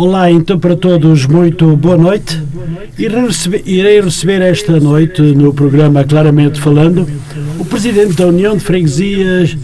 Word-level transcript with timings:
Olá, 0.00 0.30
então 0.30 0.60
para 0.60 0.76
todos, 0.76 1.26
muito 1.26 1.76
boa 1.76 1.96
noite. 1.96 2.40
Irei 3.66 4.00
receber 4.00 4.40
esta 4.42 4.78
noite 4.78 5.20
no 5.20 5.52
programa 5.52 6.04
Claramente 6.04 6.60
Falando 6.60 7.04
o 7.58 7.64
Presidente 7.64 8.12
da 8.12 8.28
União 8.28 8.56
de 8.56 8.62
Freguesias 8.62 9.58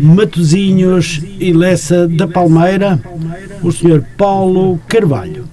Matozinhos 0.00 1.20
e 1.38 1.52
Lessa 1.52 2.08
da 2.08 2.26
Palmeira, 2.26 2.98
o 3.62 3.70
Sr. 3.70 4.02
Paulo 4.16 4.80
Carvalho. 4.88 5.44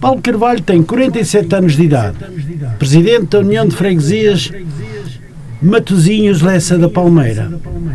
Paulo 0.00 0.20
Carvalho 0.20 0.60
tem 0.60 0.82
47 0.82 1.54
anos 1.54 1.76
de 1.76 1.84
idade, 1.84 2.16
Presidente 2.76 3.26
da 3.26 3.38
União 3.38 3.68
de 3.68 3.76
Freguesias 3.76 4.50
Matozinhos 5.60 6.40
Lessa 6.40 6.78
da 6.78 6.88
Palmeira. 6.88 7.50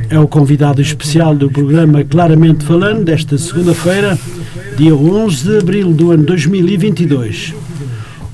É 0.10 0.20
o 0.20 0.28
convidado 0.28 0.82
especial 0.82 1.34
do 1.34 1.50
programa 1.50 2.04
Claramente 2.04 2.66
Falando 2.66 3.06
desta 3.06 3.38
segunda-feira 3.38 4.18
dia 4.76 4.94
11 4.94 5.44
de 5.44 5.58
abril 5.60 5.94
do 5.94 6.12
ano 6.12 6.24
2022. 6.24 7.54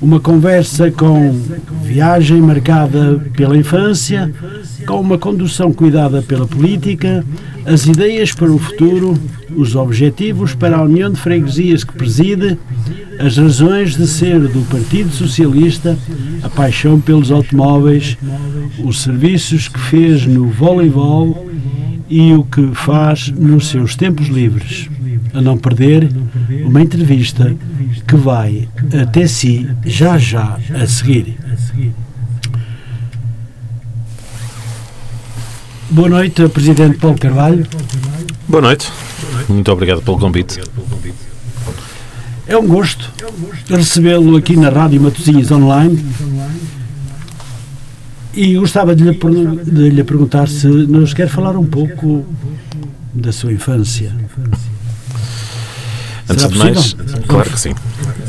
Uma 0.02 0.20
conversa 0.20 0.90
com 0.90 1.38
viagem 1.84 2.42
marcada 2.42 3.22
pela 3.36 3.58
infância, 3.58 4.32
com 4.88 5.02
uma 5.02 5.18
condução 5.18 5.74
cuidada 5.74 6.22
pela 6.22 6.48
política, 6.48 7.26
as 7.66 7.86
ideias 7.86 8.34
para 8.34 8.50
o 8.50 8.58
futuro, 8.58 9.14
os 9.56 9.76
objetivos 9.76 10.56
para 10.56 10.78
a 10.78 10.84
União 10.84 11.12
de 11.12 11.20
Freguesias 11.20 11.84
que 11.84 11.94
preside, 11.94 12.58
as 13.20 13.38
razões 13.38 13.98
de 13.98 14.08
ser 14.08 14.40
do 14.40 14.62
Partido 14.70 15.12
Socialista, 15.12 15.98
a 16.42 16.50
paixão 16.50 17.02
pelos 17.02 17.30
automóveis, 17.30 18.18
os 18.82 19.02
serviços 19.02 19.68
que 19.68 19.80
fez 19.80 20.26
no 20.26 20.48
voleibol 20.48 21.46
e 22.10 22.34
o 22.34 22.46
que 22.46 22.72
faz 22.74 23.30
nos 23.30 23.68
seus 23.68 23.98
tempos 23.98 24.28
livres 24.28 24.90
a 25.34 25.42
não 25.42 25.58
perder 25.58 26.10
uma 26.66 26.82
entrevista 26.82 27.56
que 28.08 28.16
vai 28.16 28.68
até 29.02 29.28
si 29.28 29.70
já 29.86 30.18
já 30.18 30.58
a 30.74 30.88
seguir. 30.88 31.38
Boa 35.92 36.10
noite, 36.10 36.48
Presidente 36.50 36.98
Paulo 36.98 37.18
Carvalho. 37.18 37.66
Boa 38.48 38.62
noite. 38.62 38.92
Muito 39.48 39.72
obrigado 39.72 40.02
pelo 40.02 40.20
convite. 40.20 40.60
É 42.48 42.58
um 42.58 42.68
gosto 42.68 43.12
recebê-lo 43.70 44.36
aqui 44.36 44.56
na 44.56 44.70
Rádio 44.70 45.02
Matosinhos 45.02 45.52
Online. 45.52 46.04
E 48.34 48.56
gostava 48.56 48.96
de 48.96 49.04
lhe, 49.04 49.14
de 49.66 49.90
lhe 49.90 50.04
perguntar 50.04 50.48
se 50.48 50.68
nos 50.68 51.14
quer 51.14 51.28
falar 51.28 51.58
um 51.58 51.66
pouco 51.66 52.26
da 53.14 53.32
sua 53.32 53.52
infância. 53.52 54.14
Antes 56.30 56.48
de 56.48 56.58
mais, 56.58 56.96
claro 57.28 57.50
que 57.50 57.60
sim. 57.60 57.74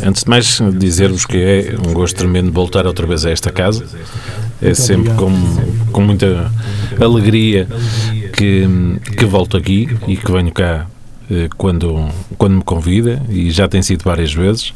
Antes 0.03 0.25
de 0.25 0.31
mais, 0.31 0.61
dizer-vos 0.79 1.27
que 1.27 1.37
é 1.37 1.75
um 1.87 1.93
gosto 1.93 2.17
tremendo 2.17 2.51
voltar 2.51 2.87
outra 2.87 3.07
vez 3.07 3.27
a 3.27 3.31
esta 3.31 3.51
casa. 3.53 3.85
É 4.63 4.75
sempre 4.75 5.13
com, 5.15 5.33
com 5.93 6.01
muita 6.01 6.51
alegria 7.01 7.67
que, 8.33 8.67
que 9.17 9.25
volto 9.25 9.57
aqui 9.57 9.89
e 10.07 10.17
que 10.17 10.33
venho 10.33 10.53
cá 10.53 10.87
eh, 11.31 11.49
quando, 11.57 12.09
quando 12.37 12.57
me 12.57 12.63
convida 12.63 13.23
e 13.29 13.53
já 13.53 13.69
tem 13.69 13.81
sido 13.83 14.03
várias 14.03 14.35
vezes. 14.35 14.71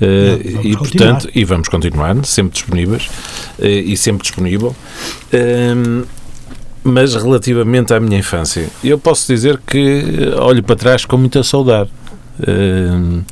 Uh, 0.00 0.62
e 0.62 0.76
portanto 0.76 1.28
e 1.34 1.44
vamos 1.44 1.68
continuar 1.68 2.24
sempre 2.24 2.52
disponíveis 2.52 3.06
uh, 3.58 3.64
e 3.64 3.96
sempre 3.96 4.22
disponível. 4.22 4.76
Uh, 5.32 6.06
mas 6.84 7.16
relativamente 7.16 7.92
à 7.92 7.98
minha 7.98 8.16
infância 8.16 8.68
eu 8.82 8.96
posso 8.96 9.26
dizer 9.26 9.60
que 9.66 10.04
olho 10.40 10.62
para 10.62 10.76
trás 10.76 11.04
com 11.04 11.18
muita 11.18 11.42
saudade 11.42 11.90
Uh, 12.40 13.24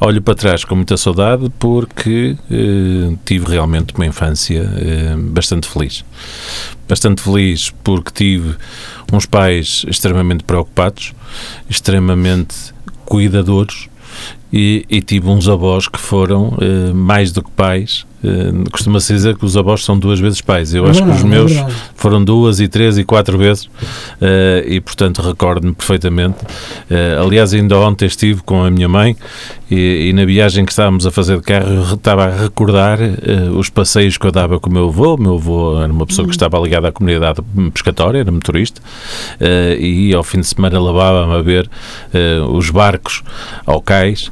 olho 0.00 0.22
para 0.22 0.34
trás 0.34 0.64
com 0.64 0.76
muita 0.76 0.96
saudade 0.96 1.50
porque 1.58 2.36
uh, 2.50 3.18
tive 3.24 3.46
realmente 3.50 3.94
uma 3.94 4.06
infância 4.06 4.62
uh, 4.62 5.18
bastante 5.30 5.66
feliz. 5.66 6.04
Bastante 6.88 7.22
feliz 7.22 7.70
porque 7.82 8.10
tive 8.12 8.54
uns 9.12 9.26
pais 9.26 9.84
extremamente 9.88 10.44
preocupados, 10.44 11.12
extremamente 11.68 12.54
cuidadores 13.04 13.88
e, 14.52 14.84
e 14.88 15.00
tive 15.00 15.28
uns 15.28 15.48
avós 15.48 15.88
que 15.88 15.98
foram 15.98 16.56
mais 16.94 17.32
do 17.32 17.42
que 17.42 17.50
pais 17.50 18.06
Uh, 18.22 18.70
Costuma-se 18.70 19.12
dizer 19.12 19.36
que 19.36 19.44
os 19.44 19.56
avós 19.56 19.84
são 19.84 19.98
duas 19.98 20.20
vezes 20.20 20.40
pais. 20.40 20.72
Eu 20.72 20.86
é 20.86 20.90
acho 20.90 21.00
verdade, 21.00 21.20
que 21.20 21.26
os 21.26 21.30
meus 21.30 21.52
é 21.52 21.66
foram 21.96 22.22
duas 22.22 22.60
e 22.60 22.68
três 22.68 22.96
e 22.96 23.04
quatro 23.04 23.36
vezes 23.36 23.64
uh, 23.64 23.70
e, 24.66 24.80
portanto, 24.80 25.20
recordo-me 25.20 25.72
perfeitamente. 25.72 26.38
Uh, 26.90 27.22
aliás, 27.24 27.52
ainda 27.52 27.76
ontem 27.78 28.06
estive 28.06 28.42
com 28.42 28.62
a 28.62 28.70
minha 28.70 28.88
mãe 28.88 29.16
e, 29.70 30.10
e, 30.10 30.12
na 30.12 30.24
viagem 30.24 30.64
que 30.64 30.70
estávamos 30.70 31.06
a 31.06 31.10
fazer 31.10 31.36
de 31.36 31.42
carro 31.42 31.94
estava 31.94 32.26
a 32.26 32.42
recordar 32.42 32.98
os 33.56 33.70
passeios 33.70 34.18
que 34.18 34.26
eu 34.26 34.30
dava 34.30 34.60
com 34.60 34.68
o 34.68 34.72
meu 34.72 34.88
avô. 34.88 35.14
O 35.14 35.20
meu 35.20 35.34
avô 35.34 35.82
era 35.82 35.90
uma 35.90 36.06
pessoa 36.06 36.28
que 36.28 36.34
estava 36.34 36.58
ligada 36.58 36.88
à 36.88 36.92
comunidade 36.92 37.40
pescatória, 37.72 38.18
era 38.18 38.30
motorista 38.30 38.82
e 39.78 40.12
ao 40.12 40.22
fim 40.22 40.40
de 40.40 40.46
semana 40.46 40.78
levava-me 40.78 41.34
a 41.34 41.40
ver 41.40 41.70
os 42.52 42.68
barcos 42.68 43.22
ao 43.64 43.80
cais 43.80 44.30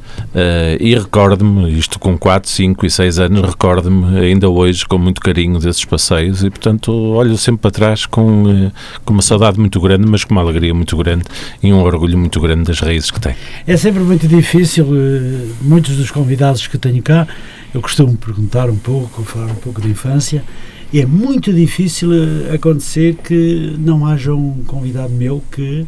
e 0.79 0.93
recordo-me, 0.93 1.75
isto 1.75 1.97
com 1.97 2.15
4, 2.15 2.47
5 2.47 2.85
e 2.85 2.89
6 2.89 3.19
anos, 3.19 3.41
recordo 3.41 3.80
recordo-me 3.81 4.19
ainda 4.19 4.49
hoje 4.49 4.85
com 4.85 4.97
muito 4.97 5.19
carinho 5.19 5.59
desses 5.59 5.83
passeios 5.85 6.43
e, 6.43 6.49
portanto, 6.49 6.91
olho 6.91 7.37
sempre 7.37 7.61
para 7.61 7.71
trás 7.71 8.05
com, 8.05 8.47
eh, 8.47 8.71
com 9.03 9.13
uma 9.13 9.21
saudade 9.21 9.59
muito 9.59 9.79
grande, 9.81 10.05
mas 10.07 10.23
com 10.23 10.33
uma 10.33 10.41
alegria 10.41 10.73
muito 10.73 10.95
grande 10.95 11.23
e 11.63 11.73
um 11.73 11.81
orgulho 11.81 12.17
muito 12.17 12.39
grande 12.39 12.65
das 12.65 12.79
raízes 12.79 13.09
que 13.09 13.19
tem. 13.19 13.35
É 13.65 13.75
sempre 13.75 14.01
muito 14.01 14.27
difícil, 14.27 14.87
eh, 14.95 15.47
muitos 15.61 15.97
dos 15.97 16.11
convidados 16.11 16.67
que 16.67 16.77
tenho 16.77 17.01
cá, 17.01 17.27
eu 17.73 17.81
costumo 17.81 18.15
perguntar 18.15 18.69
um 18.69 18.77
pouco, 18.77 19.23
falar 19.23 19.51
um 19.51 19.55
pouco 19.55 19.81
de 19.81 19.89
infância, 19.89 20.43
e 20.91 20.99
é 20.99 21.05
muito 21.05 21.53
difícil 21.53 22.11
eh, 22.13 22.55
acontecer 22.55 23.15
que 23.15 23.75
não 23.79 24.05
haja 24.05 24.33
um 24.33 24.63
convidado 24.65 25.13
meu 25.13 25.43
que 25.51 25.85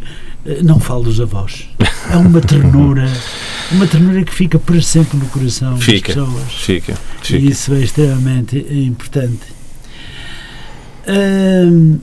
não 0.63 0.79
fale 0.79 1.05
dos 1.05 1.21
avós. 1.21 1.69
É 2.11 2.17
uma 2.17 2.41
ternura, 2.41 3.07
uma 3.71 3.87
ternura 3.87 4.23
que 4.23 4.33
fica 4.33 4.59
para 4.59 4.81
sempre 4.81 5.17
no 5.17 5.25
coração 5.27 5.77
fica, 5.77 6.13
das 6.13 6.25
pessoas. 6.25 6.53
Fica, 6.53 6.97
fica. 7.21 7.39
E 7.39 7.49
isso 7.49 7.73
é 7.73 7.81
extremamente 7.81 8.57
importante. 8.57 9.53
Hum, 11.07 11.99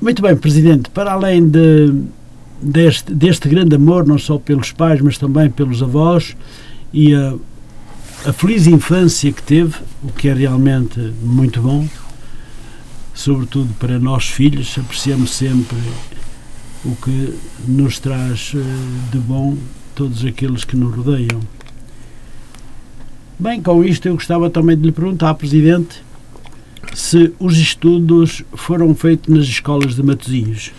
muito 0.00 0.22
bem, 0.22 0.36
Presidente, 0.36 0.90
para 0.90 1.12
além 1.12 1.48
de, 1.48 1.92
deste, 2.60 3.14
deste 3.14 3.48
grande 3.48 3.74
amor, 3.76 4.06
não 4.06 4.18
só 4.18 4.38
pelos 4.38 4.72
pais, 4.72 5.00
mas 5.00 5.18
também 5.18 5.50
pelos 5.50 5.82
avós, 5.82 6.36
e 6.92 7.14
a, 7.14 7.34
a 8.24 8.32
feliz 8.32 8.66
infância 8.66 9.32
que 9.32 9.42
teve, 9.42 9.74
o 10.02 10.12
que 10.12 10.28
é 10.28 10.34
realmente 10.34 10.98
muito 11.22 11.60
bom, 11.60 11.88
sobretudo 13.14 13.72
para 13.74 13.98
nós 13.98 14.28
filhos, 14.28 14.76
apreciamos 14.78 15.34
sempre 15.34 15.76
o 16.84 16.94
que 16.96 17.34
nos 17.66 17.98
traz 17.98 18.52
eh, 18.54 19.12
de 19.12 19.18
bom 19.18 19.56
todos 19.94 20.24
aqueles 20.24 20.64
que 20.64 20.76
nos 20.76 20.94
rodeiam. 20.94 21.40
Bem, 23.38 23.60
com 23.60 23.84
isto 23.84 24.06
eu 24.06 24.14
gostava 24.14 24.48
também 24.48 24.76
de 24.76 24.84
lhe 24.84 24.92
perguntar, 24.92 25.34
Presidente, 25.34 26.02
se 26.94 27.32
os 27.38 27.58
estudos 27.58 28.42
foram 28.54 28.94
feitos 28.94 29.34
nas 29.34 29.44
escolas 29.44 29.94
de 29.94 30.02
Matosinhos. 30.02 30.72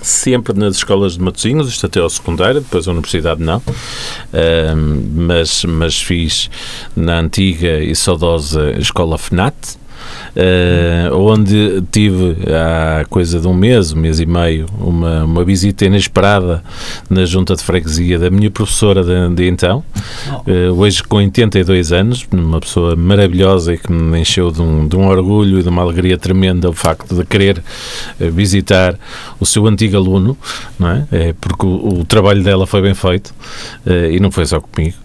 Sempre 0.00 0.58
nas 0.58 0.76
escolas 0.76 1.14
de 1.14 1.20
Matosinhos, 1.20 1.68
isto 1.68 1.86
até 1.86 2.00
ao 2.00 2.08
secundário, 2.08 2.60
depois 2.60 2.86
a 2.86 2.92
universidade 2.92 3.42
não, 3.42 3.62
mas, 5.14 5.64
mas 5.64 6.00
fiz 6.00 6.48
na 6.94 7.18
antiga 7.18 7.80
e 7.80 7.94
saudosa 7.94 8.70
escola 8.78 9.18
FNAT, 9.18 9.54
onde 11.12 11.82
tive 11.90 12.36
há 12.52 13.04
coisa 13.08 13.40
de 13.40 13.48
um 13.48 13.54
mês, 13.54 13.92
um 13.92 13.98
mês 13.98 14.20
e 14.20 14.26
meio, 14.26 14.66
uma, 14.78 15.24
uma 15.24 15.44
visita 15.44 15.84
inesperada 15.84 16.62
na 17.08 17.24
junta 17.24 17.54
de 17.54 17.62
freguesia 17.62 18.18
da 18.18 18.30
minha 18.30 18.50
professora 18.50 19.02
de, 19.02 19.34
de 19.34 19.48
então, 19.48 19.82
uh, 20.46 20.72
hoje 20.78 21.02
com 21.02 21.16
82 21.16 21.92
anos, 21.92 22.26
uma 22.30 22.60
pessoa 22.60 22.94
maravilhosa 22.94 23.74
e 23.74 23.78
que 23.78 23.92
me 23.92 24.20
encheu 24.20 24.50
de 24.50 24.62
um, 24.62 24.86
de 24.86 24.96
um 24.96 25.08
orgulho 25.08 25.58
e 25.58 25.62
de 25.62 25.68
uma 25.68 25.82
alegria 25.82 26.16
tremenda 26.18 26.68
o 26.68 26.72
facto 26.72 27.14
de 27.14 27.24
querer 27.24 27.58
uh, 27.58 28.30
visitar 28.30 28.98
o 29.40 29.46
seu 29.46 29.66
antigo 29.66 29.96
aluno, 29.96 30.36
não 30.78 30.90
é? 30.90 31.06
é 31.10 31.34
porque 31.40 31.66
o, 31.66 32.00
o 32.00 32.04
trabalho 32.04 32.42
dela 32.42 32.66
foi 32.66 32.82
bem 32.82 32.94
feito 32.94 33.34
e 34.10 34.20
não 34.20 34.30
foi 34.30 34.44
só 34.46 34.60
comigo. 34.60 34.96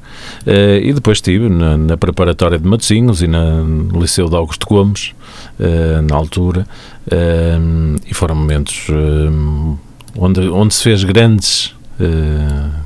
Uh, 0.46 0.78
e 0.82 0.92
depois 0.92 1.20
estive 1.20 1.48
na, 1.48 1.78
na, 1.78 1.98
preparatória 1.98 2.60
de 2.60 2.68
Matosinhos 2.68 3.22
e 3.22 3.28
na, 3.28 3.62
no 3.62 4.02
Liceu 4.02 4.28
de 4.28 4.36
Augusto 4.36 4.68
Gomes, 4.68 5.14
uh, 5.58 6.02
na 6.02 6.16
altura, 6.16 6.68
uh, 7.08 7.96
e 8.06 8.14
foram 8.14 8.36
momentos 8.36 8.88
onde, 10.18 10.42
onde 10.50 10.74
se 10.74 10.84
fez 10.84 11.04
grandes 11.04 11.74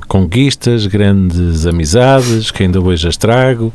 conquistas, 0.06 0.86
grandes 0.86 1.66
amizades, 1.66 2.50
que 2.50 2.62
ainda 2.62 2.80
hoje 2.80 3.08
as 3.08 3.16
trago. 3.16 3.74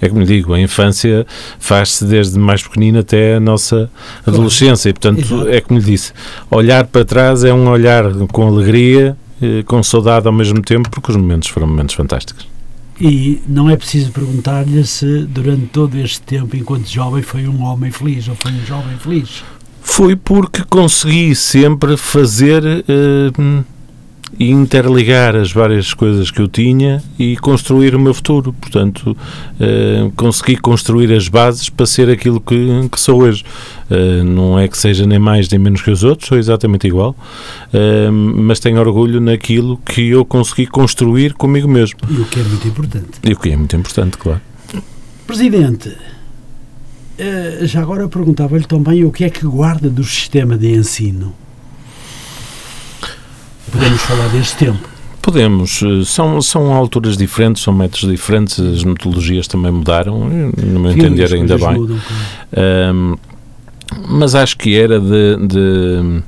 É 0.00 0.08
como 0.08 0.20
lhe 0.20 0.26
digo, 0.26 0.54
a 0.54 0.60
infância 0.60 1.26
faz-se 1.58 2.04
desde 2.04 2.38
mais 2.38 2.62
pequenina 2.62 3.00
até 3.00 3.34
a 3.34 3.40
nossa 3.40 3.90
adolescência. 4.26 4.88
E, 4.88 4.92
portanto, 4.92 5.48
é 5.48 5.60
como 5.60 5.78
lhe 5.78 5.84
disse, 5.84 6.12
olhar 6.50 6.86
para 6.86 7.04
trás 7.04 7.44
é 7.44 7.52
um 7.52 7.68
olhar 7.68 8.04
com 8.32 8.46
alegria 8.46 9.16
com 9.66 9.82
saudade 9.82 10.26
ao 10.26 10.32
mesmo 10.32 10.60
tempo, 10.62 10.90
porque 10.90 11.10
os 11.10 11.16
momentos 11.16 11.48
foram 11.48 11.66
momentos 11.66 11.94
fantásticos. 11.94 12.46
E 13.00 13.42
não 13.48 13.68
é 13.68 13.76
preciso 13.76 14.12
perguntar-lhe 14.12 14.84
se 14.84 15.24
durante 15.26 15.66
todo 15.66 15.98
este 15.98 16.20
tempo, 16.20 16.56
enquanto 16.56 16.86
jovem, 16.86 17.22
foi 17.22 17.48
um 17.48 17.62
homem 17.62 17.90
feliz 17.90 18.28
ou 18.28 18.36
foi 18.36 18.52
um 18.52 18.64
jovem 18.64 18.96
feliz. 18.98 19.42
Foi 19.82 20.16
porque 20.16 20.62
consegui 20.64 21.34
sempre 21.34 21.96
fazer 21.96 22.62
uh, 22.64 23.64
e 24.38 24.50
interligar 24.50 25.36
as 25.36 25.52
várias 25.52 25.94
coisas 25.94 26.30
que 26.30 26.40
eu 26.40 26.48
tinha 26.48 27.02
e 27.18 27.36
construir 27.36 27.94
o 27.94 28.00
meu 28.00 28.14
futuro. 28.14 28.52
Portanto, 28.52 29.16
uh, 29.16 30.10
consegui 30.16 30.56
construir 30.56 31.12
as 31.12 31.28
bases 31.28 31.68
para 31.68 31.86
ser 31.86 32.10
aquilo 32.10 32.40
que, 32.40 32.88
que 32.90 33.00
sou 33.00 33.22
hoje. 33.22 33.44
Uh, 33.90 34.24
não 34.24 34.58
é 34.58 34.66
que 34.66 34.76
seja 34.78 35.06
nem 35.06 35.18
mais 35.18 35.48
nem 35.48 35.60
menos 35.60 35.82
que 35.82 35.90
os 35.90 36.02
outros, 36.02 36.28
sou 36.28 36.38
exatamente 36.38 36.86
igual, 36.86 37.14
uh, 37.72 38.12
mas 38.12 38.58
tenho 38.58 38.78
orgulho 38.80 39.20
naquilo 39.20 39.76
que 39.78 40.08
eu 40.08 40.24
consegui 40.24 40.66
construir 40.66 41.34
comigo 41.34 41.68
mesmo. 41.68 41.98
E 42.10 42.20
o 42.20 42.24
que 42.24 42.40
é 42.40 42.42
muito 42.42 42.68
importante. 42.68 43.10
E 43.22 43.32
o 43.32 43.36
que 43.38 43.50
é 43.50 43.56
muito 43.56 43.76
importante, 43.76 44.16
claro. 44.16 44.40
Presidente, 45.26 45.94
já 47.62 47.80
agora 47.80 48.08
perguntava-lhe 48.08 48.66
também 48.66 49.04
o 49.04 49.10
que 49.10 49.24
é 49.24 49.30
que 49.30 49.46
guarda 49.46 49.88
do 49.88 50.04
sistema 50.04 50.58
de 50.58 50.70
ensino 50.70 51.34
podemos 53.74 54.00
falar 54.02 54.28
deste 54.28 54.56
tempo? 54.56 54.88
Podemos. 55.20 55.82
Eh, 55.82 56.04
são, 56.04 56.40
são 56.40 56.72
alturas 56.72 57.16
diferentes, 57.16 57.62
são 57.62 57.74
métodos 57.74 58.08
diferentes, 58.10 58.60
as 58.60 58.84
metodologias 58.84 59.48
também 59.48 59.72
mudaram, 59.72 60.20
no 60.20 60.80
meu 60.80 60.92
Sim, 60.92 60.98
entender, 60.98 61.34
ainda 61.34 61.58
bem. 61.58 61.74
Mudam, 61.74 61.98
um, 62.94 63.16
mas 64.08 64.34
acho 64.34 64.56
que 64.56 64.76
era 64.76 64.98
de, 65.00 65.36
de, 65.46 66.22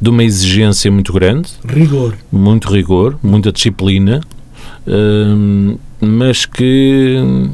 de, 0.00 0.10
uma 0.10 0.22
exigência 0.22 0.90
muito 0.90 1.12
grande. 1.12 1.50
Rigor. 1.66 2.14
Muito 2.30 2.70
rigor, 2.70 3.18
muita 3.22 3.50
disciplina, 3.50 4.20
um, 4.86 5.76
mas 6.00 6.44
que 6.44 7.50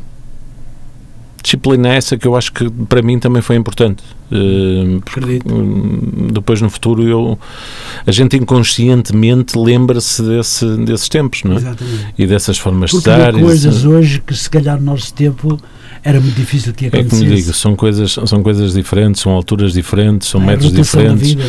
disciplina 1.42 1.88
é 1.88 1.96
essa 1.96 2.16
que 2.16 2.26
eu 2.26 2.36
acho 2.36 2.52
que 2.52 2.68
para 2.68 3.02
mim 3.02 3.18
também 3.18 3.42
foi 3.42 3.56
importante. 3.56 4.02
Uh, 4.30 4.98
Acredito. 4.98 5.52
Hum, 5.52 6.28
depois 6.32 6.60
no 6.60 6.70
futuro 6.70 7.06
eu, 7.06 7.38
a 8.06 8.10
gente 8.12 8.36
inconscientemente 8.36 9.58
lembra-se 9.58 10.22
desse, 10.22 10.66
desses 10.76 11.08
tempos, 11.08 11.42
não 11.44 11.54
é? 11.54 11.56
Exatamente. 11.56 12.14
E 12.16 12.26
dessas 12.26 12.58
formas 12.58 12.90
Porque 12.90 13.10
de 13.10 13.16
estar. 13.16 13.32
Coisas 13.32 13.84
hoje 13.84 14.22
que 14.24 14.34
se 14.34 14.48
calhar 14.48 14.78
no 14.78 14.84
nosso 14.84 15.12
tempo 15.12 15.58
era 16.02 16.20
muito 16.20 16.36
difícil 16.36 16.72
que 16.72 16.86
acontecesse. 16.86 17.22
É 17.22 17.26
como 17.26 17.36
digo, 17.36 17.52
são 17.54 17.76
coisas, 17.76 18.12
são 18.12 18.42
coisas 18.42 18.72
diferentes, 18.72 19.20
são 19.20 19.32
alturas 19.32 19.72
diferentes, 19.72 20.28
são 20.28 20.42
é 20.42 20.46
métodos 20.46 20.72
diferentes. 20.72 21.34
Vida, 21.34 21.44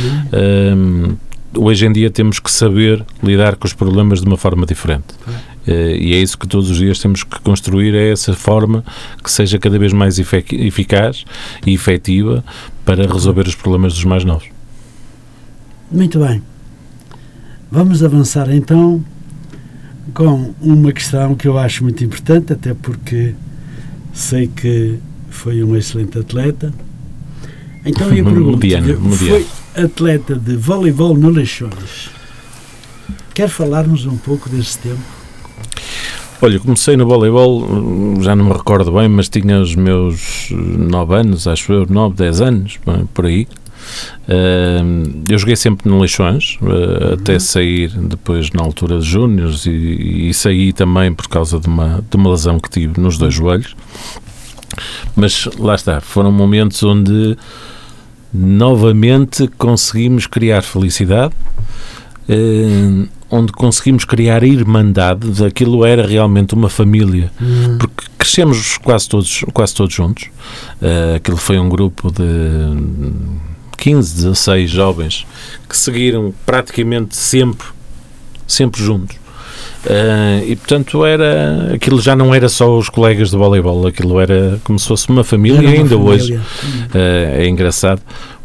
um, 0.75 1.15
hoje 1.55 1.85
em 1.85 1.91
dia 1.91 2.09
temos 2.09 2.39
que 2.39 2.51
saber 2.51 3.05
lidar 3.23 3.55
com 3.55 3.67
os 3.67 3.73
problemas 3.73 4.21
de 4.21 4.27
uma 4.27 4.37
forma 4.37 4.65
diferente. 4.65 5.05
É. 5.27 5.50
Uh, 5.67 5.95
e 5.95 6.13
é 6.13 6.17
isso 6.17 6.37
que 6.37 6.47
todos 6.47 6.69
os 6.69 6.77
dias 6.77 6.99
temos 6.99 7.23
que 7.23 7.39
construir, 7.41 7.93
é 7.93 8.11
essa 8.11 8.33
forma 8.33 8.83
que 9.23 9.31
seja 9.31 9.59
cada 9.59 9.77
vez 9.77 9.93
mais 9.93 10.17
eficaz 10.17 11.23
e 11.65 11.73
efetiva 11.73 12.43
para 12.83 13.05
resolver 13.05 13.47
os 13.47 13.55
problemas 13.55 13.93
dos 13.93 14.03
mais 14.03 14.23
novos. 14.23 14.47
Muito 15.91 16.19
bem. 16.19 16.41
Vamos 17.69 18.03
avançar 18.03 18.51
então 18.53 19.03
com 20.13 20.53
uma 20.59 20.91
questão 20.91 21.35
que 21.35 21.47
eu 21.47 21.57
acho 21.57 21.83
muito 21.83 22.03
importante, 22.03 22.53
até 22.53 22.73
porque 22.73 23.35
sei 24.13 24.47
que 24.47 24.99
foi 25.29 25.63
um 25.63 25.75
excelente 25.75 26.17
atleta. 26.17 26.73
Então 27.85 28.11
eu 28.13 28.25
pergunto, 28.25 28.57
mediano, 28.57 29.11
foi 29.11 29.45
atleta 29.75 30.35
de 30.35 30.55
voleibol 30.55 31.15
no 31.15 31.29
Leixões. 31.29 32.09
Quer 33.33 33.47
falar-nos 33.47 34.05
um 34.05 34.17
pouco 34.17 34.49
desse 34.49 34.77
tempo? 34.79 35.20
Olha, 36.43 36.59
comecei 36.59 36.97
no 36.97 37.05
voleibol, 37.05 37.67
já 38.19 38.35
não 38.35 38.45
me 38.45 38.53
recordo 38.53 38.91
bem, 38.91 39.07
mas 39.07 39.29
tinha 39.29 39.61
os 39.61 39.75
meus 39.75 40.49
9 40.49 41.15
anos, 41.15 41.47
acho 41.47 41.71
eu, 41.71 41.85
9, 41.87 42.15
10 42.15 42.41
anos, 42.41 42.79
por 43.13 43.27
aí. 43.27 43.47
Uh, 44.27 45.21
eu 45.29 45.37
joguei 45.37 45.55
sempre 45.55 45.87
no 45.87 45.99
Leixões, 45.99 46.57
uh, 46.59 46.65
uhum. 46.65 47.13
até 47.13 47.37
sair 47.37 47.89
depois 47.89 48.49
na 48.51 48.63
altura 48.63 48.97
de 48.97 49.05
Júniors 49.05 49.67
e, 49.67 50.29
e, 50.29 50.33
saí 50.33 50.73
também 50.73 51.13
por 51.13 51.27
causa 51.27 51.59
de 51.59 51.67
uma, 51.67 52.03
de 52.09 52.17
uma 52.17 52.31
lesão 52.31 52.59
que 52.59 52.69
tive 52.71 52.99
nos 52.99 53.19
dois 53.19 53.33
joelhos. 53.33 53.75
Mas 55.15 55.47
lá 55.59 55.75
está, 55.75 56.01
foram 56.01 56.31
momentos 56.31 56.81
onde 56.81 57.37
novamente 58.33 59.47
conseguimos 59.59 60.25
criar 60.25 60.63
felicidade. 60.63 61.35
Uh, 62.27 63.07
onde 63.31 63.53
conseguimos 63.53 64.03
criar 64.03 64.43
a 64.43 64.47
irmandade, 64.47 65.43
aquilo 65.45 65.85
era 65.85 66.05
realmente 66.05 66.53
uma 66.53 66.69
família, 66.69 67.31
uhum. 67.39 67.77
porque 67.77 68.03
crescemos 68.17 68.77
quase 68.77 69.07
todos, 69.07 69.45
quase 69.53 69.73
todos 69.73 69.95
juntos. 69.95 70.25
Uh, 70.81 71.15
aquilo 71.15 71.37
foi 71.37 71.57
um 71.57 71.69
grupo 71.69 72.11
de 72.11 72.23
15, 73.77 74.15
16 74.15 74.69
jovens 74.69 75.25
que 75.67 75.77
seguiram 75.77 76.33
praticamente 76.45 77.15
sempre, 77.15 77.67
sempre 78.45 78.83
juntos. 78.83 79.15
Uh, 79.83 80.45
e 80.45 80.55
portanto 80.55 81.03
era 81.03 81.73
aquilo 81.73 81.99
já 81.99 82.15
não 82.15 82.35
era 82.35 82.47
só 82.47 82.77
os 82.77 82.87
colegas 82.87 83.31
de 83.31 83.37
voleibol, 83.37 83.87
aquilo 83.87 84.19
era 84.19 84.59
como 84.63 84.77
se 84.77 84.87
fosse 84.87 85.09
uma 85.09 85.23
família, 85.23 85.59
uma 85.59 85.69
ainda 85.71 85.97
família. 85.97 86.11
hoje 86.11 86.35
uh, 86.35 86.41
é 86.93 87.47
engraçado 87.47 87.99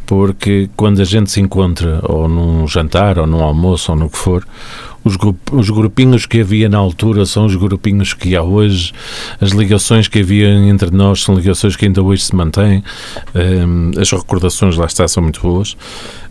porque 0.06 0.70
quando 0.76 1.00
a 1.03 1.05
gente 1.05 1.31
se 1.31 1.41
encontra 1.41 2.00
ou 2.05 2.29
num 2.29 2.67
jantar 2.67 3.19
ou 3.19 3.26
num 3.26 3.43
almoço 3.43 3.93
ou 3.93 3.99
no 3.99 4.08
que 4.08 4.17
for, 4.17 4.47
os, 5.06 5.17
os 5.53 5.70
grupinhos 5.70 6.26
que 6.26 6.41
havia 6.41 6.69
na 6.69 6.79
altura 6.79 7.25
são 7.25 7.47
os 7.47 7.55
grupinhos 7.55 8.12
que 8.12 8.35
há 8.35 8.43
hoje, 8.43 8.93
as 9.41 9.50
ligações 9.50 10.08
que 10.08 10.19
havia 10.19 10.49
entre 10.49 10.91
nós 10.91 11.23
são 11.23 11.35
ligações 11.35 11.76
que 11.76 11.85
ainda 11.85 12.03
hoje 12.03 12.23
se 12.23 12.35
mantêm, 12.35 12.82
um, 13.35 13.93
as 14.00 14.11
recordações 14.11 14.76
lá 14.76 14.87
está 14.87 15.06
são 15.06 15.23
muito 15.23 15.41
boas, 15.41 15.76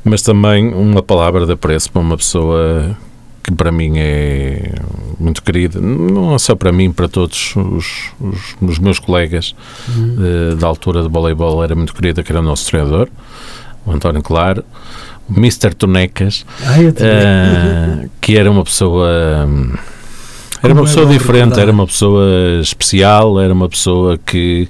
mas 0.04 0.22
também 0.22 0.74
uma 0.74 1.02
palavra 1.02 1.46
de 1.46 1.54
apreço 1.54 1.92
para 1.92 2.02
uma 2.02 2.18
pessoa 2.18 2.98
que 3.42 3.52
para 3.54 3.72
mim 3.72 3.94
é 3.98 4.74
muito 5.20 5.44
querida, 5.44 5.80
não 5.80 6.34
é 6.34 6.40
só 6.40 6.56
para 6.56 6.72
mim, 6.72 6.92
para 6.92 7.08
todos 7.08 7.56
os, 7.56 8.12
os, 8.20 8.56
os 8.60 8.80
meus 8.80 9.00
colegas 9.00 9.56
uhum. 9.88 10.16
de, 10.16 10.56
da 10.56 10.68
altura 10.68 11.04
de 11.04 11.10
voleibol, 11.10 11.64
era 11.64 11.76
muito 11.76 11.94
querida, 11.94 12.24
que 12.24 12.32
era 12.32 12.42
o 12.42 12.44
nosso 12.44 12.66
treinador, 12.66 13.08
o 13.86 13.92
António 13.92 14.22
Claro, 14.22 14.64
o 15.30 15.34
Mr. 15.38 15.74
Tonecas, 15.74 16.46
uh, 16.62 18.10
que 18.22 18.38
era 18.38 18.50
uma 18.50 18.64
pessoa. 18.64 19.48
Era 20.64 20.74
uma 20.74 20.84
pessoa 20.84 21.06
diferente, 21.06 21.60
era 21.60 21.72
uma 21.72 21.86
pessoa 21.86 22.60
especial, 22.60 23.40
era 23.40 23.54
uma 23.54 23.70
pessoa 23.70 24.18
que, 24.18 24.68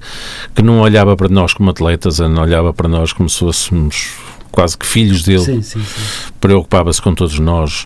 que 0.53 0.61
não 0.61 0.81
olhava 0.81 1.15
para 1.15 1.29
nós 1.29 1.53
como 1.53 1.69
atletas, 1.69 2.19
não 2.19 2.41
olhava 2.41 2.73
para 2.73 2.89
nós 2.89 3.13
como 3.13 3.29
se 3.29 3.39
fôssemos 3.39 4.24
quase 4.55 4.77
que 4.77 4.85
filhos 4.85 5.21
dele. 5.21 5.61
Preocupava-se 6.39 7.01
com 7.01 7.13
todos 7.13 7.37
nós, 7.37 7.85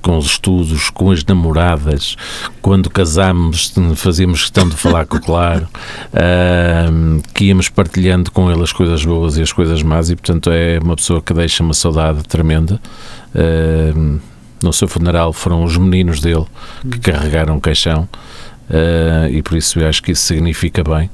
com 0.00 0.16
os 0.16 0.24
estudos, 0.24 0.88
com 0.88 1.10
as 1.10 1.22
namoradas. 1.22 2.16
Quando 2.62 2.88
casámos, 2.88 3.74
fazíamos 3.94 4.40
questão 4.40 4.66
de 4.66 4.74
falar 4.74 5.04
com 5.06 5.18
o 5.18 5.20
Claro, 5.20 5.68
uh, 6.14 7.22
que 7.34 7.44
íamos 7.44 7.68
partilhando 7.68 8.30
com 8.30 8.50
ele 8.50 8.62
as 8.62 8.72
coisas 8.72 9.04
boas 9.04 9.36
e 9.36 9.42
as 9.42 9.52
coisas 9.52 9.82
más, 9.82 10.08
e 10.08 10.16
portanto 10.16 10.50
é 10.50 10.78
uma 10.82 10.96
pessoa 10.96 11.20
que 11.20 11.34
deixa 11.34 11.62
uma 11.62 11.74
saudade 11.74 12.22
tremenda. 12.22 12.80
Uh, 13.34 14.18
no 14.62 14.72
seu 14.72 14.88
funeral 14.88 15.34
foram 15.34 15.62
os 15.62 15.76
meninos 15.76 16.20
dele 16.20 16.46
que 16.90 16.98
carregaram 16.98 17.58
o 17.58 17.60
caixão, 17.60 18.08
uh, 18.70 19.28
e 19.30 19.42
por 19.42 19.58
isso 19.58 19.78
eu 19.78 19.86
acho 19.86 20.02
que 20.02 20.12
isso 20.12 20.22
significa 20.22 20.82
bem 20.82 21.10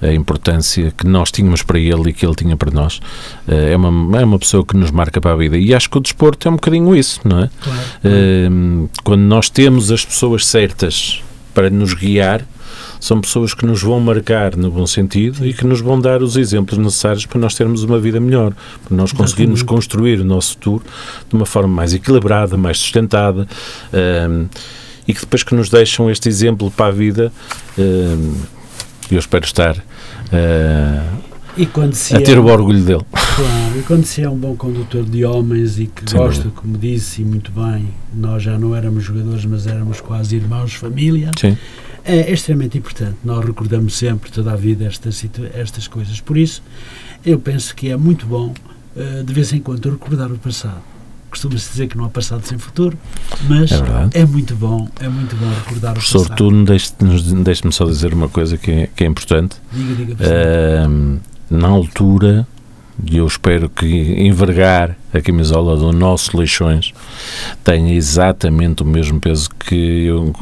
a 0.00 0.12
importância 0.12 0.92
que 0.96 1.06
nós 1.06 1.30
tínhamos 1.30 1.62
para 1.62 1.78
ele 1.78 2.10
e 2.10 2.12
que 2.12 2.24
ele 2.24 2.34
tinha 2.34 2.56
para 2.56 2.70
nós. 2.70 3.00
Eh, 3.48 3.72
é 3.72 3.76
uma, 3.76 4.20
é 4.20 4.24
uma 4.24 4.38
pessoa 4.38 4.64
que 4.64 4.76
nos 4.76 4.90
marca 4.90 5.20
para 5.20 5.32
a 5.32 5.36
vida. 5.36 5.56
E 5.56 5.74
acho 5.74 5.88
que 5.88 5.96
o 5.96 6.00
desporto 6.00 6.46
é 6.46 6.50
um 6.50 6.54
bocadinho 6.54 6.94
isso, 6.94 7.20
não 7.24 7.40
é? 7.40 7.50
Claro. 7.60 7.80
Uh, 8.04 8.88
quando 9.02 9.22
nós 9.22 9.48
temos 9.48 9.90
as 9.90 10.04
pessoas 10.04 10.46
certas 10.46 11.22
para 11.54 11.70
nos 11.70 11.94
guiar, 11.94 12.44
são 13.00 13.20
pessoas 13.20 13.54
que 13.54 13.64
nos 13.64 13.82
vão 13.82 14.00
marcar 14.00 14.56
no 14.56 14.70
bom 14.70 14.86
sentido 14.86 15.46
e 15.46 15.52
que 15.52 15.66
nos 15.66 15.80
vão 15.80 16.00
dar 16.00 16.22
os 16.22 16.36
exemplos 16.36 16.78
necessários 16.78 17.24
para 17.26 17.38
nós 17.38 17.54
termos 17.54 17.82
uma 17.82 17.98
vida 17.98 18.20
melhor, 18.20 18.52
para 18.84 18.96
nós 18.96 19.12
conseguirmos 19.12 19.62
construir 19.62 20.20
o 20.20 20.24
nosso 20.24 20.52
futuro 20.52 20.84
de 21.28 21.34
uma 21.34 21.46
forma 21.46 21.74
mais 21.74 21.94
equilibrada, 21.94 22.56
mais 22.56 22.78
sustentada. 22.78 23.46
Uh, 23.92 24.48
e 25.08 25.14
que 25.14 25.20
depois 25.20 25.44
que 25.44 25.54
nos 25.54 25.70
deixam 25.70 26.10
este 26.10 26.28
exemplo 26.28 26.68
para 26.68 26.86
a 26.86 26.90
vida, 26.90 27.32
uh, 29.10 29.14
eu 29.14 29.18
espero 29.18 29.44
estar 29.44 29.76
uh, 29.76 31.26
a 32.14 32.20
ter 32.20 32.36
é, 32.36 32.40
o 32.40 32.46
orgulho 32.46 32.82
dele. 32.82 33.04
Claro, 33.10 33.78
e 33.78 33.82
quando 33.82 34.04
se 34.04 34.22
é 34.22 34.28
um 34.28 34.36
bom 34.36 34.54
condutor 34.54 35.04
de 35.04 35.24
homens 35.24 35.78
e 35.78 35.86
que 35.86 36.14
gosta, 36.14 36.50
como 36.50 36.76
disse, 36.76 37.22
e 37.22 37.24
muito 37.24 37.50
bem, 37.50 37.88
nós 38.14 38.42
já 38.42 38.58
não 38.58 38.76
éramos 38.76 39.04
jogadores, 39.04 39.44
mas 39.46 39.66
éramos 39.66 40.00
quase 40.00 40.36
irmãos, 40.36 40.74
família. 40.74 41.30
Sim. 41.38 41.56
É 42.04 42.30
extremamente 42.30 42.78
importante. 42.78 43.16
Nós 43.24 43.44
recordamos 43.44 43.96
sempre, 43.96 44.30
toda 44.30 44.52
a 44.52 44.56
vida, 44.56 44.84
estas, 44.84 45.24
estas 45.54 45.88
coisas. 45.88 46.20
Por 46.20 46.36
isso, 46.36 46.62
eu 47.24 47.38
penso 47.38 47.74
que 47.74 47.90
é 47.90 47.96
muito 47.96 48.26
bom, 48.26 48.54
uh, 48.94 49.24
de 49.24 49.32
vez 49.32 49.52
em 49.52 49.60
quando, 49.60 49.90
recordar 49.90 50.30
o 50.30 50.38
passado 50.38 50.95
costuma-se 51.36 51.70
dizer 51.70 51.86
que 51.86 51.96
não 51.96 52.06
há 52.06 52.08
passado 52.08 52.44
sem 52.46 52.56
futuro, 52.56 52.98
mas 53.48 53.70
É 53.70 54.22
é, 54.22 54.24
muito 54.24 54.56
bom, 54.56 54.88
é 55.00 55.08
muito 55.08 55.36
bom 55.36 55.48
recordar 55.48 55.92
o 55.92 55.94
Professor 55.94 56.22
passado. 56.22 56.36
Turno, 56.36 56.64
deixe-me 56.64 57.44
deixe 57.44 57.70
só 57.70 57.84
dizer 57.84 58.14
uma 58.14 58.28
coisa 58.28 58.56
que 58.56 58.70
é, 58.70 58.88
que 58.94 59.04
é 59.04 59.06
importante. 59.06 59.56
Diga, 59.72 59.94
diga. 59.94 60.24
Ahm, 60.84 61.18
na 61.50 61.68
altura, 61.68 62.46
e 63.04 63.18
eu 63.18 63.26
espero 63.26 63.68
que 63.68 63.86
envergar 63.86 64.96
a 65.12 65.20
camisola 65.20 65.76
do 65.76 65.92
nosso 65.92 66.36
Leixões 66.36 66.92
tenha 67.62 67.94
exatamente 67.94 68.82
o 68.82 68.86
mesmo 68.86 69.20
peso 69.20 69.50
que 69.50 70.06
eu 70.06 70.32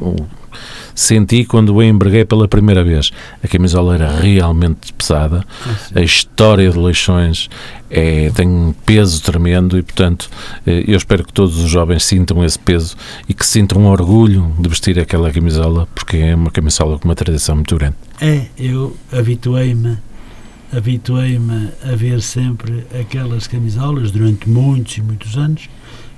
senti 0.94 1.44
quando 1.44 1.78
a 1.80 1.84
enverguei 1.84 2.24
pela 2.24 2.46
primeira 2.46 2.84
vez. 2.84 3.10
A 3.42 3.48
camisola 3.48 3.94
era 3.94 4.10
realmente 4.10 4.92
pesada, 4.92 5.44
Ah, 5.66 6.00
a 6.00 6.00
história 6.02 6.70
de 6.70 6.78
Leixões 6.78 7.48
é, 7.90 8.30
tem 8.30 8.48
um 8.48 8.74
peso 8.84 9.22
tremendo 9.22 9.78
e, 9.78 9.82
portanto, 9.82 10.28
eh, 10.66 10.84
eu 10.86 10.96
espero 10.96 11.24
que 11.24 11.32
todos 11.32 11.58
os 11.58 11.70
jovens 11.70 12.04
sintam 12.04 12.44
esse 12.44 12.58
peso 12.58 12.96
e 13.28 13.34
que 13.34 13.46
sintam 13.46 13.84
orgulho 13.86 14.54
de 14.58 14.68
vestir 14.68 14.98
aquela 14.98 15.30
camisola, 15.30 15.86
porque 15.94 16.16
é 16.16 16.34
uma 16.34 16.50
camisola 16.50 16.98
com 16.98 17.06
uma 17.06 17.14
tradição 17.14 17.54
muito 17.56 17.76
grande. 17.76 17.96
É, 18.20 18.46
eu 18.58 18.96
habituei-me 19.12 19.98
habituei-me 20.76 21.70
a 21.84 21.94
ver 21.94 22.20
sempre 22.20 22.84
aquelas 22.98 23.46
camisolas 23.46 24.10
durante 24.10 24.48
muitos 24.48 24.96
e 24.96 25.02
muitos 25.02 25.36
anos, 25.36 25.68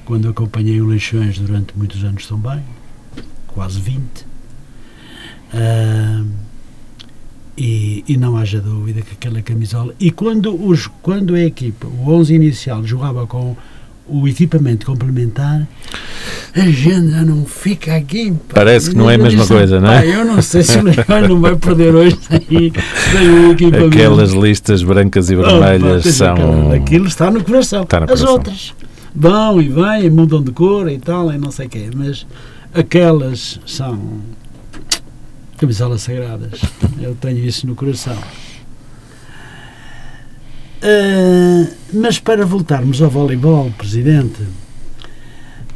quando 0.05 0.29
acompanhei 0.29 0.81
o 0.81 0.87
Leixões 0.87 1.39
durante 1.39 1.77
muitos 1.77 2.03
anos 2.05 2.27
também, 2.27 2.63
quase 3.49 3.79
20. 3.81 4.01
Ah, 5.59 6.23
e, 7.57 8.05
e 8.07 8.17
não 8.19 8.37
haja 8.37 8.61
dúvida 8.61 9.01
que 9.01 9.13
aquela 9.15 9.41
camisola. 9.41 9.95
E 9.99 10.11
quando, 10.11 10.55
os, 10.67 10.89
quando 11.03 11.35
a 11.35 11.41
equipa, 11.41 11.87
o 11.87 12.11
11 12.13 12.35
inicial, 12.35 12.85
jogava 12.85 13.27
com 13.27 13.57
o 14.09 14.29
equipamento 14.29 14.85
complementar, 14.87 15.67
a 16.55 16.61
gente 16.61 17.11
já 17.11 17.25
não 17.25 17.45
fica 17.47 17.97
aqui. 17.97 18.31
pá. 18.33 18.57
Parece 18.57 18.91
que 18.91 18.97
não 18.97 19.11
é 19.11 19.15
a 19.15 19.19
mesma 19.19 19.41
Disse, 19.41 19.53
coisa, 19.53 19.81
não 19.81 19.91
é? 19.91 20.01
"Pá, 20.03 20.07
Eu 20.07 20.25
não 20.27 20.43
sei 20.43 20.63
se 20.63 20.79
o 20.79 20.83
Leão 20.83 21.29
não 21.29 21.41
vai 21.41 21.57
perder 21.57 21.95
hoje 21.95 22.19
sem, 22.29 22.41
sem 22.41 23.29
o 23.31 23.53
equipamento. 23.53 23.87
Aquelas 23.97 24.33
listas 24.33 24.83
brancas 24.83 25.31
e 25.31 25.37
Oh, 25.37 25.43
vermelhas 25.43 26.05
pá, 26.05 26.13
são. 26.13 26.73
Aquilo 26.73 27.07
está 27.07 27.31
no 27.31 27.43
coração. 27.43 27.83
Está 27.85 28.01
no 28.01 28.05
As 28.05 28.11
coração. 28.21 28.33
outras 28.35 28.75
vão 29.15 29.63
e 29.63 29.69
vêm, 29.71 30.11
mudam 30.11 30.43
de 30.43 30.53
cor 30.53 30.91
e 30.91 30.99
tal, 30.99 31.33
e 31.33 31.39
não 31.39 31.51
sei 31.51 31.67
o 31.67 31.71
quê. 31.71 31.89
Mas 31.97 32.27
aquelas 32.75 33.59
são 33.67 33.99
camisolas 35.57 36.03
sagradas. 36.03 36.61
Eu 37.01 37.15
tenho 37.15 37.39
isso 37.45 37.67
no 37.67 37.75
coração. 37.75 38.17
Ah, 40.83 41.67
mas 41.93 42.19
para 42.19 42.45
voltarmos 42.45 43.01
ao 43.03 43.11
voleibol, 43.11 43.71
Presidente, 43.77 44.43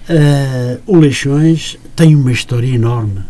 ah, 0.08 0.78
o 0.86 0.96
Leixões 0.96 1.78
tem 1.96 2.14
uma 2.14 2.32
história 2.32 2.66
enorme 2.74 3.20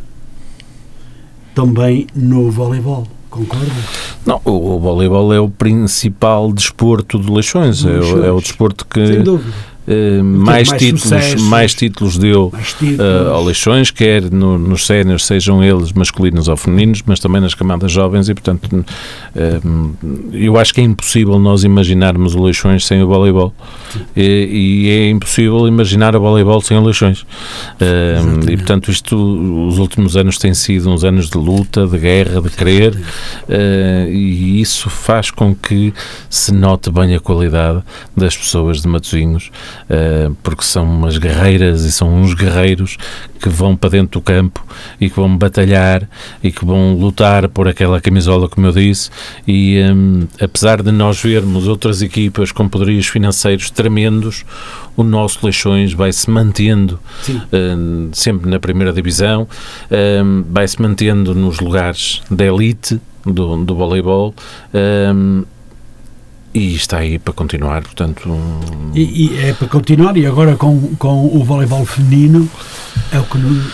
também 1.54 2.06
no 2.14 2.50
voleibol, 2.50 3.06
concorda? 3.28 3.66
Não, 4.24 4.40
o, 4.44 4.76
o 4.76 4.80
voleibol 4.80 5.32
é 5.32 5.40
o 5.40 5.48
principal 5.48 6.52
desporto 6.52 7.18
de 7.18 7.30
Leixões. 7.30 7.82
Do 7.82 7.88
É, 7.90 7.92
o, 7.92 8.00
Leixões. 8.00 8.24
é 8.24 8.32
o 8.32 8.40
desporto 8.40 8.86
que 8.86 9.00
Eh, 9.92 10.22
mais, 10.22 10.68
mais 10.68 10.80
títulos, 10.82 11.02
sucessos. 11.02 11.42
mais 11.42 11.74
títulos 11.74 12.16
deu 12.16 12.50
Mais 12.52 12.72
títulos. 12.74 13.00
eh, 13.00 13.28
ao 13.32 13.44
Leixões, 13.44 13.90
quer 13.90 14.30
no- 14.30 14.56
nos 14.56 14.86
séniores, 14.86 15.24
sejam 15.26 15.64
eles 15.64 15.92
masculinos 15.92 16.46
ou 16.46 16.56
femininos, 16.56 17.02
mas 17.04 17.18
também 17.18 17.40
nas 17.40 17.54
camadas 17.54 17.90
jovens 17.90 18.28
e, 18.28 18.34
portanto, 18.34 18.84
eh, 19.34 19.60
eu 20.32 20.56
acho 20.56 20.72
que 20.72 20.80
é 20.80 20.84
impossível 20.84 21.38
nós 21.40 21.64
imaginarmos 21.64 22.34
o 22.36 22.42
Leixões 22.42 22.86
sem 22.86 23.02
o 23.02 23.08
voleibol. 23.08 23.52
E, 24.16 24.22
e 24.86 24.88
é 24.90 25.10
impossível 25.10 25.66
imaginar 25.66 26.14
o 26.14 26.20
voleibol 26.20 26.60
sem 26.60 26.76
o 26.78 26.84
Leixões. 26.84 27.26
E, 28.48 28.56
portanto, 28.56 28.90
isto, 28.90 29.16
os 29.68 29.78
últimos 29.78 30.16
anos 30.16 30.38
têm 30.38 30.54
sido 30.54 30.88
uns 30.90 31.02
anos 31.02 31.28
de 31.28 31.36
luta, 31.36 31.86
de 31.86 31.98
guerra, 31.98 32.40
de 32.40 32.50
querer, 32.50 32.96
e 34.08 34.60
isso 34.60 34.88
faz 34.88 35.30
com 35.30 35.54
que 35.54 35.92
se 36.28 36.52
note 36.54 36.90
bem 36.90 37.14
a 37.14 37.20
qualidade 37.20 37.82
das 38.16 38.36
pessoas 38.36 38.80
de 38.82 38.88
Matosinhos, 38.88 39.50
porque 40.42 40.62
são 40.62 40.84
umas 40.84 41.18
guerreiras 41.18 41.82
e 41.84 41.92
são 41.92 42.14
uns 42.14 42.34
guerreiros 42.34 42.96
que 43.40 43.48
vão 43.48 43.76
para 43.76 43.90
dentro 43.90 44.20
do 44.20 44.22
campo 44.22 44.64
e 45.00 45.08
que 45.08 45.16
vão 45.16 45.36
batalhar 45.36 46.08
e 46.42 46.52
que 46.52 46.64
vão 46.64 46.94
lutar 46.94 47.48
por 47.48 47.66
aquela 47.66 48.00
camisola, 48.00 48.48
como 48.48 48.66
eu 48.66 48.72
disse, 48.72 49.10
e 49.46 49.80
hum, 49.82 50.26
apesar 50.40 50.82
de 50.82 50.92
nós 50.92 51.20
vermos 51.20 51.66
outras 51.66 52.02
equipas 52.02 52.52
com 52.52 52.68
poderios 52.68 53.06
financeiros 53.06 53.70
tremendos, 53.70 54.44
o 54.96 55.02
nosso 55.02 55.38
Leixões 55.42 55.92
vai 55.92 56.12
se 56.12 56.30
mantendo 56.30 56.98
hum, 57.52 58.10
sempre 58.12 58.50
na 58.50 58.58
primeira 58.58 58.92
divisão, 58.92 59.48
vai 60.48 60.66
se 60.68 60.80
mantendo 60.80 61.34
nos 61.34 61.60
lugares 61.60 62.22
da 62.30 62.44
elite 62.44 63.00
do, 63.24 63.64
do 63.64 63.74
voleibol 63.74 64.34
e 66.52 66.74
está 66.74 66.98
aí 66.98 67.18
para 67.18 67.32
continuar, 67.32 67.82
portanto 67.82 68.28
um, 68.28 68.90
E, 68.94 69.26
e 69.26 69.38
é 69.38 69.52
para 69.52 69.68
continuar, 69.68 70.16
e 70.16 70.26
agora 70.26 70.56
com, 70.56 70.94
com 70.98 71.26
o 71.26 71.44
voleibol 71.44 71.84
feminino, 71.84 72.48
é 73.12 73.18
o 73.18 73.24
que 73.24 73.38
nos. 73.38 73.72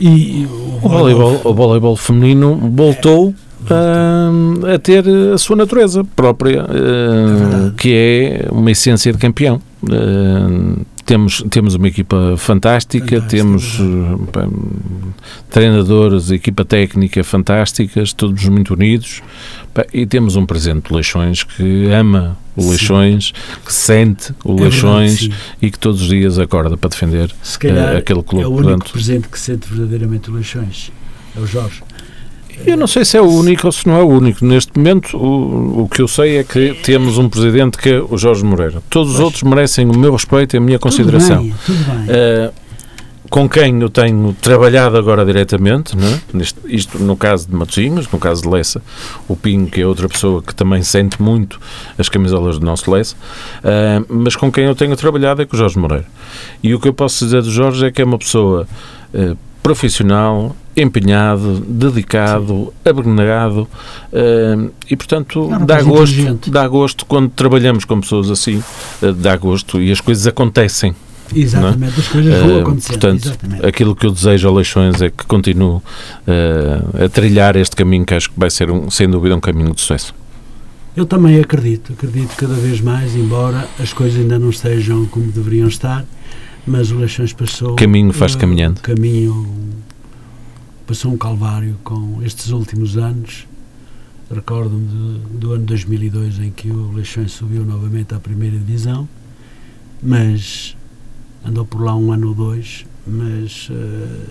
E, 0.00 0.46
o, 0.82 0.88
voleibol, 0.88 1.40
o 1.44 1.54
voleibol 1.54 1.96
feminino 1.96 2.56
voltou 2.74 3.34
hum, 3.70 4.60
a 4.74 4.78
ter 4.78 5.04
a 5.32 5.38
sua 5.38 5.56
natureza 5.56 6.04
própria, 6.16 6.62
hum, 6.64 7.36
verdade. 7.36 7.74
que 7.76 7.94
é 7.94 8.48
uma 8.50 8.70
essência 8.70 9.12
de 9.12 9.18
campeão. 9.18 9.60
Hum, 9.82 10.76
temos, 11.04 11.44
temos 11.50 11.74
uma 11.74 11.88
equipa 11.88 12.34
fantástica, 12.36 13.06
Fantástica, 13.06 13.28
temos 13.28 13.78
é 13.78 13.82
uh, 13.82 14.18
pá, 14.32 14.48
treinadores, 15.50 16.30
equipa 16.30 16.64
técnica 16.64 17.22
fantásticas, 17.24 18.12
todos 18.12 18.44
muito 18.44 18.74
unidos, 18.74 19.22
e 19.92 20.06
temos 20.06 20.36
um 20.36 20.46
presidente 20.46 20.88
de 20.88 20.94
Leixões 20.94 21.42
que 21.44 21.86
ama 21.90 22.36
o 22.54 22.62
Sim. 22.62 22.70
Leixões, 22.70 23.32
que 23.64 23.72
sente 23.72 24.32
o 24.44 24.52
é 24.52 24.60
verdade, 24.60 24.62
Leixões 24.62 25.18
sim. 25.20 25.32
e 25.60 25.70
que 25.70 25.78
todos 25.78 26.02
os 26.02 26.08
dias 26.08 26.38
acorda 26.38 26.76
para 26.76 26.90
defender 26.90 27.30
Se 27.42 27.58
calhar 27.58 27.94
eh, 27.94 27.98
aquele 27.98 28.22
clube. 28.22 28.44
é 28.44 28.46
o 28.46 28.50
único 28.50 28.68
portanto, 28.68 28.92
presente 28.92 29.28
que 29.28 29.38
sente 29.38 29.66
verdadeiramente 29.68 30.30
o 30.30 30.34
Leixões. 30.34 30.92
É 31.34 31.40
o 31.40 31.46
Jorge. 31.46 31.82
Eu 32.64 32.76
não 32.76 32.86
sei 32.86 33.04
se 33.04 33.16
é 33.16 33.20
o 33.20 33.26
único 33.28 33.66
ou 33.66 33.72
se 33.72 33.86
não 33.88 33.96
é 33.96 34.02
o 34.02 34.08
único. 34.08 34.44
Neste 34.44 34.76
momento, 34.76 35.16
o, 35.16 35.82
o 35.82 35.88
que 35.88 36.00
eu 36.02 36.08
sei 36.08 36.36
é 36.38 36.44
que 36.44 36.74
temos 36.82 37.18
um 37.18 37.28
presidente 37.28 37.76
que 37.78 37.88
é 37.90 38.00
o 38.00 38.16
Jorge 38.16 38.44
Moreira. 38.44 38.82
Todos 38.88 39.10
os 39.10 39.16
Pois. 39.16 39.24
outros 39.24 39.42
merecem 39.42 39.88
o 39.88 39.96
meu 39.98 40.12
respeito 40.12 40.54
e 40.54 40.56
a 40.58 40.60
minha 40.60 40.78
consideração. 40.78 41.38
Tudo 41.38 41.44
bem, 41.48 41.54
tudo 41.66 41.84
bem. 41.84 42.04
Eh, 42.08 42.50
com 43.30 43.48
quem 43.48 43.80
eu 43.80 43.88
tenho 43.88 44.36
trabalhado 44.42 44.96
agora 44.98 45.24
diretamente, 45.24 45.96
não 45.96 46.06
é? 46.06 46.20
Neste- 46.34 46.60
isto 46.66 46.98
no 46.98 47.16
caso 47.16 47.48
de 47.48 47.54
Matosinhos, 47.56 48.06
no 48.12 48.18
caso 48.18 48.42
de 48.42 48.48
Lessa, 48.48 48.82
o 49.26 49.34
Pinho, 49.34 49.66
que 49.66 49.80
é 49.80 49.86
outra 49.86 50.06
pessoa 50.06 50.42
que 50.42 50.54
também 50.54 50.82
sente 50.82 51.20
muito 51.22 51.58
as 51.96 52.10
camisolas 52.10 52.58
do 52.58 52.66
nosso 52.66 52.90
Lessa, 52.90 53.16
eh, 53.64 54.02
mas 54.08 54.36
com 54.36 54.52
quem 54.52 54.64
eu 54.64 54.74
tenho 54.74 54.94
trabalhado 54.96 55.40
é 55.40 55.46
com 55.46 55.56
o 55.56 55.58
Jorge 55.58 55.78
Moreira. 55.78 56.04
E 56.62 56.74
o 56.74 56.78
que 56.80 56.86
eu 56.88 56.92
posso 56.92 57.24
dizer 57.24 57.40
do 57.42 57.50
Jorge 57.50 57.86
é 57.86 57.90
que 57.90 58.02
é 58.02 58.04
uma 58.04 58.18
pessoa 58.18 58.68
eh, 59.14 59.34
profissional, 59.62 60.56
empenhado, 60.76 61.60
dedicado, 61.60 62.72
abnegado 62.84 63.68
eh, 64.12 64.68
e, 64.90 64.96
portanto, 64.96 65.48
É 65.52 65.56
uma 65.56 65.66
dá 65.66 65.82
gosto, 65.82 66.50
dá 66.50 66.66
gosto 66.68 67.06
quando 67.06 67.30
trabalhamos 67.30 67.84
com 67.84 68.00
pessoas 68.00 68.30
assim, 68.30 68.62
eh, 69.02 69.12
dá 69.12 69.36
gosto 69.36 69.80
e 69.80 69.92
as 69.92 70.00
coisas 70.00 70.26
acontecem. 70.26 70.94
exatamente, 71.34 71.98
as 72.00 72.08
coisas 72.08 72.38
vão 72.40 72.58
Eh, 72.58 72.60
acontecendo. 72.62 72.98
portanto, 72.98 73.24
exatamente. 73.26 73.66
aquilo 73.66 73.94
que 73.96 74.06
eu 74.06 74.10
desejo 74.12 74.48
ao 74.48 74.54
Leixões 74.54 75.00
é 75.00 75.10
que 75.10 75.24
continue 75.26 75.80
a 77.04 77.08
trilhar 77.08 77.56
este 77.56 77.76
caminho 77.76 78.04
que 78.04 78.14
acho 78.14 78.30
que 78.30 78.38
vai 78.38 78.50
ser, 78.50 78.70
um, 78.70 78.90
sem 78.90 79.08
dúvida, 79.08 79.34
um 79.36 79.40
caminho 79.40 79.72
de 79.74 79.80
sucesso. 79.80 80.14
Eu 80.94 81.06
também 81.06 81.40
acredito, 81.40 81.94
acredito 81.94 82.34
cada 82.36 82.52
vez 82.52 82.80
mais, 82.82 83.14
embora 83.16 83.66
as 83.80 83.92
coisas 83.94 84.20
ainda 84.20 84.38
não 84.38 84.50
estejam 84.50 85.06
como 85.06 85.26
deveriam 85.32 85.66
estar, 85.68 86.04
mas 86.66 86.90
o 86.90 86.96
Leixões 86.96 87.32
passou. 87.32 87.76
Caminho 87.76 88.12
faz 88.12 88.34
eh, 88.34 88.38
caminhando. 88.38 88.80
Caminho 88.80 89.72
passou 90.86 91.12
um 91.12 91.18
calvário 91.18 91.78
com 91.84 92.22
estes 92.22 92.50
últimos 92.50 92.96
anos. 92.96 93.46
Recordo-me 94.30 95.18
do, 95.38 95.52
ano 95.52 95.64
2002 95.64 96.38
em 96.38 96.50
que 96.50 96.70
o 96.70 96.92
Leixões 96.92 97.32
subiu 97.32 97.64
novamente 97.64 98.14
à 98.14 98.20
primeira 98.20 98.56
divisão, 98.56 99.08
mas 100.02 100.76
andou 101.44 101.66
por 101.66 101.82
lá 101.82 101.94
um 101.94 102.12
ano 102.12 102.28
ou 102.28 102.34
dois, 102.34 102.86
mas 103.06 103.68
eh, 103.70 104.26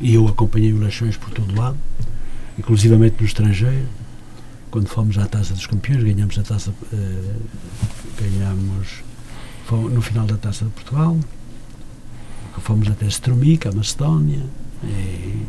e 0.00 0.14
eu 0.14 0.28
acompanhei 0.28 0.72
o 0.72 0.78
Leixões 0.78 1.16
por 1.16 1.30
todo 1.30 1.58
lado, 1.58 1.78
inclusivamente 2.58 3.16
no 3.18 3.26
estrangeiro 3.26 3.88
quando 4.72 4.88
fomos 4.88 5.18
à 5.18 5.26
Taça 5.26 5.52
dos 5.52 5.66
Campeões, 5.66 6.02
ganhamos 6.02 6.36
a 6.38 6.42
taça, 6.42 6.72
eh, 6.94 7.36
ganhamos 8.18 9.02
no 9.70 10.02
final 10.02 10.26
da 10.26 10.36
Taça 10.36 10.64
de 10.64 10.70
Portugal, 10.70 11.16
fomos 12.60 12.88
até 12.88 13.06
Strumica, 13.06 13.70
a 13.70 13.72
Macedónia, 13.72 14.42
e, 14.84 15.42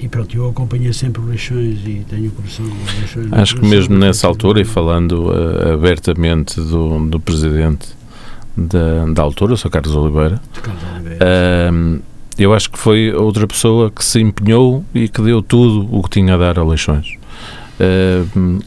e 0.00 0.08
pronto, 0.08 0.34
eu 0.36 0.48
acompanhei 0.48 0.92
sempre 0.92 1.20
o 1.20 1.26
Leixões 1.26 1.80
e 1.86 2.04
tenho 2.08 2.28
o 2.28 2.32
coração 2.32 2.64
Leixões. 3.00 3.32
Acho 3.32 3.56
que 3.56 3.66
mesmo 3.66 3.96
nessa 3.96 4.26
altura, 4.26 4.60
e 4.60 4.64
falando 4.64 5.30
eh, 5.32 5.74
abertamente 5.74 6.60
do, 6.60 7.06
do 7.06 7.20
presidente 7.20 7.88
da, 8.56 9.06
da 9.06 9.22
altura, 9.22 9.54
o 9.54 9.56
Sr. 9.56 9.70
Carlos 9.70 9.94
Oliveira. 9.94 10.40
Carlos 10.62 10.82
Oliveira. 10.94 11.18
Uh, 11.72 12.02
eu 12.38 12.54
acho 12.54 12.70
que 12.70 12.78
foi 12.78 13.12
outra 13.12 13.46
pessoa 13.46 13.90
que 13.90 14.04
se 14.04 14.20
empenhou 14.20 14.84
e 14.94 15.08
que 15.08 15.20
deu 15.20 15.42
tudo 15.42 15.86
o 15.94 16.02
que 16.02 16.10
tinha 16.10 16.34
a 16.34 16.38
dar 16.38 16.58
a 16.58 16.64
Leixões. 16.64 17.18
Uh, 17.78 18.60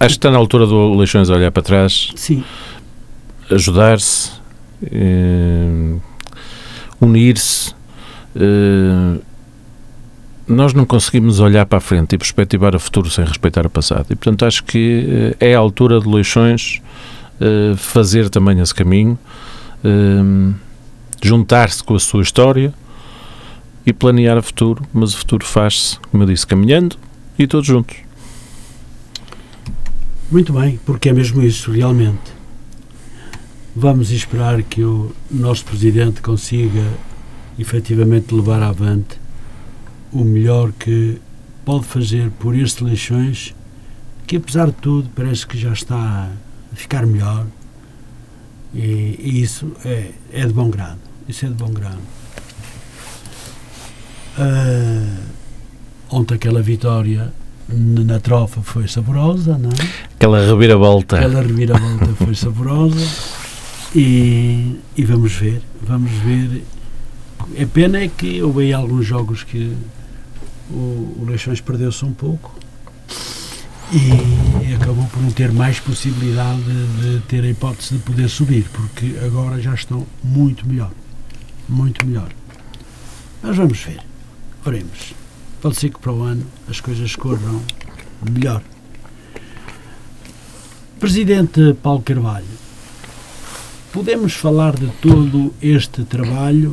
acho 0.00 0.14
que 0.14 0.18
está 0.18 0.30
na 0.30 0.38
altura 0.38 0.66
do 0.66 0.94
Leixões 0.94 1.30
olhar 1.30 1.50
para 1.50 1.62
trás, 1.62 2.10
Sim. 2.14 2.44
ajudar-se, 3.50 4.32
uh, 4.82 6.00
unir-se. 7.00 7.74
Uh, 8.36 9.20
nós 10.46 10.72
não 10.72 10.86
conseguimos 10.86 11.40
olhar 11.40 11.66
para 11.66 11.78
a 11.78 11.80
frente 11.80 12.14
e 12.14 12.18
perspectivar 12.18 12.74
o 12.74 12.80
futuro 12.80 13.10
sem 13.10 13.24
respeitar 13.24 13.66
o 13.66 13.70
passado. 13.70 14.06
E, 14.10 14.16
portanto, 14.16 14.46
acho 14.46 14.64
que 14.64 15.34
é 15.38 15.54
a 15.54 15.58
altura 15.58 16.00
de 16.00 16.08
Leixões 16.08 16.80
fazer 17.76 18.30
também 18.30 18.58
esse 18.58 18.74
caminho 18.74 19.18
juntar-se 21.22 21.82
com 21.82 21.94
a 21.94 21.98
sua 21.98 22.22
história 22.22 22.72
e 23.84 23.92
planear 23.92 24.36
o 24.38 24.42
futuro, 24.42 24.84
mas 24.92 25.14
o 25.14 25.18
futuro 25.18 25.44
faz-se, 25.44 25.98
como 26.10 26.22
eu 26.22 26.26
disse, 26.26 26.46
caminhando 26.46 26.96
e 27.38 27.46
todos 27.46 27.66
juntos. 27.66 28.07
Muito 30.30 30.52
bem, 30.52 30.78
porque 30.84 31.08
é 31.08 31.12
mesmo 31.14 31.42
isso, 31.42 31.72
realmente. 31.72 32.34
Vamos 33.74 34.10
esperar 34.10 34.62
que 34.62 34.84
o 34.84 35.10
nosso 35.30 35.64
Presidente 35.64 36.20
consiga 36.20 36.84
efetivamente 37.58 38.34
levar 38.34 38.62
avante 38.62 39.18
o 40.12 40.22
melhor 40.24 40.70
que 40.72 41.18
pode 41.64 41.86
fazer 41.86 42.30
por 42.38 42.54
estas 42.54 42.82
eleições, 42.82 43.54
que 44.26 44.36
apesar 44.36 44.66
de 44.66 44.74
tudo 44.74 45.08
parece 45.14 45.46
que 45.46 45.56
já 45.56 45.72
está 45.72 46.30
a 46.72 46.76
ficar 46.76 47.06
melhor 47.06 47.46
e, 48.74 49.18
e 49.18 49.40
isso 49.40 49.72
é, 49.82 50.10
é 50.30 50.46
de 50.46 50.52
bom 50.52 50.68
grado. 50.68 51.00
Isso 51.26 51.46
é 51.46 51.48
de 51.48 51.54
bom 51.54 51.70
grado. 51.70 52.00
Uh, 54.38 55.22
ontem 56.10 56.34
aquela 56.34 56.60
vitória 56.60 57.32
na 57.68 58.18
trofa 58.18 58.62
foi 58.62 58.88
saborosa, 58.88 59.58
não 59.58 59.70
é? 59.70 60.14
Aquela 60.14 60.44
reviravolta. 60.44 61.16
Aquela 61.16 61.42
reviravolta 61.42 62.06
foi 62.24 62.34
saborosa 62.36 63.06
e, 63.94 64.76
e 64.96 65.04
vamos 65.04 65.32
ver, 65.32 65.62
vamos 65.82 66.10
ver. 66.10 66.64
É 67.56 67.66
pena 67.66 67.98
é 67.98 68.08
que 68.08 68.42
houve 68.42 68.62
aí 68.62 68.72
alguns 68.72 69.06
jogos 69.06 69.42
que 69.42 69.72
o, 70.70 71.16
o 71.20 71.26
Leixões 71.26 71.60
perdeu-se 71.60 72.04
um 72.04 72.12
pouco 72.12 72.58
e 73.92 74.74
acabou 74.74 75.04
por 75.06 75.22
não 75.22 75.30
ter 75.30 75.50
mais 75.52 75.80
possibilidade 75.80 76.60
de, 76.62 77.18
de 77.18 77.20
ter 77.26 77.42
a 77.44 77.48
hipótese 77.48 77.94
de 77.94 78.00
poder 78.00 78.28
subir, 78.28 78.66
porque 78.72 79.14
agora 79.24 79.60
já 79.60 79.72
estão 79.72 80.06
muito 80.22 80.66
melhor 80.66 80.90
muito 81.68 82.06
melhor. 82.06 82.28
Mas 83.42 83.56
vamos 83.56 83.78
ver. 83.80 84.00
Oremos. 84.64 85.17
Pode 85.60 85.76
ser 85.76 85.90
que 85.90 85.98
para 85.98 86.12
o 86.12 86.22
ano 86.22 86.46
as 86.68 86.80
coisas 86.80 87.16
corram 87.16 87.60
melhor. 88.30 88.62
Presidente 91.00 91.74
Paulo 91.82 92.02
Carvalho, 92.02 92.46
podemos 93.92 94.34
falar 94.34 94.76
de 94.76 94.88
todo 95.00 95.52
este 95.60 96.04
trabalho 96.04 96.72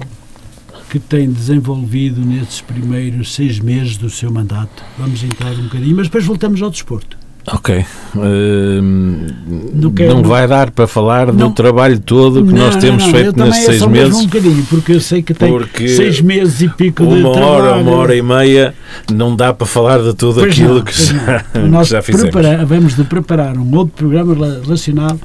que 0.89 0.99
tem 0.99 1.31
desenvolvido 1.31 2.21
nesses 2.21 2.61
primeiros 2.61 3.33
seis 3.33 3.59
meses 3.59 3.97
do 3.97 4.09
seu 4.09 4.31
mandato? 4.31 4.83
Vamos 4.97 5.23
entrar 5.23 5.51
um 5.53 5.63
bocadinho, 5.63 5.95
mas 5.95 6.07
depois 6.07 6.25
voltamos 6.25 6.61
ao 6.61 6.69
desporto. 6.69 7.24
Ok. 7.47 7.85
Uh, 8.15 8.81
não, 8.81 9.91
não, 9.91 10.23
vai 10.23 10.47
dar 10.47 10.71
para 10.71 10.87
falar 10.87 11.27
não, 11.27 11.49
do 11.49 11.53
trabalho 11.53 11.99
todo 11.99 12.43
que 12.43 12.51
não, 12.51 12.65
nós 12.65 12.75
temos 12.77 13.03
feito 13.05 13.37
nestes 13.37 13.65
seis 13.65 13.85
meses. 13.85 14.15
um 14.15 14.23
bocadinho, 14.23 14.65
porque 14.67 14.93
eu 14.93 14.99
sei 14.99 15.21
que 15.21 15.33
tem 15.33 15.51
seis 15.87 16.21
meses 16.21 16.61
e 16.61 16.69
pico 16.69 17.05
de 17.05 17.13
Uma 17.13 17.29
hora, 17.29 17.63
trabalho. 17.63 17.81
uma 17.81 17.91
hora 17.97 18.15
e 18.15 18.21
meia, 18.21 18.73
não 19.11 19.35
dá 19.35 19.53
para 19.53 19.67
falar 19.67 20.01
de 20.01 20.15
tudo 20.15 20.39
pois 20.39 20.53
aquilo 20.53 20.83
que 20.83 20.93
já, 20.93 21.45
nós 21.69 21.87
já 21.89 22.01
fizemos. 22.01 22.31
Prepara, 22.31 22.65
vamos 22.65 22.95
de 22.95 23.03
preparar 23.03 23.57
um 23.57 23.75
outro 23.75 23.93
programa 23.95 24.33
relacionado 24.63 25.19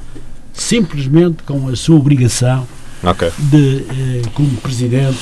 simplesmente 0.53 1.41
com 1.43 1.69
a 1.69 1.75
sua 1.75 1.97
obrigação 1.97 2.67
okay. 3.03 3.31
de, 3.39 3.85
eh, 3.89 4.21
como 4.33 4.49
presidente 4.57 5.17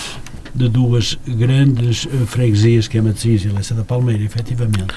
de 0.54 0.68
duas 0.68 1.18
grandes 1.26 2.08
eh, 2.12 2.26
freguesias, 2.26 2.88
que 2.88 2.98
é 2.98 3.02
Matosinhos 3.02 3.46
e 3.46 3.50
Leça 3.50 3.74
da 3.74 3.84
Palmeira, 3.84 4.24
efetivamente. 4.24 4.88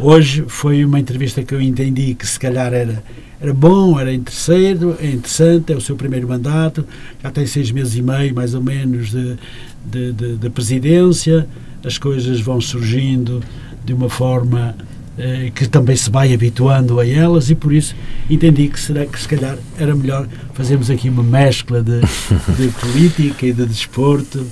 Hoje 0.00 0.44
foi 0.46 0.84
uma 0.84 1.00
entrevista 1.00 1.42
que 1.42 1.52
eu 1.52 1.60
entendi 1.60 2.14
que 2.14 2.24
se 2.24 2.38
calhar 2.38 2.72
era, 2.72 3.02
era 3.40 3.52
bom, 3.52 3.98
era 3.98 4.12
interessante, 4.12 4.84
é 5.00 5.10
interessante, 5.10 5.72
é 5.72 5.76
o 5.76 5.80
seu 5.80 5.96
primeiro 5.96 6.28
mandato, 6.28 6.86
já 7.20 7.32
tem 7.32 7.44
seis 7.46 7.72
meses 7.72 7.96
e 7.96 8.02
meio, 8.02 8.32
mais 8.32 8.54
ou 8.54 8.62
menos, 8.62 9.10
de, 9.10 9.36
de, 9.84 10.12
de, 10.12 10.36
de 10.36 10.50
presidência, 10.50 11.48
as 11.84 11.98
coisas 11.98 12.40
vão 12.40 12.60
surgindo 12.60 13.42
de 13.84 13.92
uma 13.92 14.08
forma 14.08 14.76
eh, 15.18 15.50
que 15.52 15.66
também 15.68 15.96
se 15.96 16.08
vai 16.08 16.32
habituando 16.32 17.00
a 17.00 17.06
elas 17.06 17.50
e 17.50 17.56
por 17.56 17.72
isso 17.72 17.92
entendi 18.30 18.68
que, 18.68 18.78
será, 18.78 19.04
que 19.04 19.20
se 19.20 19.26
calhar 19.26 19.58
era 19.76 19.96
melhor 19.96 20.28
fazermos 20.54 20.90
aqui 20.90 21.08
uma 21.08 21.24
mescla 21.24 21.82
de, 21.82 22.00
de 22.56 22.68
política 22.78 23.46
e 23.46 23.52
de 23.52 23.66
desporto 23.66 24.46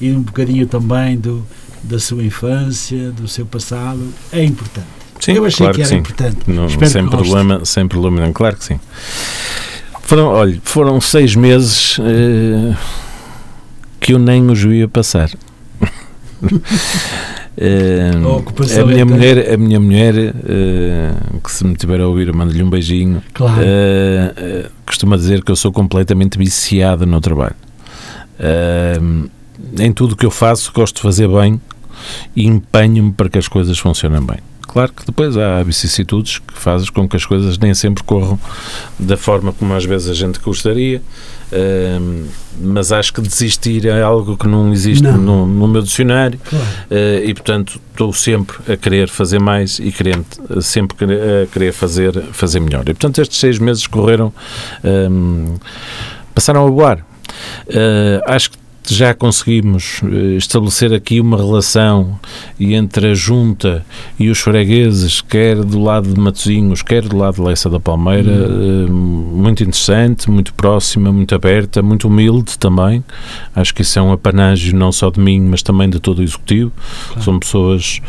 e 0.00 0.12
um 0.12 0.22
bocadinho 0.22 0.64
também 0.68 1.18
do, 1.18 1.44
da 1.82 1.98
sua 1.98 2.22
infância, 2.22 3.10
do 3.10 3.26
seu 3.26 3.44
passado, 3.44 4.12
é 4.32 4.44
importante. 4.44 4.86
Sim, 5.22 5.34
Eu 5.34 5.44
achei 5.44 5.58
claro 5.58 5.74
que 5.74 5.82
era 5.82 5.88
sim. 5.88 5.96
importante. 5.98 6.38
Não, 6.48 6.68
sem, 6.68 7.06
problema, 7.08 7.64
sem 7.64 7.86
problema, 7.86 8.20
não, 8.20 8.32
claro 8.32 8.56
que 8.56 8.64
sim. 8.64 8.80
Foram, 10.02 10.26
olha, 10.26 10.60
foram 10.64 11.00
seis 11.00 11.36
meses 11.36 11.96
eh, 12.00 12.76
que 14.00 14.14
eu 14.14 14.18
nem 14.18 14.50
os 14.50 14.62
via 14.62 14.88
passar. 14.88 15.30
Eh, 17.54 18.12
a, 18.14 18.80
a, 18.80 18.86
minha 18.86 19.04
mulher, 19.04 19.52
a 19.52 19.56
minha 19.58 19.78
mulher 19.78 20.14
que 21.44 21.52
se 21.52 21.66
me 21.66 21.76
tiver 21.76 22.00
a 22.00 22.08
ouvir, 22.08 22.32
mando-lhe 22.32 22.62
um 22.62 22.70
beijinho. 22.70 23.22
Claro. 23.34 23.60
Uh, 23.60 24.70
costuma 24.86 25.18
dizer 25.18 25.44
que 25.44 25.52
eu 25.52 25.56
sou 25.56 25.70
completamente 25.70 26.38
viciado 26.38 27.04
no 27.04 27.20
trabalho. 27.20 27.54
em 29.78 29.92
tudo 29.92 30.12
o 30.12 30.16
que 30.16 30.24
eu 30.24 30.30
faço, 30.30 30.72
gosto 30.72 30.96
de 30.96 31.02
fazer 31.02 31.28
bem 31.28 31.60
e 32.34 32.46
empenho-me 32.46 33.12
para 33.12 33.28
que 33.28 33.38
as 33.38 33.48
coisas 33.48 33.78
funcionem 33.78 34.20
bem. 34.20 34.38
Claro 34.72 34.90
que 34.90 35.04
depois 35.04 35.36
há 35.36 35.62
vicissitudes 35.62 36.38
que 36.38 36.56
fazem 36.56 36.90
com 36.92 37.06
que 37.06 37.14
as 37.14 37.26
coisas 37.26 37.58
nem 37.58 37.74
sempre 37.74 38.02
corram 38.04 38.40
da 38.98 39.18
forma 39.18 39.52
como 39.52 39.74
às 39.74 39.84
vezes 39.84 40.08
a 40.08 40.14
gente 40.14 40.38
gostaria, 40.38 41.02
uh, 41.52 42.26
mas 42.58 42.90
acho 42.90 43.12
que 43.12 43.20
desistir 43.20 43.86
é 43.86 44.00
algo 44.00 44.34
que 44.34 44.46
não 44.46 44.72
existe 44.72 45.02
não. 45.02 45.18
No, 45.18 45.46
no, 45.46 45.68
meu 45.68 45.82
dicionário 45.82 46.40
claro. 46.42 46.64
uh, 46.90 47.22
e, 47.22 47.34
portanto, 47.34 47.78
estou 47.90 48.14
sempre 48.14 48.72
a 48.72 48.74
querer 48.74 49.10
fazer 49.10 49.38
mais 49.38 49.78
e 49.78 49.92
querendo, 49.92 50.24
sempre 50.62 50.96
a 51.04 51.46
querer 51.48 51.72
fazer, 51.72 52.22
fazer 52.32 52.60
melhor. 52.60 52.82
E, 52.82 52.94
portanto, 52.94 53.20
estes 53.20 53.38
seis 53.38 53.58
meses 53.58 53.86
correram, 53.86 54.32
um, 54.82 55.56
passaram 56.34 56.66
a 56.66 56.70
voar. 56.70 57.04
Uh, 57.66 58.22
acho 58.26 58.52
que 58.52 58.61
já 58.88 59.14
conseguimos 59.14 60.00
eh, 60.04 60.36
estabelecer 60.36 60.92
aqui 60.92 61.20
uma 61.20 61.36
relação 61.36 62.18
entre 62.58 63.10
a 63.10 63.14
junta 63.14 63.84
e 64.18 64.28
os 64.28 64.38
fregueses, 64.38 65.20
quer 65.20 65.56
do 65.56 65.80
lado 65.80 66.12
de 66.12 66.18
Matosinhos, 66.18 66.82
quer 66.82 67.02
do 67.02 67.16
lado 67.16 67.36
de 67.36 67.42
Leça 67.42 67.70
da 67.70 67.78
Palmeira, 67.78 68.30
uhum. 68.30 68.86
muito 69.34 69.62
interessante, 69.62 70.30
muito 70.30 70.52
próxima, 70.54 71.12
muito 71.12 71.34
aberta, 71.34 71.82
muito 71.82 72.08
humilde 72.08 72.58
também. 72.58 73.04
Acho 73.54 73.74
que 73.74 73.82
isso 73.82 73.98
é 73.98 74.02
um 74.02 74.12
apanágio 74.12 74.74
não 74.74 74.90
só 74.90 75.10
de 75.10 75.20
mim, 75.20 75.40
mas 75.40 75.62
também 75.62 75.88
de 75.88 76.00
todo 76.00 76.18
o 76.18 76.22
Executivo. 76.22 76.72
Claro. 77.08 77.22
São 77.22 77.38
pessoas 77.38 78.00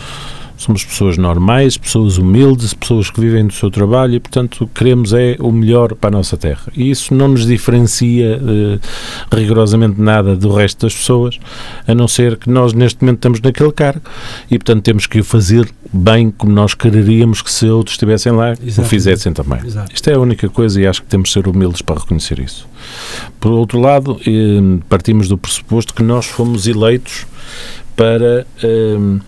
somos 0.63 0.83
pessoas 0.83 1.17
normais, 1.17 1.77
pessoas 1.77 2.17
humildes, 2.17 2.73
pessoas 2.73 3.09
que 3.09 3.19
vivem 3.19 3.45
do 3.45 3.53
seu 3.53 3.69
trabalho 3.69 4.15
e, 4.15 4.19
portanto, 4.19 4.69
queremos 4.73 5.13
é 5.13 5.35
o 5.39 5.51
melhor 5.51 5.93
para 5.95 6.09
a 6.09 6.11
nossa 6.11 6.37
terra. 6.37 6.63
E 6.75 6.89
isso 6.89 7.13
não 7.13 7.27
nos 7.27 7.45
diferencia 7.45 8.39
eh, 8.41 8.79
rigorosamente 9.31 9.99
nada 9.99 10.35
do 10.35 10.53
resto 10.53 10.85
das 10.85 10.95
pessoas, 10.95 11.39
a 11.87 11.93
não 11.93 12.07
ser 12.07 12.37
que 12.37 12.49
nós 12.49 12.73
neste 12.73 13.01
momento 13.01 13.17
estamos 13.17 13.41
naquele 13.41 13.71
cargo 13.71 14.01
e, 14.49 14.57
portanto, 14.57 14.83
temos 14.83 15.05
que 15.05 15.19
o 15.19 15.23
fazer 15.23 15.69
bem 15.91 16.31
como 16.31 16.51
nós 16.51 16.73
quereríamos 16.73 17.41
que 17.41 17.51
se 17.51 17.67
outros 17.67 17.95
estivessem 17.95 18.31
lá, 18.31 18.51
Exatamente. 18.51 18.79
o 18.79 18.83
fizessem 18.85 19.33
também. 19.33 19.59
Exato. 19.65 19.93
Isto 19.93 20.09
é 20.09 20.13
a 20.13 20.19
única 20.19 20.49
coisa 20.49 20.81
e 20.81 20.87
acho 20.87 21.01
que 21.01 21.07
temos 21.07 21.29
de 21.29 21.33
ser 21.33 21.47
humildes 21.47 21.81
para 21.81 21.99
reconhecer 21.99 22.39
isso. 22.39 22.67
Por 23.39 23.51
outro 23.51 23.79
lado, 23.79 24.19
eh, 24.25 24.79
partimos 24.87 25.27
do 25.27 25.37
pressuposto 25.37 25.93
que 25.93 26.03
nós 26.03 26.25
fomos 26.25 26.67
eleitos 26.67 27.25
para... 27.95 28.47
Eh, 28.63 29.19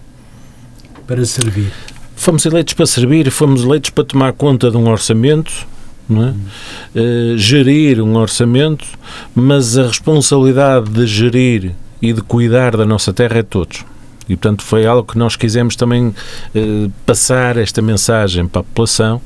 para 1.07 1.25
servir. 1.25 1.71
Fomos 2.15 2.45
eleitos 2.45 2.73
para 2.73 2.85
servir, 2.85 3.29
fomos 3.29 3.63
eleitos 3.63 3.89
para 3.89 4.03
tomar 4.03 4.33
conta 4.33 4.71
de 4.71 4.77
um 4.77 4.89
orçamento, 4.89 5.67
é? 6.09 6.99
Uh, 6.99 7.37
gerir 7.37 8.01
um 8.01 8.15
orçamento, 8.15 8.85
mas 9.33 9.77
a 9.77 9.87
responsabilidade 9.87 10.89
de 10.91 11.07
gerir 11.07 11.71
e 12.01 12.13
de 12.13 12.21
cuidar 12.21 12.77
da 12.77 12.85
nossa 12.85 13.11
terra 13.11 13.39
é 13.39 13.41
de 13.41 13.47
todos. 13.47 13.83
E, 14.27 14.35
portanto, 14.35 14.63
foi 14.63 14.85
algo 14.85 15.11
que 15.11 15.17
nós 15.17 15.35
quisemos 15.35 15.75
também 15.75 16.13
eh, 16.55 16.89
passar 17.05 17.57
esta 17.57 17.79
mensagem 17.79 18.47
para 18.47 18.61
a 18.61 18.63
população, 18.63 19.21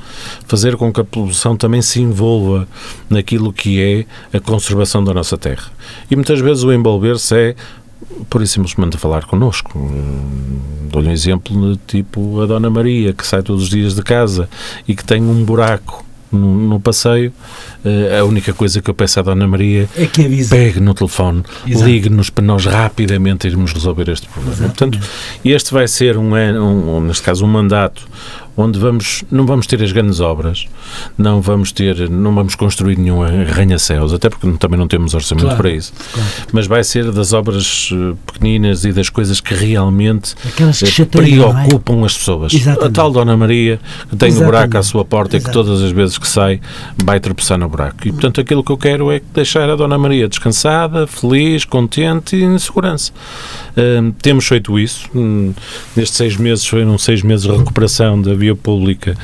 fazer 0.45 0.75
com 0.75 0.91
que 0.91 0.99
a 0.99 1.05
população 1.05 1.55
também 1.55 1.81
se 1.81 2.01
envolva 2.01 2.67
naquilo 3.09 3.53
que 3.53 3.81
é 3.81 4.37
a 4.37 4.41
conservação 4.41 5.01
da 5.01 5.13
nossa 5.13 5.37
terra. 5.37 5.71
E 6.11 6.17
muitas 6.17 6.41
vezes 6.41 6.63
o 6.63 6.73
envolver-se 6.73 7.33
é 7.33 7.55
por 8.29 8.41
e 8.41 8.47
simplesmente 8.47 8.95
a 8.95 8.99
falar 8.99 9.25
connosco. 9.25 9.71
Dou-lhe 10.89 11.09
um 11.09 11.11
exemplo 11.11 11.77
tipo 11.87 12.41
a 12.41 12.45
Dona 12.45 12.69
Maria, 12.69 13.13
que 13.13 13.25
sai 13.25 13.41
todos 13.43 13.63
os 13.63 13.69
dias 13.69 13.95
de 13.95 14.01
casa 14.01 14.49
e 14.87 14.95
que 14.95 15.03
tem 15.03 15.21
um 15.21 15.43
buraco 15.43 16.05
no, 16.31 16.55
no 16.55 16.79
passeio, 16.79 17.33
uh, 17.83 18.19
a 18.21 18.23
única 18.23 18.53
coisa 18.53 18.81
que 18.81 18.89
eu 18.89 18.93
peço 18.93 19.19
à 19.19 19.23
Dona 19.23 19.47
Maria 19.47 19.89
é 19.95 20.05
que 20.05 20.25
avise. 20.25 20.49
pegue 20.49 20.79
no 20.79 20.93
telefone, 20.93 21.43
ligue-nos 21.65 22.29
para 22.29 22.43
nós 22.43 22.65
rapidamente 22.65 23.47
irmos 23.47 23.73
resolver 23.73 24.09
este 24.09 24.27
problema. 24.27 24.55
Exatamente. 24.55 24.99
Portanto, 24.99 25.09
este 25.43 25.73
vai 25.73 25.87
ser 25.87 26.17
um, 26.17 26.35
um, 26.35 27.01
neste 27.01 27.23
caso, 27.23 27.43
um 27.43 27.47
mandato 27.47 28.07
onde 28.59 28.77
vamos, 28.77 29.23
não 29.31 29.45
vamos 29.45 29.65
ter 29.65 29.81
as 29.81 29.91
grandes 29.93 30.19
obras, 30.19 30.67
não 31.17 31.41
vamos 31.41 31.71
ter, 31.71 32.09
não 32.09 32.35
vamos 32.35 32.55
construir 32.55 32.97
nenhum 32.97 33.21
arranha-céus, 33.23 34.13
até 34.13 34.29
porque 34.29 34.51
também 34.57 34.77
não 34.77 34.87
temos 34.87 35.13
orçamento 35.13 35.45
claro, 35.45 35.57
para 35.57 35.71
isso. 35.71 35.93
Claro. 36.13 36.29
Mas 36.51 36.67
vai 36.67 36.83
ser 36.83 37.09
das 37.11 37.31
obras 37.31 37.89
eh, 37.93 38.15
pequeninas 38.25 38.83
e 38.83 38.91
das 38.91 39.09
coisas 39.09 39.39
que 39.39 39.53
realmente 39.53 40.35
que 40.57 40.63
eh, 40.63 41.01
é? 41.01 41.05
preocupam 41.05 42.01
é? 42.01 42.05
as 42.05 42.17
pessoas. 42.17 42.53
Exatamente. 42.53 42.85
A 42.85 42.91
tal 42.91 43.11
Dona 43.11 43.37
Maria 43.37 43.79
que 44.09 44.15
tem 44.17 44.35
o 44.35 44.43
buraco 44.43 44.77
à 44.77 44.83
sua 44.83 45.05
porta 45.05 45.37
Exatamente. 45.37 45.57
e 45.57 45.63
que 45.63 45.69
todas 45.69 45.81
as 45.81 45.91
vezes 45.91 46.17
que 46.17 46.27
sai 46.27 46.59
vai 47.01 47.19
tropeçar 47.21 47.57
no 47.57 47.69
buraco. 47.69 48.05
E 48.07 48.11
portanto 48.11 48.41
aquilo 48.41 48.61
que 48.61 48.71
eu 48.73 48.77
quero 48.77 49.09
é 49.09 49.21
deixar 49.33 49.69
a 49.69 49.75
Dona 49.77 49.97
Maria 49.97 50.27
descansada, 50.27 51.07
feliz, 51.07 51.63
contente 51.63 52.35
e 52.35 52.43
em 52.43 52.59
segurança. 52.59 53.13
Uh, 53.71 54.11
temos 54.21 54.45
feito 54.45 54.77
isso. 54.77 55.07
Uh, 55.15 55.55
nestes 55.95 56.17
seis 56.17 56.35
meses 56.35 56.65
foram 56.65 56.97
seis 56.97 57.21
meses 57.21 57.45
de 57.45 57.55
recuperação 57.55 58.21
da 58.21 58.33
via 58.49 58.55
pública, 58.55 59.15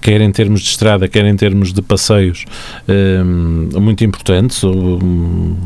quer 0.00 0.20
em 0.20 0.30
termos 0.30 0.60
de 0.60 0.68
estrada, 0.68 1.08
quer 1.08 1.24
em 1.24 1.36
termos 1.36 1.72
de 1.72 1.82
passeios, 1.82 2.44
uh, 2.88 3.80
muito 3.80 4.04
importantes. 4.04 4.62
Um, 4.64 5.56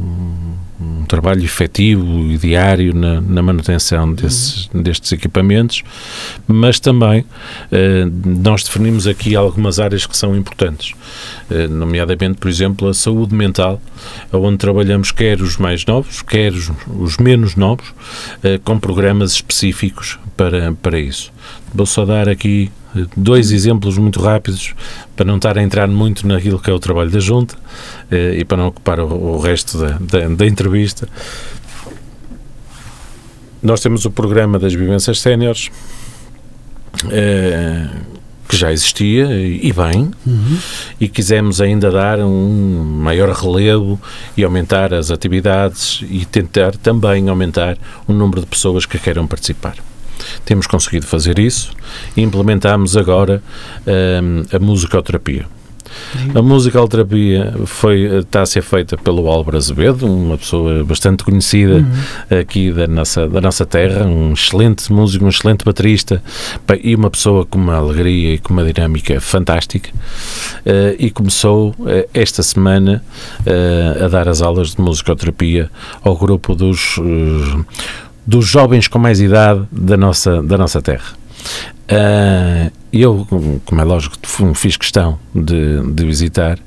um 0.81 1.05
trabalho 1.07 1.45
efetivo 1.45 2.21
e 2.31 2.39
diário 2.39 2.95
na, 2.95 3.21
na 3.21 3.43
manutenção 3.43 4.13
desses, 4.13 4.71
destes 4.73 5.11
equipamentos, 5.11 5.83
mas 6.47 6.79
também 6.79 7.25
eh, 7.73 8.05
nós 8.25 8.63
definimos 8.63 9.09
aqui 9.09 9.35
algumas 9.35 9.81
áreas 9.81 10.07
que 10.07 10.17
são 10.17 10.37
importantes, 10.37 10.95
eh, 11.51 11.67
nomeadamente, 11.67 12.39
por 12.39 12.49
exemplo, 12.49 12.89
a 12.89 12.95
saúde 12.95 13.35
mental, 13.35 13.83
onde 14.33 14.59
trabalhamos 14.59 15.11
quer 15.11 15.41
os 15.41 15.57
mais 15.57 15.85
novos, 15.85 16.23
quer 16.23 16.53
os, 16.53 16.71
os 16.97 17.17
menos 17.17 17.57
novos, 17.57 17.93
com 18.63 18.79
programas 18.79 19.33
específicos 19.33 20.17
para, 20.37 20.73
para 20.75 21.01
isso. 21.01 21.33
Vou 21.75 21.87
só 21.87 22.05
dar 22.05 22.29
aqui 22.29 22.71
dois 23.17 23.51
exemplos 23.51 23.99
muito 23.99 24.21
rápidos 24.21 24.75
para 25.17 25.25
não 25.25 25.37
estar 25.37 25.59
a 25.59 25.63
entrar 25.63 25.89
muito 25.89 26.27
naquilo 26.27 26.59
que 26.59 26.71
é 26.71 26.73
o 26.73 26.79
trabalho 26.79 27.11
da 27.11 27.21
Junta 27.21 27.57
eh, 28.11 28.39
e 28.39 28.45
para 28.45 28.57
não 28.57 28.69
ocupar 28.69 29.01
o, 29.01 29.39
resto 29.39 29.79
da, 29.79 29.99
da, 29.99 30.29
da, 30.29 30.47
entrevista. 30.47 31.09
Nós 33.63 33.81
temos 33.81 34.05
o 34.05 34.11
programa 34.11 34.59
das 34.59 34.73
vivências 34.73 35.21
séniores, 35.21 35.71
eh, 37.11 37.89
que 38.49 38.57
já 38.57 38.73
existia 38.73 39.27
e 39.31 39.71
bem, 39.73 40.11
uhum. 40.27 40.59
e 40.99 41.07
quisemos 41.07 41.61
ainda 41.61 41.91
dar 41.91 42.19
um 42.21 42.83
maior 42.83 43.29
relevo 43.31 44.01
e 44.37 44.43
aumentar 44.43 44.95
as 44.95 45.11
atividades 45.11 46.03
e 46.09 46.25
tentar 46.25 46.75
também 46.77 47.29
aumentar 47.29 47.77
o 48.07 48.13
número 48.13 48.41
de 48.41 48.47
pessoas 48.47 48.87
que 48.87 48.99
queiram 48.99 49.27
participar. 49.27 49.77
Temos 50.45 50.67
conseguido 50.67 51.07
fazer 51.07 51.39
isso 51.39 51.73
e 52.17 52.23
implementamos 52.23 52.97
agora 52.97 53.43
um, 53.87 54.45
a 54.55 54.59
musicoterapia. 54.59 55.47
A 56.35 56.43
musicoterapia 56.43 57.55
foi, 57.67 58.19
está 58.19 58.43
a 58.43 58.47
ser 58.47 58.63
feita 58.63 58.97
pelo 58.97 59.29
Álvaro 59.29 59.57
Azevedo, 59.57 60.07
uma 60.07 60.39
pessoa 60.39 60.85
bastante 60.85 61.25
conhecida 61.25 61.77
uhum. 61.77 62.39
aqui 62.39 62.73
da 62.73 62.87
nossa, 62.87 63.29
da 63.29 63.41
nossa 63.41 63.67
terra, 63.67 64.05
um 64.05 64.33
excelente 64.33 64.93
músico, 64.93 65.25
um 65.25 65.29
excelente 65.29 65.65
baterista 65.65 66.23
e 66.83 66.95
uma 66.95 67.11
pessoa 67.11 67.45
com 67.45 67.59
uma 67.59 67.77
alegria 67.77 68.35
e 68.35 68.39
com 68.39 68.53
uma 68.53 68.65
dinâmica 68.65 69.21
fantástica. 69.21 69.91
Uh, 70.61 70.95
e 70.99 71.11
começou 71.11 71.71
uh, 71.79 72.09
esta 72.13 72.43
semana 72.43 73.03
uh, 73.41 74.05
a 74.05 74.09
dar 74.09 74.29
as 74.29 74.43
aulas 74.43 74.75
de 74.75 74.81
musicoterapia 74.81 75.71
ao 76.03 76.17
grupo 76.17 76.55
dos 76.55 76.99
dos 78.29 78.45
jovens 78.45 78.87
com 78.87 78.99
mais 78.99 79.23
idade 79.23 79.62
da 79.73 79.97
nossa, 79.97 80.43
da 80.43 80.59
nossa 80.59 80.83
terra. 80.83 81.17
Uh, 81.91 82.71
eu, 82.93 83.27
como 83.64 83.81
é 83.81 83.85
lógico, 83.85 84.17
fiz 84.55 84.77
questão 84.77 85.19
de, 85.35 85.81
de 85.95 86.05
visitar. 86.05 86.59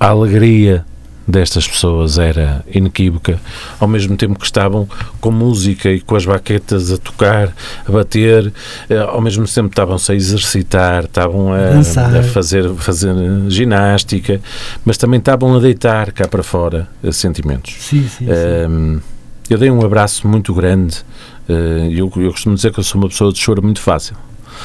A 0.00 0.06
alegria 0.08 0.86
destas 1.28 1.68
pessoas 1.68 2.18
era 2.18 2.64
inequívoca, 2.72 3.38
ao 3.78 3.86
mesmo 3.86 4.16
tempo 4.16 4.38
que 4.38 4.46
estavam 4.46 4.88
com 5.20 5.30
música 5.30 5.90
e 5.90 6.00
com 6.00 6.16
as 6.16 6.24
baquetas 6.24 6.90
a 6.90 6.96
tocar, 6.96 7.52
a 7.86 7.92
bater, 7.92 8.50
eh, 8.88 8.96
ao 8.96 9.20
mesmo 9.20 9.44
tempo 9.44 9.68
estavam-se 9.68 10.12
a 10.12 10.14
exercitar, 10.14 11.04
estavam 11.04 11.52
a, 11.52 11.80
a, 11.80 12.22
fazer, 12.22 12.72
fazer 12.76 13.12
ginástica, 13.48 14.40
mas 14.84 14.96
também 14.96 15.18
estavam 15.18 15.56
a 15.56 15.58
deitar 15.58 16.12
cá 16.12 16.28
para 16.28 16.44
fora 16.44 16.88
sentimentos. 17.12 17.74
Sim, 17.80 18.08
sim, 18.08 18.26
sim. 18.26 19.02
Eu 19.50 19.58
dei 19.58 19.70
um 19.70 19.84
abraço 19.84 20.26
muito 20.26 20.52
grande. 20.54 21.04
Uh, 21.48 21.90
eu, 21.90 22.12
eu 22.16 22.30
costumo 22.32 22.54
dizer 22.54 22.72
que 22.72 22.80
eu 22.80 22.84
sou 22.84 23.00
uma 23.00 23.08
pessoa 23.08 23.32
de 23.32 23.38
choro 23.38 23.62
muito 23.62 23.80
fácil. 23.80 24.16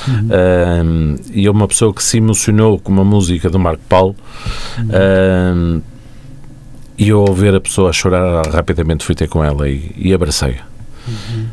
Uhum. 0.08 0.28
Uh, 0.28 1.22
e 1.34 1.46
é 1.46 1.52
uma 1.52 1.68
pessoa 1.68 1.94
que 1.94 2.04
se 2.04 2.18
emocionou 2.18 2.80
com 2.80 2.92
uma 2.92 3.04
música 3.04 3.50
do 3.50 3.60
Marco 3.60 3.84
Paulo. 3.88 4.16
Uhum. 4.78 5.80
Uh, 5.80 5.84
e 6.98 7.10
eu, 7.10 7.20
ao 7.20 7.34
ver 7.34 7.56
a 7.56 7.62
pessoa 7.62 7.90
a 7.90 7.94
chorar, 7.94 8.46
rapidamente 8.48 9.04
fui 9.06 9.16
ter 9.16 9.28
com 9.28 9.44
ela 9.44 9.68
e, 9.68 9.92
e 9.96 10.14
abracei-a. 10.14 10.64
Uhum. 11.08 11.46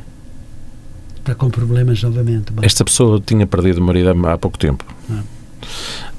Está 1.18 1.34
com 1.34 1.50
problemas 1.50 2.02
novamente. 2.02 2.52
Bom. 2.52 2.62
Esta 2.64 2.84
pessoa 2.84 3.20
tinha 3.20 3.46
perdido 3.46 3.78
o 3.78 3.82
marido 3.82 4.10
há 4.26 4.38
pouco 4.38 4.58
tempo. 4.58 4.84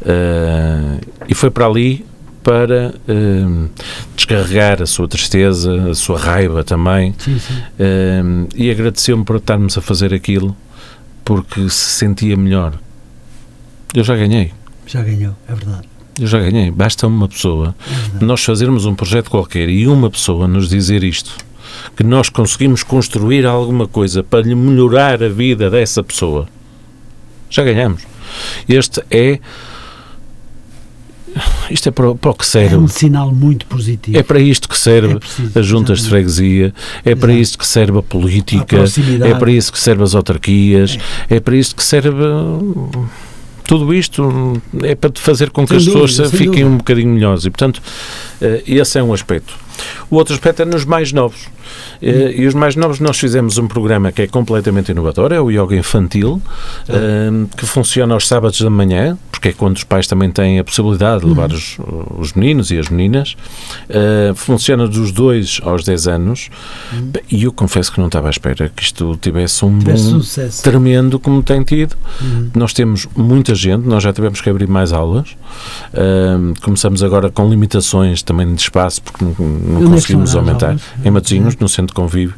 Uh, 0.02 1.00
e 1.28 1.36
foi 1.36 1.50
para 1.50 1.65
ali 1.65 2.06
para 2.43 2.93
uh, 3.08 3.69
descarregar 4.15 4.82
a 4.82 4.86
sua 4.86 5.08
tristeza, 5.08 5.91
a 5.91 5.95
sua 5.95 6.19
raiva 6.19 6.63
também. 6.63 7.13
Sim, 7.17 7.39
sim. 7.39 7.54
Uh, 7.54 8.47
e 8.56 8.71
agradeceu-me 8.71 9.23
por 9.23 9.38
estarmos 9.38 9.78
a 9.78 9.82
fazer 9.82 10.13
aquilo 10.13 10.56
porque 11.23 11.69
se 11.69 11.91
sentia 11.91 12.36
melhor. 12.36 12.73
Eu 13.93 14.04
já 14.04 14.15
ganhei. 14.15 14.52
Já 14.88 15.04
ganhou, 15.04 15.36
é 15.47 15.54
verdade. 15.54 15.88
Eu 16.19 16.28
já 16.28 16.39
ganhei. 16.39 16.71
Basta 16.71 17.06
uma 17.06 17.28
pessoa, 17.28 17.75
é 18.19 18.25
nós 18.25 18.43
fazermos 18.43 18.86
um 18.86 18.95
projeto 18.95 19.30
qualquer 19.30 19.69
e 19.69 19.88
uma 19.88 20.10
pessoa 20.10 20.47
nos 20.47 20.67
dizer 20.67 21.04
isto, 21.04 21.38
que 21.95 22.04
nós 22.04 22.30
conseguimos 22.30 22.82
construir 22.84 23.45
alguma 23.45 23.88
coisa 23.88 24.23
para 24.23 24.41
lhe 24.41 24.56
melhorar 24.56 25.23
a 25.23 25.30
vida 25.30 25.69
dessa 25.69 26.04
pessoa. 26.04 26.47
Já 27.49 27.63
ganhamos. 27.63 28.02
Este 28.67 29.02
é 29.10 29.39
isto 31.70 31.89
é 31.89 31.92
para, 31.92 32.15
para 32.15 32.32
o 32.32 32.34
que 32.34 32.46
serve. 32.46 32.76
É 32.76 32.78
um 32.78 32.88
sinal 32.88 33.32
muito 33.32 33.65
positivo. 33.65 34.18
É 34.18 34.24
para 34.24 34.39
isto 34.39 34.68
que 34.68 34.78
serve 34.78 35.13
é 35.13 35.20
preciso, 35.20 35.60
as 35.60 35.65
juntas 35.65 36.00
exatamente. 36.00 36.04
de 36.04 36.10
freguesia, 36.10 36.74
é 37.06 37.10
Exato. 37.10 37.22
para 37.22 37.34
isto 37.34 37.58
que 37.58 37.68
serve 37.68 37.98
a 38.00 38.04
política, 38.04 38.78
a 38.78 39.28
é 39.28 39.34
para 39.36 39.52
isso 39.52 39.72
que 39.72 39.80
serve 39.80 40.04
as 40.04 40.15
autarquias, 40.15 40.98
é, 41.30 41.36
é 41.36 41.39
para 41.39 41.56
isto 41.56 41.76
que 41.76 41.84
serve 41.84 42.20
tudo 43.70 43.94
isto 43.94 44.60
é 44.82 44.96
para 44.96 45.12
fazer 45.13 45.52
com 45.52 45.62
que 45.63 45.70
sem 45.70 45.78
as 45.78 45.86
dúvida, 45.86 46.02
pessoas 46.08 46.32
fiquem 46.32 46.48
dúvida. 46.48 46.68
um 46.70 46.78
bocadinho 46.78 47.10
melhores 47.10 47.46
e, 47.46 47.52
portanto, 47.52 47.80
eh, 48.42 48.63
esse 48.65 48.98
é 48.98 49.04
um 49.04 49.13
aspecto. 49.13 49.54
O 50.10 50.15
outro 50.15 50.34
aspecto 50.34 50.62
é 50.62 50.65
nos 50.65 50.86
mais 50.86 51.12
novos. 51.12 51.48
Eh, 52.02 52.34
e 52.38 52.48
os 52.48 52.54
mais 52.54 52.76
novos, 52.76 53.00
nós 53.00 53.20
fizemos 53.20 53.58
um 53.58 53.68
programa 53.68 54.12
que 54.12 54.24
é 54.24 54.28
completamente 54.28 54.92
inovador, 54.92 55.32
é 55.34 55.39
o 55.39 55.52
Yoga 55.52 55.76
Infantil, 55.76 56.42
uh, 56.89 57.48
que 57.56 57.65
funciona 57.65 58.13
aos 58.13 58.28
sábados 58.28 58.62
da 58.62 58.70
manhã, 58.70 59.18
porque 59.32 59.50
é 59.50 59.54
quando 59.54 59.78
os 59.78 59.84
pais 59.84 60.08
também 60.08 60.30
têm 60.32 60.60
a 60.60 60.63
possibilidade 60.63 61.22
de 61.22 61.28
levar 61.28 61.50
uhum. 61.50 61.56
os, 61.56 61.78
os, 62.18 62.34
meninos 62.34 62.72
e 62.72 62.78
as 62.78 62.89
meninas. 62.89 63.36
Uh, 63.89 64.36
funciona 64.36 64.88
dos 64.88 65.12
2 65.12 65.62
aos 65.63 65.84
10 65.84 66.08
anos. 66.08 66.50
Uhum. 66.94 67.12
E 67.32 67.44
eu 67.44 67.54
confesso 67.54 67.92
que 67.92 68.00
não 68.00 68.08
estava 68.08 68.28
à 68.28 68.32
espera 68.32 68.70
que 68.74 68.84
isto 68.84 69.18
tivesse 69.22 69.63
um 69.63 69.78
bom 69.80 69.96
sucesso. 69.96 70.63
tremendo 70.63 71.20
como 71.20 71.42
tem 71.44 71.63
tido. 71.63 71.96
Uhum. 72.22 72.50
Nós 72.56 72.74
temos 72.74 73.08
muita 73.15 73.56
gente, 73.56 73.88
nós 73.88 74.04
já 74.04 74.12
tivemos 74.12 74.42
que 74.42 74.50
abrir 74.50 74.68
mais 74.68 74.92
aulas. 74.92 75.30
Uh, 75.94 76.54
começamos 76.62 77.04
agora 77.04 77.30
com 77.30 77.50
limitações 77.50 78.22
também 78.22 78.54
de 78.54 78.62
espaço, 78.62 79.02
porque 79.02 79.24
não, 79.69 79.82
não 79.82 79.91
conseguimos 79.91 80.36
aumentar. 80.36 80.77
Em 81.03 81.12
Matosinhos, 81.12 81.55
no 81.58 81.69
centro 81.69 81.88
de 81.88 81.93
convívio, 81.93 82.36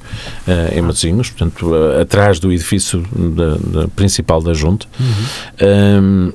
uh, 0.48 0.78
em 0.78 0.82
Matosinhos, 0.82 1.30
portanto, 1.30 1.68
uh, 1.68 2.02
atrás 2.02 2.40
do 2.40 2.52
edifício 2.52 3.04
da, 3.16 3.82
da 3.82 3.88
principal 3.90 4.42
da 4.42 4.54
Junta. 4.54 4.86
Uhum. 5.60 6.34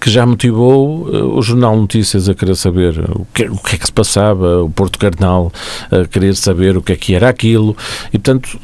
que 0.00 0.10
já 0.10 0.26
motivou 0.26 1.06
uh, 1.06 1.38
o 1.38 1.42
Jornal 1.42 1.76
Notícias 1.76 2.28
a 2.28 2.34
querer 2.34 2.56
saber 2.56 2.98
o 3.10 3.26
que, 3.32 3.44
o 3.44 3.56
que 3.56 3.76
é 3.76 3.78
que 3.78 3.86
se 3.86 3.92
passava, 3.92 4.62
o 4.62 4.68
Porto 4.68 4.98
Cardenal 4.98 5.52
a 5.90 6.04
querer 6.06 6.34
saber 6.34 6.76
o 6.76 6.82
que 6.82 6.92
é 6.92 6.96
que 6.96 7.14
era 7.14 7.28
aquilo, 7.28 7.76
e 8.12 8.18
portanto 8.18 8.58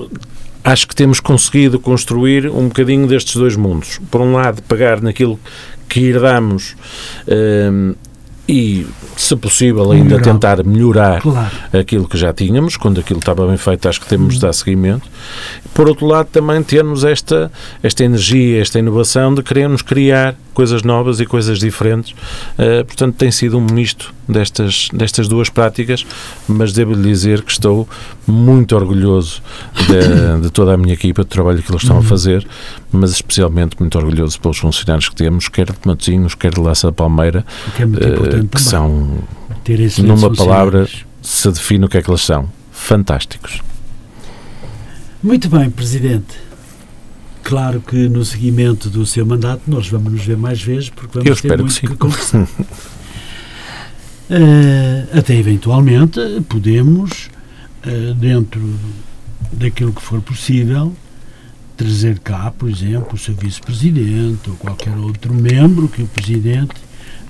acho 0.64 0.86
que 0.86 0.94
temos 0.94 1.20
conseguido 1.20 1.78
construir 1.78 2.48
um 2.50 2.68
bocadinho 2.68 3.06
destes 3.06 3.36
dois 3.36 3.56
mundos. 3.56 4.00
Por 4.10 4.20
um 4.20 4.32
lado, 4.34 4.62
pegar 4.62 5.00
naquilo 5.00 5.38
que 5.88 6.00
herdamos 6.00 6.76
um, 7.26 7.94
e, 8.48 8.86
se 9.14 9.36
possível, 9.36 9.92
ainda 9.92 10.16
melhorar. 10.16 10.24
tentar 10.24 10.64
melhorar 10.64 11.20
claro. 11.20 11.50
aquilo 11.72 12.08
que 12.08 12.16
já 12.16 12.32
tínhamos. 12.32 12.76
Quando 12.78 12.98
aquilo 13.00 13.20
estava 13.20 13.46
bem 13.46 13.58
feito, 13.58 13.88
acho 13.88 14.00
que 14.00 14.06
temos 14.06 14.36
de 14.36 14.40
dar 14.40 14.54
seguimento. 14.54 15.06
Por 15.74 15.86
outro 15.86 16.06
lado, 16.06 16.28
também 16.32 16.62
termos 16.62 17.04
esta, 17.04 17.52
esta 17.82 18.04
energia, 18.04 18.60
esta 18.60 18.78
inovação 18.78 19.34
de 19.34 19.42
querermos 19.42 19.82
criar 19.82 20.34
coisas 20.58 20.82
novas 20.82 21.20
e 21.20 21.26
coisas 21.26 21.60
diferentes. 21.60 22.12
Uh, 22.58 22.84
portanto, 22.84 23.14
tem 23.14 23.30
sido 23.30 23.58
um 23.58 23.64
misto 23.64 24.12
destas, 24.28 24.88
destas 24.92 25.28
duas 25.28 25.48
práticas, 25.48 26.04
mas 26.48 26.72
devo 26.72 26.94
lhe 26.94 27.02
dizer 27.02 27.42
que 27.42 27.52
estou 27.52 27.88
muito 28.26 28.74
orgulhoso 28.74 29.40
de, 29.86 30.42
de, 30.42 30.50
toda 30.50 30.74
a 30.74 30.76
minha 30.76 30.94
equipa, 30.94 31.22
do 31.22 31.28
trabalho 31.28 31.62
que 31.62 31.70
eles 31.70 31.82
estão 31.82 31.98
a 31.98 32.00
uhum. 32.00 32.04
fazer, 32.04 32.44
mas 32.90 33.12
especialmente 33.12 33.76
muito 33.78 33.96
orgulhoso 33.96 34.40
pelos 34.40 34.58
funcionários 34.58 35.08
que 35.08 35.14
temos, 35.14 35.48
quer 35.48 35.66
de 35.66 35.78
Matosinhos, 35.84 36.34
quer 36.34 36.52
de 36.52 36.60
Laça 36.60 36.88
da 36.88 36.92
Palmeira, 36.92 37.46
que, 37.76 37.82
é 37.82 37.86
uh, 37.86 38.37
que 38.46 38.60
são, 38.60 39.18
numa 39.98 40.32
palavra, 40.34 40.88
se 41.22 41.50
define 41.50 41.84
o 41.86 41.88
que 41.88 41.98
é 41.98 42.02
que 42.02 42.10
eles 42.10 42.22
são. 42.22 42.48
Fantásticos. 42.70 43.60
Muito 45.22 45.48
bem, 45.48 45.68
Presidente. 45.68 46.36
Claro 47.42 47.80
que 47.80 48.08
no 48.08 48.24
seguimento 48.24 48.88
do 48.88 49.04
seu 49.06 49.24
mandato 49.26 49.62
nós 49.66 49.88
vamos 49.88 50.12
nos 50.12 50.24
ver 50.24 50.36
mais 50.36 50.62
vezes 50.62 50.90
porque 50.90 51.18
vamos 51.18 51.40
ter 51.40 51.58
muito 51.58 51.80
que, 51.80 51.86
que 51.88 51.96
conversar. 51.96 52.42
uh, 52.42 52.48
até 55.18 55.34
eventualmente 55.34 56.20
podemos, 56.48 57.30
uh, 57.86 58.14
dentro 58.14 58.60
daquilo 59.50 59.92
que 59.92 60.02
for 60.02 60.20
possível, 60.20 60.94
trazer 61.76 62.18
cá, 62.18 62.50
por 62.50 62.68
exemplo, 62.68 63.14
o 63.14 63.18
seu 63.18 63.34
vice-presidente 63.34 64.50
ou 64.50 64.56
qualquer 64.56 64.96
outro 64.96 65.32
membro 65.32 65.88
que 65.88 66.02
o 66.02 66.06
presidente, 66.06 66.74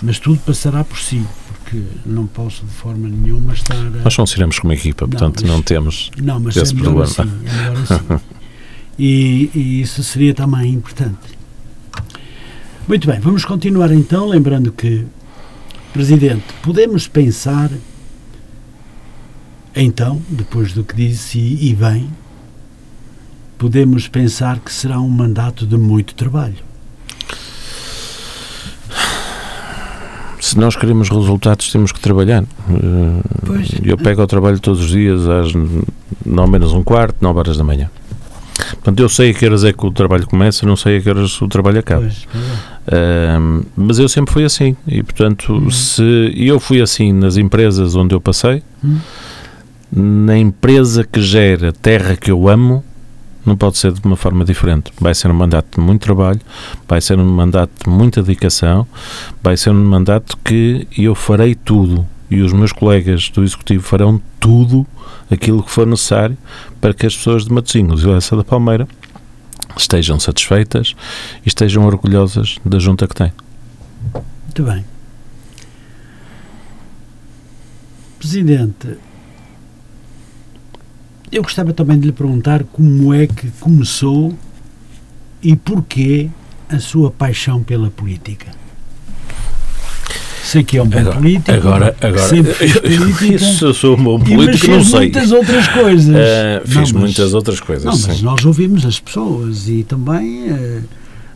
mas 0.02 0.18
tudo 0.18 0.38
passará 0.40 0.84
por 0.84 0.98
si, 0.98 1.24
porque 1.48 1.82
não 2.06 2.26
posso 2.26 2.64
de 2.64 2.72
forma 2.72 3.08
nenhuma 3.08 3.52
estar. 3.52 3.76
A... 3.76 3.90
Nós 4.04 4.14
funcionamos 4.14 4.58
como 4.58 4.72
equipa, 4.72 5.06
portanto 5.08 5.42
não, 5.42 5.48
mas, 5.48 5.56
não 5.56 5.62
temos 5.62 6.10
não, 6.16 6.40
mas 6.40 6.56
esse 6.56 6.72
é 6.72 6.76
problema. 6.76 7.04
Assim, 7.04 7.22
é 7.22 7.94
assim. 8.14 8.24
e, 8.98 9.50
e 9.54 9.80
isso 9.80 10.02
seria 10.02 10.34
também 10.34 10.72
importante. 10.72 11.38
Muito 12.86 13.06
bem, 13.06 13.20
vamos 13.20 13.44
continuar 13.44 13.92
então, 13.92 14.26
lembrando 14.26 14.72
que, 14.72 15.04
Presidente, 15.92 16.44
podemos 16.62 17.06
pensar, 17.06 17.70
então, 19.76 20.22
depois 20.28 20.72
do 20.72 20.82
que 20.82 20.96
disse 20.96 21.38
e, 21.38 21.70
e 21.70 21.74
bem, 21.74 22.08
podemos 23.58 24.08
pensar 24.08 24.60
que 24.60 24.72
será 24.72 25.00
um 25.00 25.08
mandato 25.08 25.66
de 25.66 25.76
muito 25.76 26.14
trabalho. 26.14 26.67
Se 30.58 30.60
nós 30.60 30.74
queremos 30.74 31.08
resultados, 31.08 31.70
temos 31.70 31.92
que 31.92 32.00
trabalhar. 32.00 32.42
Pois. 33.46 33.70
Eu 33.80 33.96
pego 33.96 34.22
ao 34.22 34.26
trabalho 34.26 34.58
todos 34.58 34.80
os 34.80 34.90
dias 34.90 35.20
às 35.28 35.52
não 36.26 36.48
menos 36.48 36.72
um 36.72 36.82
quarto, 36.82 37.14
nove 37.20 37.38
horas 37.38 37.56
da 37.56 37.62
manhã. 37.62 37.88
Portanto, 38.72 38.98
eu 38.98 39.08
sei 39.08 39.30
a 39.30 39.34
que 39.34 39.46
horas 39.46 39.62
é 39.62 39.72
que 39.72 39.86
o 39.86 39.92
trabalho 39.92 40.26
começa, 40.26 40.66
não 40.66 40.74
sei 40.74 40.96
a 40.96 41.00
que 41.00 41.08
horas 41.08 41.40
o 41.40 41.46
trabalho 41.46 41.78
acaba. 41.78 42.00
Pois, 42.00 42.24
uh, 42.24 43.66
mas 43.76 44.00
eu 44.00 44.08
sempre 44.08 44.32
fui 44.32 44.42
assim. 44.42 44.76
E, 44.88 45.00
portanto, 45.00 45.52
uhum. 45.52 45.70
se 45.70 46.34
eu 46.34 46.58
fui 46.58 46.82
assim 46.82 47.12
nas 47.12 47.36
empresas 47.36 47.94
onde 47.94 48.16
eu 48.16 48.20
passei, 48.20 48.60
uhum. 48.82 48.98
na 49.92 50.36
empresa 50.36 51.04
que 51.04 51.22
gera 51.22 51.68
a 51.68 51.72
terra 51.72 52.16
que 52.16 52.32
eu 52.32 52.48
amo, 52.48 52.82
não 53.48 53.56
pode 53.56 53.78
ser 53.78 53.92
de 53.92 54.00
uma 54.04 54.16
forma 54.16 54.44
diferente. 54.44 54.92
Vai 55.00 55.14
ser 55.14 55.30
um 55.30 55.34
mandato 55.34 55.78
de 55.78 55.80
muito 55.80 56.02
trabalho, 56.02 56.40
vai 56.86 57.00
ser 57.00 57.18
um 57.18 57.24
mandato 57.24 57.70
de 57.84 57.90
muita 57.90 58.22
dedicação, 58.22 58.86
vai 59.42 59.56
ser 59.56 59.70
um 59.70 59.84
mandato 59.84 60.36
que 60.44 60.86
eu 60.96 61.14
farei 61.14 61.54
tudo 61.54 62.06
e 62.30 62.40
os 62.42 62.52
meus 62.52 62.72
colegas 62.72 63.30
do 63.30 63.42
Executivo 63.42 63.82
farão 63.82 64.20
tudo 64.38 64.86
aquilo 65.30 65.62
que 65.62 65.70
for 65.70 65.86
necessário 65.86 66.36
para 66.80 66.92
que 66.92 67.06
as 67.06 67.16
pessoas 67.16 67.44
de 67.44 67.52
Matosinhos 67.52 68.02
e 68.02 68.06
Lessa 68.06 68.36
da 68.36 68.44
Palmeira 68.44 68.86
estejam 69.76 70.20
satisfeitas 70.20 70.94
e 71.44 71.48
estejam 71.48 71.84
orgulhosas 71.84 72.58
da 72.64 72.78
junta 72.78 73.08
que 73.08 73.14
têm. 73.14 73.32
Muito 74.44 74.62
bem. 74.62 74.84
Presidente, 78.18 78.98
eu 81.30 81.42
gostava 81.42 81.72
também 81.72 81.98
de 81.98 82.06
lhe 82.06 82.12
perguntar 82.12 82.64
como 82.64 83.12
é 83.12 83.26
que 83.26 83.50
começou 83.60 84.34
e 85.42 85.54
porquê 85.56 86.28
a 86.68 86.78
sua 86.78 87.10
paixão 87.10 87.62
pela 87.62 87.90
política. 87.90 88.46
Sei 90.42 90.64
que 90.64 90.78
é 90.78 90.82
um 90.82 90.86
bom 90.86 90.98
agora, 90.98 91.16
político. 91.16 91.50
Agora, 91.50 91.96
agora 92.00 92.28
sempre 92.28 92.54
política, 92.54 93.34
isso, 93.34 93.66
eu 93.66 93.74
sou 93.74 93.96
um 93.98 94.02
bom 94.02 94.18
político, 94.18 94.68
não 94.68 94.82
sei. 94.82 95.00
muitas 95.00 95.30
outras 95.30 95.68
coisas. 95.68 96.14
Uh, 96.14 96.66
fiz 96.66 96.74
não, 96.74 96.82
mas, 96.82 96.92
muitas 96.92 97.34
outras 97.34 97.60
coisas. 97.60 97.84
Não, 97.84 98.08
mas 98.08 98.22
nós 98.22 98.44
ouvimos 98.46 98.86
as 98.86 98.98
pessoas 98.98 99.68
e 99.68 99.84
também 99.84 100.50
uh, 100.50 100.82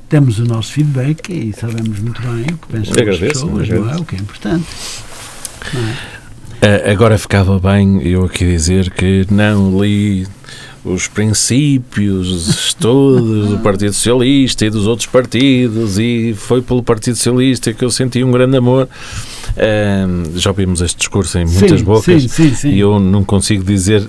temos 0.09 0.39
o 0.39 0.45
nosso 0.45 0.73
feedback 0.73 1.31
e 1.31 1.53
sabemos 1.53 1.99
muito 1.99 2.23
bem 2.23 2.43
o 2.55 2.59
que 2.59 2.69
pensam 2.69 2.95
as 3.11 3.19
pessoas, 3.19 3.69
não 3.69 3.91
é? 3.91 3.97
O 3.97 4.05
que 4.05 4.17
é 4.17 4.19
importante. 4.19 4.67
É? 5.75 6.12
Uh, 6.62 6.92
agora 6.92 7.18
ficava 7.18 7.59
bem 7.59 8.01
eu 8.07 8.25
aqui 8.25 8.46
dizer 8.46 8.88
que 8.90 9.27
não 9.29 9.83
li 9.83 10.29
os 10.85 11.09
princípios 11.09 12.72
todos 12.75 13.48
do 13.48 13.59
Partido 13.59 13.92
Socialista 13.92 14.64
e 14.66 14.70
dos 14.70 14.87
outros 14.87 15.09
partidos 15.09 15.98
e 15.98 16.35
foi 16.37 16.62
pelo 16.62 16.81
Partido 16.81 17.16
Socialista 17.16 17.72
que 17.72 17.85
eu 17.85 17.90
senti 17.90 18.22
um 18.22 18.31
grande 18.31 18.57
amor. 18.57 18.88
Uh, 19.57 20.38
já 20.38 20.51
ouvimos 20.51 20.81
este 20.81 20.98
discurso 20.98 21.37
em 21.37 21.46
muitas 21.46 21.81
sim, 21.81 21.85
bocas 21.85 22.22
sim, 22.31 22.55
sim, 22.55 22.70
e 22.70 22.79
eu 22.79 23.01
não 23.01 23.25
consigo 23.25 23.64
dizer 23.64 24.09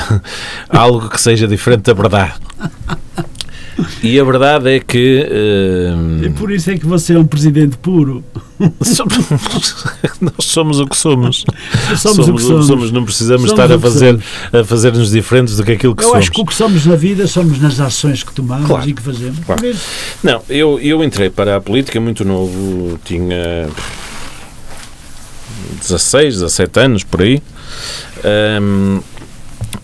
algo 0.70 1.10
que 1.10 1.20
seja 1.20 1.46
diferente 1.46 1.82
da 1.82 1.92
verdade. 1.92 2.32
E 4.02 4.18
a 4.20 4.24
verdade 4.24 4.70
é 4.70 4.80
que. 4.80 5.26
Uh, 5.28 6.24
e 6.26 6.30
por 6.30 6.50
isso 6.50 6.70
é 6.70 6.78
que 6.78 6.86
você 6.86 7.14
é 7.14 7.18
um 7.18 7.26
presidente 7.26 7.76
puro. 7.78 8.24
nós 10.20 10.44
somos 10.44 10.78
o 10.78 10.86
que 10.86 10.96
somos. 10.96 11.44
Somos, 11.96 12.00
somos 12.00 12.28
o 12.28 12.34
que 12.34 12.42
somos. 12.42 12.66
somos. 12.66 12.92
Não 12.92 13.04
precisamos 13.04 13.50
somos 13.50 13.62
estar 13.62 13.74
a 13.74 13.78
fazer 13.78 14.18
a 14.52 14.64
fazer-nos 14.64 15.10
diferentes 15.10 15.56
do 15.56 15.64
que 15.64 15.72
aquilo 15.72 15.94
que 15.94 16.02
eu 16.02 16.08
somos. 16.08 16.14
Eu 16.14 16.20
acho 16.20 16.30
que 16.30 16.40
o 16.40 16.46
que 16.46 16.54
somos 16.54 16.86
na 16.86 16.94
vida 16.94 17.26
somos 17.26 17.60
nas 17.60 17.80
ações 17.80 18.22
que 18.22 18.32
tomamos 18.32 18.66
claro. 18.66 18.88
e 18.88 18.92
que 18.92 19.02
fazemos. 19.02 19.40
Claro. 19.44 19.74
Não, 20.22 20.42
eu, 20.48 20.78
eu 20.80 21.02
entrei 21.02 21.30
para 21.30 21.56
a 21.56 21.60
política 21.60 22.00
muito 22.00 22.24
novo, 22.24 22.98
tinha 23.04 23.68
16, 25.80 26.34
17 26.34 26.80
anos 26.80 27.02
por 27.02 27.22
aí. 27.22 27.42
Um, 28.62 29.00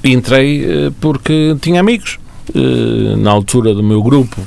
entrei 0.02 0.64
eh, 0.64 0.92
porque 1.00 1.56
tinha 1.60 1.80
amigos 1.80 2.18
na 3.18 3.30
altura 3.30 3.74
do 3.74 3.82
meu 3.82 4.02
grupo 4.02 4.40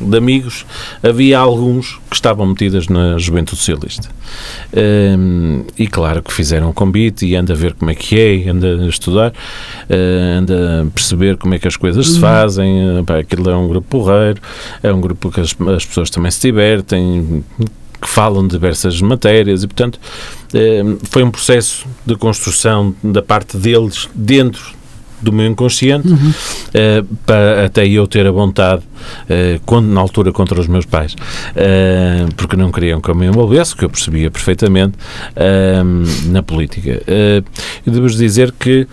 de 0.00 0.16
amigos, 0.16 0.66
havia 1.02 1.38
alguns 1.38 1.98
que 2.10 2.14
estavam 2.14 2.46
metidas 2.46 2.88
na 2.88 3.18
Juventude 3.18 3.58
Socialista. 3.58 4.08
Um, 5.18 5.64
e 5.78 5.86
claro 5.86 6.22
que 6.22 6.32
fizeram 6.32 6.70
um 6.70 6.72
convite 6.72 7.26
e 7.26 7.34
anda 7.34 7.52
a 7.52 7.56
ver 7.56 7.74
como 7.74 7.90
é 7.90 7.94
que 7.94 8.18
é, 8.18 8.50
anda 8.50 8.84
a 8.84 8.88
estudar, 8.88 9.30
uh, 9.30 10.38
anda 10.38 10.82
a 10.82 10.90
perceber 10.90 11.36
como 11.36 11.54
é 11.54 11.58
que 11.58 11.66
as 11.66 11.76
coisas 11.76 12.06
se 12.06 12.14
uhum. 12.14 12.20
fazem. 12.20 12.98
Uh, 12.98 13.04
pá, 13.04 13.18
aquilo 13.18 13.48
é 13.48 13.56
um 13.56 13.68
grupo 13.68 13.88
porreiro, 13.88 14.40
é 14.82 14.92
um 14.92 15.00
grupo 15.00 15.30
que 15.30 15.40
as, 15.40 15.56
as 15.74 15.84
pessoas 15.84 16.10
também 16.10 16.30
se 16.30 16.40
divertem 16.40 17.42
que 18.00 18.08
falam 18.08 18.42
de 18.46 18.50
diversas 18.50 19.00
matérias 19.00 19.62
e, 19.62 19.66
portanto, 19.66 19.98
foi 21.04 21.22
um 21.22 21.30
processo 21.30 21.86
de 22.04 22.14
construção 22.14 22.94
da 23.02 23.22
parte 23.22 23.56
deles 23.56 24.06
dentro 24.14 24.75
do 25.20 25.32
meu 25.32 25.46
inconsciente 25.46 26.08
uhum. 26.08 26.30
uh, 26.30 27.04
para 27.24 27.66
até 27.66 27.86
eu 27.86 28.06
ter 28.06 28.26
a 28.26 28.30
vontade, 28.30 28.82
uh, 28.82 29.60
quando, 29.64 29.86
na 29.86 30.00
altura 30.00 30.32
contra 30.32 30.60
os 30.60 30.66
meus 30.66 30.84
pais, 30.84 31.14
uh, 31.14 32.34
porque 32.36 32.56
não 32.56 32.70
queriam 32.70 33.00
que 33.00 33.08
eu 33.08 33.14
me 33.14 33.26
envolvesse, 33.26 33.74
que 33.74 33.84
eu 33.84 33.90
percebia 33.90 34.30
perfeitamente, 34.30 34.94
na 36.26 36.42
política. 36.42 37.02
Uh, 37.02 37.44
e 37.86 37.90
devo 37.90 38.08
dizer 38.08 38.52
que 38.58 38.86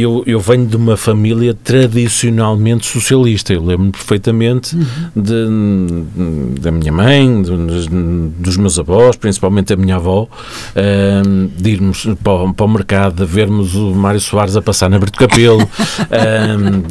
eu, 0.00 0.22
eu 0.26 0.40
venho 0.40 0.66
de 0.66 0.76
uma 0.76 0.96
família 0.96 1.54
tradicionalmente 1.54 2.86
socialista. 2.86 3.52
Eu 3.52 3.64
lembro-me 3.64 3.92
perfeitamente 3.92 4.74
uhum. 4.74 4.84
de, 5.14 6.60
da 6.60 6.72
minha 6.72 6.92
mãe, 6.92 7.42
de, 7.42 7.88
dos 8.38 8.56
meus 8.56 8.78
avós, 8.78 9.16
principalmente 9.16 9.68
da 9.68 9.76
minha 9.76 9.96
avó, 9.96 10.22
uh, 10.26 11.48
de 11.56 11.70
irmos 11.70 12.06
para 12.22 12.32
o, 12.32 12.54
para 12.54 12.66
o, 12.66 12.68
mercado, 12.68 13.24
de 13.24 13.32
vermos 13.32 13.74
o 13.74 13.94
Mário 13.94 14.20
Soares 14.20 14.56
a 14.56 14.62
passar 14.62 14.90
na 14.90 14.98
Brito 14.98 15.18
Capelo, 15.18 15.62
uh, 15.62 15.68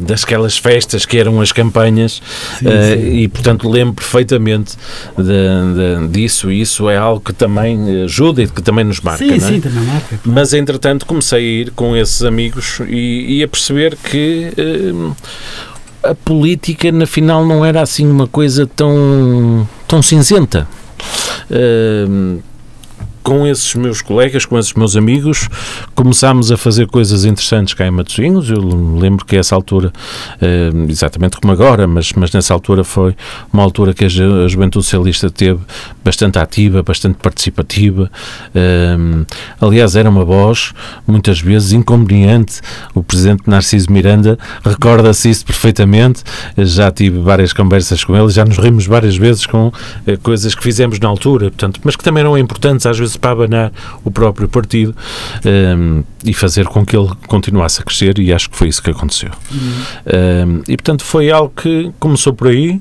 daquelas 0.02 0.56
festas 0.56 1.04
que 1.04 1.18
eram 1.18 1.40
as 1.40 1.52
campanhas, 1.52 2.22
sim, 2.58 2.66
uh, 2.66 2.70
sim. 2.70 3.16
e 3.18 3.28
portanto 3.28 3.68
lembro 3.68 3.94
perfeitamente 3.94 4.76
de, 5.16 5.24
de, 5.24 6.08
disso. 6.08 6.50
E 6.50 6.60
isso 6.60 6.88
é 6.88 6.96
algo 6.96 7.20
que 7.20 7.32
também 7.32 8.02
ajuda 8.04 8.42
e 8.42 8.48
que 8.48 8.62
também 8.62 8.84
nos 8.84 9.00
marca. 9.00 9.24
Sim, 9.24 9.34
é? 9.34 9.40
sim, 9.40 9.60
também 9.60 9.82
marca. 9.84 10.20
Mas 10.24 10.54
entretanto 10.54 11.04
comecei 11.04 11.38
a 11.38 11.60
ir 11.62 11.70
com 11.72 11.96
esses 11.96 12.22
amigos 12.22 12.80
e, 12.94 13.38
e 13.38 13.42
a 13.42 13.48
perceber 13.48 13.96
que 13.96 14.52
uh, 14.56 15.16
a 16.02 16.14
política, 16.14 16.92
na 16.92 17.06
final, 17.06 17.44
não 17.44 17.64
era 17.64 17.80
assim 17.80 18.06
uma 18.06 18.26
coisa 18.26 18.66
tão, 18.66 19.68
tão 19.88 20.02
cinzenta. 20.02 20.68
Uh, 21.50 22.42
com 23.24 23.46
esses 23.46 23.74
meus 23.74 24.02
colegas, 24.02 24.44
com 24.44 24.58
esses 24.58 24.74
meus 24.74 24.94
amigos, 24.96 25.48
começámos 25.94 26.52
a 26.52 26.58
fazer 26.58 26.86
coisas 26.86 27.24
interessantes 27.24 27.72
cá 27.72 27.86
em 27.86 27.90
Matosinhos. 27.90 28.50
Eu 28.50 28.60
lembro 28.60 29.24
que 29.24 29.34
essa 29.34 29.54
altura, 29.54 29.90
eh, 30.42 30.70
exatamente 30.88 31.40
como 31.40 31.50
agora, 31.50 31.86
mas, 31.86 32.12
mas 32.12 32.30
nessa 32.32 32.52
altura 32.52 32.84
foi 32.84 33.16
uma 33.50 33.62
altura 33.62 33.94
que 33.94 34.04
a 34.04 34.08
Juventude 34.08 34.84
Socialista 34.84 35.30
teve 35.30 35.58
bastante 36.04 36.38
ativa, 36.38 36.82
bastante 36.82 37.16
participativa. 37.16 38.10
Eh, 38.54 38.96
aliás, 39.58 39.96
era 39.96 40.10
uma 40.10 40.24
voz, 40.24 40.74
muitas 41.06 41.40
vezes, 41.40 41.72
inconveniente. 41.72 42.60
O 42.94 43.02
presidente 43.02 43.48
Narciso 43.48 43.90
Miranda 43.90 44.38
recorda-se 44.62 45.30
isso 45.30 45.46
perfeitamente. 45.46 46.22
Já 46.58 46.90
tive 46.90 47.20
várias 47.20 47.54
conversas 47.54 48.04
com 48.04 48.14
ele, 48.14 48.28
já 48.28 48.44
nos 48.44 48.58
rimos 48.58 48.86
várias 48.86 49.16
vezes 49.16 49.46
com 49.46 49.72
eh, 50.06 50.18
coisas 50.18 50.54
que 50.54 50.62
fizemos 50.62 51.00
na 51.00 51.08
altura, 51.08 51.46
portanto, 51.46 51.80
mas 51.82 51.96
que 51.96 52.04
também 52.04 52.20
eram 52.20 52.36
importantes, 52.36 52.84
às 52.84 52.98
vezes 52.98 53.13
para 53.18 53.32
abanar 53.32 53.72
o 54.04 54.10
próprio 54.10 54.48
partido 54.48 54.94
um, 55.44 55.48
ehm, 55.48 56.04
e 56.24 56.32
fazer 56.32 56.66
com 56.66 56.84
que 56.84 56.96
ele 56.96 57.10
continuasse 57.26 57.80
a 57.80 57.84
crescer 57.84 58.18
e 58.18 58.32
acho 58.32 58.50
que 58.50 58.56
foi 58.56 58.68
isso 58.68 58.82
que 58.82 58.90
aconteceu. 58.90 59.30
Uhum. 59.50 59.58
Um, 59.58 59.72
ehm, 60.06 60.62
e 60.68 60.76
portanto 60.76 61.04
foi 61.04 61.30
algo 61.30 61.52
que 61.54 61.92
começou 61.98 62.32
por 62.32 62.48
aí, 62.48 62.80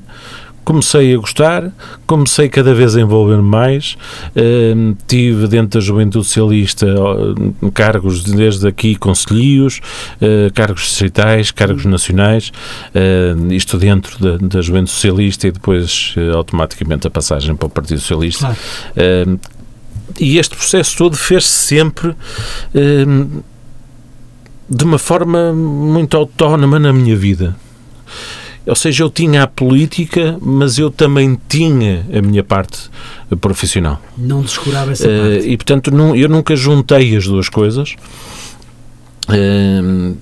comecei 0.63 1.13
a 1.13 1.17
gostar, 1.17 1.72
comecei 2.08 2.50
cada 2.50 2.74
vez 2.74 2.96
a 2.96 3.02
envolver-me 3.02 3.43
mais, 3.43 3.98
uh, 4.36 4.98
tive 5.08 5.48
dentro 5.48 5.80
da 5.80 5.86
Juventude 5.86 6.26
Socialista 6.26 6.88
uh, 6.88 7.72
cargos 7.72 8.24
desde 8.24 8.67
aqui 8.67 8.96
conselhos, 8.96 9.82
uh, 10.22 10.52
cargos 10.54 10.84
distritais, 10.84 11.52
cargos 11.52 11.86
nacionais, 11.86 12.52
isto 13.52 13.78
dentro 13.78 14.17
da, 14.19 14.38
da, 14.38 14.62
Juventude 14.62 14.91
Socialista 14.91 15.48
e 15.48 15.52
depois 15.52 16.15
automaticamente 16.34 17.08
a 17.08 17.10
passagem 17.10 17.56
para 17.56 17.67
o 17.67 17.69
Partido 17.69 18.00
Socialista. 18.00 18.56
Claro 18.96 19.39
e 20.19 20.38
este 20.38 20.56
processo 20.56 20.97
todo 20.97 21.17
fez-se 21.17 21.49
sempre 21.49 22.15
hum, 22.76 23.41
de 24.69 24.84
uma 24.84 24.97
forma 24.97 25.54
muito 25.54 26.15
autónoma 26.17 26.80
na 26.80 26.91
minha 26.91 27.15
vida. 27.15 27.56
Ou 28.65 28.76
seja, 28.76 29.04
eu 29.04 29.10
tinha 29.10 29.43
a 29.43 29.47
política, 29.47 30.38
mas 30.41 30.78
eu 30.78 30.89
também 30.89 31.38
tinha 31.49 32.06
a 32.17 32.21
minha 32.21 32.43
parte 32.43 32.89
profissional. 33.41 34.02
Não 34.17 34.41
descurava 34.41 34.93
essa 34.93 35.08
uh, 35.08 35.32
parte. 35.32 35.49
E, 35.49 35.58
portanto, 35.58 35.91
não, 35.91 36.15
eu 36.15 36.30
nunca 36.30 36.56
juntei 36.56 37.15
as 37.17 37.26
duas 37.26 37.49
coisas. 37.49 37.95
Uh, 39.28 40.17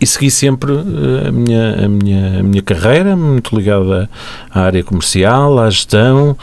e 0.00 0.06
segui 0.06 0.30
sempre 0.30 0.72
eh, 0.72 1.28
a 1.28 1.32
minha, 1.32 1.84
a 1.84 1.88
minha, 1.88 2.40
a 2.40 2.42
minha 2.42 2.62
carreira, 2.62 3.16
muito 3.16 3.56
ligada 3.56 4.08
à 4.50 4.60
área 4.60 4.82
comercial, 4.84 5.58
à 5.58 5.70
gestão, 5.70 6.36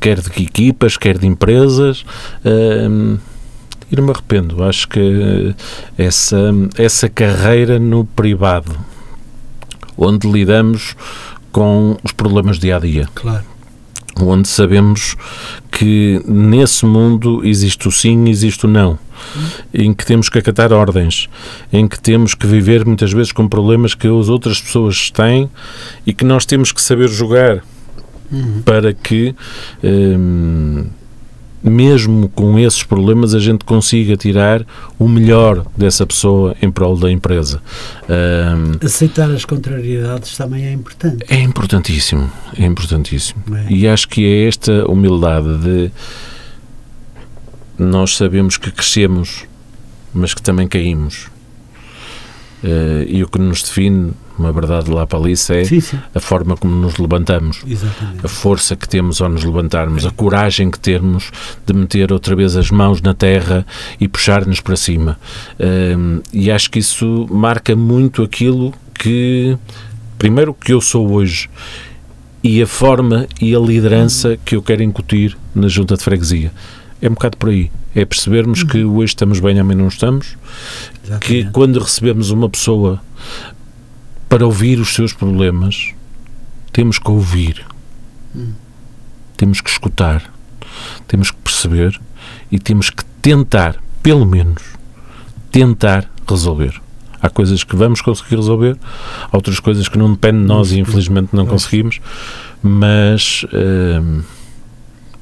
quer 0.00 0.20
de 0.20 0.42
equipas, 0.42 0.96
quer 0.96 1.18
de 1.18 1.26
empresas. 1.26 2.04
E 3.90 3.96
não 3.96 4.04
me 4.04 4.10
arrependo. 4.10 4.62
Acho 4.64 4.88
que 4.88 5.54
essa, 5.98 6.52
essa 6.76 7.08
carreira 7.08 7.78
no 7.78 8.04
privado, 8.04 8.72
onde 9.96 10.30
lidamos 10.30 10.96
com 11.52 11.96
os 12.02 12.12
problemas 12.12 12.58
dia 12.58 12.76
a 12.76 12.80
dia. 12.80 13.08
Claro 13.14 13.54
onde 14.20 14.48
sabemos 14.48 15.16
que 15.70 16.22
nesse 16.26 16.86
mundo 16.86 17.44
existe 17.44 17.88
o 17.88 17.90
sim, 17.90 18.28
existe 18.28 18.66
o 18.66 18.68
não, 18.68 18.98
em 19.72 19.92
que 19.92 20.04
temos 20.04 20.28
que 20.28 20.38
acatar 20.38 20.72
ordens, 20.72 21.28
em 21.72 21.86
que 21.86 22.00
temos 22.00 22.34
que 22.34 22.46
viver 22.46 22.84
muitas 22.84 23.12
vezes 23.12 23.32
com 23.32 23.48
problemas 23.48 23.94
que 23.94 24.06
as 24.06 24.28
outras 24.28 24.60
pessoas 24.60 25.10
têm 25.10 25.50
e 26.06 26.12
que 26.12 26.24
nós 26.24 26.44
temos 26.44 26.72
que 26.72 26.80
saber 26.80 27.08
jogar 27.08 27.62
uhum. 28.30 28.62
para 28.64 28.92
que 28.92 29.34
hum, 29.82 30.86
mesmo 31.64 32.28
com 32.28 32.58
esses 32.58 32.82
problemas, 32.82 33.34
a 33.34 33.38
gente 33.38 33.64
consiga 33.64 34.16
tirar 34.18 34.66
o 34.98 35.08
melhor 35.08 35.64
dessa 35.74 36.06
pessoa 36.06 36.54
em 36.60 36.70
prol 36.70 36.94
da 36.94 37.10
empresa. 37.10 37.60
Um, 38.06 38.86
Aceitar 38.86 39.30
as 39.30 39.46
contrariedades 39.46 40.36
também 40.36 40.66
é 40.66 40.72
importante. 40.72 41.24
É 41.26 41.40
importantíssimo, 41.40 42.30
é 42.58 42.66
importantíssimo. 42.66 43.42
É. 43.56 43.72
E 43.72 43.88
acho 43.88 44.06
que 44.08 44.26
é 44.26 44.46
esta 44.46 44.86
humildade 44.86 45.56
de 45.58 45.90
nós 47.78 48.16
sabemos 48.16 48.56
que 48.56 48.70
crescemos, 48.70 49.44
mas 50.12 50.34
que 50.34 50.42
também 50.42 50.68
caímos. 50.68 51.26
Uh, 52.62 53.04
e 53.06 53.22
o 53.22 53.28
que 53.28 53.38
nos 53.38 53.62
define 53.62 54.12
uma 54.38 54.52
verdade 54.52 54.90
lá 54.90 55.06
para 55.06 55.18
ali 55.18 55.32
é 55.32 55.36
sim, 55.36 55.80
sim. 55.80 55.98
a 56.14 56.20
forma 56.20 56.56
como 56.56 56.74
nos 56.74 56.96
levantamos, 56.96 57.62
Exatamente. 57.66 58.24
a 58.24 58.28
força 58.28 58.74
que 58.74 58.88
temos 58.88 59.20
ao 59.20 59.28
nos 59.28 59.44
levantarmos, 59.44 60.04
a 60.04 60.10
coragem 60.10 60.70
que 60.70 60.78
temos 60.78 61.30
de 61.64 61.72
meter 61.72 62.12
outra 62.12 62.34
vez 62.34 62.56
as 62.56 62.70
mãos 62.70 63.00
na 63.00 63.14
terra 63.14 63.66
e 64.00 64.08
puxar-nos 64.08 64.60
para 64.60 64.76
cima. 64.76 65.18
Um, 65.60 66.20
e 66.32 66.50
acho 66.50 66.70
que 66.70 66.78
isso 66.78 67.26
marca 67.30 67.76
muito 67.76 68.22
aquilo 68.22 68.72
que, 68.94 69.56
primeiro, 70.18 70.54
que 70.54 70.72
eu 70.72 70.80
sou 70.80 71.12
hoje 71.12 71.48
e 72.42 72.60
a 72.60 72.66
forma 72.66 73.26
e 73.40 73.54
a 73.54 73.58
liderança 73.58 74.38
que 74.44 74.56
eu 74.56 74.62
quero 74.62 74.82
incutir 74.82 75.36
na 75.54 75.68
junta 75.68 75.96
de 75.96 76.02
freguesia. 76.02 76.52
É 77.04 77.08
um 77.10 77.12
bocado 77.12 77.36
por 77.36 77.50
aí. 77.50 77.70
É 77.94 78.02
percebermos 78.06 78.62
uhum. 78.62 78.66
que 78.66 78.82
hoje 78.82 79.10
estamos 79.10 79.38
bem, 79.38 79.60
amanhã 79.60 79.80
não 79.80 79.88
estamos. 79.88 80.38
Exatamente. 81.04 81.26
Que 81.26 81.50
quando 81.50 81.78
recebemos 81.78 82.30
uma 82.30 82.48
pessoa 82.48 82.98
para 84.26 84.46
ouvir 84.46 84.80
os 84.80 84.94
seus 84.94 85.12
problemas, 85.12 85.92
temos 86.72 86.98
que 86.98 87.10
ouvir, 87.10 87.62
hum. 88.34 88.54
temos 89.36 89.60
que 89.60 89.68
escutar, 89.68 90.32
temos 91.06 91.30
que 91.30 91.36
perceber 91.36 92.00
e 92.50 92.58
temos 92.58 92.88
que 92.88 93.04
tentar, 93.20 93.76
pelo 94.02 94.24
menos, 94.24 94.62
tentar 95.52 96.10
resolver. 96.26 96.80
Há 97.20 97.28
coisas 97.28 97.62
que 97.64 97.76
vamos 97.76 98.00
conseguir 98.00 98.36
resolver, 98.36 98.78
há 99.30 99.36
outras 99.36 99.60
coisas 99.60 99.88
que 99.88 99.98
não 99.98 100.10
dependem 100.10 100.40
de 100.40 100.48
nós 100.48 100.72
e 100.72 100.80
infelizmente 100.80 101.36
não 101.36 101.44
conseguimos, 101.44 102.00
mas 102.62 103.44
hum, 103.52 104.22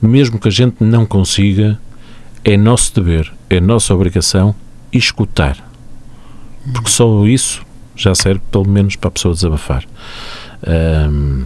mesmo 0.02 0.38
que 0.38 0.48
a 0.48 0.50
gente 0.50 0.82
não 0.82 1.06
consiga, 1.06 1.78
é 2.44 2.56
nosso 2.56 2.94
dever, 2.94 3.32
é 3.48 3.60
nossa 3.60 3.94
obrigação 3.94 4.54
escutar. 4.92 5.56
Porque 6.72 6.90
só 6.90 7.24
isso 7.26 7.64
já 7.96 8.14
serve 8.14 8.40
pelo 8.50 8.68
menos 8.68 8.96
para 8.96 9.08
a 9.08 9.10
pessoa 9.10 9.34
desabafar. 9.34 9.84
Um, 10.66 11.44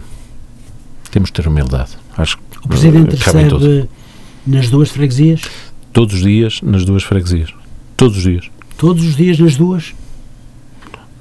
temos 1.11 1.29
de 1.29 1.33
ter 1.33 1.47
humildade. 1.47 1.91
Acho 2.17 2.37
que 2.37 2.65
o 2.65 2.67
Presidente 2.67 3.15
recebe 3.15 3.87
nas 4.45 4.69
duas 4.69 4.89
freguesias? 4.89 5.49
Todos 5.93 6.15
os 6.15 6.21
dias 6.21 6.61
nas 6.61 6.85
duas 6.85 7.03
freguesias. 7.03 7.53
Todos 7.95 8.17
os 8.17 8.23
dias. 8.23 8.49
Todos 8.77 9.05
os 9.05 9.15
dias 9.15 9.39
nas 9.39 9.55
duas? 9.55 9.93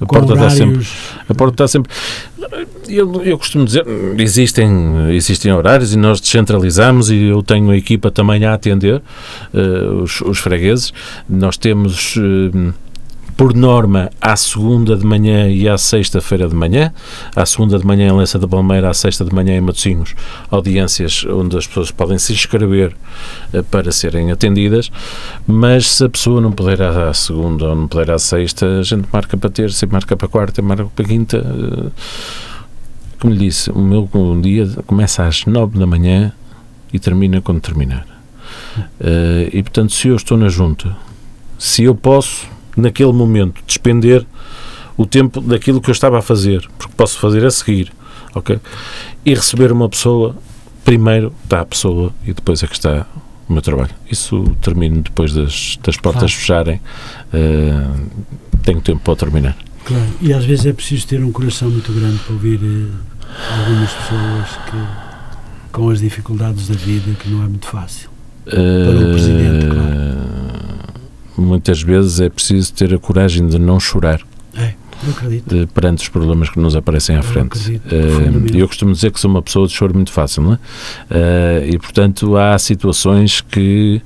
A 0.01 0.07
porta 0.07 0.35
está 0.35 0.51
sempre. 0.51 0.87
A 1.29 1.35
porta 1.35 1.55
está 1.55 1.69
sempre. 1.69 1.93
Eu, 2.89 3.23
eu 3.23 3.37
costumo 3.39 3.65
dizer, 3.65 3.85
existem, 4.19 4.69
existem 5.11 5.53
horários 5.53 5.93
e 5.93 5.97
nós 5.97 6.21
descentralizamos 6.21 7.11
e 7.11 7.25
eu 7.25 7.43
tenho 7.43 7.71
a 7.71 7.77
equipa 7.77 8.11
também 8.11 8.45
a 8.45 8.55
atender 8.55 9.03
uh, 9.53 10.03
os, 10.03 10.21
os 10.21 10.39
fregueses. 10.39 10.93
Nós 11.29 11.57
temos. 11.57 12.17
Uh, 12.17 12.75
por 13.37 13.55
norma, 13.55 14.11
à 14.19 14.35
segunda 14.35 14.97
de 14.97 15.05
manhã 15.05 15.49
e 15.49 15.69
à 15.69 15.77
sexta-feira 15.77 16.49
de 16.49 16.55
manhã. 16.55 16.93
À 17.35 17.45
segunda 17.45 17.79
de 17.79 17.85
manhã 17.85 18.09
em 18.09 18.17
Lença 18.17 18.39
da 18.39 18.49
Palmeira, 18.49 18.89
à 18.89 18.95
sexta 18.95 19.25
de 19.25 19.35
manhã 19.35 19.57
em 19.57 19.61
Matosinhos, 19.61 20.15
audiências 20.51 21.25
onde 21.27 21.57
as 21.57 21.67
pessoas 21.67 21.91
podem 21.91 22.19
se 22.19 22.33
inscrever 22.33 22.97
uh, 23.53 23.63
para 23.65 23.93
serem 23.93 24.33
atendidas, 24.33 24.91
mas 25.47 25.91
se 25.91 26.05
a 26.05 26.09
pessoa 26.09 26.41
não 26.41 26.51
puder 26.51 26.81
à 26.81 27.13
segunda 27.13 27.67
ou 27.67 27.77
não 27.77 27.87
puder 27.87 28.11
à 28.11 28.19
sexta, 28.19 28.79
a 28.79 28.83
gente 28.83 29.07
marca 29.13 29.37
para 29.37 29.51
terça, 29.51 29.87
marca 29.87 30.17
para 30.17 30.29
quarta, 30.29 30.63
marca 30.63 30.87
para 30.87 31.05
quinta. 31.05 31.39
Uh, 31.39 31.93
como 33.21 33.35
lhe 33.35 33.41
disse, 33.41 33.71
o 33.71 33.79
meu 33.79 34.09
dia 34.41 34.67
começa 34.87 35.25
às 35.25 35.45
nove 35.45 35.79
da 35.79 35.87
manhã 35.87 36.33
e 36.93 36.99
termina 36.99 37.43
quando 37.43 37.61
terminar. 37.61 38.07
Uh, 39.01 39.49
e 39.53 39.63
portanto, 39.63 39.93
se 39.93 40.09
eu 40.09 40.17
estou 40.17 40.39
na 40.39 40.49
junta, 40.49 40.97
se 41.59 41.83
eu 41.85 41.95
posso 41.95 42.56
naquele 42.77 43.13
momento, 43.13 43.63
despender 43.67 44.27
o 44.97 45.07
tempo 45.07 45.41
daquilo 45.41 45.81
que 45.81 45.91
eu 45.91 45.93
estava 45.93 46.19
a 46.19 46.23
fazer, 46.23 46.67
porque 46.79 46.93
posso 46.97 47.19
fazer 47.19 47.45
a 47.45 47.51
seguir, 47.51 47.93
ok? 48.35 48.59
E 49.25 49.35
receber 49.35 49.73
uma 49.73 49.89
pessoa, 49.89 50.37
primeiro 50.85 51.33
está 51.45 51.61
a 51.61 51.67
pessoa 51.67 52.13
e 52.25 52.33
depois 52.33 52.63
é 52.63 52.67
que 52.67 52.75
está 52.75 53.07
o 53.49 53.53
meu 53.53 53.63
trabalho. 53.63 53.91
Isso 54.11 54.57
termino 54.61 55.03
depois 55.03 55.33
das, 55.33 55.79
das 55.83 55.97
portas 55.97 56.35
claro. 56.35 56.69
fecharem, 56.69 56.81
uh, 57.33 58.07
tenho 58.63 58.81
tempo 58.81 59.01
para 59.01 59.17
terminar. 59.17 59.57
Claro, 59.85 60.09
e 60.21 60.33
às 60.33 60.45
vezes 60.45 60.67
é 60.67 60.73
preciso 60.73 61.07
ter 61.07 61.23
um 61.23 61.31
coração 61.31 61.71
muito 61.71 61.93
grande 61.93 62.19
para 62.19 62.33
ouvir 62.33 62.57
uh, 62.57 63.61
algumas 63.61 63.93
pessoas 63.93 64.65
que 64.71 65.07
com 65.73 65.91
as 65.91 66.01
dificuldades 66.01 66.69
da 66.69 66.75
vida, 66.75 67.13
que 67.21 67.29
não 67.29 67.45
é 67.45 67.49
muito 67.49 67.67
fácil. 67.67 68.09
Para 68.47 68.59
o 68.59 69.13
Presidente, 69.13 69.67
claro 69.67 70.26
muitas 71.41 71.83
vezes 71.83 72.21
é 72.21 72.29
preciso 72.29 72.73
ter 72.73 72.95
a 72.95 72.99
coragem 72.99 73.47
de 73.47 73.59
não 73.59 73.79
chorar. 73.79 74.21
de, 75.47 75.67
perante 75.67 76.03
os 76.03 76.09
problemas 76.09 76.49
que 76.49 76.59
nos 76.59 76.75
aparecem 76.75 77.17
à 77.17 77.23
frente. 77.23 77.59
Uh, 77.71 78.57
eu 78.57 78.67
costumo 78.67 78.93
dizer 78.93 79.11
que 79.13 79.21
sou 79.21 79.31
uma 79.31 79.43
pessoa 79.43 79.67
de 79.67 79.75
choro 79.75 79.95
muito 79.95 80.11
fácil, 80.11 80.43
não 80.43 80.53
é? 80.55 80.57
Uh, 80.57 81.75
e, 81.75 81.79
portanto, 81.79 82.37
há 82.37 82.59
situações 82.59 83.41
que 83.43 84.01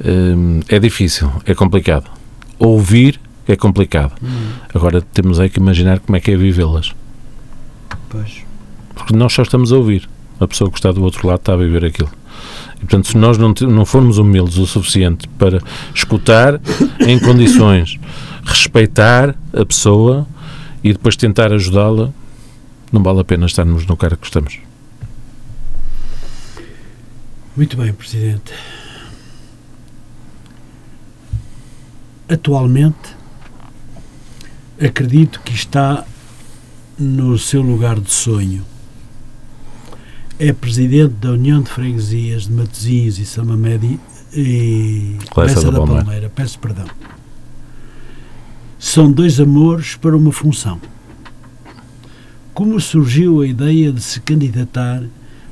uh, 0.00 0.64
é 0.68 0.78
difícil, 0.78 1.30
é 1.44 1.54
complicado. 1.54 2.10
Ouvir 2.58 3.20
é 3.46 3.56
complicado. 3.56 4.14
Hum. 4.22 4.52
Agora 4.74 5.02
temos 5.02 5.40
aí 5.40 5.50
que 5.50 5.58
imaginar 5.58 6.00
como 6.00 6.16
é 6.16 6.20
que 6.20 6.30
é 6.30 6.36
vivê-las. 6.36 6.92
Pois. 8.08 8.42
Porque 8.94 9.14
nós 9.14 9.32
só 9.32 9.42
estamos 9.42 9.72
a 9.72 9.76
ouvir. 9.76 10.08
A 10.38 10.46
pessoa 10.46 10.70
que 10.70 10.78
está 10.78 10.90
do 10.90 11.02
outro 11.02 11.26
lado 11.26 11.40
está 11.40 11.52
a 11.52 11.56
viver 11.56 11.84
aquilo. 11.84 12.10
Portanto, 12.80 13.08
se 13.08 13.16
nós 13.16 13.38
não, 13.38 13.54
não 13.68 13.84
formos 13.84 14.18
humildes 14.18 14.56
o 14.56 14.66
suficiente 14.66 15.28
para 15.38 15.60
escutar 15.94 16.60
em 16.98 17.18
condições, 17.18 17.98
respeitar 18.44 19.36
a 19.52 19.64
pessoa 19.64 20.26
e 20.82 20.92
depois 20.92 21.14
tentar 21.14 21.52
ajudá-la, 21.52 22.10
não 22.90 23.02
vale 23.02 23.20
a 23.20 23.24
pena 23.24 23.46
estarmos 23.46 23.86
no 23.86 23.96
cara 23.96 24.16
que 24.16 24.26
estamos. 24.26 24.58
Muito 27.56 27.76
bem, 27.76 27.92
Presidente. 27.92 28.52
Atualmente, 32.28 33.14
acredito 34.80 35.40
que 35.44 35.52
está 35.52 36.04
no 36.98 37.38
seu 37.38 37.60
lugar 37.60 38.00
de 38.00 38.10
sonho 38.10 38.64
é 40.40 40.54
presidente 40.54 41.12
da 41.16 41.32
União 41.32 41.60
de 41.60 41.68
Freguesias 41.68 42.44
de 42.44 42.52
Matosinhos 42.52 43.18
e 43.18 43.26
Samamedi 43.26 44.00
e 44.32 45.18
Lessa 45.36 45.66
da, 45.66 45.70
da 45.70 45.76
Palmeira. 45.76 46.02
Palmeira. 46.02 46.32
Peço 46.34 46.58
perdão. 46.58 46.86
São 48.78 49.12
dois 49.12 49.38
amores 49.38 49.96
para 49.96 50.16
uma 50.16 50.32
função. 50.32 50.80
Como 52.54 52.80
surgiu 52.80 53.42
a 53.42 53.46
ideia 53.46 53.92
de 53.92 54.00
se 54.00 54.18
candidatar 54.20 55.02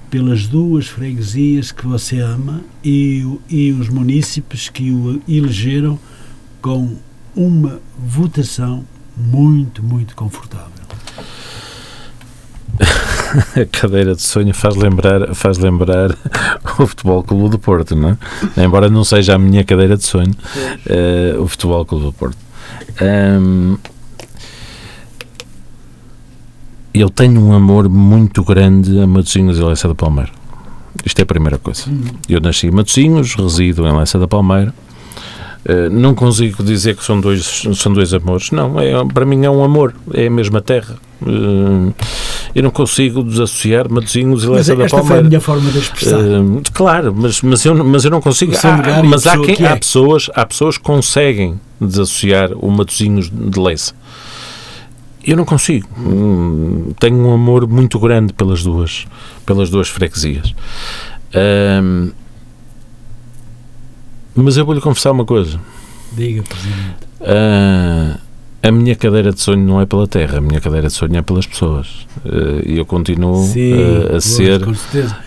pelas 0.09 0.47
duas 0.47 0.87
freguesias 0.87 1.71
que 1.71 1.87
você 1.87 2.21
ama 2.21 2.63
e, 2.83 3.27
e 3.51 3.73
os 3.73 3.91
munícipes 3.91 4.71
que 4.71 4.91
o 4.91 5.21
elegeram 5.29 5.99
com 6.63 6.97
uma 7.37 7.79
votação 7.99 8.87
muito, 9.15 9.83
muito 9.83 10.17
confortável? 10.17 10.73
a 13.61 13.65
cadeira 13.67 14.15
de 14.15 14.23
sonho 14.23 14.55
faz 14.55 14.75
lembrar, 14.77 15.35
faz 15.35 15.59
lembrar 15.59 16.17
o 16.79 16.87
Futebol 16.87 17.23
Clube 17.23 17.51
do 17.51 17.59
Porto, 17.59 17.95
não 17.95 18.11
é? 18.57 18.65
Embora 18.65 18.89
não 18.89 19.05
seja 19.05 19.35
a 19.35 19.39
minha 19.39 19.65
cadeira 19.65 19.97
de 19.97 20.05
sonho, 20.05 20.33
uh, 20.87 21.43
o 21.43 21.49
Futebol 21.49 21.85
Clube 21.85 22.07
do 22.07 22.13
Porto. 22.13 22.39
Um, 23.01 23.77
eu 26.93 27.09
tenho 27.11 27.41
um 27.41 27.53
amor 27.53 27.89
muito 27.89 28.43
grande 28.43 28.99
a 28.99 29.07
Matosinhos 29.07 29.59
e 29.59 29.63
Leça 29.63 29.89
da 29.89 29.95
Palmeira. 29.95 30.31
Isto 31.05 31.21
é 31.21 31.23
a 31.23 31.27
primeira 31.27 31.59
coisa. 31.59 31.89
Uhum. 31.89 32.03
Eu 32.29 32.41
nasci 32.41 32.67
em 32.67 32.71
Matosinhos, 32.71 33.35
resido 33.35 33.87
em 33.87 33.97
Leça 33.97 34.19
da 34.19 34.27
Palmeira. 34.27 34.75
Uh, 35.65 35.91
não 35.91 36.15
consigo 36.15 36.63
dizer 36.63 36.97
que 36.97 37.05
são 37.05 37.21
dois, 37.21 37.65
são 37.75 37.93
dois 37.93 38.13
amores. 38.15 38.51
Não, 38.51 38.81
é, 38.81 38.93
para 39.13 39.25
mim 39.25 39.45
é 39.45 39.51
um 39.51 39.63
amor. 39.63 39.95
É 40.13 40.27
a 40.27 40.31
mesma 40.31 40.61
terra. 40.61 40.97
Uh, 41.23 41.93
eu 42.55 42.63
não 42.63 42.71
consigo 42.71 43.23
desassociar 43.23 43.91
Matosinhos 43.91 44.45
e 44.45 44.49
Leça 44.49 44.77
da 44.77 44.87
Palmeira. 44.89 44.97
Esta 44.99 45.03
foi 45.05 45.19
a 45.19 45.23
minha 45.23 45.41
forma 45.41 45.71
de 45.71 45.79
expressar. 45.79 46.21
Uh, 46.21 46.63
claro, 46.73 47.15
mas, 47.15 47.43
mas, 47.43 47.65
eu, 47.65 47.85
mas 47.85 48.05
eu 48.05 48.11
não 48.11 48.21
consigo. 48.21 48.53
Há, 48.63 49.03
mas 49.03 49.27
há, 49.27 49.39
quem, 49.39 49.55
que 49.55 49.65
é. 49.65 49.69
há, 49.69 49.77
pessoas, 49.77 50.31
há 50.35 50.45
pessoas 50.47 50.79
que 50.79 50.85
conseguem 50.85 51.61
desassociar 51.81 52.53
o 52.53 52.71
Matosinhos 52.71 53.31
de 53.31 53.61
Leça. 53.61 53.95
Eu 55.25 55.37
não 55.37 55.45
consigo. 55.45 55.89
Hum, 55.99 56.93
tenho 56.99 57.17
um 57.17 57.35
amor 57.35 57.69
muito 57.69 57.99
grande 57.99 58.33
pelas 58.33 58.63
duas, 58.63 59.07
pelas 59.45 59.69
duas 59.69 59.89
freguesias. 59.89 60.55
Um, 61.35 62.11
mas 64.35 64.57
eu 64.57 64.65
vou-lhe 64.65 64.81
confessar 64.81 65.11
uma 65.11 65.25
coisa. 65.25 65.61
Diga, 66.13 66.43
Presidente. 66.43 67.09
Uh, 67.21 68.28
a 68.61 68.73
minha 68.73 68.97
cadeira 68.97 69.33
de 69.33 69.41
sonho 69.41 69.65
não 69.65 69.81
é 69.81 69.87
pela 69.87 70.07
terra, 70.07 70.39
a 70.39 70.41
minha 70.41 70.61
cadeira 70.61 70.89
de 70.89 70.93
sonho 70.93 71.17
é 71.17 71.23
pelas 71.23 71.47
pessoas. 71.47 72.07
Eh, 72.25 72.73
e 72.73 72.79
eu 72.79 72.85
continuo 72.85 73.45
Sim, 73.45 73.73
uh, 73.73 74.17
a 74.17 74.21
ser, 74.21 74.61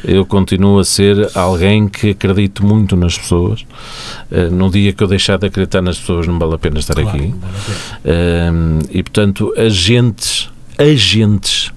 eu 0.03 0.25
continuo 0.25 0.79
a 0.79 0.83
ser 0.83 1.29
alguém 1.33 1.87
que 1.87 2.09
acredito 2.09 2.65
muito 2.65 2.95
nas 2.95 3.17
pessoas. 3.17 3.61
Uh, 4.29 4.51
no 4.51 4.69
dia 4.69 4.91
que 4.91 5.01
eu 5.01 5.07
deixar 5.07 5.37
de 5.37 5.47
acreditar 5.47 5.81
nas 5.81 5.97
pessoas, 5.97 6.27
não 6.27 6.37
vale 6.37 6.55
a 6.55 6.57
pena 6.57 6.79
estar 6.79 6.93
claro, 6.93 7.09
aqui. 7.09 7.33
Vale 8.03 8.87
e 8.91 9.01
portanto, 9.01 9.53
agentes, 9.57 10.49
agentes 10.77 11.71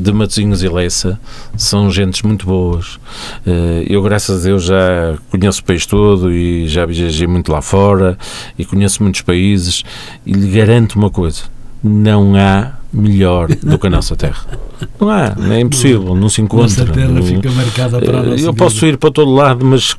de 0.00 0.12
Matosinhos 0.12 0.62
e 0.62 0.68
Leça 0.68 1.20
são 1.56 1.90
gentes 1.90 2.22
muito 2.22 2.46
boas. 2.46 2.98
Eh, 3.46 3.84
eu, 3.88 4.02
graças 4.02 4.40
a 4.40 4.42
Deus, 4.44 4.64
já 4.64 5.16
conheço 5.30 5.60
o 5.60 5.64
país 5.64 5.86
todo 5.86 6.32
e 6.32 6.66
já 6.66 6.86
viajei 6.86 7.26
muito 7.26 7.52
lá 7.52 7.60
fora 7.60 8.16
e 8.58 8.64
conheço 8.64 9.02
muitos 9.02 9.20
países 9.22 9.84
e 10.24 10.32
lhe 10.32 10.48
garanto 10.50 10.96
uma 10.96 11.10
coisa: 11.10 11.42
não 11.82 12.34
há 12.34 12.79
melhor 12.92 13.48
do 13.48 13.78
que 13.78 13.86
a 13.86 13.90
nossa 13.90 14.16
terra. 14.16 14.44
Não 14.98 15.08
há, 15.08 15.36
é 15.50 15.60
impossível, 15.60 16.14
não 16.14 16.28
se 16.28 16.40
encontra. 16.40 16.84
Nossa 16.84 16.86
terra 16.86 17.22
fica 17.22 17.50
marcada 17.50 18.00
para 18.00 18.18
a 18.18 18.22
nossa 18.22 18.44
Eu 18.44 18.54
posso 18.54 18.84
ir 18.86 18.96
para 18.96 19.10
todo 19.10 19.30
lado, 19.30 19.64
mas 19.64 19.96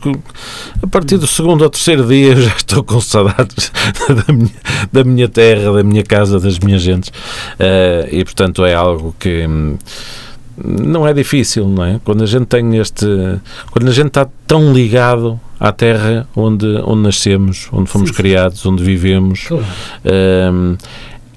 a 0.82 0.88
partir 0.88 1.18
do 1.18 1.28
segundo 1.28 1.62
ou 1.62 1.70
terceiro 1.70 2.06
dia 2.06 2.34
eu 2.34 2.42
já 2.42 2.56
estou 2.56 2.84
com 2.84 3.00
saudades 3.00 3.72
da 4.28 4.34
minha, 4.34 4.52
da 4.92 5.04
minha 5.04 5.30
terra, 5.30 5.72
da 5.72 5.84
minha 5.84 6.04
casa, 6.04 6.40
das 6.40 6.60
minhas 6.60 6.82
gentes. 6.82 7.10
Uh, 7.10 8.08
e 8.12 8.24
portanto 8.24 8.66
é 8.66 8.74
algo 8.74 9.16
que 9.18 9.46
hum, 9.48 9.78
não 10.58 11.08
é 11.08 11.14
difícil, 11.14 11.68
não 11.68 11.86
é? 11.86 12.00
Quando 12.04 12.24
a 12.24 12.28
gente 12.28 12.46
tem 12.46 12.78
este. 12.78 13.06
Quando 13.72 13.88
a 13.88 13.94
gente 13.94 14.08
está 14.08 14.28
tão 14.46 14.74
ligado 14.74 15.40
à 15.60 15.72
terra 15.72 16.28
onde, 16.36 16.66
onde 16.84 17.02
nascemos, 17.04 17.70
onde 17.72 17.90
fomos 17.90 18.10
sim, 18.10 18.16
criados, 18.16 18.66
onde 18.66 18.84
vivemos, 18.84 19.46
claro. 19.48 19.64
uh, 19.64 20.78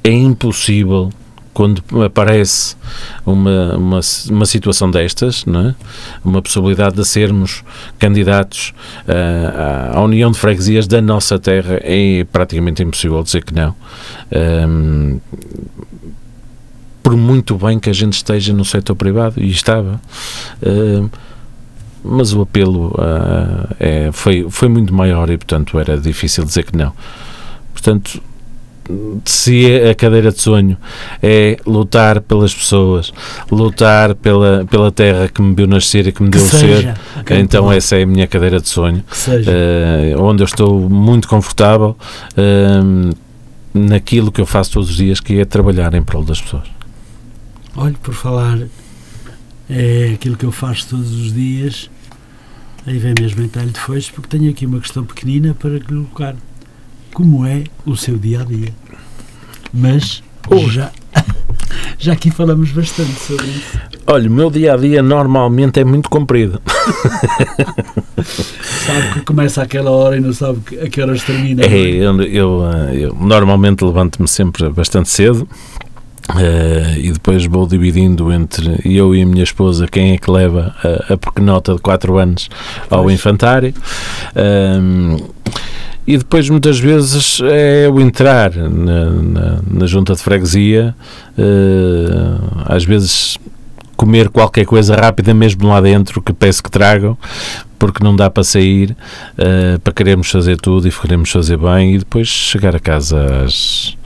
é 0.03 0.13
impossível 0.13 1.11
quando 1.55 1.83
aparece 2.05 2.77
uma, 3.25 3.77
uma, 3.77 4.01
uma 4.29 4.45
situação 4.45 4.91
destas, 4.91 5.45
é? 5.47 5.75
uma 6.25 6.43
possibilidade 6.43 6.97
de 6.97 7.05
sermos 7.05 7.63
candidatos 7.99 8.75
uh, 9.09 9.97
à 9.97 10.03
União 10.03 10.31
de 10.31 10.39
Freguesias 10.39 10.87
da 10.87 11.01
nossa 11.01 11.39
terra, 11.39 11.81
é 11.83 12.25
praticamente 12.25 12.83
impossível 12.83 13.23
dizer 13.23 13.45
que 13.45 13.55
não. 13.55 13.75
Um, 14.69 15.21
por 17.03 17.17
muito 17.17 17.57
bem 17.57 17.79
que 17.79 17.89
a 17.89 17.93
gente 17.93 18.15
esteja 18.15 18.53
no 18.53 18.65
setor 18.65 18.97
privado, 18.97 19.41
e 19.41 19.51
estava. 19.51 20.01
Mas 22.05 22.35
o 22.35 22.43
apelo 22.43 22.89
uh, 22.89 23.75
é, 23.81 24.11
foi, 24.13 24.47
foi 24.51 24.69
muito 24.69 24.93
maior 24.93 25.31
e, 25.31 25.39
portanto, 25.39 25.79
era 25.79 25.97
difícil 25.97 26.45
dizer 26.45 26.65
que 26.65 26.77
não. 26.77 26.93
Portanto, 27.73 28.21
se 29.25 29.81
a 29.91 29.95
cadeira 29.95 30.31
de 30.31 30.41
sonho 30.41 30.77
é 31.23 31.57
lutar 31.67 32.21
pelas 32.21 32.55
pessoas, 32.55 33.13
lutar 33.51 34.15
pela, 34.15 34.65
pela 34.67 34.93
terra 34.93 35.29
que 35.29 35.41
me 35.41 35.55
viu 35.55 35.67
nascer 35.67 36.07
e 36.07 36.13
que 36.13 36.23
me 36.23 36.31
que 36.31 36.39
deu 36.39 36.47
seja, 36.47 36.95
ser, 37.27 37.39
então 37.39 37.73
essa 37.73 37.97
é 37.97 38.03
a 38.03 38.07
minha 38.07 38.27
cadeira 38.27 38.61
de 38.61 38.69
sonho, 38.69 39.03
uh, 39.29 40.23
onde 40.23 40.43
eu 40.43 40.47
estou 40.47 40.89
muito 40.89 41.29
confortável 41.29 41.97
uh, 42.37 43.17
naquilo 43.73 44.31
que 44.31 44.41
eu 44.41 44.47
faço 44.47 44.73
todos 44.73 44.91
os 44.91 44.97
dias, 44.97 45.21
que 45.21 45.41
é 45.41 45.45
trabalhar 45.45 45.95
em 45.95 46.03
prol 46.03 46.23
das 46.23 46.41
pessoas. 46.41 46.65
Olhe, 47.77 47.97
por 48.03 48.15
falar, 48.15 48.59
é 49.69 50.13
aquilo 50.15 50.37
que 50.37 50.45
eu 50.45 50.53
faço 50.53 50.89
todos 50.91 51.11
os 51.11 51.33
dias, 51.33 51.91
aí 52.87 52.99
vem 52.99 53.15
mesmo 53.19 53.43
em 53.43 53.49
talho 53.49 53.71
de 53.71 53.81
foice, 53.81 54.13
porque 54.13 54.29
tenho 54.29 54.51
aqui 54.51 54.67
uma 54.67 54.79
questão 54.79 55.05
pequenina 55.05 55.55
para 55.55 55.81
colocar 55.81 56.37
como 57.15 57.47
é 57.47 57.65
o 57.87 57.97
seu 57.97 58.19
dia 58.19 58.43
a 58.43 58.45
dia. 58.45 58.75
Mas 59.73 60.23
oh. 60.51 60.69
já, 60.69 60.91
já 61.97 62.13
aqui 62.13 62.31
falamos 62.31 62.71
bastante 62.73 63.13
sobre 63.13 63.47
isso. 63.47 63.79
Olha, 64.07 64.29
o 64.29 64.33
meu 64.33 64.51
dia 64.51 64.75
a 64.75 64.77
dia 64.77 65.03
normalmente 65.03 65.81
é 65.81 65.85
muito 65.85 66.11
comprido. 66.11 66.61
sabe 68.23 69.15
que 69.15 69.21
começa 69.21 69.63
àquela 69.63 69.91
hora 69.91 70.17
e 70.17 70.21
não 70.21 70.33
sabe 70.33 70.61
a 70.83 70.89
que 70.91 71.01
horas 71.01 71.23
termina. 71.23 71.65
É, 71.65 71.69
é? 71.69 71.91
eu, 71.95 72.21
eu, 72.23 72.63
eu 72.93 73.15
normalmente 73.15 73.83
levanto-me 73.85 74.29
sempre 74.29 74.69
bastante 74.69 75.09
cedo. 75.09 75.49
Uh, 76.31 76.99
e 76.99 77.13
depois 77.13 77.45
vou 77.45 77.67
dividindo 77.67 78.33
entre 78.33 78.81
eu 78.85 79.15
e 79.15 79.21
a 79.21 79.27
minha 79.27 79.45
esposa 79.45 79.87
quem 79.87 80.13
é 80.13 80.19
que 80.19 80.31
leva 80.31 80.75
a, 80.83 81.13
a 81.13 81.17
pequenota 81.19 81.75
de 81.75 81.81
4 81.81 82.17
anos 82.17 82.49
ao 82.89 83.03
pois. 83.03 83.15
infantário. 83.15 83.75
Uh, 84.35 85.23
e 86.07 86.19
depois 86.19 86.49
muitas 86.51 86.79
vezes 86.79 87.41
é 87.43 87.89
o 87.89 88.01
entrar 88.01 88.55
na, 88.55 89.11
na, 89.11 89.59
na 89.71 89.87
junta 89.87 90.15
de 90.15 90.21
freguesia, 90.21 90.95
uh, 91.39 92.63
às 92.67 92.85
vezes 92.85 93.39
comer 93.97 94.29
qualquer 94.29 94.67
coisa 94.67 94.97
rápida 94.97 95.33
mesmo 95.33 95.69
lá 95.69 95.81
dentro 95.81 96.21
que 96.21 96.33
peço 96.33 96.63
que 96.63 96.71
tragam, 96.71 97.17
porque 97.79 98.05
não 98.05 98.15
dá 98.15 98.29
para 98.29 98.45
sair, 98.45 98.97
uh, 99.39 99.79
para 99.81 99.93
querermos 99.93 100.31
fazer 100.31 100.59
tudo 100.59 100.89
e 100.89 100.91
queremos 100.91 101.31
fazer 101.31 101.57
bem 101.57 101.95
e 101.95 101.99
depois 101.99 102.29
chegar 102.29 102.75
a 102.77 102.81
casa 102.81 103.45
às 103.45 103.97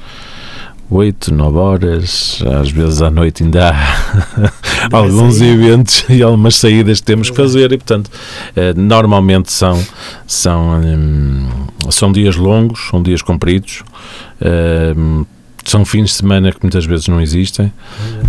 8, 0.90 1.34
9 1.34 1.58
horas, 1.58 2.42
às 2.60 2.70
vezes 2.70 3.02
à 3.02 3.10
noite 3.10 3.42
ainda 3.42 3.70
há 3.70 4.88
alguns 4.96 5.40
eventos 5.40 6.04
e 6.08 6.22
algumas 6.22 6.56
saídas 6.56 7.00
que 7.00 7.06
temos 7.06 7.28
que 7.28 7.36
fazer 7.36 7.72
e, 7.72 7.76
portanto, 7.76 8.10
eh, 8.56 8.72
normalmente 8.74 9.52
são, 9.52 9.78
são, 10.26 10.80
hum, 10.80 11.46
são 11.90 12.10
dias 12.10 12.36
longos, 12.36 12.88
são 12.90 13.02
dias 13.02 13.20
compridos, 13.20 13.82
hum, 14.96 15.26
são 15.62 15.84
fins 15.84 16.06
de 16.06 16.12
semana 16.12 16.52
que 16.52 16.58
muitas 16.62 16.86
vezes 16.86 17.06
não 17.06 17.20
existem, 17.20 17.70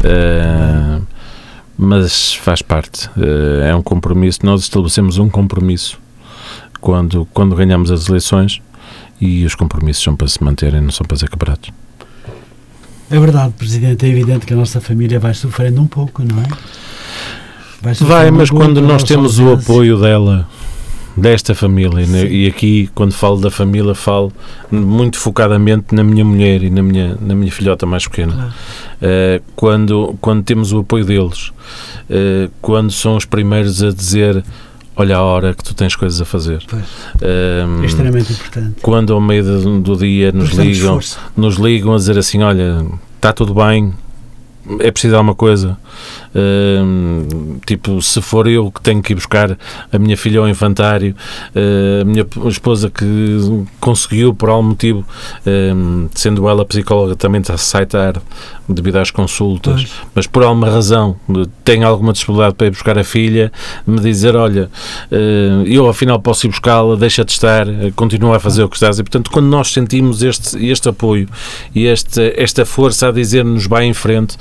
hum, 0.03 1.01
mas 1.77 2.33
faz 2.33 2.61
parte, 2.61 3.09
é 3.63 3.73
um 3.73 3.81
compromisso, 3.81 4.39
nós 4.43 4.63
estabelecemos 4.63 5.17
um 5.17 5.29
compromisso 5.29 5.97
quando, 6.81 7.25
quando 7.33 7.55
ganhamos 7.55 7.89
as 7.89 8.09
eleições 8.09 8.61
e 9.21 9.45
os 9.45 9.55
compromissos 9.55 10.03
são 10.03 10.13
para 10.13 10.27
se 10.27 10.43
manterem, 10.43 10.81
não 10.81 10.91
são 10.91 11.07
para 11.07 11.15
ser 11.15 11.29
quebrados. 11.29 11.71
É 13.11 13.19
verdade, 13.19 13.53
Presidente. 13.57 14.05
É 14.05 14.09
evidente 14.09 14.45
que 14.45 14.53
a 14.53 14.57
nossa 14.57 14.79
família 14.79 15.19
vai 15.19 15.33
sofrendo 15.33 15.81
um 15.81 15.87
pouco, 15.87 16.23
não 16.23 16.41
é? 16.41 16.47
Vai, 17.81 17.93
vai 17.93 18.31
mas 18.31 18.49
quando 18.49 18.81
nós 18.81 19.03
temos 19.03 19.39
o 19.39 19.53
apoio 19.53 19.97
dela, 19.97 20.47
desta 21.15 21.55
família, 21.55 22.05
né? 22.05 22.25
e 22.25 22.45
aqui, 22.45 22.89
quando 22.93 23.13
falo 23.13 23.39
da 23.39 23.49
família, 23.49 23.95
falo 23.95 24.31
muito 24.69 25.17
focadamente 25.17 25.95
na 25.95 26.03
minha 26.03 26.25
mulher 26.25 26.61
e 26.61 26.69
na 26.69 26.83
minha, 26.83 27.17
na 27.19 27.33
minha 27.35 27.51
filhota 27.51 27.85
mais 27.85 28.07
pequena. 28.07 28.33
Claro. 28.33 28.53
Uh, 29.01 29.43
quando, 29.55 30.15
quando 30.19 30.43
temos 30.43 30.73
o 30.73 30.79
apoio 30.79 31.05
deles, 31.05 31.49
uh, 32.09 32.51
quando 32.61 32.91
são 32.91 33.15
os 33.15 33.25
primeiros 33.25 33.81
a 33.81 33.91
dizer 33.91 34.43
olha 34.99 35.15
a 35.15 35.21
hora 35.21 35.53
que 35.53 35.63
tu 35.63 35.73
tens 35.73 35.95
coisas 35.95 36.19
a 36.21 36.25
fazer. 36.25 36.61
Um, 37.21 37.81
é 37.81 37.85
extremamente 37.85 38.33
importante. 38.33 38.81
Quando 38.81 39.13
ao 39.13 39.21
meio 39.21 39.43
do, 39.43 39.79
do 39.79 39.97
dia 39.97 40.31
nos 40.31 40.49
ligam, 40.51 40.99
nos 41.35 41.55
ligam 41.55 41.93
a 41.93 41.97
dizer 41.97 42.17
assim, 42.17 42.43
olha, 42.43 42.85
está 43.15 43.31
tudo 43.31 43.53
bem, 43.53 43.93
é 44.79 44.91
preciso 44.91 45.15
alguma 45.15 45.33
coisa. 45.33 45.77
Uh, 46.35 47.59
tipo, 47.65 48.01
se 48.01 48.21
for 48.21 48.45
eu 48.45 48.69
que 48.69 48.81
tenho 48.81 49.01
que 49.01 49.13
ir 49.13 49.15
buscar 49.15 49.57
a 49.91 49.97
minha 49.97 50.17
filha 50.17 50.41
ao 50.41 50.49
infantário, 50.49 51.15
uh, 51.55 52.01
a 52.01 52.05
minha 52.05 52.25
esposa 52.47 52.89
que 52.89 53.65
conseguiu 53.79 54.33
por 54.33 54.49
algum 54.49 54.69
motivo, 54.69 54.99
uh, 54.99 56.09
sendo 56.13 56.47
ela 56.49 56.65
psicóloga, 56.65 57.15
também 57.15 57.39
está 57.39 57.53
a 57.53 57.55
aceitar 57.55 58.21
devido 58.69 58.97
às 58.97 59.11
consultas, 59.11 59.83
pois. 59.83 59.91
mas 60.15 60.27
por 60.27 60.43
alguma 60.43 60.69
razão 60.69 61.15
tem 61.63 61.83
alguma 61.83 62.13
disponibilidade 62.13 62.55
para 62.55 62.67
ir 62.67 62.71
buscar 62.71 62.97
a 62.97 63.03
filha, 63.03 63.51
me 63.85 63.99
dizer: 63.99 64.35
Olha, 64.35 64.69
eh, 65.11 65.63
eu 65.65 65.89
afinal 65.89 66.19
posso 66.19 66.47
ir 66.47 66.49
buscá-la, 66.49 66.95
deixa 66.95 67.25
de 67.25 67.31
estar, 67.31 67.65
continua 67.95 68.37
a 68.37 68.39
fazer 68.39 68.63
o 68.63 68.69
que 68.69 68.75
estás. 68.75 68.99
E 68.99 69.03
portanto, 69.03 69.31
quando 69.31 69.47
nós 69.47 69.71
sentimos 69.71 70.21
este, 70.21 70.63
este 70.65 70.89
apoio 70.89 71.27
e 71.73 71.85
este, 71.85 72.33
esta 72.37 72.65
força 72.65 73.09
a 73.09 73.11
dizer-nos 73.11 73.67
vai 73.67 73.85
em 73.85 73.93
frente 73.93 74.37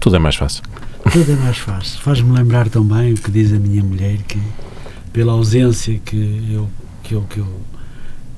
tudo 0.00 0.16
é 0.16 0.18
mais 0.18 0.34
fácil. 0.34 0.62
Tudo 1.12 1.30
é 1.30 1.36
mais 1.36 1.58
fácil. 1.58 2.00
Faz-me 2.00 2.32
lembrar 2.32 2.70
também 2.70 3.12
o 3.12 3.16
que 3.16 3.30
diz 3.30 3.52
a 3.52 3.58
minha 3.58 3.84
mulher, 3.84 4.16
que 4.22 4.40
pela 5.12 5.32
ausência 5.32 5.98
que 5.98 6.48
eu, 6.50 6.70
que 7.02 7.14
eu, 7.14 7.22
que 7.22 7.38
eu, 7.38 7.60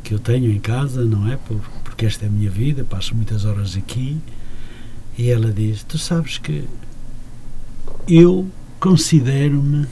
que 0.03 0.15
eu 0.15 0.19
tenho 0.19 0.51
em 0.51 0.59
casa, 0.59 1.05
não 1.05 1.31
é? 1.31 1.39
Porque 1.85 2.05
esta 2.05 2.25
é 2.25 2.29
a 2.29 2.31
minha 2.31 2.51
vida, 2.51 2.85
passo 2.85 3.15
muitas 3.15 3.45
horas 3.45 3.77
aqui, 3.77 4.19
e 5.23 5.31
ela 5.31 5.53
diz: 5.53 5.85
Tu 5.85 5.99
sabes 5.99 6.37
que 6.37 6.65
eu 8.09 8.49
considero-me 8.81 9.87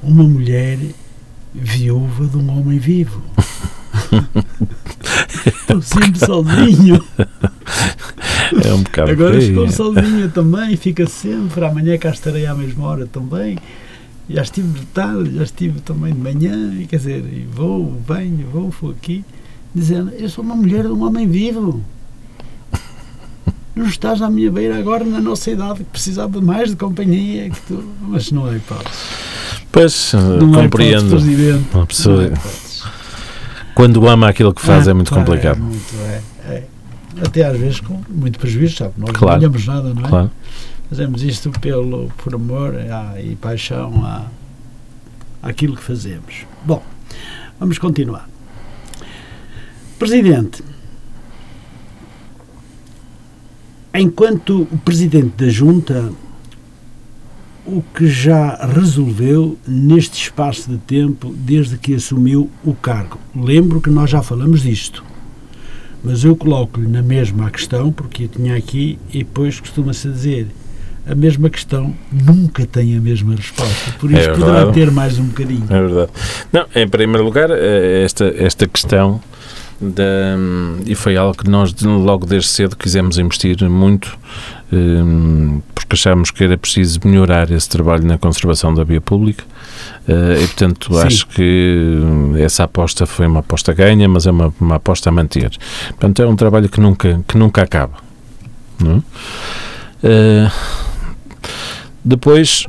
uma 0.00 0.22
mulher 0.22 0.78
viúva 1.52 2.26
de 2.26 2.36
um 2.36 2.48
homem 2.56 2.78
vivo. 2.78 3.20
Estou 5.44 5.82
sempre 5.82 6.24
sozinho. 6.24 7.04
É 8.64 8.72
um 8.72 8.82
bocado 8.84 9.10
Agora 9.10 9.38
estou 9.38 9.68
sozinha 9.68 10.28
também, 10.28 10.76
fica 10.76 11.06
sempre. 11.06 11.64
Amanhã 11.64 11.98
cá 11.98 12.10
estarei 12.10 12.46
à 12.46 12.54
mesma 12.54 12.84
hora 12.84 13.06
também. 13.06 13.58
Já 14.28 14.42
estive 14.42 14.78
de 14.78 14.86
tarde, 14.86 15.36
já 15.36 15.42
estive 15.42 15.80
também 15.80 16.12
de 16.12 16.20
manhã. 16.20 16.84
Quer 16.88 16.96
dizer, 16.96 17.48
vou, 17.52 18.00
venho, 18.06 18.46
vou, 18.48 18.70
vou 18.70 18.90
aqui. 18.90 19.24
Dizendo, 19.74 20.10
eu 20.10 20.28
sou 20.28 20.44
uma 20.44 20.54
mulher 20.54 20.82
de 20.82 20.92
um 20.92 21.04
homem 21.04 21.26
vivo. 21.26 21.84
Estás 23.86 24.22
à 24.22 24.30
minha 24.30 24.50
beira 24.50 24.78
agora 24.78 25.04
na 25.04 25.20
nossa 25.20 25.50
idade 25.50 25.78
que 25.78 25.84
precisava 25.84 26.40
mais 26.40 26.70
de 26.70 26.76
companhia 26.76 27.50
que 27.50 27.60
tu. 27.62 27.84
Mas 28.02 28.30
não 28.30 28.50
é 28.50 28.56
hipótese. 28.56 28.98
Pois, 29.72 30.12
não 30.12 30.58
é 30.58 30.62
compreendo. 30.62 31.16
É 31.16 31.76
uma 31.76 31.86
pessoa. 31.86 32.24
É 32.24 32.70
quando 33.80 34.06
ama 34.06 34.28
aquilo 34.28 34.52
que 34.52 34.60
faz 34.60 34.86
é, 34.86 34.90
é 34.90 34.94
muito 34.94 35.10
complicado. 35.10 35.56
É, 35.56 35.60
muito, 35.60 35.94
é, 36.48 36.64
até 37.24 37.44
às 37.46 37.58
vezes 37.58 37.80
com 37.80 38.02
muito 38.10 38.38
prejuízo, 38.38 38.76
sabe? 38.76 38.92
Nós 38.98 39.10
claro. 39.12 39.40
não 39.40 39.50
ganhamos 39.50 39.66
nada, 39.66 39.94
não 39.94 40.04
é? 40.04 40.08
Claro. 40.08 40.30
Fazemos 40.90 41.22
isto 41.22 41.50
pelo, 41.60 42.12
por 42.18 42.34
amor 42.34 42.74
ah, 42.76 43.14
e 43.18 43.36
paixão 43.36 44.04
à, 44.04 44.26
àquilo 45.42 45.76
que 45.76 45.82
fazemos. 45.82 46.44
Bom, 46.62 46.82
vamos 47.58 47.78
continuar. 47.78 48.28
Presidente, 49.98 50.62
enquanto 53.94 54.62
o 54.70 54.78
Presidente 54.78 55.32
da 55.36 55.48
Junta, 55.48 56.12
o 57.66 57.82
que 57.94 58.06
já 58.06 58.56
resolveu 58.66 59.58
neste 59.66 60.22
espaço 60.22 60.70
de 60.70 60.78
tempo 60.78 61.34
desde 61.36 61.76
que 61.76 61.94
assumiu 61.94 62.50
o 62.64 62.74
cargo? 62.74 63.18
Lembro 63.34 63.80
que 63.80 63.90
nós 63.90 64.10
já 64.10 64.22
falamos 64.22 64.62
disto 64.62 65.04
mas 66.02 66.24
eu 66.24 66.34
coloco-lhe 66.34 66.88
na 66.88 67.02
mesma 67.02 67.46
a 67.46 67.50
questão, 67.50 67.92
porque 67.92 68.24
eu 68.24 68.28
tinha 68.28 68.56
aqui, 68.56 68.98
e 69.12 69.18
depois 69.18 69.60
costuma-se 69.60 70.08
dizer 70.08 70.46
a 71.06 71.14
mesma 71.14 71.48
questão 71.50 71.94
nunca 72.12 72.66
tem 72.66 72.96
a 72.96 73.00
mesma 73.00 73.34
resposta. 73.34 73.92
Por 73.98 74.10
isso 74.10 74.30
é 74.30 74.32
poderá 74.32 74.70
ter 74.70 74.90
mais 74.90 75.18
um 75.18 75.24
bocadinho. 75.24 75.64
É 75.68 75.80
verdade. 75.80 76.10
Não, 76.52 76.66
em 76.74 76.86
primeiro 76.86 77.24
lugar, 77.24 77.50
eh, 77.50 78.04
esta, 78.04 78.26
esta 78.36 78.66
questão 78.66 79.20
da, 79.80 80.36
e 80.84 80.94
foi 80.94 81.16
algo 81.16 81.36
que 81.36 81.48
nós 81.48 81.74
logo 81.80 82.26
desde 82.26 82.48
cedo 82.48 82.76
quisemos 82.76 83.18
investir 83.18 83.56
muito 83.68 84.18
um, 84.70 85.62
porque 85.74 85.94
achámos 85.94 86.30
que 86.30 86.44
era 86.44 86.58
preciso 86.58 87.00
melhorar 87.04 87.50
esse 87.50 87.68
trabalho 87.68 88.04
na 88.04 88.18
conservação 88.18 88.74
da 88.74 88.84
via 88.84 89.00
pública 89.00 89.42
uh, 90.06 90.34
e 90.34 90.46
portanto 90.48 90.94
Sim. 90.94 91.06
acho 91.06 91.26
que 91.28 91.98
essa 92.38 92.64
aposta 92.64 93.06
foi 93.06 93.26
uma 93.26 93.40
aposta 93.40 93.72
ganha 93.72 94.06
mas 94.06 94.26
é 94.26 94.30
uma, 94.30 94.52
uma 94.60 94.74
aposta 94.74 95.08
a 95.08 95.12
manter 95.12 95.50
portanto 95.88 96.22
é 96.22 96.26
um 96.26 96.36
trabalho 96.36 96.68
que 96.68 96.78
nunca, 96.78 97.24
que 97.26 97.38
nunca 97.38 97.62
acaba 97.62 97.94
não? 98.78 98.98
Uh, 100.04 100.50
depois 102.04 102.66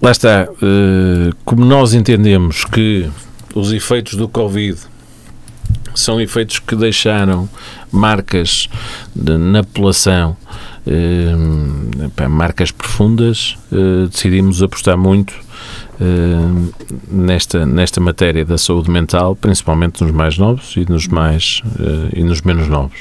lá 0.00 0.12
está 0.12 0.48
uh, 0.48 1.34
como 1.44 1.64
nós 1.64 1.92
entendemos 1.92 2.64
que 2.64 3.10
os 3.52 3.72
efeitos 3.72 4.14
do 4.14 4.28
Covid 4.28 4.93
são 5.94 6.20
efeitos 6.20 6.58
que 6.58 6.74
deixaram 6.74 7.48
marcas 7.90 8.68
de, 9.14 9.36
na 9.38 9.62
população, 9.62 10.36
eh, 10.86 12.28
marcas 12.28 12.70
profundas, 12.70 13.56
eh, 13.72 14.06
decidimos 14.08 14.62
apostar 14.62 14.98
muito 14.98 15.34
eh, 16.00 16.72
nesta, 17.08 17.64
nesta 17.64 18.00
matéria 18.00 18.44
da 18.44 18.58
saúde 18.58 18.90
mental, 18.90 19.36
principalmente 19.36 20.02
nos 20.02 20.10
mais 20.10 20.36
novos 20.36 20.74
e 20.76 20.84
nos 20.90 21.06
mais 21.06 21.62
eh, 21.78 22.18
e 22.18 22.24
nos 22.24 22.42
menos 22.42 22.68
novos. 22.68 22.98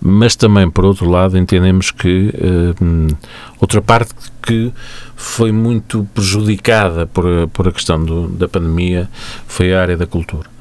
Mas 0.00 0.34
também, 0.34 0.70
por 0.70 0.84
outro 0.86 1.10
lado, 1.10 1.36
entendemos 1.36 1.90
que 1.90 2.32
eh, 2.34 3.14
outra 3.60 3.82
parte 3.82 4.14
que 4.42 4.72
foi 5.14 5.52
muito 5.52 6.08
prejudicada 6.14 7.06
por, 7.06 7.48
por 7.48 7.68
a 7.68 7.72
questão 7.72 8.02
do, 8.02 8.28
da 8.28 8.48
pandemia 8.48 9.08
foi 9.46 9.74
a 9.74 9.80
área 9.82 9.96
da 9.96 10.06
cultura 10.06 10.55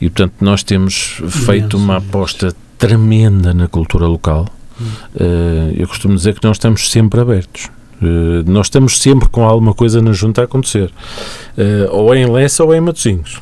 e, 0.00 0.08
portanto, 0.10 0.34
nós 0.40 0.62
temos 0.62 1.20
feito 1.28 1.76
uma 1.76 1.98
aposta 1.98 2.54
tremenda 2.78 3.52
na 3.52 3.68
cultura 3.68 4.06
local. 4.06 4.46
Uh, 5.14 5.74
eu 5.76 5.88
costumo 5.88 6.14
dizer 6.14 6.38
que 6.38 6.46
nós 6.46 6.56
estamos 6.56 6.90
sempre 6.90 7.20
abertos. 7.20 7.68
Uh, 8.00 8.48
nós 8.48 8.66
estamos 8.66 9.00
sempre 9.00 9.28
com 9.28 9.44
alguma 9.44 9.74
coisa 9.74 10.00
na 10.00 10.12
junta 10.12 10.40
a 10.40 10.44
acontecer. 10.44 10.90
Uh, 11.56 11.90
ou 11.90 12.14
é 12.14 12.20
em 12.20 12.30
Lessa 12.30 12.62
ou 12.62 12.72
é 12.72 12.78
em 12.78 12.80
Matosinhos. 12.80 13.40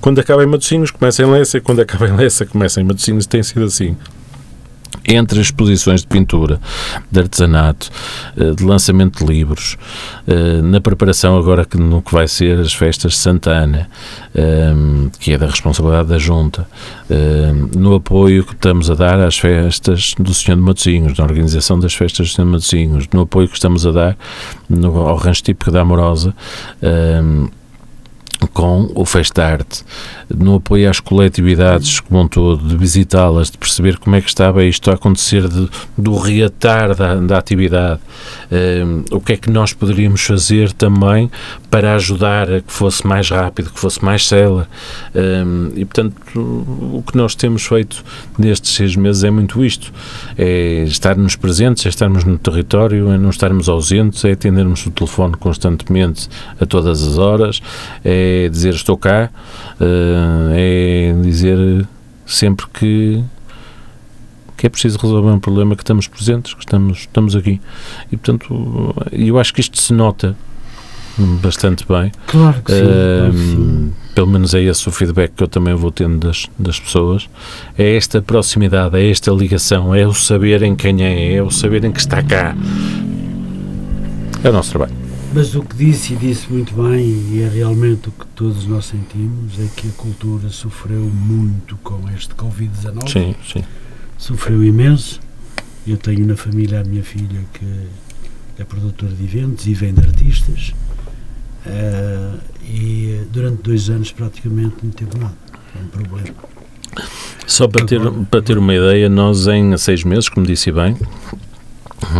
quando 0.00 0.18
acaba 0.18 0.42
em 0.42 0.46
Matosinhos, 0.46 0.90
começa 0.90 1.22
em 1.22 1.26
Lessa, 1.26 1.58
e 1.58 1.60
quando 1.60 1.80
acaba 1.80 2.08
em 2.08 2.16
Lessa, 2.16 2.44
começa 2.44 2.80
em 2.80 2.84
Matosinhos. 2.84 3.26
Tem 3.26 3.42
sido 3.42 3.64
assim 3.64 3.96
entre 5.06 5.40
exposições 5.40 6.00
de 6.00 6.06
pintura, 6.06 6.60
de 7.10 7.20
artesanato, 7.20 7.90
eh, 8.36 8.50
de 8.50 8.64
lançamento 8.64 9.24
de 9.24 9.32
livros, 9.32 9.76
eh, 10.26 10.60
na 10.62 10.80
preparação 10.80 11.38
agora 11.38 11.66
no 11.76 12.02
que 12.02 12.12
vai 12.12 12.26
ser 12.26 12.58
as 12.58 12.72
festas 12.72 13.12
de 13.12 13.18
Santa 13.18 13.50
Ana, 13.50 13.88
ehm, 14.34 15.08
que 15.20 15.32
é 15.32 15.38
da 15.38 15.46
responsabilidade 15.46 16.08
da 16.08 16.18
Junta, 16.18 16.66
ehm, 17.08 17.70
no 17.76 17.94
apoio 17.94 18.44
que 18.44 18.54
estamos 18.54 18.90
a 18.90 18.94
dar 18.94 19.20
às 19.20 19.38
festas 19.38 20.14
do 20.18 20.34
Senhor 20.34 20.56
de 20.56 20.62
Matosinhos, 20.62 21.18
na 21.18 21.24
organização 21.24 21.78
das 21.78 21.94
festas 21.94 22.28
do 22.28 22.34
Senhor 22.34 22.46
de 22.46 22.52
Matosinhos, 22.52 23.04
no 23.12 23.22
apoio 23.22 23.48
que 23.48 23.54
estamos 23.54 23.86
a 23.86 23.92
dar 23.92 24.16
ao 24.70 25.16
rancho 25.16 25.42
típico 25.42 25.70
da 25.70 25.82
Amorosa, 25.82 26.34
ehm, 26.82 27.48
com 28.52 28.90
o 28.94 29.04
Festarte, 29.04 29.84
no 30.34 30.56
apoio 30.56 30.90
às 30.90 31.00
coletividades 31.00 32.00
como 32.00 32.20
um 32.20 32.28
todo, 32.28 32.66
de 32.66 32.76
visitá-las, 32.76 33.50
de 33.50 33.58
perceber 33.58 33.98
como 33.98 34.16
é 34.16 34.20
que 34.20 34.28
estava 34.28 34.64
isto 34.64 34.90
a 34.90 34.94
acontecer, 34.94 35.48
de, 35.48 35.68
do 35.96 36.16
reatar 36.16 36.94
da, 36.94 37.14
da 37.16 37.38
atividade, 37.38 38.00
um, 38.50 39.16
o 39.16 39.20
que 39.20 39.34
é 39.34 39.36
que 39.36 39.50
nós 39.50 39.72
poderíamos 39.72 40.22
fazer 40.22 40.72
também 40.72 41.30
para 41.70 41.94
ajudar 41.94 42.52
a 42.52 42.60
que 42.60 42.72
fosse 42.72 43.06
mais 43.06 43.30
rápido, 43.30 43.70
que 43.70 43.78
fosse 43.78 44.04
mais 44.04 44.26
célere. 44.26 44.66
Um, 45.14 45.70
e, 45.74 45.84
portanto, 45.84 46.14
o 46.34 47.02
que 47.06 47.16
nós 47.16 47.34
temos 47.34 47.64
feito 47.64 48.04
nestes 48.38 48.74
seis 48.74 48.96
meses 48.96 49.24
é 49.24 49.30
muito 49.30 49.64
isto: 49.64 49.92
é 50.36 50.84
estarmos 50.84 51.36
presentes, 51.36 51.86
é 51.86 51.88
estarmos 51.88 52.24
no 52.24 52.38
território, 52.38 53.10
é 53.10 53.18
não 53.18 53.30
estarmos 53.30 53.68
ausentes, 53.68 54.24
é 54.24 54.32
atendermos 54.32 54.84
o 54.86 54.90
telefone 54.90 55.34
constantemente 55.36 56.28
a 56.60 56.66
todas 56.66 57.02
as 57.06 57.18
horas, 57.18 57.60
é 58.04 58.25
dizer 58.50 58.74
estou 58.74 58.96
cá, 58.96 59.30
uh, 59.80 60.52
é 60.52 61.14
dizer 61.22 61.86
sempre 62.26 62.66
que 62.72 63.22
que 64.56 64.66
é 64.66 64.70
preciso 64.70 64.98
resolver 64.98 65.30
um 65.30 65.38
problema 65.38 65.76
que 65.76 65.82
estamos 65.82 66.08
presentes, 66.08 66.54
que 66.54 66.60
estamos, 66.60 67.00
estamos 67.00 67.36
aqui. 67.36 67.60
E, 68.10 68.16
portanto, 68.16 68.94
eu 69.12 69.38
acho 69.38 69.52
que 69.52 69.60
isto 69.60 69.78
se 69.78 69.92
nota 69.92 70.34
bastante 71.18 71.84
bem. 71.86 72.10
Claro 72.26 72.62
que 72.62 72.72
sim. 72.72 72.82
Uh, 72.82 73.18
claro 73.18 73.32
que 73.32 73.38
sim. 73.38 73.92
Pelo 74.14 74.26
menos 74.28 74.54
é 74.54 74.62
esse 74.62 74.88
o 74.88 74.92
feedback 74.92 75.32
que 75.36 75.42
eu 75.42 75.48
também 75.48 75.74
vou 75.74 75.90
tendo 75.90 76.26
das, 76.26 76.46
das 76.58 76.80
pessoas. 76.80 77.28
É 77.76 77.96
esta 77.96 78.22
proximidade, 78.22 78.96
é 78.96 79.10
esta 79.10 79.30
ligação, 79.30 79.94
é 79.94 80.06
o 80.06 80.14
saberem 80.14 80.74
quem 80.74 81.04
é, 81.04 81.34
é 81.34 81.42
o 81.42 81.50
saberem 81.50 81.92
que 81.92 82.00
está 82.00 82.22
cá. 82.22 82.56
É 84.42 84.48
o 84.48 84.52
nosso 84.52 84.70
trabalho. 84.70 85.05
Mas 85.36 85.54
o 85.54 85.62
que 85.62 85.76
disse 85.76 86.14
e 86.14 86.16
disse 86.16 86.50
muito 86.50 86.72
bem, 86.74 87.04
e 87.04 87.42
é 87.42 87.48
realmente 87.50 88.08
o 88.08 88.10
que 88.10 88.26
todos 88.28 88.66
nós 88.66 88.86
sentimos, 88.86 89.60
é 89.60 89.68
que 89.76 89.86
a 89.86 89.90
cultura 89.90 90.48
sofreu 90.48 91.02
muito 91.02 91.76
com 91.84 92.08
este 92.08 92.34
Covid-19. 92.34 93.06
Sim, 93.06 93.34
sim. 93.46 93.62
Sofreu 94.16 94.64
imenso. 94.64 95.20
Eu 95.86 95.98
tenho 95.98 96.26
na 96.26 96.36
família 96.36 96.80
a 96.80 96.84
minha 96.84 97.02
filha 97.02 97.44
que 97.52 97.66
é 98.58 98.64
produtora 98.64 99.12
de 99.12 99.24
eventos 99.24 99.66
e 99.66 99.74
vende 99.74 100.00
artistas. 100.00 100.72
Uh, 101.66 102.40
e 102.64 103.20
durante 103.30 103.60
dois 103.62 103.90
anos 103.90 104.10
praticamente 104.12 104.76
não 104.82 104.90
teve 104.90 105.18
nada. 105.18 105.36
É 105.78 105.82
um 105.82 105.88
problema. 105.88 106.34
Só 107.46 107.68
para 107.68 107.84
ter, 107.84 108.00
para 108.30 108.40
ter 108.40 108.56
uma 108.56 108.74
ideia, 108.74 109.06
nós 109.10 109.46
em 109.48 109.76
seis 109.76 110.02
meses, 110.02 110.30
como 110.30 110.46
disse 110.46 110.72
bem, 110.72 110.96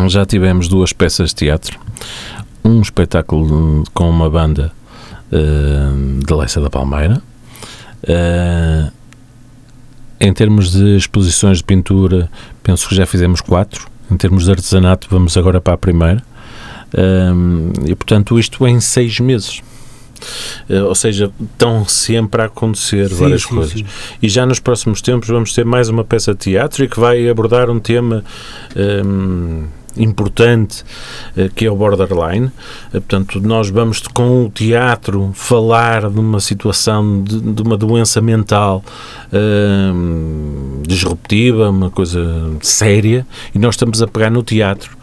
já 0.08 0.26
tivemos 0.26 0.68
duas 0.68 0.92
peças 0.92 1.30
de 1.30 1.36
teatro, 1.36 1.78
um 2.66 2.80
espetáculo 2.80 3.84
com 3.94 4.10
uma 4.10 4.28
banda 4.28 4.72
uh, 5.30 6.24
de 6.24 6.34
Leça 6.34 6.60
da 6.60 6.68
Palmeira. 6.68 7.22
Uh, 8.02 8.90
em 10.18 10.32
termos 10.32 10.72
de 10.72 10.96
exposições 10.96 11.58
de 11.58 11.64
pintura, 11.64 12.28
penso 12.62 12.88
que 12.88 12.94
já 12.94 13.06
fizemos 13.06 13.40
quatro. 13.40 13.86
Em 14.10 14.16
termos 14.16 14.44
de 14.44 14.50
artesanato, 14.50 15.06
vamos 15.10 15.36
agora 15.36 15.60
para 15.60 15.74
a 15.74 15.78
primeira. 15.78 16.22
Um, 16.96 17.72
e, 17.84 17.94
portanto, 17.94 18.38
isto 18.38 18.66
em 18.66 18.80
seis 18.80 19.20
meses. 19.20 19.60
Uh, 20.68 20.86
ou 20.86 20.94
seja, 20.94 21.30
estão 21.40 21.84
sempre 21.84 22.42
a 22.42 22.46
acontecer 22.46 23.08
sim, 23.10 23.14
várias 23.16 23.42
sim, 23.42 23.48
coisas. 23.48 23.78
Sim. 23.78 23.84
E 24.22 24.28
já 24.28 24.46
nos 24.46 24.58
próximos 24.58 25.02
tempos 25.02 25.28
vamos 25.28 25.52
ter 25.52 25.64
mais 25.64 25.88
uma 25.88 26.02
peça 26.02 26.32
de 26.32 26.38
teatro 26.38 26.82
e 26.82 26.88
que 26.88 26.98
vai 26.98 27.28
abordar 27.28 27.68
um 27.68 27.78
tema 27.78 28.24
um, 29.04 29.64
importante 29.96 30.84
uh, 31.36 31.48
que 31.54 31.66
é 31.66 31.70
o 31.70 31.76
borderline. 31.76 32.46
Uh, 32.46 32.52
portanto, 32.92 33.40
nós 33.40 33.68
vamos 33.68 34.00
com 34.00 34.46
o 34.46 34.50
teatro 34.50 35.30
falar 35.34 36.10
de 36.10 36.18
uma 36.18 36.40
situação, 36.40 37.22
de, 37.22 37.40
de 37.40 37.62
uma 37.62 37.76
doença 37.76 38.20
mental 38.20 38.84
disruptiva, 40.86 41.68
uma 41.68 41.90
coisa 41.90 42.22
séria, 42.62 43.26
e 43.54 43.58
nós 43.58 43.74
estamos 43.74 44.00
a 44.00 44.06
pegar 44.06 44.30
no 44.30 44.42
teatro 44.42 44.96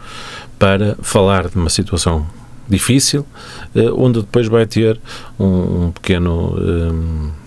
para 0.58 0.96
falar 1.02 1.48
de 1.48 1.56
uma 1.56 1.68
situação 1.68 2.26
difícil, 2.68 3.26
eh, 3.74 3.90
onde 3.92 4.20
depois 4.20 4.48
vai 4.48 4.66
ter 4.66 5.00
um, 5.38 5.86
um 5.86 5.90
pequeno. 5.92 6.56
Um, 6.58 7.43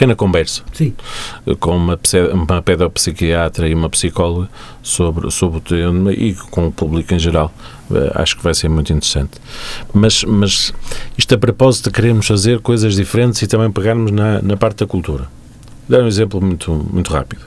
pequena 0.00 0.16
conversa 0.16 0.62
Sim. 0.72 0.94
Com 1.58 1.76
uma, 1.76 1.98
uma 2.32 2.62
pedopsiquiatra 2.62 3.68
e 3.68 3.74
uma 3.74 3.90
psicóloga 3.90 4.48
sobre, 4.82 5.30
sobre 5.30 5.58
o 5.58 5.60
tema 5.60 6.10
e 6.10 6.34
com 6.50 6.68
o 6.68 6.72
público 6.72 7.12
em 7.12 7.18
geral. 7.18 7.52
Eh, 7.92 8.12
acho 8.14 8.38
que 8.38 8.42
vai 8.42 8.54
ser 8.54 8.70
muito 8.70 8.90
interessante. 8.92 9.32
Mas, 9.92 10.24
mas 10.24 10.72
isto 11.18 11.34
a 11.34 11.38
propósito 11.38 11.90
de 11.90 11.96
queremos 11.96 12.26
fazer 12.26 12.60
coisas 12.60 12.94
diferentes 12.94 13.42
e 13.42 13.46
também 13.46 13.70
pegarmos 13.70 14.10
na, 14.10 14.40
na 14.40 14.56
parte 14.56 14.78
da 14.78 14.86
cultura. 14.86 15.24
Vou 15.86 15.98
dar 15.98 16.02
um 16.02 16.08
exemplo 16.08 16.40
muito, 16.40 16.72
muito 16.90 17.12
rápido. 17.12 17.42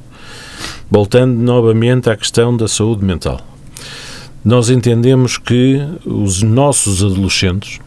Voltando 0.92 1.34
novamente 1.34 2.08
à 2.08 2.16
questão 2.16 2.56
da 2.56 2.68
saúde 2.68 3.04
mental. 3.04 3.42
Nós 4.46 4.70
entendemos 4.70 5.40
que 5.40 5.82
os 6.06 6.44
nossos 6.44 7.04
adolescentes 7.04 7.80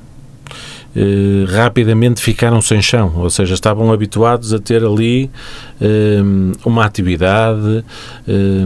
eh, 0.97 1.44
rapidamente 1.53 2.22
ficaram 2.22 2.62
sem 2.62 2.80
chão, 2.80 3.12
ou 3.16 3.28
seja, 3.28 3.53
estavam 3.53 3.92
habituados 3.92 4.55
a 4.55 4.59
ter 4.59 4.82
ali 4.82 5.30
eh, 5.78 6.22
uma 6.64 6.86
atividade, 6.86 7.84
eh, 8.26 8.64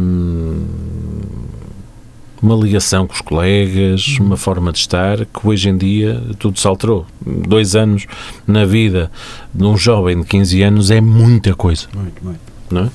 uma 2.40 2.54
ligação 2.54 3.04
com 3.04 3.14
os 3.14 3.20
colegas, 3.20 4.16
uma 4.20 4.36
forma 4.36 4.70
de 4.70 4.78
estar, 4.78 5.26
que 5.26 5.40
hoje 5.42 5.68
em 5.68 5.76
dia 5.76 6.22
tudo 6.38 6.58
se 6.58 6.66
alterou. 6.68 7.04
Dois 7.20 7.74
anos 7.74 8.06
na 8.46 8.64
vida 8.64 9.10
de 9.52 9.64
um 9.64 9.76
jovem 9.76 10.20
de 10.20 10.26
15 10.26 10.62
anos 10.62 10.90
é 10.92 11.00
muita 11.00 11.52
coisa. 11.54 11.88
Muito, 11.92 12.24
muito. 12.24 12.40
Não 12.70 12.84
é? 12.84 12.90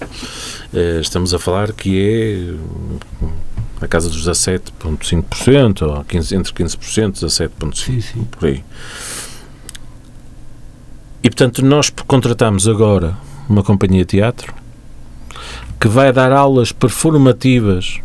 Eh, 0.74 1.00
estamos 1.02 1.34
a 1.34 1.40
falar 1.40 1.74
que 1.74 2.00
é 2.00 2.54
na 3.82 3.88
casa 3.90 4.10
dos 4.10 4.26
17,5% 4.26 5.82
ou 5.82 6.04
15, 6.06 6.36
entre 6.36 6.54
15% 6.54 7.18
e 7.18 7.26
17,5% 7.26 8.26
por 8.32 8.48
aí. 8.48 8.64
E 11.26 11.30
portanto 11.30 11.66
nós 11.66 11.92
contratamos 12.06 12.68
agora 12.68 13.18
uma 13.50 13.64
companhia 13.64 14.02
de 14.02 14.12
teatro 14.12 14.54
que 15.80 15.88
vai 15.88 16.14
dar 16.14 16.32
aulas 16.32 16.72
performativas 16.72 18.00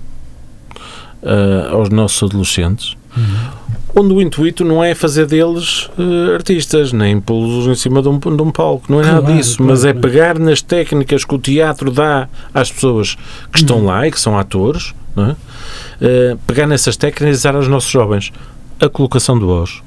uh, 1.22 1.76
aos 1.76 1.90
nossos 1.90 2.22
adolescentes, 2.22 2.96
uhum 3.14 3.60
onde 3.94 4.14
o 4.14 4.20
intuito 4.22 4.64
não 4.64 4.82
é 4.82 4.94
fazer 4.94 5.26
deles 5.26 5.90
uh, 5.98 6.32
artistas, 6.34 6.92
nem 6.92 7.20
pô-los 7.20 7.66
em 7.66 7.74
cima 7.74 8.00
de 8.00 8.08
um, 8.08 8.18
de 8.18 8.42
um 8.42 8.50
palco, 8.50 8.86
não 8.88 9.00
é 9.00 9.02
claro, 9.02 9.22
nada 9.22 9.34
disso, 9.34 9.56
claro, 9.56 9.72
mas 9.72 9.84
é 9.84 9.92
pegar 9.92 10.38
nas 10.38 10.62
técnicas 10.62 11.24
que 11.24 11.34
o 11.34 11.38
teatro 11.38 11.90
dá 11.90 12.28
às 12.54 12.70
pessoas 12.70 13.18
que 13.52 13.58
estão 13.58 13.78
uhum. 13.78 13.86
lá 13.86 14.06
e 14.06 14.12
que 14.12 14.20
são 14.20 14.38
atores, 14.38 14.94
é? 15.16 15.22
uh, 15.22 16.38
pegar 16.46 16.68
nessas 16.68 16.96
técnicas 16.96 17.40
e 17.40 17.42
dar 17.42 17.56
aos 17.56 17.66
nossos 17.66 17.90
jovens 17.90 18.32
a 18.80 18.88
colocação 18.88 19.36
de 19.36 19.44
voz, 19.44 19.82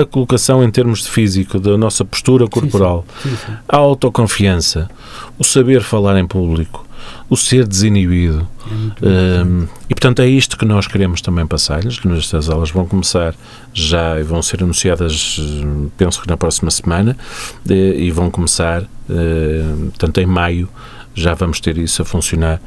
a 0.00 0.06
colocação 0.06 0.62
em 0.62 0.70
termos 0.70 1.02
de 1.02 1.08
físico, 1.08 1.58
da 1.58 1.76
nossa 1.76 2.04
postura 2.04 2.46
corporal, 2.46 3.04
sim, 3.22 3.30
sim. 3.30 3.36
Sim, 3.46 3.52
a 3.68 3.76
autoconfiança, 3.76 4.88
o 5.38 5.44
saber 5.44 5.82
falar 5.82 6.18
em 6.18 6.26
público, 6.26 6.86
o 7.28 7.36
ser 7.36 7.66
desinibido. 7.66 8.46
É 9.02 9.42
um, 9.42 9.66
e, 9.88 9.94
portanto, 9.94 10.20
é 10.20 10.26
isto 10.26 10.56
que 10.56 10.64
nós 10.64 10.86
queremos 10.86 11.20
também 11.20 11.46
passar-lhes. 11.46 12.00
Estas 12.18 12.48
aulas 12.48 12.70
vão 12.70 12.86
começar 12.86 13.34
já 13.72 14.18
e 14.18 14.22
vão 14.22 14.42
ser 14.42 14.62
anunciadas, 14.62 15.40
penso 15.96 16.20
que 16.20 16.28
na 16.28 16.36
próxima 16.36 16.70
semana, 16.70 17.16
e 17.68 18.10
vão 18.10 18.30
começar, 18.30 18.82
uh, 18.82 19.92
tanto 19.98 20.20
em 20.20 20.26
maio, 20.26 20.68
já 21.20 21.34
vamos 21.34 21.60
ter 21.60 21.78
isso 21.78 22.02
a 22.02 22.04
funcionar 22.04 22.60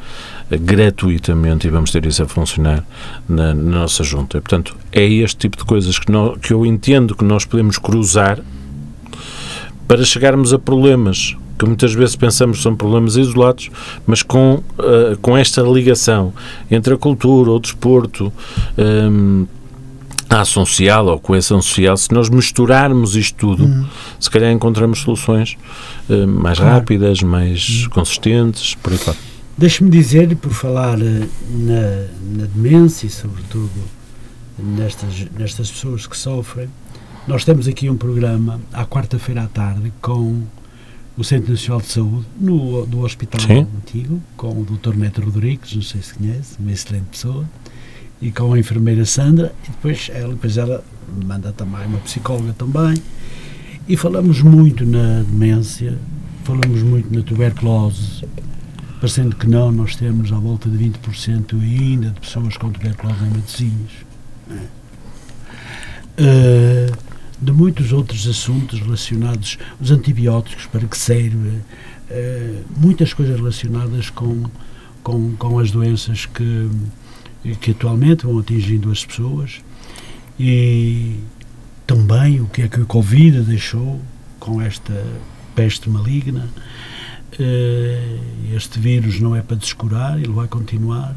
uh, 0.52 0.60
gratuitamente 0.60 1.68
e 1.68 1.70
vamos 1.70 1.92
ter 1.92 2.06
isso 2.06 2.24
a 2.24 2.28
funcionar 2.28 2.84
na, 3.28 3.54
na 3.54 3.80
nossa 3.80 4.04
junta. 4.04 4.38
E, 4.38 4.42
portanto, 4.42 4.76
é 4.92 5.04
este 5.04 5.38
tipo 5.38 5.58
de 5.58 5.66
coisas 5.66 5.98
que, 5.98 6.12
nós, 6.12 6.38
que 6.40 6.54
eu 6.54 6.66
entendo 6.66 7.16
que 7.16 7.24
nós 7.24 7.46
podemos 7.46 7.78
cruzar 7.78 8.40
para 9.88 10.04
chegarmos 10.04 10.54
a 10.54 10.60
problemas 10.60 11.36
que 11.62 11.66
muitas 11.68 11.94
vezes 11.94 12.16
pensamos 12.16 12.58
que 12.58 12.64
são 12.64 12.76
problemas 12.76 13.18
isolados, 13.18 13.70
mas 14.08 14.24
com, 14.24 14.64
uh, 14.80 15.16
com 15.22 15.38
esta 15.38 15.62
ligação 15.62 16.34
entre 16.72 16.96
a 16.96 16.98
cultura, 16.98 17.52
o 17.52 17.60
desporto, 17.60 18.34
um, 18.76 19.46
a 20.32 20.42
ação 20.42 20.66
social 20.66 21.06
ou 21.08 21.20
coesão 21.20 21.62
social, 21.62 21.98
se 21.98 22.12
nós 22.14 22.30
misturarmos 22.30 23.18
isto 23.18 23.36
tudo, 23.36 23.66
uhum. 23.66 23.86
se 24.18 24.30
calhar 24.30 24.50
encontramos 24.50 25.00
soluções 25.00 25.58
uh, 26.10 26.26
mais 26.26 26.58
claro. 26.58 26.76
rápidas, 26.76 27.22
mais 27.22 27.84
uhum. 27.84 27.90
consistentes, 27.90 28.76
por 28.76 28.94
aí 28.94 28.98
fora. 28.98 29.18
Deixe-me 29.58 29.90
dizer, 29.90 30.34
por 30.38 30.54
falar 30.54 30.98
uh, 30.98 31.30
na, 31.50 32.38
na 32.38 32.46
demência 32.46 33.08
e, 33.08 33.10
sobretudo, 33.10 33.70
nestas, 34.58 35.28
nestas 35.38 35.70
pessoas 35.70 36.08
que 36.08 36.18
sofrem, 36.18 36.70
nós 37.28 37.44
temos 37.44 37.68
aqui 37.68 37.90
um 37.90 37.98
programa 37.98 38.62
à 38.72 38.86
quarta-feira 38.86 39.44
à 39.44 39.48
tarde 39.48 39.92
com 40.02 40.44
o 41.18 41.24
Centro 41.26 41.52
Nacional 41.52 41.82
de 41.82 41.88
Saúde, 41.88 42.26
no, 42.40 42.86
do 42.86 43.02
Hospital 43.02 43.42
Sim. 43.42 43.68
Antigo, 43.78 44.22
com 44.38 44.50
o 44.50 44.64
Dr. 44.64 44.96
Neto 44.96 45.22
Rodrigues, 45.22 45.76
não 45.76 45.82
sei 45.82 46.02
se 46.02 46.14
conhece, 46.14 46.56
uma 46.58 46.72
excelente 46.72 47.08
pessoa, 47.12 47.46
e 48.22 48.32
com 48.32 48.54
a 48.54 48.60
enfermeira 48.60 49.04
Sandra, 49.04 49.54
e 49.64 49.72
depois 49.72 50.10
ela, 50.14 50.30
depois 50.30 50.58
ela 50.58 50.84
manda 51.26 51.52
também 51.52 51.86
uma 51.88 51.98
psicóloga 52.00 52.54
também, 52.54 52.96
E 53.88 53.98
falamos 53.98 54.42
muito 54.42 54.86
na 54.86 55.24
demência, 55.24 55.98
falamos 56.44 56.84
muito 56.84 57.14
na 57.14 57.24
tuberculose, 57.24 58.24
parecendo 59.00 59.36
que 59.36 59.48
não, 59.48 59.72
nós 59.72 59.96
temos 59.96 60.32
à 60.32 60.38
volta 60.38 60.70
de 60.70 60.78
20% 60.78 61.60
ainda 61.60 62.12
de 62.12 62.20
pessoas 62.20 62.56
com 62.58 62.72
tuberculose 62.72 63.24
em 63.26 63.30
Matosinhos. 63.30 63.92
Uh, 66.12 66.96
de 67.42 67.52
muitos 67.52 67.92
outros 67.92 68.28
assuntos 68.28 68.80
relacionados, 68.80 69.58
os 69.80 69.90
antibióticos, 69.90 70.68
para 70.68 70.86
que 70.86 70.96
serve, 70.96 71.48
uh, 71.48 72.64
muitas 72.78 73.14
coisas 73.14 73.36
relacionadas 73.36 74.12
com, 74.12 74.44
com, 75.02 75.36
com 75.36 75.58
as 75.58 75.72
doenças 75.72 76.28
que, 76.28 76.70
que 77.60 77.72
atualmente 77.72 78.26
vão 78.26 78.40
atingindo 78.40 78.92
as 78.92 79.06
pessoas 79.06 79.62
e 80.40 81.16
também 81.88 82.40
o 82.40 82.48
que 82.48 82.62
é 82.62 82.68
que 82.68 82.80
o 82.80 82.86
Covid 82.86 83.42
deixou 83.42 84.00
com 84.40 84.62
esta 84.62 85.06
peste 85.56 85.90
maligna 85.90 86.50
eh, 87.40 88.18
este 88.54 88.80
vírus 88.80 89.20
não 89.20 89.36
é 89.36 89.42
para 89.42 89.56
descurar, 89.56 90.18
ele 90.18 90.34
vai 90.34 90.48
continuar. 90.48 91.16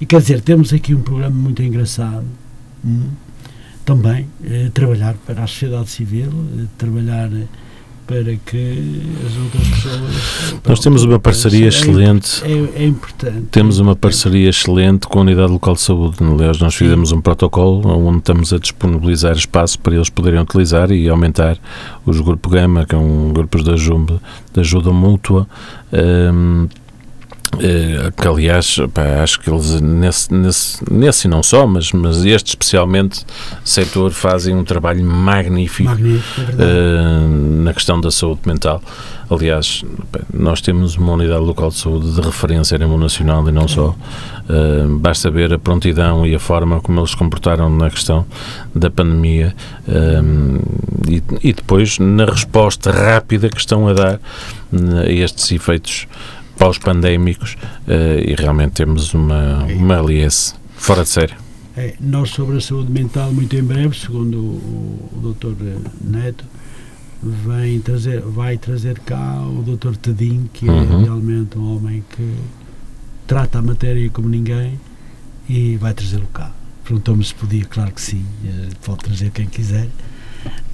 E 0.00 0.06
quer 0.06 0.20
dizer, 0.20 0.40
temos 0.40 0.72
aqui 0.72 0.94
um 0.94 1.02
programa 1.02 1.34
muito 1.34 1.62
engraçado. 1.62 2.26
Hum, 2.84 3.10
também 3.84 4.28
eh, 4.44 4.70
trabalhar 4.72 5.14
para 5.26 5.42
a 5.42 5.46
sociedade 5.46 5.90
civil, 5.90 6.30
eh, 6.58 6.66
trabalhar 6.78 7.30
para 8.12 8.36
que 8.44 9.02
as 9.26 9.36
outras 9.38 9.68
pessoas. 9.68 10.60
Nós 10.68 10.80
temos 10.80 11.02
uma 11.02 11.18
parceria 11.18 11.64
é, 11.64 11.68
excelente. 11.68 12.42
É, 12.44 12.82
é, 12.82 12.86
importante. 12.86 13.46
Temos 13.50 13.78
uma 13.78 13.96
parceria 13.96 14.50
excelente 14.50 15.08
com 15.08 15.20
a 15.20 15.22
Unidade 15.22 15.50
Local 15.50 15.74
de 15.74 15.80
Saúde. 15.80 16.16
Aliás, 16.20 16.58
nós 16.60 16.74
fizemos 16.74 17.10
um 17.10 17.22
protocolo 17.22 17.88
onde 17.88 18.18
estamos 18.18 18.52
a 18.52 18.58
disponibilizar 18.58 19.32
espaço 19.32 19.78
para 19.78 19.94
eles 19.94 20.10
poderem 20.10 20.40
utilizar 20.40 20.90
e 20.90 21.08
aumentar 21.08 21.56
os 22.04 22.20
Grupo 22.20 22.50
Gama, 22.50 22.84
que 22.84 22.94
é 22.94 22.98
um 22.98 23.32
grupo 23.32 23.62
de 23.62 23.70
ajuda, 23.70 24.20
de 24.52 24.60
ajuda 24.60 24.92
mútua. 24.92 25.48
Um, 25.90 26.68
que 28.16 28.28
aliás, 28.28 28.78
pá, 28.94 29.22
acho 29.22 29.38
que 29.38 29.50
eles 29.50 29.80
nesse, 29.80 30.32
nesse, 30.32 30.82
nesse 30.90 31.26
e 31.26 31.30
não 31.30 31.42
só, 31.42 31.66
mas, 31.66 31.92
mas 31.92 32.24
este 32.24 32.48
especialmente 32.48 33.24
setor 33.64 34.10
fazem 34.10 34.54
um 34.54 34.64
trabalho 34.64 35.04
magnífico, 35.04 35.90
magnífico 35.90 36.52
uh, 36.52 37.62
na 37.62 37.74
questão 37.74 38.00
da 38.00 38.10
saúde 38.10 38.40
mental. 38.46 38.82
Aliás, 39.30 39.84
nós 40.32 40.60
temos 40.60 40.96
uma 40.96 41.12
unidade 41.12 41.42
local 41.42 41.70
de 41.70 41.76
saúde 41.76 42.12
de 42.12 42.20
referência 42.20 42.74
a 42.74 42.78
nível 42.78 42.98
nacional 42.98 43.46
e 43.48 43.52
não 43.52 43.68
só. 43.68 43.94
Uh, 44.48 44.98
basta 44.98 45.30
ver 45.30 45.52
a 45.52 45.58
prontidão 45.58 46.26
e 46.26 46.34
a 46.34 46.38
forma 46.38 46.80
como 46.80 47.00
eles 47.00 47.10
se 47.10 47.16
comportaram 47.16 47.70
na 47.70 47.88
questão 47.88 48.26
da 48.74 48.90
pandemia 48.90 49.54
e, 51.08 51.22
e 51.42 51.52
depois 51.52 51.98
na 51.98 52.24
resposta 52.24 52.90
rápida 52.90 53.48
que 53.48 53.58
estão 53.58 53.86
a 53.88 53.92
dar 53.92 54.20
a 55.06 55.10
estes 55.10 55.50
efeitos 55.52 56.06
pós-pandémicos 56.56 57.54
uh, 57.86 58.20
e 58.24 58.34
realmente 58.34 58.72
temos 58.72 59.14
uma, 59.14 59.64
uma 59.64 59.98
aliança 59.98 60.54
fora 60.74 61.02
de 61.02 61.08
série. 61.08 61.34
É, 61.76 61.94
nós 62.00 62.30
sobre 62.30 62.58
a 62.58 62.60
saúde 62.60 62.92
mental, 62.92 63.32
muito 63.32 63.56
em 63.56 63.62
breve, 63.62 63.98
segundo 63.98 64.38
o, 64.38 65.10
o 65.14 65.32
Dr. 65.32 65.54
Neto, 66.02 66.44
vem 67.22 67.80
trazer, 67.80 68.20
vai 68.20 68.58
trazer 68.58 68.98
cá 69.00 69.40
o 69.40 69.62
Dr. 69.62 69.96
Tedim, 69.96 70.50
que 70.52 70.68
é 70.68 70.70
uhum. 70.70 71.00
é 71.00 71.04
realmente 71.04 71.56
um 71.56 71.76
homem 71.76 72.04
que 72.10 72.34
trata 73.26 73.58
a 73.58 73.62
matéria 73.62 74.10
como 74.10 74.28
ninguém 74.28 74.78
e 75.48 75.76
vai 75.76 75.94
trazê-lo 75.94 76.26
cá. 76.32 76.50
Perguntou-me 76.84 77.24
se 77.24 77.34
podia, 77.34 77.64
claro 77.64 77.92
que 77.92 78.00
sim, 78.00 78.24
uh, 78.44 78.76
pode 78.84 79.04
trazer 79.04 79.30
quem 79.30 79.46
quiser. 79.46 79.86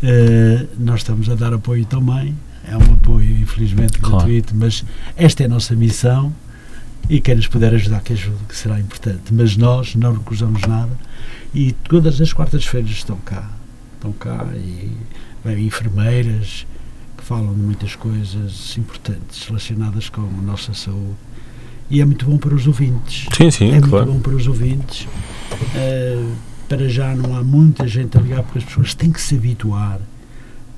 Uh, 0.02 0.66
nós 0.78 1.00
estamos 1.00 1.28
a 1.28 1.34
dar 1.34 1.52
apoio 1.52 1.84
também 1.84 2.34
é 2.70 2.76
um 2.76 2.94
apoio, 2.94 3.38
infelizmente, 3.38 3.98
claro. 3.98 4.16
gratuito, 4.18 4.54
mas 4.54 4.84
esta 5.16 5.42
é 5.42 5.46
a 5.46 5.48
nossa 5.48 5.74
missão 5.74 6.32
e 7.08 7.20
quem 7.20 7.34
nos 7.34 7.46
puder 7.46 7.72
ajudar, 7.74 8.00
que 8.00 8.12
ajude, 8.12 8.38
que 8.48 8.56
será 8.56 8.78
importante. 8.78 9.32
Mas 9.32 9.56
nós 9.56 9.94
não 9.94 10.12
recusamos 10.12 10.62
nada 10.62 10.92
e 11.54 11.72
todas 11.72 12.20
as 12.20 12.32
quartas-feiras 12.32 12.90
estão 12.90 13.16
cá. 13.16 13.50
Estão 13.94 14.12
cá 14.12 14.46
e 14.54 14.92
bem, 15.44 15.66
enfermeiras 15.66 16.66
que 17.16 17.24
falam 17.24 17.54
de 17.54 17.60
muitas 17.60 17.96
coisas 17.96 18.76
importantes 18.76 19.46
relacionadas 19.46 20.08
com 20.08 20.20
a 20.20 20.42
nossa 20.42 20.74
saúde. 20.74 21.16
E 21.90 22.02
é 22.02 22.04
muito 22.04 22.26
bom 22.26 22.36
para 22.36 22.54
os 22.54 22.66
ouvintes. 22.66 23.26
Sim, 23.34 23.50
sim, 23.50 23.72
é 23.72 23.80
claro. 23.80 24.06
muito 24.06 24.18
bom 24.18 24.20
para 24.20 24.36
os 24.36 24.46
ouvintes. 24.46 25.08
Uh, 25.74 26.36
para 26.68 26.86
já 26.86 27.16
não 27.16 27.34
há 27.34 27.42
muita 27.42 27.88
gente 27.88 28.18
a 28.18 28.20
ligar 28.20 28.42
porque 28.42 28.58
as 28.58 28.64
pessoas 28.64 28.94
têm 28.94 29.10
que 29.10 29.20
se 29.20 29.36
habituar 29.36 29.98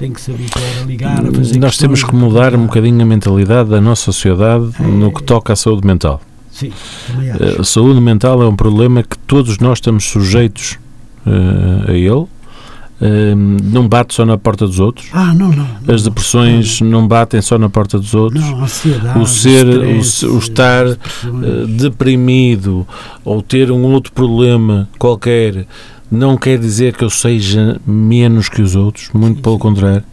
tem 0.01 0.15
que 0.15 0.21
se 0.21 0.31
habituar 0.31 0.65
a 0.81 0.87
ligar, 0.87 1.27
a 1.27 1.31
fazer 1.31 1.59
Nós 1.59 1.77
temos 1.77 2.03
que 2.03 2.15
mudar 2.15 2.55
um 2.55 2.65
bocadinho 2.65 3.03
a 3.03 3.05
mentalidade 3.05 3.69
da 3.69 3.83
nossa 3.83 4.05
sociedade 4.05 4.71
é, 4.81 4.83
no 4.83 5.13
que 5.13 5.23
toca 5.23 5.53
à 5.53 5.57
saúde 5.57 5.87
mental. 5.87 6.23
Sim, 6.51 6.73
também 7.07 7.31
acho. 7.31 7.43
Eh, 7.43 7.61
a 7.61 7.65
saúde 7.65 8.01
mental 8.01 8.43
é 8.43 8.49
um 8.49 8.57
problema 8.57 9.03
que 9.03 9.19
todos 9.19 9.59
nós 9.59 9.77
estamos 9.77 10.05
sujeitos 10.05 10.79
uh, 11.27 11.91
a 11.91 11.93
ele. 11.93 12.09
Uh, 12.11 13.37
não 13.63 13.87
bate 13.87 14.15
só 14.15 14.25
na 14.25 14.39
porta 14.39 14.67
dos 14.67 14.81
outros. 14.81 15.07
Ah, 15.13 15.35
não, 15.35 15.51
não. 15.51 15.67
não 15.87 15.95
As 15.95 16.03
depressões 16.03 16.81
não, 16.81 17.03
não. 17.03 17.09
batem 17.09 17.43
só 17.43 17.59
na 17.59 17.69
porta 17.69 17.99
dos 17.99 18.15
outros. 18.15 18.43
Não, 18.43 18.61
a 18.61 18.65
ansiedade, 18.65 19.19
o 19.19 19.27
ser, 19.27 19.67
o, 19.67 20.35
o, 20.35 20.39
estar 20.39 20.87
uh, 20.87 21.67
deprimido 21.67 22.87
ou 23.23 23.43
ter 23.43 23.71
um 23.71 23.83
outro 23.83 24.13
problema 24.13 24.89
qualquer 24.99 25.67
não 26.11 26.37
quer 26.37 26.59
dizer 26.59 26.97
que 26.97 27.05
eu 27.05 27.11
seja 27.11 27.81
menos 27.87 28.49
que 28.49 28.61
os 28.61 28.75
outros, 28.75 29.11
muito 29.13 29.37
sim, 29.37 29.43
pelo 29.43 29.55
sim. 29.57 29.61
contrário. 29.61 30.05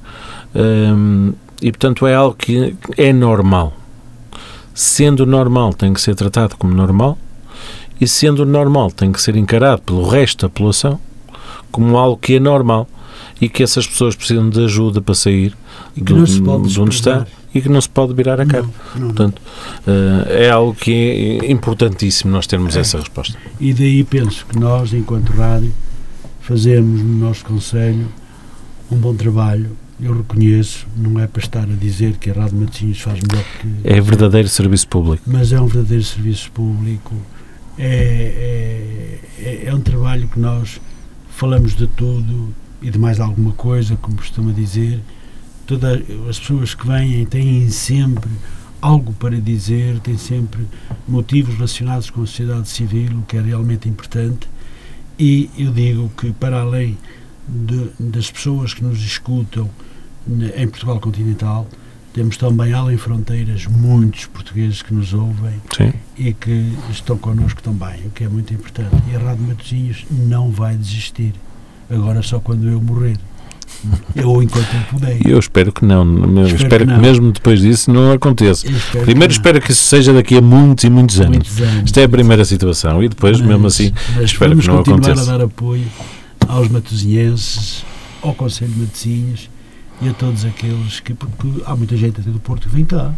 Um, 0.56 1.34
e 1.62 1.72
portanto 1.72 2.06
é 2.06 2.14
algo 2.14 2.36
que 2.36 2.76
é 2.98 3.12
normal. 3.12 3.74
Sendo 4.74 5.26
normal, 5.26 5.74
tem 5.74 5.91
que 5.91 6.00
ser 6.00 6.14
tratado 6.14 6.56
como 6.56 6.74
normal, 6.74 7.18
e 8.00 8.08
sendo 8.08 8.45
normal, 8.45 8.91
tem 8.91 9.12
que 9.12 9.20
ser 9.20 9.36
encarado 9.36 9.82
pelo 9.82 10.08
resto 10.08 10.45
da 10.45 10.50
população 10.50 11.00
como 11.72 11.98
algo 11.98 12.18
que 12.18 12.36
é 12.36 12.39
normal 12.39 12.88
e 13.41 13.50
que 13.50 13.64
essas 13.64 13.88
pessoas 13.88 14.16
precisam 14.16 14.50
de 14.50 14.64
ajuda 14.64 15.02
para 15.02 15.16
sair 15.16 15.56
do, 15.95 16.26
de 16.68 16.80
onde 16.80 16.95
está 16.95 17.26
e 17.54 17.62
que 17.62 17.70
não 17.70 17.82
se 17.82 17.89
pode 17.89 18.14
virar 18.14 18.39
a 18.39 18.45
cara. 18.45 18.64
Não, 18.95 19.02
não, 19.02 19.08
Portanto, 19.08 19.41
uh, 19.88 20.30
é 20.30 20.50
algo 20.50 20.76
que 20.76 21.39
é 21.41 21.52
importantíssimo 21.52 22.32
nós 22.32 22.45
termos 22.45 22.76
é. 22.76 22.82
essa 22.82 23.00
resposta. 23.00 23.38
E 23.60 23.74
daí 23.74 24.04
penso 24.04 24.45
que 24.45 24.60
nós, 24.60 24.93
enquanto 24.93 25.32
rádio, 25.32 25.74
fazemos 26.48 27.02
no 27.02 27.20
nosso 27.20 27.43
Conselho 27.43 28.08
um 28.89 28.95
bom 28.95 29.14
trabalho. 29.14 29.76
Eu 30.00 30.16
reconheço, 30.16 30.88
não 30.95 31.20
é 31.20 31.28
para 31.28 31.41
estar 31.41 31.64
a 31.64 31.76
dizer 31.76 32.16
que 32.18 32.30
a 32.30 32.34
Rádio 32.34 32.60
Matosinhos 32.60 33.02
faz 33.02 33.20
melhor 33.20 33.43
que. 33.60 33.68
É 33.84 34.00
verdadeiro 34.00 34.48
serviço 34.48 34.88
público. 34.88 35.24
Mas 35.28 35.52
é 35.52 35.60
um 35.60 35.68
verdadeiro 35.68 36.04
serviço 36.06 36.50
público. 36.52 37.14
É, 37.78 39.20
é, 39.39 39.64
é 39.66 39.76
um 39.76 39.82
trabalho 39.82 40.28
que 40.30 40.39
nós 40.39 40.80
falamos 41.30 41.76
de 41.76 41.86
tudo 41.86 42.54
e 42.82 42.89
de 42.89 42.98
mais 42.98 43.20
alguma 43.20 43.52
coisa, 43.52 43.98
como 43.98 44.16
costuma 44.16 44.54
dizer. 44.54 45.02
Todas 45.66 46.02
as 46.30 46.39
pessoas 46.39 46.74
que 46.74 46.88
vêm 46.88 47.26
têm 47.26 47.70
sempre 47.70 48.30
algo 48.82 49.12
para 49.14 49.41
dizer, 49.41 50.00
têm 50.00 50.18
sempre 50.18 50.66
motivos 51.06 51.56
relacionados 51.56 52.10
com 52.10 52.22
a 52.22 52.26
sociedade 52.26 52.70
civil, 52.70 53.18
o 53.18 53.24
que 53.24 53.36
é 53.36 53.41
realmente 53.41 53.89
importante. 53.89 54.48
E 55.20 55.49
eu 55.57 55.72
digo 55.72 56.11
que, 56.18 56.32
para 56.32 56.61
além 56.61 56.97
de, 57.47 57.89
das 57.99 58.30
pessoas 58.30 58.74
que 58.74 58.84
nos 58.84 58.99
escutam 58.99 59.70
em 60.55 60.68
Portugal 60.68 60.99
continental, 60.99 61.68
temos 62.13 62.36
também, 62.36 62.74
além 62.74 62.97
fronteiras, 62.97 63.68
muitos 63.68 64.26
portugueses 64.26 64.82
que 64.82 64.93
nos 64.93 65.13
ouvem 65.13 65.61
Sim. 65.76 65.93
e 66.18 66.34
que 66.34 66.74
estão 66.89 67.18
connosco 67.18 67.61
também, 67.61 68.07
o 68.07 68.09
que 68.09 68.24
é 68.24 68.28
muito 68.28 68.53
importante. 68.53 68.95
E 69.11 69.15
a 69.15 69.20
Rádio 69.20 69.47
Matosinhos 69.47 70.05
não 70.09 70.49
vai 70.51 70.76
desistir. 70.76 71.34
Agora 71.89 72.22
só 72.22 72.39
quando 72.39 72.68
eu 72.68 72.82
morrer. 72.82 73.18
Eu 74.16 74.42
enquanto 74.42 74.68
eu 74.74 74.82
puder. 74.90 75.26
Eu 75.26 75.40
espero 75.40 75.72
que 75.72 75.86
não. 75.86 76.04
Espero, 76.46 76.56
espero 76.56 76.88
que, 76.88 76.94
que, 76.94 77.00
mesmo 77.00 77.32
depois 77.32 77.62
disso 77.62 77.92
não 77.92 78.12
aconteça. 78.12 78.68
Espero 78.68 79.06
Primeiro 79.06 79.28
que 79.28 79.40
espero 79.40 79.62
que 79.62 79.72
isso 79.72 79.84
seja 79.84 80.14
daqui 80.14 80.38
a 80.38 80.42
muitos 80.42 80.84
e 80.84 80.90
muitos 80.90 81.20
anos. 81.20 81.32
Muitos 81.32 81.62
anos. 81.62 81.84
Isto 81.86 82.00
é 82.00 82.04
a 82.04 82.10
primeira 82.10 82.44
situação. 82.46 83.04
E 83.04 83.10
depois, 83.10 83.40
mas, 83.40 83.48
mesmo 83.48 83.68
assim, 83.68 83.94
espero 84.22 84.58
que 84.58 84.68
não 84.68 84.78
continuar 84.78 85.00
aconteça. 85.00 85.34
a 85.34 85.38
dar 85.38 85.44
apoio 85.46 85.86
aos 86.48 86.68
matosinhenses, 86.70 87.86
ao 88.22 88.34
Conselho 88.34 88.72
de 88.72 88.80
Matosinhos 88.80 89.50
e 90.02 90.10
a 90.10 90.14
todos 90.14 90.46
aqueles 90.46 91.00
que. 91.00 91.14
Porque 91.14 91.62
há 91.66 91.76
muita 91.76 91.96
gente 91.96 92.20
até 92.20 92.30
do 92.30 92.40
Porto 92.40 92.68
que 92.68 92.76
vem 92.76 92.86
cá. 92.86 93.14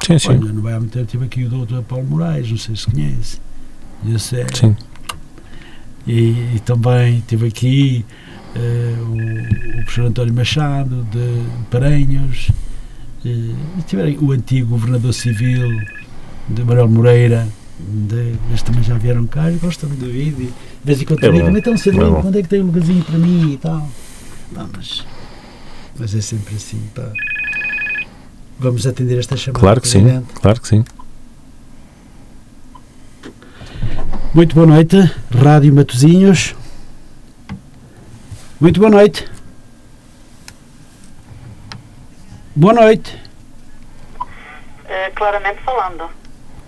Sim, 0.00 0.18
sim. 0.18 0.28
Olha, 0.28 0.52
não 0.52 0.62
vai 0.62 0.74
há 0.74 0.78
muito 0.78 0.92
tempo. 0.92 1.06
Tive 1.06 1.24
aqui 1.24 1.44
o 1.44 1.48
doutor 1.48 1.82
Paulo 1.82 2.04
Moraes, 2.04 2.50
não 2.50 2.58
sei 2.58 2.76
se 2.76 2.86
conhece. 2.86 3.38
Esse 4.14 4.40
é, 4.40 4.46
sim. 4.52 4.76
E, 6.06 6.56
e 6.56 6.62
também 6.64 7.22
tive 7.26 7.46
aqui 7.46 8.04
o, 8.58 9.78
o, 9.78 9.82
professor 9.84 10.06
António 10.06 10.34
Machado, 10.34 11.06
de 11.10 11.42
Paranhos, 11.70 12.50
uh, 13.24 13.82
tiveram 13.86 14.14
o 14.22 14.32
antigo 14.32 14.70
governador 14.70 15.12
civil 15.12 15.68
de 16.48 16.64
Manuel 16.64 16.88
Moreira, 16.88 17.48
de, 17.78 18.34
eles 18.48 18.62
também 18.62 18.82
já 18.82 18.96
vieram 18.98 19.26
cá 19.26 19.50
e 19.50 19.56
gostam 19.56 19.88
do 19.90 20.06
vídeo. 20.06 20.46
De 20.46 20.52
vez 20.84 21.00
em 21.00 21.04
quando 21.04 21.24
é 21.24 21.30
também 21.30 21.58
estão 21.58 21.76
cedo, 21.76 22.18
é 22.18 22.20
quando 22.20 22.38
é 22.38 22.42
que 22.42 22.48
tem 22.48 22.62
um 22.62 22.66
lugarzinho 22.66 23.04
para 23.04 23.18
mim 23.18 23.52
e 23.52 23.56
tal. 23.56 23.88
Não, 24.52 24.68
mas 24.76 25.04
Mas 25.98 26.14
é 26.14 26.20
sempre 26.20 26.54
assim, 26.54 26.80
pá. 26.94 27.10
Vamos 28.58 28.86
atender 28.86 29.18
esta 29.18 29.36
chamada. 29.36 29.60
Claro 29.60 29.80
que 29.80 29.88
sim, 29.88 30.22
claro 30.34 30.60
que 30.60 30.68
sim. 30.68 30.84
Muito 34.34 34.54
boa 34.54 34.66
noite, 34.66 34.96
Rádio 35.30 35.74
Matozinhos. 35.74 36.54
Muito 38.62 38.78
boa 38.78 38.92
noite. 38.92 39.28
Boa 42.54 42.72
noite. 42.72 43.20
Eh, 44.88 45.10
claramente 45.16 45.58
falando. 45.64 46.08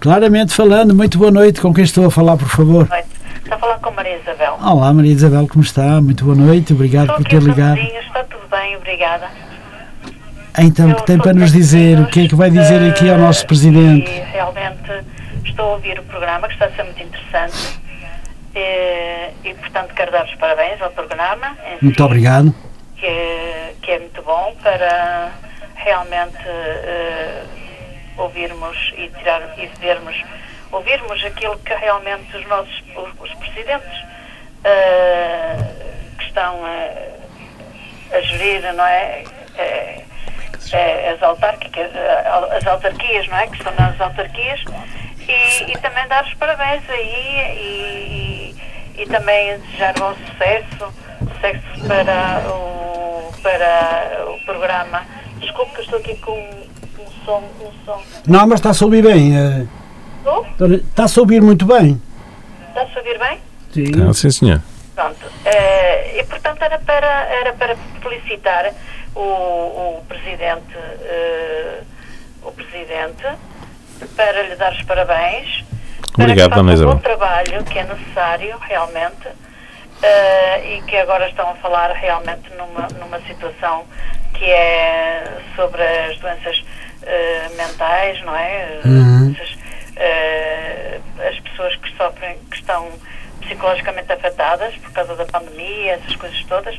Claramente 0.01 0.57
falando, 0.57 0.93
muito 0.93 1.17
boa 1.19 1.31
noite. 1.31 1.61
Com 1.61 1.73
quem 1.73 1.85
estou 1.85 2.07
a 2.07 2.11
falar, 2.11 2.37
por 2.37 2.49
favor? 2.49 2.89
Noite. 2.89 3.07
Está 3.45 3.55
a 3.55 3.59
falar 3.61 3.79
com 3.79 3.93
Maria 3.93 4.19
Isabel. 4.19 4.59
Olá, 4.61 4.93
Maria 4.93 5.13
Isabel, 5.13 5.47
como 5.47 5.63
está? 5.63 6.01
Muito 6.01 6.25
boa 6.25 6.37
noite, 6.37 6.73
obrigado 6.73 7.11
Estou 7.11 7.19
por 7.19 7.29
ter 7.29 7.41
ligado. 7.41 7.79
está 7.79 8.25
tudo 8.25 8.49
bem, 8.51 8.77
obrigada. 8.77 9.31
Então, 10.59 10.91
o 10.91 10.97
que 10.97 11.07
tem 11.07 11.19
para 11.19 11.33
nos 11.33 11.53
dizer? 11.53 12.01
O 12.01 12.07
que 12.07 12.25
é 12.25 12.29
que 12.29 12.35
vai 12.35 12.51
dizer 12.51 12.91
aqui 12.91 13.09
ao 13.09 13.19
nosso 13.19 13.47
Presidente? 13.47 14.11
Realmente 14.33 14.91
estou 15.45 15.65
a 15.65 15.73
ouvir 15.75 15.97
o 16.01 16.03
programa, 16.03 16.49
que 16.49 16.55
está 16.55 16.67
a 16.67 16.73
ser 16.73 16.83
muito 16.83 17.01
interessante. 17.01 17.84
E, 18.55 19.31
e, 19.45 19.55
portanto, 19.55 19.95
quero 19.95 20.13
dar 20.13 20.25
os 20.25 20.35
parabéns 20.37 20.81
ao 20.81 20.91
programa. 20.91 21.57
em 21.67 21.79
si, 21.79 21.85
Muito 21.85 22.05
obrigado. 22.05 22.55
Que, 22.97 23.75
que 23.83 23.91
é 23.91 23.99
muito 23.99 24.23
bom 24.23 24.55
para 24.63 25.33
realmente 25.77 26.39
eh, 26.47 27.43
ouvirmos 28.17 28.95
e 28.97 29.09
tirar 29.09 29.43
e 29.59 29.67
vermos, 29.81 30.17
ouvirmos 30.71 31.23
aquilo 31.25 31.59
que 31.59 31.75
realmente 31.75 32.37
os 32.37 32.47
nossos 32.47 32.83
os, 32.97 33.21
os 33.21 33.35
presidentes 33.35 34.05
eh, 34.65 35.57
que 36.17 36.25
estão 36.25 36.67
eh, 36.67 37.13
a 38.13 38.21
gerir, 38.21 38.73
não 38.73 38.87
é? 38.87 39.25
Eh, 39.59 40.05
eh, 40.73 41.11
as, 41.11 41.23
autárquicas, 41.23 41.91
eh, 41.95 42.25
as 42.57 42.67
autarquias, 42.67 43.27
não 43.29 43.39
é? 43.39 43.47
Que 43.49 43.57
estão 43.57 43.75
nas 43.75 44.01
autarquias 44.01 44.61
e, 45.29 45.73
e 45.73 45.79
também 45.79 46.07
dar 46.09 46.25
os 46.25 46.35
parabéns 46.35 46.89
aí 46.89 47.57
e, 47.57 48.34
e, 48.97 49.07
também 49.07 49.59
desejar 49.59 49.95
bom 49.99 50.15
sucesso, 50.15 50.93
sucesso 51.35 51.87
para 51.87 52.49
o, 52.51 53.33
para 53.43 54.25
o 54.31 54.39
programa. 54.45 55.03
Desculpe 55.39 55.73
que 55.73 55.79
eu 55.81 55.85
estou 55.85 55.99
aqui 55.99 56.17
com 56.19 56.33
um 56.33 57.25
som, 57.25 57.43
um 57.61 57.73
som. 57.85 58.03
Não, 58.27 58.47
mas 58.47 58.61
está-se 58.61 58.83
a 58.83 58.87
ouvir 58.87 59.03
bem. 59.03 59.37
eh, 59.37 59.67
Estou? 60.19 60.47
Está-se 60.75 61.19
a 61.19 61.23
ouvir 61.23 61.43
muito 61.43 61.67
bem. 61.67 62.01
Está-se 62.69 62.95
a 62.97 62.99
ouvir 62.99 63.19
bem? 63.19 63.39
Sim. 63.73 64.09
Ah, 64.09 64.15
sim, 64.15 64.31
senhor. 64.31 64.63
Pronto. 64.95 65.27
Eh, 65.45 66.21
e 66.21 66.25
portanto 66.25 66.63
era 66.63 66.79
para, 66.79 67.07
era 67.07 67.53
para 67.53 67.77
felicitar 68.01 68.73
o, 69.15 69.21
o 69.21 70.05
presidente, 70.09 70.77
eh, 70.77 71.81
o 72.43 72.53
presidente, 72.53 73.25
para 74.17 74.43
lhe 74.43 74.55
dar 74.57 74.73
os 74.73 74.83
parabéns. 74.83 75.65
Obrigado, 76.19 76.51
para 76.51 76.59
que 76.59 76.63
Dona 76.63 76.63
faça 76.63 76.63
um 76.63 76.73
Isabel. 76.73 76.95
bom 76.95 77.01
trabalho 77.01 77.65
que 77.65 77.79
é 77.79 77.85
necessário 77.85 78.59
realmente 78.59 79.29
eh, 80.03 80.77
e 80.77 80.83
que 80.83 80.97
agora 80.97 81.29
estão 81.29 81.51
a 81.51 81.55
falar 81.57 81.91
realmente 81.93 82.51
numa, 82.57 82.89
numa 82.91 83.21
situação 83.23 83.85
que 84.35 84.45
é 84.45 85.25
sobre 85.57 85.83
as 85.83 86.17
doenças 86.19 86.65
eh, 87.03 87.49
mentais, 87.57 88.21
não 88.23 88.35
é? 88.37 88.81
Uhum. 88.85 89.33
Doenças, 89.33 89.59
eh, 89.97 91.01
as 91.29 91.39
pessoas 91.41 91.75
que 91.77 91.97
sofrem, 91.97 92.39
que 92.51 92.57
estão 92.57 92.89
psicologicamente 93.41 94.11
afetadas 94.13 94.75
por 94.77 94.91
causa 94.93 95.15
da 95.17 95.25
pandemia, 95.27 95.93
essas 95.95 96.17
coisas 96.17 96.43
todas, 96.45 96.75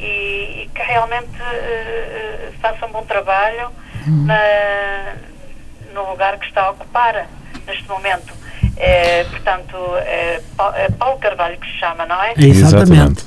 e, 0.00 0.62
e 0.64 0.70
que 0.74 0.82
realmente 0.82 1.40
eh, 1.42 2.50
façam 2.62 2.88
um 2.88 2.92
bom 2.92 3.04
trabalho 3.04 3.70
na- 4.06 5.14
no 5.92 6.10
lugar 6.10 6.38
que 6.38 6.46
está 6.46 6.62
a 6.64 6.70
ocupar 6.70 7.26
neste 7.66 7.88
momento. 7.88 8.32
É, 8.76 9.24
portanto, 9.24 9.76
é, 9.98 10.40
é 10.74 10.90
Paulo 10.98 11.18
Carvalho 11.18 11.58
que 11.58 11.66
se 11.66 11.78
chama, 11.78 12.04
não 12.06 12.22
é? 12.22 12.34
Exatamente. 12.36 13.24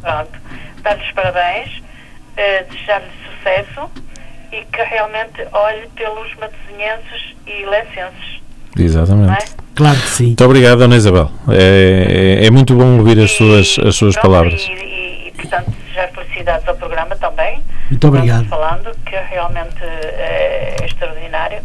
Pronto. 0.00 0.40
Dar-lhes 0.82 1.12
parabéns, 1.12 1.82
eh, 2.36 2.64
desejar-lhe 2.70 3.10
sucesso 3.36 3.90
e 4.52 4.64
que 4.64 4.82
realmente 4.82 5.46
olhe 5.52 5.88
pelos 5.96 6.34
matosinhenses 6.36 7.36
e 7.46 7.64
lecenses, 7.64 8.42
não 8.76 8.82
é? 8.82 8.86
Exatamente. 8.86 9.56
Claro 9.74 9.98
que 9.98 10.08
sim. 10.08 10.26
Muito 10.26 10.44
obrigado, 10.44 10.78
Dona 10.78 10.96
Isabel. 10.96 11.30
É, 11.48 12.40
é, 12.42 12.46
é 12.46 12.50
muito 12.50 12.74
bom 12.74 12.98
ouvir 12.98 13.18
as 13.18 13.30
suas, 13.30 13.78
as 13.78 13.96
suas 13.96 14.14
pronto, 14.14 14.20
palavras. 14.20 14.60
E, 14.62 14.72
e, 14.72 15.28
e, 15.28 15.32
portanto, 15.32 15.70
desejar 15.70 16.08
felicidades 16.08 16.68
ao 16.68 16.76
programa 16.76 17.16
também. 17.16 17.62
Muito 17.90 18.08
obrigado. 18.08 18.44
Estamos 18.44 18.48
falando 18.48 18.96
que 19.04 19.16
realmente 19.16 19.82
é 19.82 20.76
extraordinário 20.84 21.62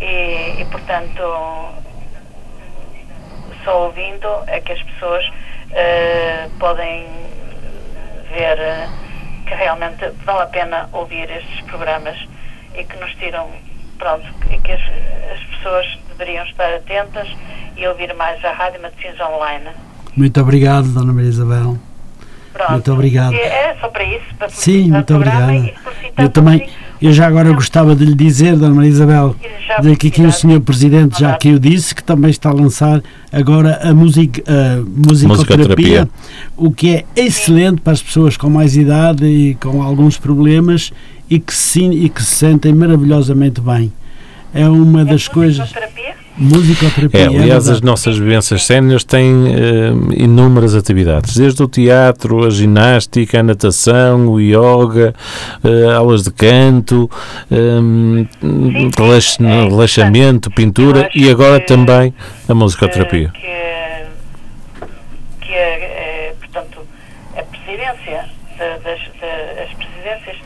e, 0.00 0.60
e, 0.60 0.66
portanto, 0.70 1.22
só 3.64 3.86
ouvindo 3.86 4.28
é 4.46 4.60
que 4.60 4.72
as 4.72 4.82
pessoas 4.82 5.24
eh, 5.72 6.48
podem 6.58 7.06
ver 8.30 8.58
eh, 8.58 8.88
que 9.46 9.54
realmente 9.54 10.10
vale 10.24 10.42
a 10.42 10.46
pena 10.46 10.88
ouvir 10.92 11.30
estes 11.30 11.60
programas 11.62 12.16
e 12.74 12.84
que 12.84 12.96
nos 12.98 13.12
tiram, 13.14 13.48
pronto, 13.98 14.26
e 14.50 14.58
que 14.58 14.72
as, 14.72 14.82
as 15.32 15.44
pessoas 15.56 15.98
deveriam 16.10 16.44
estar 16.46 16.72
atentas 16.74 17.28
e 17.76 17.86
ouvir 17.86 18.14
mais 18.14 18.44
a 18.44 18.52
Rádio 18.52 18.82
Matosinhos 18.82 19.20
Online. 19.20 19.70
Muito 20.16 20.40
obrigado, 20.40 20.88
Dona 20.92 21.12
Maria 21.12 21.30
Isabel. 21.30 21.76
Pronto. 22.54 22.70
Muito 22.70 22.92
obrigado. 22.92 23.34
E 23.34 23.38
É 23.40 23.76
só 23.80 23.88
para 23.88 24.04
isso, 24.04 24.24
para 24.38 24.48
Sim, 24.48 24.92
muito 24.92 25.14
obrigado. 25.14 25.70
Eu 26.16 26.28
também, 26.28 26.68
eu 27.02 27.12
já 27.12 27.26
agora 27.26 27.52
gostava 27.52 27.96
de 27.96 28.04
lhe 28.04 28.14
dizer, 28.14 28.56
Dona 28.56 28.72
Maria 28.74 28.90
Isabel, 28.90 29.34
de 29.82 29.96
que 29.96 30.06
aqui 30.06 30.22
o. 30.22 30.30
Sr. 30.32 30.60
Presidente 30.60 31.18
já 31.18 31.32
aqui 31.32 31.52
o 31.52 31.58
disse, 31.58 31.92
que 31.94 32.02
também 32.02 32.30
está 32.30 32.50
a 32.50 32.52
lançar 32.52 33.02
agora 33.32 33.80
a, 33.82 33.92
music, 33.92 34.42
a 34.46 34.80
musicoterapia, 34.86 35.26
Musicoterapia. 35.26 36.08
o 36.56 36.70
que 36.70 36.94
é 36.94 37.04
excelente 37.16 37.80
para 37.80 37.92
as 37.92 38.02
pessoas 38.02 38.36
com 38.36 38.48
mais 38.48 38.76
idade 38.76 39.26
e 39.26 39.56
com 39.56 39.82
alguns 39.82 40.16
problemas 40.16 40.92
e 41.28 41.40
que 41.40 41.52
se, 41.52 41.82
e 41.82 42.08
que 42.08 42.22
se 42.22 42.36
sentem 42.36 42.72
maravilhosamente 42.72 43.60
bem. 43.60 43.92
É 44.54 44.68
uma 44.68 45.04
das 45.04 45.26
coisas. 45.26 45.58
Musicoterapia? 45.58 46.14
Musicoterapia. 46.36 47.20
É, 47.20 47.26
aliás, 47.26 47.68
as 47.68 47.80
nossas 47.80 48.18
vivências 48.18 48.64
séniores 48.64 49.04
têm 49.04 49.54
eh, 49.54 49.90
inúmeras 50.16 50.74
atividades, 50.74 51.36
desde 51.36 51.62
o 51.62 51.68
teatro, 51.68 52.44
a 52.44 52.50
ginástica, 52.50 53.38
a 53.38 53.42
natação, 53.42 54.26
o 54.26 54.40
yoga, 54.40 55.14
eh, 55.62 55.92
aulas 55.94 56.24
de 56.24 56.32
canto, 56.32 57.08
eh, 57.50 58.96
relax- 58.98 59.38
é 59.40 59.68
relaxamento, 59.68 60.50
pintura 60.50 61.08
e 61.14 61.30
agora 61.30 61.60
que- 61.60 61.66
também 61.66 62.12
a 62.48 62.54
musicoterapia. 62.54 63.30
Que, 63.32 63.46
é- 63.46 64.06
que 65.40 65.52
é, 65.52 65.56
é, 65.56 66.34
portanto, 66.40 66.80
a 67.36 67.42
presidência, 67.42 68.24
da- 68.58 68.78
das, 68.78 69.00
da- 69.20 69.62
as 69.62 69.72
presidências 69.74 70.36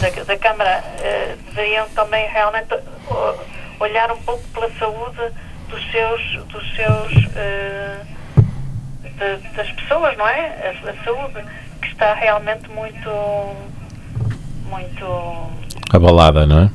da, 0.00 0.24
da 0.24 0.38
Câmara 0.38 0.84
eh, 1.02 1.34
deveriam 1.50 1.86
também 1.94 2.24
realmente 2.32 2.72
o- 3.10 3.53
olhar 3.80 4.10
um 4.12 4.16
pouco 4.22 4.42
pela 4.48 4.70
saúde 4.78 5.32
dos 5.68 5.90
seus, 5.90 6.44
dos 6.46 6.74
seus 6.76 7.12
eh, 7.36 8.00
de- 9.02 9.48
das 9.56 9.70
pessoas, 9.72 10.16
não 10.16 10.26
é? 10.28 10.74
A, 10.84 10.90
a 10.90 11.04
saúde 11.04 11.44
que 11.80 11.88
está 11.88 12.14
realmente 12.14 12.68
muito 12.70 13.10
muito 14.68 15.50
Abalada, 15.92 16.46
não 16.46 16.64
é? 16.64 16.70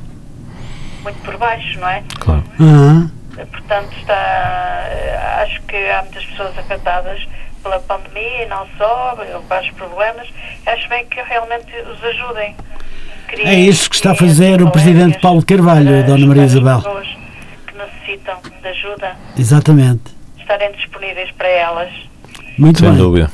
muito 1.02 1.18
por 1.22 1.36
baixo, 1.38 1.78
não 1.80 1.88
é? 1.88 2.02
Claro. 2.20 2.44
Aham. 2.60 3.10
Portanto, 3.52 3.96
está, 3.98 4.88
acho 5.42 5.62
que 5.62 5.76
há 5.88 6.02
muitas 6.02 6.24
pessoas 6.26 6.58
afetadas 6.58 7.26
pela 7.62 7.80
pandemia 7.80 8.42
e 8.44 8.46
não 8.46 8.66
só, 8.76 9.16
vários 9.48 9.70
problemas. 9.74 10.28
Acho 10.66 10.88
bem 10.90 11.06
que 11.06 11.20
realmente 11.22 11.72
os 11.74 12.04
ajudem. 12.04 12.54
É 13.38 13.58
isso 13.58 13.88
que 13.88 13.96
está 13.96 14.12
a 14.12 14.14
fazer 14.14 14.62
o 14.62 14.70
Presidente 14.70 15.18
Paulo 15.20 15.42
Carvalho, 15.44 16.04
Dona 16.06 16.26
Maria 16.26 16.44
Isabel. 16.44 16.78
pessoas 16.78 17.06
que 17.66 17.74
necessitam 17.76 18.34
de 18.62 18.68
ajuda, 18.68 19.16
Exatamente. 19.38 20.00
estarem 20.38 20.72
disponíveis 20.72 21.30
para 21.36 21.48
elas. 21.48 21.88
Muito 22.58 22.80
Sem 22.80 22.88
bem. 22.90 22.98
dúvida. 22.98 23.30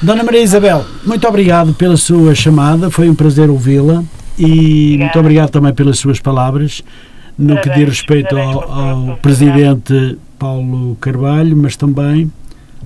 Dona 0.00 0.22
Maria 0.22 0.42
Isabel, 0.42 0.84
muito 1.04 1.26
obrigado 1.26 1.74
pela 1.74 1.96
sua 1.96 2.34
chamada, 2.34 2.90
foi 2.90 3.08
um 3.10 3.14
prazer 3.14 3.50
ouvi-la 3.50 4.04
e 4.38 4.44
Obrigada. 4.44 4.98
muito 5.04 5.18
obrigado 5.18 5.50
também 5.50 5.74
pelas 5.74 5.98
suas 5.98 6.20
palavras 6.20 6.84
no 7.36 7.56
que 7.56 7.62
diz 7.62 7.64
Parabéns, 7.70 7.88
respeito 7.88 8.28
parabéns 8.36 8.54
ao, 8.56 9.10
ao 9.10 9.16
Presidente 9.16 10.18
Paulo 10.38 10.96
Carvalho, 11.00 11.56
mas 11.56 11.74
também 11.76 12.30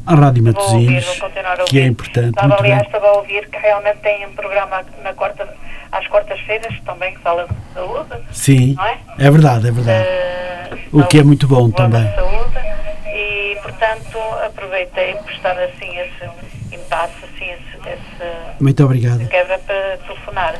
à 0.07 0.15
Rádio 0.15 0.43
Vou 0.43 0.53
ouvir, 0.53 0.91
Matosinhos, 0.97 1.19
vou 1.19 1.65
que 1.67 1.81
é 1.81 1.87
importante. 1.87 2.29
Estava, 2.31 2.49
Muito 2.49 2.61
aliás, 2.61 2.83
bem. 2.83 2.87
estava 2.89 3.07
a 3.07 3.13
ouvir 3.19 3.49
que 3.49 3.59
realmente 3.59 3.99
tem 3.99 4.27
um 4.27 4.33
programa 4.33 4.83
na 5.03 5.13
quarta, 5.15 5.49
às 5.91 6.07
quartas-feiras 6.09 6.75
também 6.85 7.15
que 7.15 7.21
fala 7.21 7.47
de 7.47 7.75
saúde, 7.75 8.11
Sim, 8.33 8.77
é? 9.19 9.27
é 9.27 9.31
verdade, 9.31 9.69
é 9.69 9.71
verdade. 9.71 10.07
Eh, 10.09 10.71
O 10.93 11.05
que 11.05 11.19
é 11.19 11.23
muito 11.23 11.47
bom 11.47 11.71
também. 11.71 12.05
de 12.07 12.15
saúde 12.15 12.59
e, 13.07 13.57
portanto, 13.63 14.19
aproveitei 14.47 15.15
por 15.15 15.31
estar 15.33 15.59
assim 15.59 15.97
esse 15.99 16.53
passe 16.93 17.25
assim 17.25 17.45
esse, 17.47 17.89
esse 17.89 18.63
Muito 18.63 18.85
obrigado. 18.85 19.27
quebra 19.29 19.59
para 19.61 19.97
telefonar. 20.07 20.55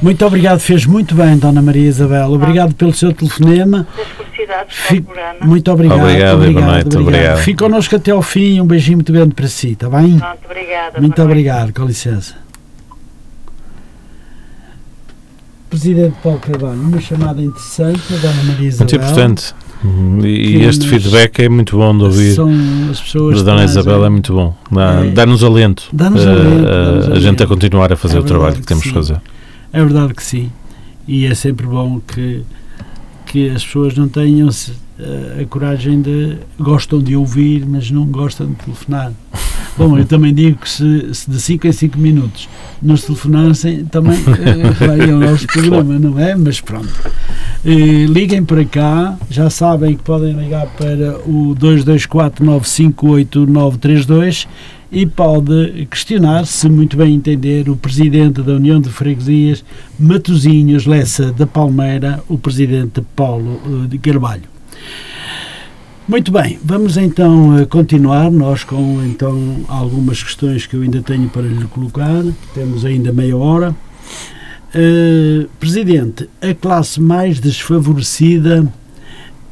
Muito 0.00 0.24
obrigado, 0.24 0.60
fez 0.60 0.86
muito 0.86 1.12
bem, 1.14 1.36
Dona 1.36 1.60
Maria 1.60 1.88
Isabel. 1.88 2.30
Obrigado 2.32 2.72
pelo 2.76 2.92
seu 2.92 3.12
telefonema. 3.12 3.86
Muitas 3.96 4.12
felicidades 4.52 4.76
para 4.76 4.86
Fi- 4.86 4.98
o 4.98 5.02
programa. 5.02 5.38
Muito 5.42 5.72
obrigado. 5.72 6.00
Obrigado 6.00 6.44
e 6.46 6.50
boa 6.52 6.66
noite, 6.66 6.96
obrigado. 6.98 7.38
Fique 7.38 7.58
connosco 7.58 7.96
até 7.96 8.10
ao 8.10 8.22
fim. 8.22 8.60
Um 8.60 8.66
beijinho 8.66 8.98
muito 8.98 9.12
grande 9.12 9.34
para 9.34 9.48
si, 9.48 9.72
está 9.72 9.88
bem? 9.90 10.18
Pronto, 10.18 10.38
obrigada. 10.44 11.00
Muito 11.00 11.18
noite. 11.18 11.30
obrigado, 11.30 11.72
com 11.72 11.84
licença. 11.84 12.34
Presidente 15.70 16.14
Paulo 16.22 16.38
Carvalho, 16.38 16.78
uma 16.80 17.00
chamada 17.00 17.40
interessante 17.40 18.00
da 18.12 18.18
Dona 18.18 18.42
Maria 18.44 18.68
Isabel. 18.68 18.78
Muito 18.78 18.96
importante. 18.96 19.54
E, 20.22 20.58
Que 20.58 20.62
este 20.64 20.86
feedback 20.86 21.40
é 21.40 21.48
muito 21.48 21.76
bom 21.76 21.96
de 21.96 22.04
ouvir. 22.04 22.34
São 22.34 22.50
as 22.90 23.00
pessoas 23.00 23.42
Da 23.42 23.52
Dona 23.52 23.64
Isabel 23.64 24.04
é 24.04 24.10
muito 24.10 24.32
bom. 24.34 24.54
Dá- 24.70 25.02
É. 25.04 25.10
Dá-nos 25.10 25.42
alento. 25.42 25.84
Dá-nos 25.92 26.24
eh, 26.24 26.28
alento, 26.30 26.44
eh, 26.46 26.50
dá-nos 26.62 27.04
a 27.04 27.06
alento. 27.06 27.20
gente 27.20 27.42
a 27.42 27.46
continuar 27.46 27.92
a 27.92 27.96
fazer 27.96 28.18
É 28.18 28.20
o 28.20 28.22
trabalho 28.22 28.52
verdade 28.52 28.60
que 28.62 28.66
temos 28.68 28.82
que 28.84 28.88
que 28.90 28.94
fazer. 28.94 29.20
É 29.72 29.80
verdade 29.80 30.14
que 30.14 30.22
sim. 30.22 30.52
E 31.08 31.26
é 31.26 31.34
sempre 31.34 31.66
bom 31.66 32.00
que, 32.06 32.44
que 33.32 33.48
as 33.48 33.64
pessoas 33.64 33.96
não 33.96 34.06
tenham 34.08 34.50
eh, 34.98 35.40
a 35.40 35.46
coragem 35.46 36.02
de. 36.02 36.36
gostam 36.60 37.02
de 37.02 37.16
ouvir, 37.16 37.64
mas 37.66 37.90
não 37.90 38.04
gostam 38.04 38.48
de 38.48 38.56
telefonar. 38.56 39.10
Bom, 39.78 39.96
eu 39.96 40.04
também 40.04 40.34
digo 40.34 40.58
que 40.58 40.68
se, 40.68 41.14
se 41.14 41.30
de 41.30 41.40
5 41.40 41.66
em 41.66 41.72
5 41.72 41.98
minutos 41.98 42.46
nos 42.82 43.04
telefonassem, 43.04 43.86
também 43.86 44.18
eh, 44.18 44.70
vai 44.86 45.10
ao 45.10 45.18
nosso 45.18 45.46
programa, 45.46 45.98
não 45.98 46.18
é? 46.18 46.36
Mas 46.36 46.60
pronto. 46.60 46.92
Eh, 47.64 48.04
liguem 48.06 48.44
para 48.44 48.66
cá, 48.66 49.16
já 49.30 49.48
sabem 49.48 49.96
que 49.96 50.02
podem 50.02 50.34
ligar 50.34 50.66
para 50.66 51.16
o 51.26 51.56
224-958-932 51.58 54.46
e 54.92 55.06
pode 55.06 55.86
questionar, 55.90 56.44
se 56.44 56.68
muito 56.68 56.98
bem 56.98 57.14
entender, 57.14 57.70
o 57.70 57.74
presidente 57.74 58.42
da 58.42 58.52
União 58.52 58.78
de 58.78 58.90
Freguesias, 58.90 59.64
Matosinhos 59.98 60.84
Lessa 60.84 61.32
da 61.32 61.46
Palmeira, 61.46 62.22
o 62.28 62.36
presidente 62.36 63.00
Paulo 63.16 63.58
eh, 63.64 63.88
de 63.88 63.96
Carvalho. 63.96 64.42
Muito 66.06 66.30
bem, 66.30 66.58
vamos 66.62 66.98
então 66.98 67.58
eh, 67.58 67.64
continuar, 67.64 68.30
nós 68.30 68.64
com 68.64 69.02
então 69.02 69.64
algumas 69.66 70.22
questões 70.22 70.66
que 70.66 70.76
eu 70.76 70.82
ainda 70.82 71.00
tenho 71.00 71.30
para 71.30 71.40
lhe 71.40 71.64
colocar, 71.68 72.22
temos 72.52 72.84
ainda 72.84 73.10
meia 73.14 73.36
hora. 73.36 73.74
Eh, 74.74 75.46
presidente, 75.58 76.28
a 76.42 76.52
classe 76.52 77.00
mais 77.00 77.40
desfavorecida 77.40 78.70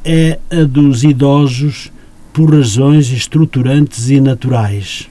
é 0.05 0.37
a 0.51 0.63
dos 0.65 1.03
idosos 1.03 1.91
por 2.31 2.53
razões 2.53 3.11
estruturantes 3.11 4.11
e 4.11 4.21
naturais. 4.21 5.10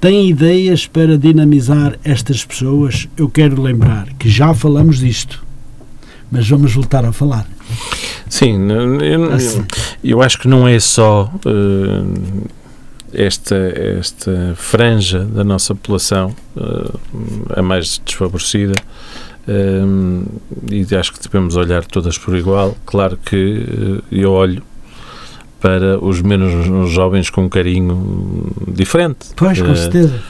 Tem 0.00 0.28
ideias 0.28 0.86
para 0.86 1.18
dinamizar 1.18 1.98
estas 2.04 2.44
pessoas? 2.44 3.08
Eu 3.16 3.28
quero 3.28 3.60
lembrar 3.60 4.08
que 4.18 4.28
já 4.30 4.54
falamos 4.54 4.98
disto, 4.98 5.44
mas 6.30 6.48
vamos 6.48 6.72
voltar 6.72 7.04
a 7.04 7.12
falar. 7.12 7.46
Sim, 8.28 8.58
eu, 8.70 9.32
Assim. 9.32 9.64
eu 10.04 10.22
acho 10.22 10.38
que 10.38 10.46
não 10.46 10.68
é 10.68 10.78
só 10.78 11.32
eh, 11.44 12.04
esta, 13.12 13.56
esta 13.56 14.54
franja 14.56 15.24
da 15.24 15.42
nossa 15.42 15.74
população 15.74 16.34
eh, 16.56 16.92
a 17.56 17.62
mais 17.62 18.00
desfavorecida. 18.04 18.74
eh, 19.48 19.82
e 20.70 20.94
acho 20.94 21.12
que 21.12 21.20
devemos 21.22 21.56
olhar 21.56 21.84
todas 21.84 22.16
por 22.16 22.36
igual. 22.36 22.76
Claro 22.86 23.18
que 23.24 23.66
eh, 23.66 24.02
eu 24.12 24.30
olho 24.30 24.62
para 25.60 25.98
os 26.04 26.20
menos 26.22 26.90
jovens 26.90 27.30
com 27.30 27.44
um 27.44 27.48
carinho 27.48 28.46
diferente. 28.66 29.26
Pois, 29.36 29.60
com 29.60 29.72
Eh, 29.72 29.74
certeza. 29.76 30.20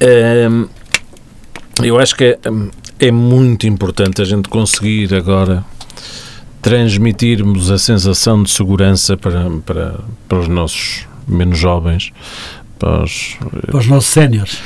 Ehm, 0.00 0.66
eu 1.82 1.98
acho 1.98 2.16
que 2.16 2.24
é, 2.24 2.38
é 3.00 3.10
muito 3.10 3.66
importante 3.66 4.20
a 4.22 4.24
gente 4.24 4.48
conseguir 4.48 5.14
agora 5.14 5.64
transmitirmos 6.62 7.70
a 7.70 7.78
sensação 7.78 8.42
de 8.42 8.50
segurança 8.50 9.16
para, 9.16 9.48
para, 9.64 10.00
para 10.28 10.38
os 10.38 10.48
nossos 10.48 11.06
menos 11.26 11.58
jovens. 11.58 12.12
Para 12.78 13.04
os, 13.04 13.36
Para 13.66 13.78
os 13.78 13.86
nossos 13.86 14.10
séniores. 14.12 14.60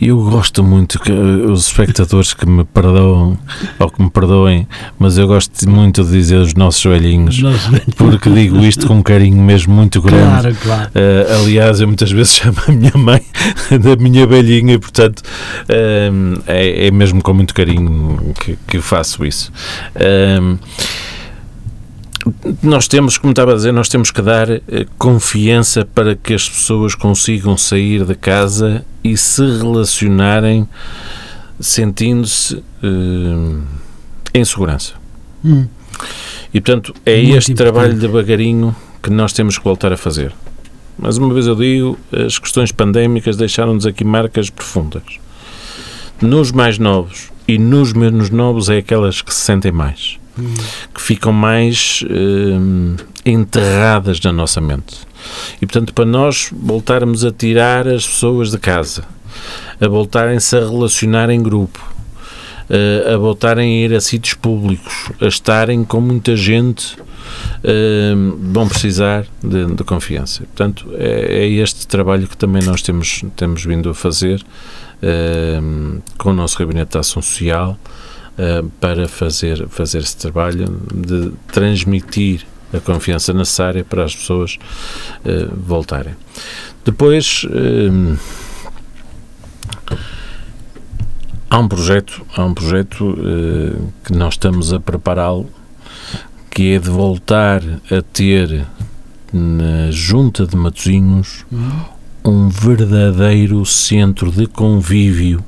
Eu 0.00 0.22
gosto 0.22 0.62
muito 0.62 0.98
que 0.98 1.10
eh, 1.10 1.14
os 1.14 1.66
espectadores 1.66 2.34
que 2.34 2.46
me 2.46 2.64
perdoam 2.64 3.38
ou 3.78 3.90
que 3.90 4.02
me 4.02 4.10
perdoem, 4.10 4.66
mas 4.98 5.16
eu 5.16 5.26
gosto 5.26 5.68
muito 5.68 6.04
de 6.04 6.10
dizer 6.10 6.36
os 6.36 6.54
nossos 6.54 6.82
velhinhos, 6.84 7.38
velhinhos. 7.38 7.94
porque 7.96 8.28
digo 8.28 8.58
isto 8.64 8.86
com 8.86 8.96
um 8.96 9.02
carinho 9.02 9.42
mesmo 9.42 9.74
muito 9.74 10.02
grande. 10.02 10.54
Claro, 10.54 10.56
claro. 10.62 10.90
Uh, 10.90 11.42
aliás, 11.42 11.80
eu 11.80 11.86
muitas 11.86 12.10
vezes 12.10 12.34
chamo 12.36 12.58
a 12.68 12.72
minha 12.72 12.92
mãe 12.94 13.22
da 13.80 13.96
minha 13.96 14.26
velhinha 14.26 14.74
e, 14.74 14.78
portanto, 14.78 15.22
um, 16.12 16.34
é, 16.46 16.88
é 16.88 16.90
mesmo 16.90 17.22
com 17.22 17.32
muito 17.32 17.54
carinho 17.54 18.34
que, 18.40 18.58
que 18.66 18.80
faço 18.80 19.24
isso. 19.24 19.50
Um, 20.40 20.58
nós 22.62 22.88
temos, 22.88 23.18
como 23.18 23.32
estava 23.32 23.52
a 23.52 23.54
dizer, 23.54 23.72
nós 23.72 23.88
temos 23.88 24.10
que 24.10 24.20
dar 24.20 24.50
eh, 24.50 24.62
confiança 24.98 25.84
para 25.84 26.16
que 26.16 26.34
as 26.34 26.48
pessoas 26.48 26.94
consigam 26.94 27.56
sair 27.56 28.04
de 28.04 28.14
casa 28.14 28.84
e 29.04 29.16
se 29.16 29.42
relacionarem 29.42 30.68
sentindo-se 31.60 32.62
eh, 32.82 33.60
em 34.34 34.44
segurança. 34.44 34.94
Hum. 35.44 35.66
E, 36.52 36.60
portanto, 36.60 36.94
é 37.04 37.16
Muito 37.22 37.36
este 37.36 37.52
importante. 37.52 37.72
trabalho 37.74 37.94
devagarinho 37.98 38.74
que 39.02 39.10
nós 39.10 39.32
temos 39.32 39.56
que 39.56 39.64
voltar 39.64 39.92
a 39.92 39.96
fazer. 39.96 40.32
Mais 40.98 41.18
uma 41.18 41.32
vez 41.32 41.46
eu 41.46 41.54
digo, 41.54 41.98
as 42.12 42.38
questões 42.38 42.72
pandémicas 42.72 43.36
deixaram-nos 43.36 43.86
aqui 43.86 44.02
marcas 44.04 44.50
profundas. 44.50 45.02
Nos 46.20 46.50
mais 46.50 46.78
novos 46.78 47.30
e 47.46 47.58
nos 47.58 47.92
menos 47.92 48.30
novos 48.30 48.68
é 48.70 48.78
aquelas 48.78 49.20
que 49.20 49.32
se 49.32 49.40
sentem 49.40 49.70
mais, 49.70 50.18
que 50.94 51.00
ficam 51.00 51.32
mais 51.32 52.04
hum, 52.10 52.96
enterradas 53.24 54.20
na 54.20 54.32
nossa 54.32 54.60
mente. 54.60 54.98
E, 55.60 55.66
portanto, 55.66 55.92
para 55.92 56.04
nós 56.04 56.50
voltarmos 56.52 57.24
a 57.24 57.32
tirar 57.32 57.88
as 57.88 58.06
pessoas 58.06 58.50
de 58.50 58.58
casa, 58.58 59.04
a 59.80 59.88
voltarem-se 59.88 60.56
a 60.56 60.60
relacionar 60.60 61.30
em 61.30 61.42
grupo, 61.42 61.84
eh, 62.68 63.14
a 63.14 63.16
voltarem 63.16 63.82
a 63.82 63.86
ir 63.86 63.94
a 63.94 64.00
sítios 64.00 64.34
públicos, 64.34 65.10
a 65.20 65.26
estarem 65.26 65.84
com 65.84 66.00
muita 66.00 66.36
gente, 66.36 66.96
eh, 67.64 68.14
vão 68.38 68.68
precisar 68.68 69.26
de, 69.42 69.66
de 69.74 69.84
confiança. 69.84 70.44
Portanto, 70.44 70.88
é, 70.94 71.44
é 71.44 71.48
este 71.48 71.86
trabalho 71.86 72.26
que 72.26 72.36
também 72.36 72.62
nós 72.62 72.82
temos, 72.82 73.24
temos 73.36 73.64
vindo 73.64 73.90
a 73.90 73.94
fazer 73.94 74.44
eh, 75.02 75.60
com 76.18 76.30
o 76.30 76.32
nosso 76.32 76.58
Gabinete 76.58 76.92
de 76.92 76.98
Ação 76.98 77.22
Social 77.22 77.78
eh, 78.38 78.64
para 78.80 79.08
fazer, 79.08 79.68
fazer 79.68 79.98
esse 79.98 80.16
trabalho 80.16 80.80
de 80.94 81.32
transmitir 81.48 82.46
a 82.72 82.80
confiança 82.80 83.32
necessária 83.32 83.84
para 83.84 84.04
as 84.04 84.14
pessoas 84.14 84.58
eh, 85.24 85.48
voltarem. 85.56 86.14
Depois, 86.84 87.46
eh, 87.50 88.16
há 91.48 91.58
um 91.58 91.68
projeto, 91.68 92.26
há 92.36 92.44
um 92.44 92.54
projeto 92.54 93.16
eh, 93.18 93.78
que 94.04 94.12
nós 94.12 94.34
estamos 94.34 94.72
a 94.72 94.80
prepará-lo, 94.80 95.48
que 96.50 96.74
é 96.74 96.78
de 96.78 96.88
voltar 96.88 97.62
a 97.90 98.02
ter 98.12 98.66
na 99.32 99.90
Junta 99.90 100.46
de 100.46 100.56
Matosinhos 100.56 101.44
um 102.24 102.48
verdadeiro 102.48 103.64
centro 103.66 104.30
de 104.30 104.46
convívio, 104.46 105.44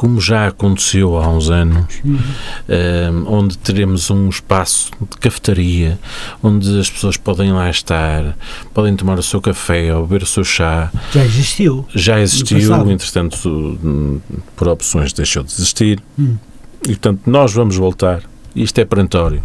como 0.00 0.18
já 0.18 0.46
aconteceu 0.46 1.18
há 1.18 1.28
uns 1.28 1.50
anos, 1.50 2.00
eh, 2.66 3.10
onde 3.26 3.58
teremos 3.58 4.10
um 4.10 4.30
espaço 4.30 4.90
de 4.98 5.18
cafetaria, 5.18 5.98
onde 6.42 6.80
as 6.80 6.88
pessoas 6.88 7.18
podem 7.18 7.52
lá 7.52 7.68
estar, 7.68 8.34
podem 8.72 8.96
tomar 8.96 9.18
o 9.18 9.22
seu 9.22 9.42
café 9.42 9.94
ou 9.94 10.06
beber 10.06 10.22
o 10.22 10.26
seu 10.26 10.42
chá, 10.42 10.90
Já 11.12 11.22
existiu. 11.22 11.86
já 11.94 12.18
existiu, 12.18 12.90
entretanto, 12.90 13.46
hum, 13.46 14.20
por 14.56 14.68
opções 14.68 15.12
deixou 15.12 15.42
de 15.42 15.52
existir. 15.52 16.02
Hum. 16.18 16.38
E, 16.82 16.86
portanto, 16.86 17.20
nós 17.26 17.52
vamos 17.52 17.76
voltar, 17.76 18.22
isto 18.56 18.78
é 18.78 18.86
perentório, 18.86 19.42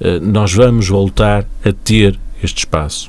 eh, 0.00 0.18
nós 0.18 0.52
vamos 0.52 0.88
voltar 0.88 1.46
a 1.64 1.72
ter 1.72 2.18
este 2.42 2.58
espaço. 2.58 3.08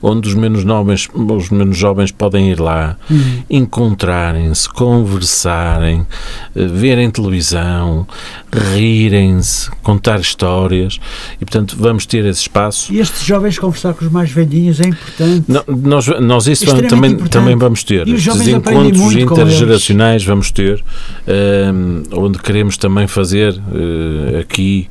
Onde 0.00 0.28
os 0.28 0.34
menos, 0.34 0.62
jovens, 0.62 1.08
os 1.12 1.50
menos 1.50 1.76
jovens 1.76 2.12
podem 2.12 2.50
ir 2.50 2.60
lá, 2.60 2.96
Hum. 3.10 3.42
encontrarem-se, 3.50 4.68
conversarem, 4.68 6.06
eh, 6.54 6.66
verem 6.66 7.10
televisão, 7.10 8.06
rirem-se, 8.52 9.70
contar 9.82 10.20
histórias 10.20 10.98
e, 11.40 11.44
portanto, 11.44 11.76
vamos 11.78 12.06
ter 12.06 12.24
esse 12.24 12.42
espaço. 12.42 12.92
E 12.92 13.00
estes 13.00 13.24
jovens 13.24 13.58
conversar 13.58 13.94
com 13.94 14.04
os 14.04 14.10
mais 14.12 14.30
velhinhos 14.30 14.80
é 14.80 14.86
importante. 14.88 15.44
Não, 15.48 15.64
nós, 15.66 16.06
nós 16.20 16.46
isso 16.46 16.64
também, 16.88 17.12
importante. 17.12 17.30
também 17.30 17.56
vamos 17.56 17.82
ter. 17.84 18.06
E 18.06 18.14
os 18.14 18.22
jovens 18.22 18.46
Estes 18.48 18.54
encontros 18.70 19.12
intergeracionais 19.14 20.24
vamos 20.24 20.50
ter, 20.50 20.82
ehm, 21.26 22.02
onde 22.12 22.38
queremos 22.38 22.76
também 22.76 23.06
fazer 23.06 23.60
eh, 23.74 24.40
aqui 24.40 24.88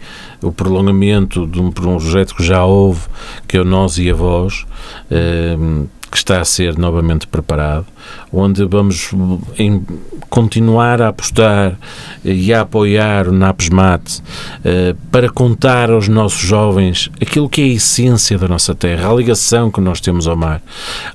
o 0.48 0.52
prolongamento 0.52 1.45
de 1.45 1.60
um 1.60 1.72
projeto 1.72 2.36
que 2.36 2.43
já 2.43 2.64
houve, 2.64 3.02
que 3.48 3.58
é 3.58 3.62
o 3.62 3.66
Nós 3.66 3.98
e 3.98 4.10
a 4.10 4.14
Voz, 4.14 4.66
ehm, 5.12 5.86
que 6.10 6.18
está 6.18 6.39
a 6.39 6.45
ser 6.45 6.78
novamente 6.78 7.28
preparado, 7.28 7.86
onde 8.32 8.66
vamos 8.66 9.12
em, 9.58 9.84
continuar 10.30 11.02
a 11.02 11.10
apostar 11.10 11.78
e 12.24 12.54
a 12.54 12.62
apoiar 12.62 13.28
o 13.28 13.32
NAPSMAT 13.32 14.20
uh, 14.20 14.95
para 15.12 15.30
contar 15.30 15.91
aos 15.91 16.08
nossos 16.08 16.41
jovens 16.41 17.10
aquilo 17.22 17.50
que 17.50 17.62
é 17.62 17.66
a 17.66 17.68
essência 17.68 18.38
da 18.38 18.48
nossa 18.48 18.74
terra, 18.74 19.10
a 19.10 19.14
ligação 19.14 19.70
que 19.70 19.82
nós 19.82 20.00
temos 20.00 20.28
ao 20.28 20.38
mar, 20.38 20.62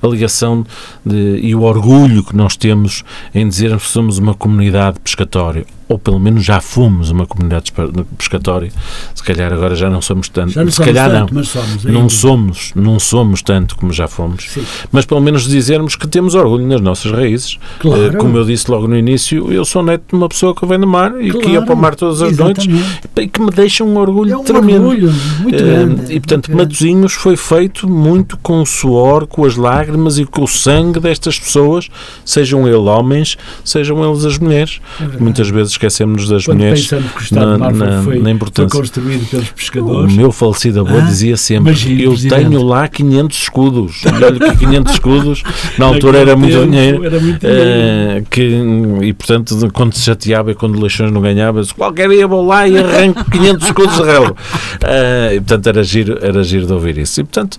a 0.01 0.07
ligação 0.07 0.65
de, 1.05 1.39
e 1.41 1.55
o 1.55 1.63
orgulho 1.63 2.23
que 2.23 2.35
nós 2.35 2.55
temos 2.55 3.03
em 3.33 3.47
dizer 3.47 3.75
que 3.77 3.87
somos 3.87 4.19
uma 4.19 4.35
comunidade 4.35 4.99
pescatória 4.99 5.65
ou 5.87 5.97
pelo 5.99 6.19
menos 6.19 6.43
já 6.43 6.59
fomos 6.61 7.09
uma 7.11 7.25
comunidade 7.25 7.71
pescatória. 8.17 8.71
Se 9.13 9.23
calhar 9.23 9.51
agora 9.53 9.75
já 9.75 9.89
não 9.89 10.01
somos 10.01 10.29
tanto. 10.29 10.51
Já 10.51 10.63
não 10.63 10.71
Se 10.71 10.79
calhar 10.83 11.09
tanto, 11.09 11.33
não. 11.33 11.41
mas 11.41 11.49
somos. 11.49 11.83
Não 11.85 12.09
somos, 12.09 12.71
não 12.75 12.99
somos 12.99 13.41
tanto 13.41 13.75
como 13.75 13.91
já 13.93 14.07
fomos. 14.07 14.45
Sim. 14.49 14.63
Mas 14.91 15.05
pelo 15.05 15.21
menos 15.21 15.43
dizermos 15.47 15.95
que 15.95 16.07
temos 16.07 16.35
orgulho 16.35 16.65
nas 16.67 16.81
nossas 16.81 17.11
raízes. 17.11 17.57
Claro. 17.79 18.03
Eh, 18.05 18.11
Como 18.17 18.37
eu 18.37 18.45
disse 18.45 18.69
logo 18.71 18.87
no 18.87 18.97
início, 18.97 19.51
eu 19.51 19.65
sou 19.65 19.83
neto 19.83 20.03
de 20.09 20.15
uma 20.15 20.29
pessoa 20.29 20.55
que 20.55 20.65
vem 20.65 20.79
do 20.79 20.87
mar 20.87 21.11
e 21.21 21.31
que 21.31 21.37
ia 21.37 21.41
Claro. 21.53 21.65
para 21.65 21.75
o 21.75 21.77
mar 21.77 21.95
todas 21.95 22.21
as 22.21 22.37
noites 22.37 22.65
Exatamente. 22.67 23.09
e 23.17 23.27
que 23.27 23.41
me 23.41 23.51
deixa 23.51 23.83
um 23.83 23.97
orgulho 23.97 24.33
É 24.33 24.37
um 24.37 24.43
tremendo. 24.43 24.87
orgulho 24.87 25.13
muito 25.41 25.55
Eh, 25.55 25.61
grande. 25.61 26.13
E 26.13 26.19
portanto, 26.19 26.47
muito. 26.51 26.63
Matosinhos 26.63 27.13
foi 27.13 27.35
feito 27.35 27.87
muito 27.89 28.37
com 28.37 28.61
o 28.61 28.65
suor, 28.65 29.27
com 29.27 29.45
as 29.45 29.55
lágrimas 29.55 30.17
e 30.17 30.25
com 30.25 30.43
o 30.43 30.47
sangue 30.47 30.99
destas 30.99 31.37
pessoas, 31.39 31.89
sejam 32.25 32.67
eles 32.67 32.77
homens, 32.79 33.37
sejam 33.63 34.03
eles 34.09 34.25
as 34.25 34.37
mulheres. 34.37 34.79
É. 35.01 35.17
Muitas 35.21 35.49
vezes 35.49 35.72
esquecemos 35.73 36.27
das 36.27 36.45
Quando 36.45 36.57
mulheres 36.59 36.81
pensamos 36.87 37.11
que 37.11 37.19
o 37.19 37.23
Estado 37.23 37.45
na- 37.45 37.53
de 37.53 37.59
Mar 37.59 37.71
foi- 37.73 37.79
na- 37.87 38.01
foi, 38.03 38.15
na 38.17 38.21
foi 38.23 38.31
importância. 38.31 38.79
construído 38.79 39.29
pelos 39.29 39.49
O 39.49 39.53
pescadores. 39.53 40.13
meu 40.15 40.31
falecido 40.31 40.79
avô 40.81 40.97
Ah, 40.97 41.01
dizia 41.01 41.37
sempre: 41.37 41.71
imagine, 41.71 42.03
Eu 42.03 42.11
Presidente. 42.11 42.41
tenho 42.49 42.63
lá 42.63 42.87
500 42.87 43.37
escudos. 43.37 44.01
Olha 44.05 44.31
que 44.31 44.57
500 44.57 44.93
escudos, 44.93 45.43
na 45.77 45.85
altura 45.85 46.19
era 46.19 46.35
muito 46.35 46.53
tempo, 46.57 46.65
dinheiro. 46.71 47.05
Era 47.05 47.19
muito 47.19 47.39
dinheiro. 47.39 47.61
eh, 47.69 48.23
que, 48.29 48.61
e 49.03 49.13
portanto, 49.13 49.69
quando 49.73 49.93
se 49.93 50.01
chateava 50.01 50.51
e 50.51 50.55
quando 50.55 50.77
eleições 50.77 51.11
não 51.11 51.21
ganhava, 51.21 51.61
qualquer 51.77 52.09
dia 52.09 52.27
vou 52.27 52.45
lá 52.45 52.67
e 52.67 52.77
arranco 52.77 53.29
500 53.29 53.67
escudos 53.67 53.95
de 53.97 54.03
relva. 54.03 54.35
Eh, 54.85 55.35
e 55.35 55.39
portanto, 55.39 55.67
era 55.67 55.83
giro, 55.83 56.17
era 56.21 56.43
giro 56.43 56.65
de 56.67 56.73
ouvir 56.73 56.97
isso. 56.97 57.21
E 57.21 57.23
portanto, 57.23 57.57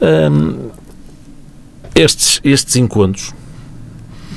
ehm, 0.00 0.54
estes, 1.94 2.40
estes 2.44 2.76
encontros. 2.76 3.32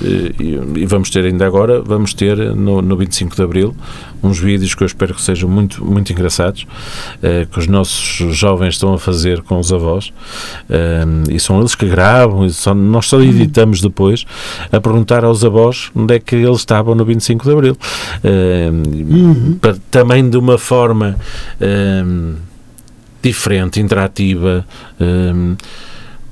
Eh, 0.03 0.31
E, 0.39 0.81
e 0.81 0.85
vamos 0.85 1.09
ter 1.09 1.25
ainda 1.25 1.45
agora, 1.45 1.81
vamos 1.81 2.13
ter 2.13 2.37
no, 2.55 2.81
no 2.81 2.95
25 2.97 3.35
de 3.35 3.41
Abril 3.41 3.75
uns 4.23 4.39
vídeos 4.39 4.73
que 4.73 4.81
eu 4.83 4.85
espero 4.87 5.13
que 5.13 5.21
sejam 5.21 5.47
muito, 5.49 5.83
muito 5.85 6.11
engraçados, 6.11 6.65
eh, 7.21 7.47
que 7.51 7.59
os 7.59 7.67
nossos 7.67 8.35
jovens 8.35 8.73
estão 8.75 8.93
a 8.93 8.97
fazer 8.99 9.41
com 9.43 9.59
os 9.59 9.71
avós, 9.71 10.11
eh, 10.69 11.05
e 11.31 11.39
são 11.39 11.59
eles 11.59 11.75
que 11.75 11.85
gravam, 11.87 12.45
e 12.45 12.49
só- 12.51 12.73
nós 12.73 13.05
só 13.07 13.21
editamos 13.21 13.79
depois, 13.81 14.25
a 14.71 14.79
perguntar 14.81 15.23
aos 15.23 15.43
avós 15.45 15.91
onde 15.95 16.15
é 16.15 16.19
que 16.19 16.35
eles 16.35 16.57
estavam 16.59 16.95
no 16.95 17.05
25 17.05 17.43
de 17.45 17.51
Abril. 17.51 17.77
Eh, 18.23 18.69
Uhum. 18.71 19.57
para- 19.61 19.77
também 19.91 20.27
de 20.29 20.37
uma 20.37 20.57
forma 20.57 21.15
eh, 21.61 22.03
diferente, 23.21 23.79
interativa, 23.79 24.65
eh, 24.99 25.33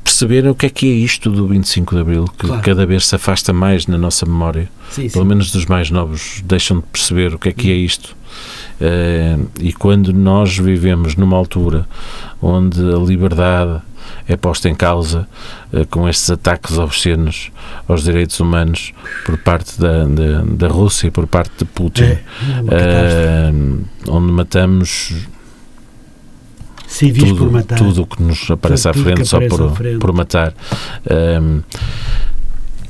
perceberem 0.05 0.51
o 0.51 0.55
que 0.55 0.67
é 0.67 0.69
que 0.69 0.85
é 0.87 0.93
isto 0.93 1.29
do 1.31 1.47
25 1.47 1.95
de 1.95 2.01
Abril, 2.01 2.25
que 2.37 2.45
Claro. 2.47 2.61
cada 2.61 2.85
vez 2.85 3.07
se 3.07 3.15
afasta 3.15 3.51
mais 3.51 3.87
na 3.87 3.97
nossa 3.97 4.25
memória 4.25 4.69
Sim, 4.91 5.09
sim. 5.09 5.13
pelo 5.13 5.25
menos 5.25 5.51
dos 5.51 5.65
mais 5.65 5.89
novos, 5.91 6.41
deixam 6.45 6.77
de 6.77 6.83
perceber 6.93 7.33
o 7.33 7.39
que 7.39 7.49
é 7.49 7.51
que 7.51 7.71
é 7.71 7.73
isto. 7.75 8.15
Eh, 8.79 9.37
e 9.59 9.73
quando 9.73 10.13
nós 10.13 10.57
vivemos 10.57 11.15
numa 11.15 11.35
altura 11.37 11.87
onde 12.41 12.79
a 12.81 12.97
liberdade 12.97 13.81
é 14.27 14.35
posta 14.35 14.69
em 14.69 14.75
causa 14.75 15.27
eh, 15.73 15.85
com 15.89 16.07
estes 16.07 16.29
ataques 16.29 16.77
obscenos 16.77 17.51
aos 17.87 18.03
direitos 18.03 18.39
humanos 18.39 18.91
por 19.25 19.37
parte 19.37 19.79
da, 19.79 20.03
da, 20.05 20.41
da 20.43 20.67
Rússia 20.67 21.09
por 21.11 21.25
parte 21.25 21.51
de 21.59 21.65
Putin, 21.65 22.03
É, 22.03 22.07
é 22.11 22.21
eh, 22.69 23.53
onde 24.09 24.31
matamos 24.31 25.13
Civis 26.95 27.23
por 27.23 27.37
tudo, 27.37 27.51
matar. 27.51 27.77
tudo 27.77 28.01
o 28.03 28.07
que 28.07 28.23
nos 28.23 28.49
aparece 28.49 28.87
à 28.87 28.93
frente 28.93 29.25
só 29.25 29.39
por, 29.47 29.75
frente. 29.75 29.99
por 29.99 30.13
matar. 30.13 30.53
Ahm, 31.09 31.59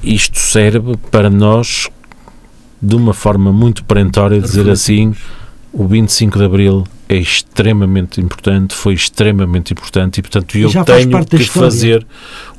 isto 0.03 0.37
serve 0.37 0.95
para 1.09 1.29
nós, 1.29 1.89
de 2.79 2.95
uma 2.95 3.13
forma 3.13 3.51
muito 3.51 3.83
perentória, 3.83 4.39
dizer 4.39 4.69
assim: 4.69 5.15
o 5.73 5.87
25 5.87 6.37
de 6.37 6.45
Abril 6.45 6.83
é 7.07 7.15
extremamente 7.17 8.19
importante, 8.19 8.73
foi 8.73 8.93
extremamente 8.95 9.73
importante 9.73 10.17
e, 10.17 10.21
portanto, 10.23 10.57
eu 10.57 10.69
tenho 10.83 11.25
que 11.25 11.43
fazer 11.45 12.05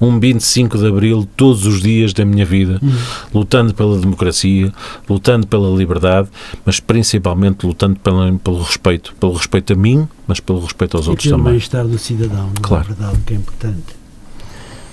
um 0.01 0.21
25 0.21 0.79
de 0.79 0.87
Abril 0.87 1.29
todos 1.37 1.67
os 1.67 1.81
dias 1.83 2.13
da 2.13 2.25
minha 2.25 2.45
vida, 2.45 2.79
Hum. 2.83 2.93
lutando 3.35 3.75
pela 3.75 3.99
democracia, 3.99 4.73
lutando 5.09 5.47
pela 5.49 5.77
liberdade, 5.77 6.29
mas 6.65 6.79
principalmente 6.79 7.67
lutando 7.67 7.99
pelo, 7.99 8.39
pelo 8.39 8.63
respeito, 8.63 9.15
pelo 9.19 9.33
respeito 9.33 9.73
a 9.73 9.77
mim, 9.77 10.07
mas 10.29 10.39
pelo 10.39 10.61
respeito 10.61 10.97
aos 10.97 11.07
E 11.07 11.11
outros 11.11 11.27
pelo 11.27 11.39
também. 11.39 11.53
bem-estar 11.55 11.85
do 11.87 11.99
cidadão, 11.99 12.47
não 12.47 12.63
Claro. 12.63 12.85
é 12.85 12.87
verdade, 12.95 13.19
que 13.27 13.35
é 13.35 13.37
importante. 13.37 13.97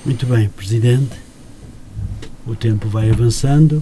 Muito 0.06 0.26
bem, 0.26 0.50
Presidente. 0.50 1.12
O 2.46 2.56
tempo 2.56 2.90
vai 2.90 3.10
avançando, 3.10 3.82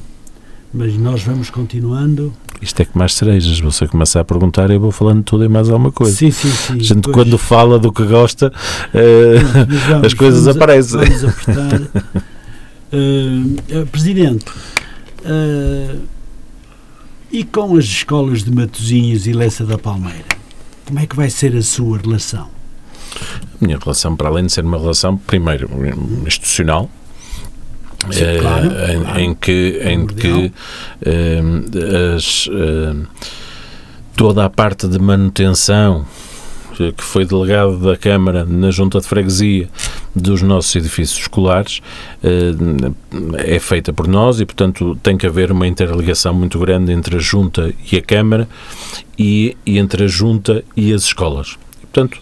mas 0.73 0.95
nós 0.97 1.23
vamos 1.23 1.49
continuando. 1.49 2.33
Isto 2.61 2.81
é 2.81 2.85
que 2.85 2.95
mais 2.97 3.13
cerejas. 3.15 3.59
Você 3.59 3.87
começa 3.87 4.19
a 4.19 4.23
perguntar 4.23 4.69
e 4.69 4.75
eu 4.75 4.79
vou 4.79 4.91
falando 4.91 5.23
tudo 5.23 5.43
e 5.43 5.49
mais 5.49 5.69
alguma 5.69 5.91
coisa. 5.91 6.15
Sim, 6.15 6.29
sim, 6.31 6.49
sim. 6.51 6.73
a 6.73 6.83
gente, 6.83 7.01
pois. 7.01 7.13
quando 7.15 7.37
fala 7.37 7.79
do 7.79 7.91
que 7.91 8.03
gosta, 8.05 8.53
eh, 8.93 9.35
Mas 9.67 9.81
vamos- 9.87 10.05
as 10.07 10.13
coisas 10.13 10.43
vamos 10.45 10.55
a- 10.55 10.59
aparecem. 10.63 10.99
Vamos 10.99 11.23
apertar. 11.25 11.81
Eh, 12.93 13.85
Presidente, 13.89 14.43
eh, 15.23 15.95
e 17.31 17.43
com 17.45 17.77
as 17.77 17.85
escolas 17.85 18.43
de 18.43 18.51
Matosinhos 18.51 19.25
e 19.27 19.31
Lessa 19.31 19.63
da 19.65 19.77
Palmeira? 19.77 20.25
Como 20.85 20.99
é 20.99 21.05
que 21.05 21.15
vai 21.15 21.29
ser 21.29 21.55
a 21.55 21.61
sua 21.61 21.97
relação? 21.99 22.49
a 23.61 23.65
minha 23.65 23.77
relação, 23.77 24.13
para 24.15 24.27
além 24.27 24.45
de 24.45 24.51
ser 24.51 24.65
uma 24.65 24.77
relação, 24.77 25.15
primeiro, 25.15 25.69
institucional, 26.27 26.89
Sim, 28.09 28.23
eh, 28.23 28.37
claro, 28.39 28.65
em, 28.65 29.01
claro. 29.03 29.19
em 29.19 29.35
que, 29.35 29.81
em 29.83 30.07
que 30.07 30.51
eh, 31.05 31.41
as, 32.15 32.49
eh, 32.51 32.95
toda 34.15 34.45
a 34.45 34.49
parte 34.49 34.87
de 34.87 34.99
manutenção 34.99 36.05
que 36.89 37.03
foi 37.03 37.25
delegado 37.25 37.77
da 37.77 37.95
Câmara 37.95 38.43
na 38.45 38.71
Junta 38.71 38.99
de 38.99 39.05
Freguesia 39.05 39.69
dos 40.15 40.41
nossos 40.41 40.75
edifícios 40.75 41.19
escolares 41.19 41.81
eh, 42.23 42.53
é 43.37 43.59
feita 43.59 43.93
por 43.93 44.07
nós 44.07 44.39
e, 44.39 44.45
portanto, 44.45 44.97
tem 45.03 45.17
que 45.17 45.27
haver 45.27 45.51
uma 45.51 45.67
interligação 45.67 46.33
muito 46.33 46.57
grande 46.59 46.91
entre 46.91 47.17
a 47.17 47.19
Junta 47.19 47.73
e 47.91 47.97
a 47.97 48.01
Câmara 48.01 48.47
e 49.17 49.55
entre 49.65 50.05
a 50.05 50.07
Junta 50.07 50.63
e 50.75 50.93
as 50.93 51.03
escolas. 51.03 51.57
Portanto, 51.93 52.17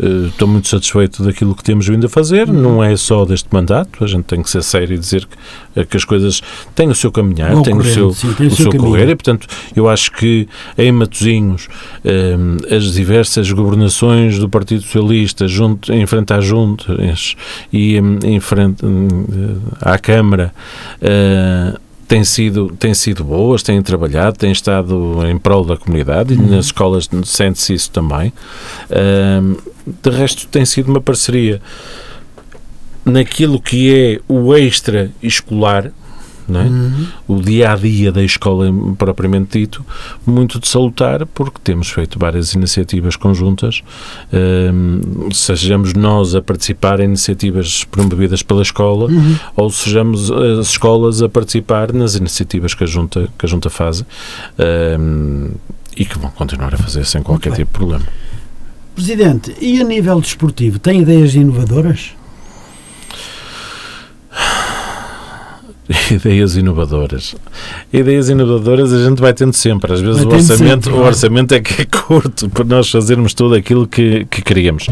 eh, 0.00 0.26
estou 0.26 0.48
muito 0.48 0.66
satisfeito 0.66 1.22
daquilo 1.22 1.54
que 1.54 1.62
temos 1.62 1.86
vindo 1.86 2.06
a 2.06 2.08
fazer. 2.08 2.48
Uhum. 2.48 2.60
Não 2.60 2.84
é 2.84 2.96
só 2.96 3.24
deste 3.24 3.48
mandato, 3.52 4.02
a 4.02 4.06
gente 4.06 4.24
tem 4.24 4.42
que 4.42 4.50
ser 4.50 4.62
sério 4.62 4.96
e 4.96 4.98
dizer 4.98 5.26
que, 5.26 5.80
eh, 5.80 5.84
que 5.84 5.96
as 5.96 6.04
coisas 6.04 6.42
têm 6.74 6.88
o 6.88 6.94
seu 6.94 7.12
caminhar, 7.12 7.62
têm 7.62 7.76
o 7.76 7.84
seu, 7.84 8.12
sim, 8.12 8.28
o 8.28 8.50
seu 8.50 8.70
caminho. 8.70 8.90
correr 8.90 9.08
e, 9.08 9.14
portanto, 9.14 9.46
eu 9.76 9.88
acho 9.88 10.10
que 10.10 10.48
em 10.76 10.90
Matosinhos 10.90 11.68
eh, 12.04 12.36
as 12.74 12.92
diversas 12.92 13.50
governações 13.52 14.38
do 14.38 14.48
Partido 14.48 14.82
Socialista 14.82 15.46
junto, 15.46 15.92
em 15.92 16.04
frente 16.04 16.32
às 16.32 16.44
juntas 16.44 17.36
e 17.72 17.96
em, 17.96 18.40
frente 18.40 18.84
à 19.80 19.98
Câmara 19.98 20.52
têm 22.12 22.24
sido, 22.24 22.68
têm 22.78 22.92
sido 22.92 23.24
boas, 23.24 23.62
têm 23.62 23.80
trabalhado, 23.80 24.36
têm 24.36 24.52
estado 24.52 25.26
em 25.26 25.38
prol 25.38 25.64
da 25.64 25.78
comunidade 25.78 26.34
Uhum. 26.34 26.44
e 26.46 26.50
nas 26.50 26.66
escolas 26.66 27.08
sente-se 27.24 27.72
isso 27.72 27.90
também. 27.90 28.30
Ahm, 28.90 29.56
de 29.86 30.10
resto, 30.10 30.46
tem 30.48 30.66
sido 30.66 30.90
uma 30.90 31.00
parceria 31.00 31.58
naquilo 33.02 33.58
que 33.58 33.94
é 33.94 34.20
o 34.28 34.54
extra 34.54 35.10
escolar, 35.22 35.90
é? 36.48 36.62
Uhum. 36.64 37.06
o 37.28 37.40
dia 37.40 37.72
a 37.72 37.76
dia 37.76 38.10
da 38.12 38.22
escola 38.22 38.66
propriamente 38.98 39.58
dito, 39.58 39.84
muito 40.26 40.58
de 40.60 40.68
salutar, 40.68 41.24
porque 41.26 41.58
temos 41.62 41.88
feito 41.88 42.18
várias 42.18 42.52
iniciativas 42.54 43.16
conjuntas, 43.16 43.82
hum, 44.32 45.28
sejamos 45.32 45.94
nós 45.94 46.34
a 46.34 46.42
participar 46.42 47.00
em 47.00 47.04
iniciativas 47.04 47.84
promovidas 47.84 48.42
pela 48.42 48.62
escola, 48.62 49.06
Uhum. 49.10 49.36
ou 49.56 49.70
sejamos 49.70 50.30
as 50.30 50.68
escolas 50.68 51.22
a 51.22 51.28
participar 51.28 51.92
nas 51.92 52.14
iniciativas 52.14 52.74
que 52.74 52.84
a 52.84 52.86
Junta, 52.86 53.28
que 53.38 53.46
a 53.46 53.48
junta 53.48 53.70
faz 53.70 54.04
hum, 54.98 55.50
e 55.96 56.04
que 56.04 56.18
vão 56.18 56.30
continuar 56.30 56.74
a 56.74 56.78
fazer 56.78 57.04
sem 57.04 57.22
qualquer 57.22 57.50
tipo 57.52 57.72
de 57.72 57.78
problema. 57.78 58.04
Presidente, 58.94 59.54
e 59.60 59.80
a 59.80 59.84
nível 59.84 60.20
desportivo, 60.20 60.78
tem 60.78 61.00
ideias 61.00 61.34
inovadoras? 61.34 62.10
Ideias 66.10 66.56
inovadoras. 66.56 67.34
Ideias 67.92 68.28
inovadoras 68.28 68.92
a 68.92 69.08
gente 69.08 69.20
vai 69.20 69.32
tendo 69.32 69.52
sempre. 69.52 69.92
Às 69.92 70.00
vezes 70.00 70.22
o 70.24 70.28
orçamento, 70.28 70.84
sempre, 70.84 71.00
o 71.00 71.04
orçamento 71.04 71.54
é 71.54 71.60
que 71.60 71.82
é 71.82 71.84
curto 71.84 72.48
para 72.48 72.64
nós 72.64 72.90
fazermos 72.90 73.34
tudo 73.34 73.54
aquilo 73.54 73.86
que, 73.86 74.24
que 74.26 74.42
queríamos. 74.42 74.86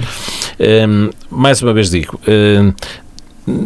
Hum, 0.58 1.10
mais 1.30 1.62
uma 1.62 1.72
vez 1.72 1.90
digo, 1.90 2.18
hum, 2.26 2.72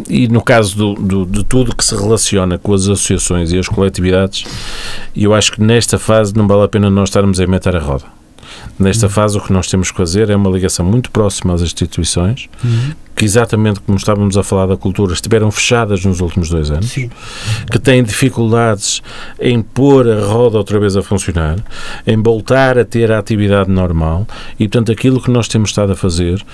e 0.09 0.29
no 0.29 0.43
caso 0.43 0.77
do, 0.77 0.95
do, 0.95 1.27
de 1.27 1.45
tudo 1.45 1.75
que 1.75 1.85
se 1.85 1.95
relaciona 1.95 2.59
com 2.59 2.73
as 2.73 2.83
associações 2.83 3.53
e 3.53 3.59
as 3.59 3.69
coletividades, 3.69 4.45
eu 5.17 5.35
acho 5.35 5.53
que 5.53 5.61
nesta 5.61 5.99
fase 5.99 6.35
não 6.35 6.47
vale 6.47 6.63
a 6.63 6.69
pena 6.69 6.89
nós 6.89 7.09
estarmos 7.09 7.41
a 7.41 7.45
inventar 7.45 7.75
a 7.75 7.81
roda. 7.81 8.05
Nesta 8.79 9.07
uhum. 9.07 9.13
fase, 9.13 9.39
o 9.39 9.41
que 9.41 9.53
nós 9.53 9.69
temos 9.69 9.91
que 9.91 9.97
fazer 9.97 10.31
é 10.31 10.37
uma 10.37 10.51
ligação 10.51 10.85
muito 10.85 11.11
próxima 11.11 11.55
às 11.55 11.63
instituições, 11.63 12.49
uhum. 12.63 12.93
que, 13.15 13.25
exatamente 13.25 13.81
como 13.81 13.97
estávamos 13.97 14.37
a 14.37 14.43
falar 14.43 14.67
da 14.67 14.77
cultura, 14.77 15.13
estiveram 15.13 15.51
fechadas 15.51 16.05
nos 16.05 16.21
últimos 16.21 16.49
dois 16.49 16.71
anos, 16.71 16.91
Sim. 16.91 17.11
que 17.71 17.79
têm 17.79 18.03
dificuldades 18.03 19.01
em 19.39 19.63
pôr 19.63 20.09
a 20.11 20.27
roda 20.27 20.59
outra 20.59 20.81
vez 20.81 20.97
a 20.97 21.03
funcionar, 21.03 21.59
em 22.07 22.21
voltar 22.21 22.77
a 22.79 22.85
ter 22.85 23.13
a 23.13 23.19
atividade 23.19 23.71
normal, 23.71 24.27
e, 24.59 24.69
portanto, 24.69 24.91
aquilo 24.91 25.21
que 25.21 25.31
nós 25.31 25.47
temos 25.47 25.71
estado 25.71 25.93
a 25.93 25.97
fazer, 25.97 26.45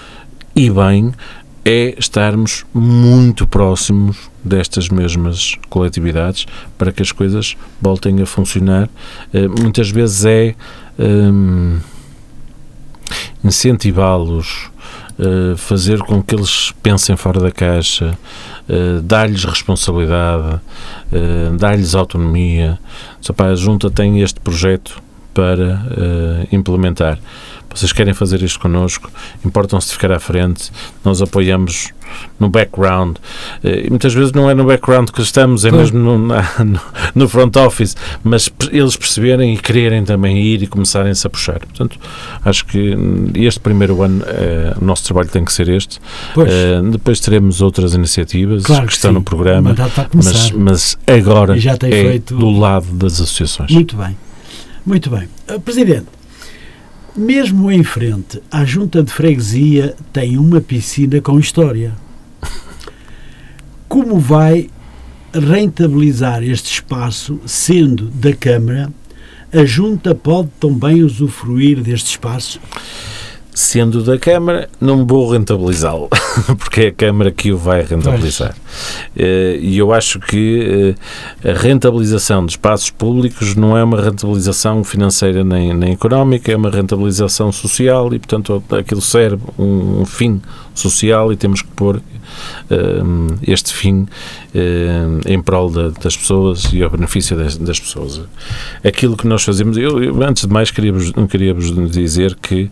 e 0.54 0.68
bem, 0.68 1.12
é 1.64 1.94
estarmos 1.98 2.64
muito 2.72 3.46
próximos 3.46 4.30
destas 4.42 4.88
mesmas 4.88 5.56
coletividades 5.68 6.46
para 6.78 6.90
que 6.90 7.02
as 7.02 7.12
coisas 7.12 7.56
voltem 7.80 8.20
a 8.22 8.26
funcionar. 8.26 8.88
Uh, 9.32 9.60
muitas 9.60 9.90
vezes 9.90 10.24
é 10.24 10.54
um, 10.98 11.78
incentivá-los, 13.44 14.70
uh, 15.18 15.56
fazer 15.56 15.98
com 16.00 16.22
que 16.22 16.34
eles 16.34 16.72
pensem 16.82 17.16
fora 17.16 17.40
da 17.40 17.50
caixa, 17.50 18.18
uh, 18.68 19.00
dar-lhes 19.02 19.44
responsabilidade, 19.44 20.60
dar-lhes 21.58 21.94
autonomia. 21.94 22.78
Só 23.20 23.32
para 23.32 23.50
a 23.50 23.54
Junta 23.54 23.90
tem 23.90 24.20
este 24.22 24.38
projeto 24.40 25.02
para 25.34 25.80
implementar 26.52 27.18
vocês 27.74 27.92
querem 27.92 28.12
fazer 28.12 28.42
isto 28.42 28.58
connosco, 28.58 29.10
importam-se 29.44 29.88
de 29.88 29.92
ficar 29.94 30.12
à 30.12 30.18
frente, 30.18 30.70
nós 31.04 31.22
apoiamos 31.22 31.92
no 32.38 32.48
background. 32.48 33.16
Eh, 33.62 33.86
e 33.86 33.90
muitas 33.90 34.12
vezes 34.14 34.32
não 34.32 34.50
é 34.50 34.54
no 34.54 34.64
background 34.64 35.10
que 35.10 35.22
estamos, 35.22 35.64
é 35.64 35.70
mesmo 35.70 35.98
no, 35.98 36.18
na, 36.18 36.44
no 37.14 37.28
front 37.28 37.54
office, 37.56 37.96
mas 38.24 38.50
eles 38.72 38.96
perceberem 38.96 39.54
e 39.54 39.58
quererem 39.58 40.04
também 40.04 40.38
ir 40.38 40.62
e 40.62 40.66
começarem-se 40.66 41.26
a 41.26 41.30
puxar. 41.30 41.60
Portanto, 41.60 41.98
acho 42.44 42.66
que 42.66 42.96
este 43.34 43.60
primeiro 43.60 44.02
ano 44.02 44.24
é, 44.26 44.74
o 44.80 44.84
nosso 44.84 45.04
trabalho 45.04 45.28
tem 45.28 45.44
que 45.44 45.52
ser 45.52 45.68
este. 45.68 46.00
É, 46.38 46.82
depois 46.90 47.20
teremos 47.20 47.60
outras 47.60 47.94
iniciativas 47.94 48.64
claro 48.64 48.82
que, 48.82 48.88
que 48.88 48.94
estão 48.94 49.10
sim. 49.10 49.14
no 49.14 49.22
programa, 49.22 49.74
mas, 50.14 50.50
mas, 50.50 50.98
agora 51.06 51.56
é 51.56 51.90
feito... 51.90 52.36
do 52.36 52.50
lado 52.50 52.86
das 52.92 53.14
associações. 53.14 53.70
Muito 53.70 53.96
bem. 53.96 54.16
Muito 54.84 55.10
bem. 55.10 55.28
Presidente, 55.64 56.06
mesmo 57.16 57.70
em 57.70 57.82
frente 57.82 58.40
à 58.50 58.64
junta 58.64 59.02
de 59.02 59.12
freguesia 59.12 59.94
tem 60.12 60.38
uma 60.38 60.60
piscina 60.60 61.20
com 61.20 61.38
história. 61.38 61.92
Como 63.88 64.18
vai 64.18 64.68
rentabilizar 65.32 66.42
este 66.42 66.72
espaço, 66.72 67.40
sendo 67.46 68.06
da 68.06 68.32
Câmara, 68.32 68.92
a 69.52 69.64
junta 69.64 70.14
pode 70.14 70.48
também 70.60 71.02
usufruir 71.02 71.80
deste 71.80 72.10
espaço? 72.10 72.60
Sendo 73.52 74.02
da 74.02 74.18
Câmara, 74.18 74.68
não 74.80 75.04
vou 75.04 75.30
rentabilizá-lo, 75.30 76.08
porque 76.58 76.82
é 76.82 76.86
a 76.88 76.92
Câmara 76.92 77.30
que 77.30 77.52
o 77.52 77.58
vai 77.58 77.82
rentabilizar. 77.82 78.54
Eh, 79.16 79.58
e 79.60 79.78
eu 79.78 79.92
acho 79.92 80.20
que 80.20 80.96
eh, 81.42 81.50
a 81.50 81.58
rentabilização 81.58 82.46
de 82.46 82.52
espaços 82.52 82.90
públicos 82.90 83.54
não 83.56 83.76
é 83.76 83.82
uma 83.82 84.00
rentabilização 84.00 84.84
financeira 84.84 85.42
nem, 85.44 85.74
nem 85.74 85.92
económica, 85.92 86.52
é 86.52 86.56
uma 86.56 86.70
rentabilização 86.70 87.50
social 87.52 88.12
e, 88.14 88.18
portanto, 88.18 88.62
aquilo 88.70 89.00
serve 89.00 89.42
um, 89.58 90.02
um 90.02 90.04
fim 90.04 90.40
social 90.74 91.32
e 91.32 91.36
temos 91.36 91.62
que 91.62 91.68
pôr 91.68 92.00
este 93.46 93.72
fim 93.72 94.02
uh, 94.02 95.20
em 95.26 95.40
prol 95.40 95.70
da, 95.70 95.88
das 95.88 96.16
pessoas 96.16 96.72
e 96.72 96.82
ao 96.82 96.90
benefício 96.90 97.36
das, 97.36 97.56
das, 97.56 97.80
pessoas. 97.80 98.20
Aquilo 98.84 99.16
que 99.16 99.26
nós 99.26 99.42
fazemos, 99.42 99.76
eu, 99.76 100.02
eu 100.02 100.22
antes 100.22 100.46
de 100.46 100.52
mais 100.52 100.70
queria-vos 100.70 101.12
queria 101.28 101.54
dizer 101.54 102.36
que 102.36 102.70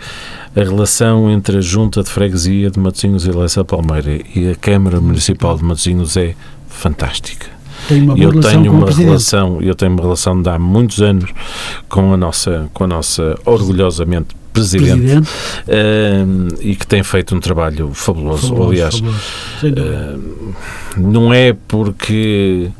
a 0.54 0.60
relação 0.60 1.30
entre 1.30 1.58
a 1.58 1.60
Junta 1.60 2.02
de 2.02 2.10
Freguesia 2.10 2.70
de 2.70 2.78
Matosinhos 2.78 3.26
e 3.26 3.30
Leça 3.30 3.64
Palmeira 3.64 4.20
e 4.34 4.50
a 4.50 4.54
Câmara 4.54 5.00
Municipal 5.00 5.56
de 5.56 5.64
Matosinhos 5.64 6.16
é 6.16 6.34
fantástica. 6.68 7.46
eu 8.16 8.40
tenho 8.40 8.72
uma 8.72 8.90
relação, 8.90 9.60
eu 9.60 9.74
tenho 9.74 9.92
uma 9.92 10.02
relação 10.02 10.40
de 10.40 10.48
há 10.48 10.58
muitos 10.58 11.00
anos 11.00 11.30
com 11.88 12.12
a 12.12 12.16
nossa, 12.16 12.68
com 12.72 12.84
a 12.84 12.86
nossa 12.86 13.38
orgulhosamente 13.44 14.36
presidente, 14.60 15.00
presidente. 15.00 15.28
Uh, 15.68 16.58
e 16.60 16.76
que 16.76 16.86
tem 16.86 17.02
feito 17.02 17.34
um 17.34 17.40
trabalho 17.40 17.92
fabuloso. 17.94 18.48
fabuloso 18.48 18.70
Aliás, 18.70 18.98
fabuloso. 18.98 19.20
Uh, 19.62 20.54
não 20.96 21.32
é 21.32 21.54
porque 21.66 22.70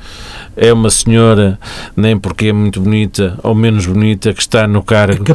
é 0.59 0.73
uma 0.73 0.91
senhora, 0.91 1.59
nem 1.97 2.19
porque 2.19 2.49
é 2.49 2.53
muito 2.53 2.81
bonita 2.81 3.39
ou 3.43 3.55
menos 3.55 3.87
bonita, 3.87 4.35
que 4.35 4.41
está 4.41 4.67
no 4.67 4.83
cargo 4.83 5.25
de 5.25 5.35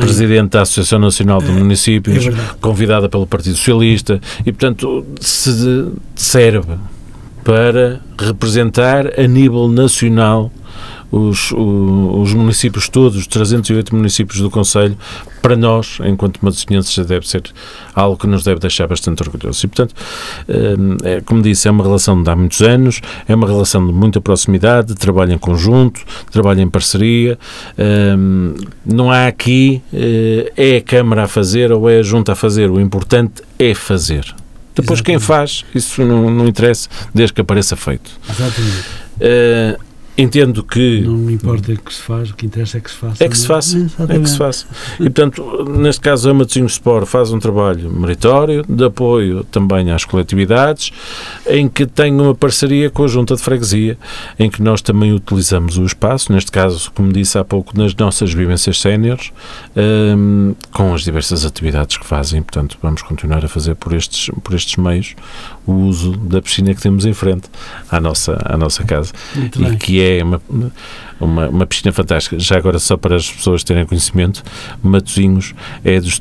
presidente 0.00 0.50
da 0.50 0.62
Associação 0.62 0.98
Nacional 0.98 1.40
de 1.40 1.48
é, 1.48 1.52
Municípios, 1.52 2.26
é 2.26 2.32
convidada 2.60 3.08
pelo 3.08 3.26
Partido 3.26 3.56
Socialista, 3.56 4.20
e 4.44 4.52
portanto 4.52 5.06
se 5.20 5.86
serve 6.16 6.74
para 7.44 8.00
representar 8.18 9.18
a 9.18 9.26
nível 9.28 9.68
nacional 9.68 10.50
os, 11.16 11.52
os, 11.52 12.34
municípios 12.34 12.88
todos, 12.88 13.16
os 13.16 13.26
308 13.26 13.94
municípios 13.94 14.40
do 14.40 14.50
Conselho, 14.50 14.96
para 15.40 15.56
nós, 15.56 15.98
enquanto 16.04 16.38
matosinhenses, 16.42 16.92
já 16.92 17.02
deve 17.02 17.28
ser 17.28 17.42
algo 17.94 18.16
que 18.16 18.26
nos 18.26 18.44
deve 18.44 18.60
deixar 18.60 18.86
bastante 18.86 19.22
orgulhosos. 19.22 19.62
E, 19.62 19.66
portanto, 19.66 19.94
eh, 20.48 20.76
é, 21.04 21.20
como 21.20 21.40
disse, 21.40 21.68
é 21.68 21.70
uma 21.70 21.84
relação 21.84 22.20
de 22.22 22.28
há 22.28 22.36
muitos 22.36 22.60
anos, 22.60 23.00
é 23.26 23.34
uma 23.34 23.46
relação 23.46 23.86
de 23.86 23.92
muita 23.92 24.20
proximidade, 24.20 24.94
trabalho 24.94 25.32
em 25.32 25.38
conjunto, 25.38 26.00
trabalho 26.30 26.60
em 26.60 26.68
parceria. 26.68 27.38
Eh, 27.78 28.16
não 28.84 29.10
há 29.10 29.26
aqui 29.26 29.80
eh, 29.92 30.52
é 30.56 30.76
a 30.76 30.82
Câmara 30.82 31.24
a 31.24 31.28
fazer 31.28 31.72
ou 31.72 31.88
é 31.88 32.00
a 32.00 32.02
Junta 32.02 32.32
a 32.32 32.36
fazer, 32.36 32.70
o 32.70 32.80
importante 32.80 33.42
é 33.58 33.74
fazer. 33.74 34.34
Depois, 34.74 34.98
Exatamente. 34.98 35.04
quem 35.04 35.18
faz, 35.18 35.64
isso 35.74 36.04
não, 36.04 36.30
não 36.30 36.46
interessa, 36.46 36.88
desde 37.14 37.32
que 37.32 37.40
apareça 37.40 37.76
feito. 37.76 38.10
Exatamente. 38.28 39.06
Uh, 39.16 39.85
Entendo 40.18 40.64
que. 40.64 41.02
Não 41.02 41.30
importa 41.30 41.72
o 41.72 41.78
que 41.78 41.92
se 41.92 42.00
faz, 42.00 42.30
o 42.30 42.34
que 42.34 42.46
interessa 42.46 42.78
é 42.78 42.80
que 42.80 42.90
se 42.90 42.96
faça. 42.96 43.24
É 43.24 43.28
que 43.28 43.36
se 43.36 43.46
faça. 43.46 43.86
É 44.08 44.18
que 44.18 44.30
se 44.30 44.38
faça. 44.38 44.66
E, 44.98 45.04
portanto, 45.04 45.64
neste 45.68 46.00
caso, 46.00 46.30
a 46.30 46.34
Matosinhos 46.34 46.72
Sport 46.72 47.06
faz 47.06 47.32
um 47.32 47.38
trabalho 47.38 47.90
meritório, 47.90 48.64
de 48.66 48.84
apoio 48.84 49.44
também 49.44 49.90
às 49.90 50.04
coletividades, 50.04 50.90
em 51.46 51.68
que 51.68 51.84
tem 51.84 52.12
uma 52.18 52.34
parceria 52.34 52.88
com 52.88 53.04
a 53.04 53.08
Junta 53.08 53.36
de 53.36 53.42
Freguesia, 53.42 53.98
em 54.38 54.48
que 54.48 54.62
nós 54.62 54.80
também 54.80 55.12
utilizamos 55.12 55.76
o 55.76 55.84
espaço, 55.84 56.32
neste 56.32 56.50
caso, 56.50 56.90
como 56.94 57.12
disse 57.12 57.36
há 57.36 57.44
pouco, 57.44 57.76
nas 57.76 57.94
nossas 57.94 58.32
vivências 58.32 58.80
séniores, 58.80 59.32
um, 59.76 60.54
com 60.72 60.94
as 60.94 61.02
diversas 61.02 61.44
atividades 61.44 61.98
que 61.98 62.06
fazem. 62.06 62.42
Portanto, 62.42 62.78
vamos 62.82 63.02
continuar 63.02 63.44
a 63.44 63.48
fazer 63.48 63.74
por 63.74 63.92
estes, 63.92 64.30
por 64.42 64.54
estes 64.54 64.76
meios 64.76 65.14
o 65.66 65.72
uso 65.72 66.12
da 66.12 66.40
piscina 66.40 66.74
que 66.74 66.80
temos 66.80 67.04
em 67.04 67.12
frente 67.12 67.50
à 67.90 68.00
nossa, 68.00 68.40
à 68.44 68.56
nossa 68.56 68.84
casa. 68.84 69.12
Muito 69.34 69.60
e 69.60 69.64
bem. 69.64 69.76
que 69.76 70.00
é 70.00 70.05
uma, 70.22 70.40
uma, 71.20 71.48
uma, 71.48 71.66
piscina 71.66 71.92
fantástica. 71.92 72.38
Já 72.38 72.56
agora, 72.56 72.78
só 72.78 72.96
para 72.96 73.16
as 73.16 73.30
pessoas 73.30 73.64
terem 73.64 73.84
conhecimento, 73.86 74.42
Matosinhos 74.82 75.54
é 75.84 76.00
dos, 76.00 76.20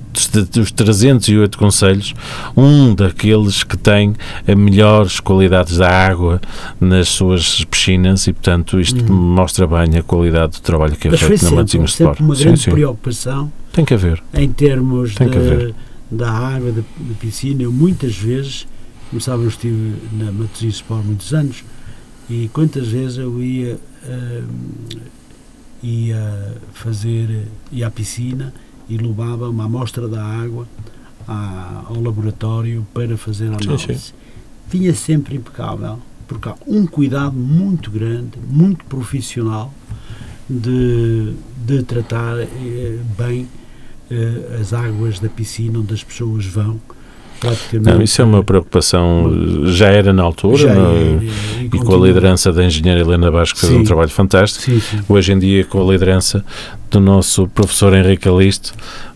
dos 0.52 0.72
308 0.72 1.58
conselhos, 1.58 2.14
um 2.56 2.94
daqueles 2.94 3.64
que 3.64 3.78
tem 3.78 4.16
a 4.48 4.56
melhores 4.56 5.20
qualidades 5.20 5.78
da 5.78 5.90
água 5.90 6.42
nas 6.80 7.10
suas 7.10 7.64
piscinas 7.66 8.28
e, 8.28 8.34
portanto, 8.34 8.80
isto 8.80 9.12
uhum. 9.12 9.16
mostra 9.36 9.68
bem 9.68 9.98
a 9.98 10.04
qualidade 10.04 10.54
do 10.54 10.62
trabalho 10.62 10.96
que 10.96 11.08
é 11.08 11.12
Mas 11.12 11.22
feito 11.22 11.46
na 11.46 11.52
Matosinhos 11.52 11.92
Sport. 11.92 12.20
uma 12.20 12.36
grande 12.36 12.60
sim, 12.60 12.66
sim. 12.66 12.72
preocupação 12.72 13.52
tem 13.72 13.84
que 13.84 13.94
haver. 13.94 14.24
em 14.34 14.50
termos 14.52 15.16
de, 15.16 15.76
da 16.10 16.32
água, 16.32 16.72
da 16.72 16.84
piscina. 17.20 17.64
Eu 17.64 17.72
muitas 17.72 18.16
vezes 18.16 18.66
como 19.10 19.22
sabem, 19.22 19.48
estive 19.48 19.94
na 20.14 20.32
Matosinhos 20.32 20.82
por 20.82 21.04
muitos 21.04 21.34
anos 21.34 21.64
e 22.30 22.50
quantas 22.54 22.88
vezes 22.88 23.18
eu 23.18 23.42
ia, 23.42 23.76
uh, 23.76 25.00
ia 25.84 26.58
fazer, 26.74 27.48
ia 27.72 27.88
à 27.88 27.92
piscina 27.92 28.54
e 28.90 28.98
levava 28.98 29.50
uma 29.50 29.66
amostra 29.66 30.08
da 30.08 30.24
água 30.24 30.68
à, 31.28 31.84
ao 31.88 32.02
laboratório 32.02 32.86
para 32.94 33.18
fazer 33.18 33.46
a 33.46 33.58
análise. 33.58 33.88
Sim, 33.88 33.98
sim. 33.98 34.14
Vinha 34.68 34.94
sempre 34.96 35.36
impecável, 35.36 36.00
porque 36.28 36.50
há 36.50 36.56
um 36.66 36.88
cuidado 36.88 37.36
muito 37.36 37.92
grande, 37.92 38.32
muito 38.50 38.84
profissional 38.86 39.72
de, 40.50 41.34
de 41.66 41.84
tratar 41.84 42.40
eh, 42.40 43.00
bem 43.18 43.48
eh, 44.10 44.58
as 44.60 44.74
águas 44.74 45.20
da 45.20 45.30
piscina 45.30 45.80
onde 45.80 45.94
as 45.94 46.04
pessoas 46.04 46.46
vão 46.46 46.80
praticamente. 47.46 47.96
Não, 47.98 48.02
isso 48.02 48.22
é 48.22 48.26
uma 48.26 48.44
preocupação, 48.44 49.32
já 49.66 49.88
era 49.90 50.12
na 50.14 50.24
altura, 50.24 50.58
Já 50.58 50.74
no- 50.74 50.98
é- 50.98 51.20
e, 51.62 51.66
e 51.66 51.70
com 51.70 51.96
a 51.96 52.08
liderança 52.08 52.52
da 52.52 52.64
engenheira 52.64 53.02
Helena 53.02 53.30
Vasco, 53.32 53.56
que 53.56 53.62
fez 53.62 53.74
Sim. 53.74 53.80
um 53.80 53.84
trabalho 53.84 54.10
fantástico. 54.10 54.64
Sim, 54.66 54.80
sim. 54.80 55.00
Hoje 55.08 55.32
em 55.34 55.40
dia, 55.40 55.64
com 55.66 55.88
a 55.88 55.92
liderança 55.92 56.44
do 56.92 57.00
nosso 57.00 57.48
professor 57.48 57.94
Henrique 57.94 58.24
Calisto, 58.24 58.74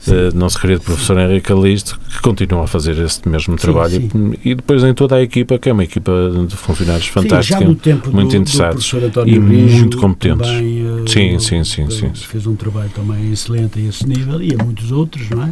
eh, 0.07 0.31
nosso 0.33 0.59
querido 0.59 0.81
professor 0.81 1.17
Henrique 1.19 1.47
Calisto, 1.47 1.99
que 2.09 2.19
continua 2.21 2.63
a 2.63 2.67
fazer 2.67 2.97
esse 2.99 3.27
mesmo 3.29 3.53
Sim, 3.57 3.61
trabalho. 3.61 3.91
sim. 4.11 4.33
E 4.43 4.55
depois 4.55 4.83
em 4.83 4.93
toda 4.93 5.15
a 5.15 5.21
equipa, 5.21 5.57
que 5.57 5.69
é 5.69 5.73
uma 5.73 5.83
equipa 5.83 6.11
de 6.47 6.55
funcionários 6.55 7.05
Sim, 7.05 7.11
fantástica. 7.11 7.61
muito 7.61 7.81
do, 8.11 8.35
interessados 8.35 8.91
do 8.91 9.27
e 9.27 9.39
Rijo, 9.39 9.77
muito 9.77 9.97
competentes. 9.97 10.47
também, 10.49 10.79
eh, 11.05 11.07
Sim, 11.07 11.39
sim, 11.39 11.63
sim, 11.63 11.89
sim, 11.89 12.13
sim. 12.13 12.25
Fez 12.27 12.45
um 12.47 12.55
trabalho 12.55 12.89
também 12.93 13.31
excelente 13.31 13.79
a 13.79 13.81
esse 13.87 14.05
nível 14.07 14.41
e 14.41 14.55
a 14.59 14.63
muitos 14.63 14.91
outros, 14.91 15.29
não 15.29 15.43
é? 15.43 15.49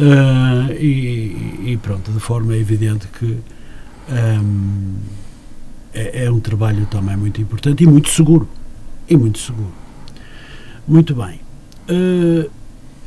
Eh, 0.00 0.76
e, 0.80 1.72
e 1.72 1.76
pronto, 1.82 2.10
de 2.10 2.20
forma 2.20 2.56
evidente 2.56 3.06
que 3.08 3.36
ehm, 4.08 4.96
é, 5.92 6.24
é 6.24 6.30
um 6.30 6.40
trabalho 6.40 6.86
também 6.86 7.16
muito 7.16 7.40
importante 7.40 7.84
e 7.84 7.86
muito 7.86 8.08
seguro. 8.08 8.48
E 9.08 9.16
muito 9.16 9.38
seguro. 9.38 9.72
Muito 10.88 11.14
bem. 11.14 11.40
Eh, 11.88 12.48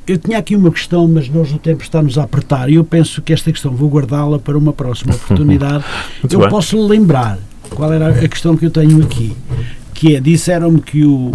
eu 0.05 0.17
tinha 0.17 0.37
aqui 0.37 0.55
uma 0.55 0.69
questão, 0.69 1.07
mas 1.07 1.29
nós 1.29 1.51
o 1.51 1.57
tempo 1.57 1.81
está-nos 1.81 2.17
a 2.17 2.23
apertar 2.23 2.69
e 2.69 2.75
eu 2.75 2.83
penso 2.83 3.21
que 3.21 3.31
esta 3.33 3.51
questão 3.51 3.73
vou 3.73 3.89
guardá-la 3.89 4.37
para 4.37 4.57
uma 4.57 4.73
próxima 4.73 5.15
oportunidade. 5.15 5.83
Eu 6.29 6.39
bem. 6.39 6.49
posso 6.49 6.85
lembrar 6.85 7.39
qual 7.69 7.91
era 7.91 8.09
a 8.09 8.27
questão 8.27 8.55
que 8.57 8.65
eu 8.65 8.71
tenho 8.71 9.01
aqui, 9.01 9.35
que 9.93 10.15
é, 10.15 10.19
disseram-me 10.19 10.81
que 10.81 11.05
o 11.05 11.31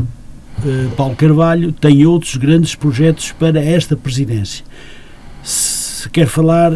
eh, 0.65 0.89
Paulo 0.97 1.17
Carvalho 1.17 1.73
tem 1.73 2.05
outros 2.07 2.37
grandes 2.37 2.75
projetos 2.75 3.33
para 3.33 3.61
esta 3.61 3.97
presidência. 3.97 4.65
Se 5.43 6.09
quer 6.10 6.27
falar, 6.27 6.73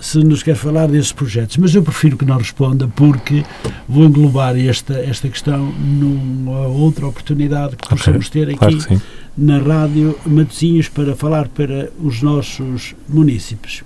se 0.00 0.18
nos 0.18 0.42
quer 0.42 0.56
falar 0.56 0.86
desses 0.88 1.12
projetos, 1.12 1.56
mas 1.56 1.74
eu 1.74 1.82
prefiro 1.82 2.16
que 2.16 2.24
não 2.24 2.36
responda 2.36 2.88
porque 2.88 3.44
vou 3.88 4.04
englobar 4.04 4.58
esta, 4.58 4.94
esta 4.94 5.28
questão 5.28 5.72
numa 5.72 6.66
outra 6.66 7.06
oportunidade 7.06 7.76
que 7.76 7.88
possamos 7.88 8.28
ter 8.28 8.48
aqui 8.48 8.58
Claro 8.58 9.02
na 9.36 9.58
Rádio 9.58 10.18
Matosinhos 10.26 10.88
para 10.88 11.16
falar 11.16 11.48
para 11.48 11.90
os 11.98 12.22
nossos 12.22 12.94
munícipes. 13.08 13.82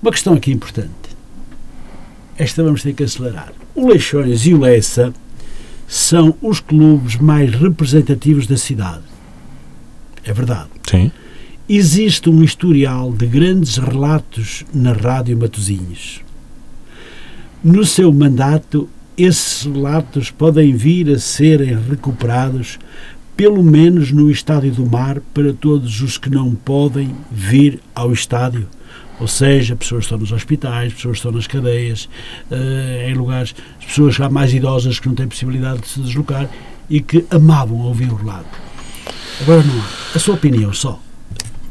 Uma 0.00 0.12
questão 0.12 0.34
aqui 0.34 0.52
importante. 0.52 0.90
Esta 2.38 2.62
vamos 2.62 2.82
ter 2.82 2.92
que 2.92 3.02
acelerar. 3.02 3.52
O 3.74 3.88
Leixões 3.88 4.46
e 4.46 4.54
o 4.54 4.60
Lessa 4.60 5.12
são 5.88 6.36
os 6.40 6.60
clubes 6.60 7.16
mais 7.16 7.52
representativos 7.54 8.46
da 8.46 8.56
cidade. 8.56 9.02
É 10.24 10.32
verdade. 10.32 10.68
Sim. 10.88 11.10
Existe 11.68 12.30
um 12.30 12.44
historial 12.44 13.12
de 13.12 13.26
grandes 13.26 13.76
relatos 13.76 14.64
na 14.72 14.92
Rádio 14.92 15.36
Matosinhos. 15.36 16.20
No 17.62 17.84
seu 17.84 18.12
mandato, 18.12 18.88
esses 19.18 19.64
relatos 19.64 20.30
podem 20.30 20.76
vir 20.76 21.10
a 21.10 21.18
serem 21.18 21.76
recuperados, 21.76 22.78
pelo 23.36 23.64
menos 23.64 24.12
no 24.12 24.30
Estádio 24.30 24.74
do 24.74 24.86
Mar, 24.86 25.20
para 25.34 25.52
todos 25.52 26.00
os 26.02 26.16
que 26.16 26.30
não 26.30 26.54
podem 26.54 27.12
vir 27.32 27.80
ao 27.92 28.12
estádio. 28.12 28.68
Ou 29.18 29.26
seja, 29.26 29.74
pessoas 29.74 30.04
estão 30.04 30.18
nos 30.18 30.30
hospitais, 30.30 30.94
pessoas 30.94 31.16
estão 31.16 31.32
nas 31.32 31.48
cadeias, 31.48 32.08
eh, 32.48 33.08
em 33.10 33.14
lugares, 33.14 33.56
as 33.80 33.86
pessoas 33.86 34.14
já 34.14 34.30
mais 34.30 34.54
idosas 34.54 35.00
que 35.00 35.08
não 35.08 35.16
têm 35.16 35.26
possibilidade 35.26 35.80
de 35.80 35.88
se 35.88 35.98
deslocar 35.98 36.48
e 36.88 37.00
que 37.00 37.26
amavam 37.28 37.78
ouvir 37.78 38.12
o 38.12 38.14
relato. 38.14 38.56
Agora 39.40 39.64
não 39.64 39.80
há. 39.80 39.86
A 40.14 40.18
sua 40.20 40.36
opinião 40.36 40.72
só. 40.72 41.02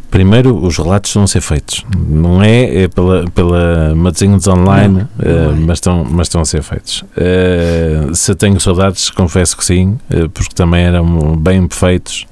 Primeiro, 0.10 0.56
os 0.56 0.78
relatos 0.78 1.10
estão 1.10 1.24
a 1.24 1.28
ser 1.28 1.42
feitos. 1.42 1.86
Não 2.08 2.42
é, 2.42 2.84
é 2.84 2.88
pela, 2.88 3.26
pela 3.32 3.94
Matosinhos 3.96 4.48
Online, 4.48 5.08
é. 5.20 5.52
mas, 5.66 5.78
estão, 5.78 6.06
mas 6.10 6.28
estão 6.28 6.42
a 6.42 6.46
ser 6.46 6.62
feitos. 6.62 7.04
Eh, 7.18 8.10
se 8.14 8.34
tenho 8.36 8.60
saudades, 8.60 9.10
confesso 9.10 9.58
que 9.58 9.66
sim, 9.66 9.98
eh, 10.10 10.28
porque 10.34 10.54
também 10.54 10.86
eram 10.86 11.36
bem 11.36 11.68
feitos 11.70 12.26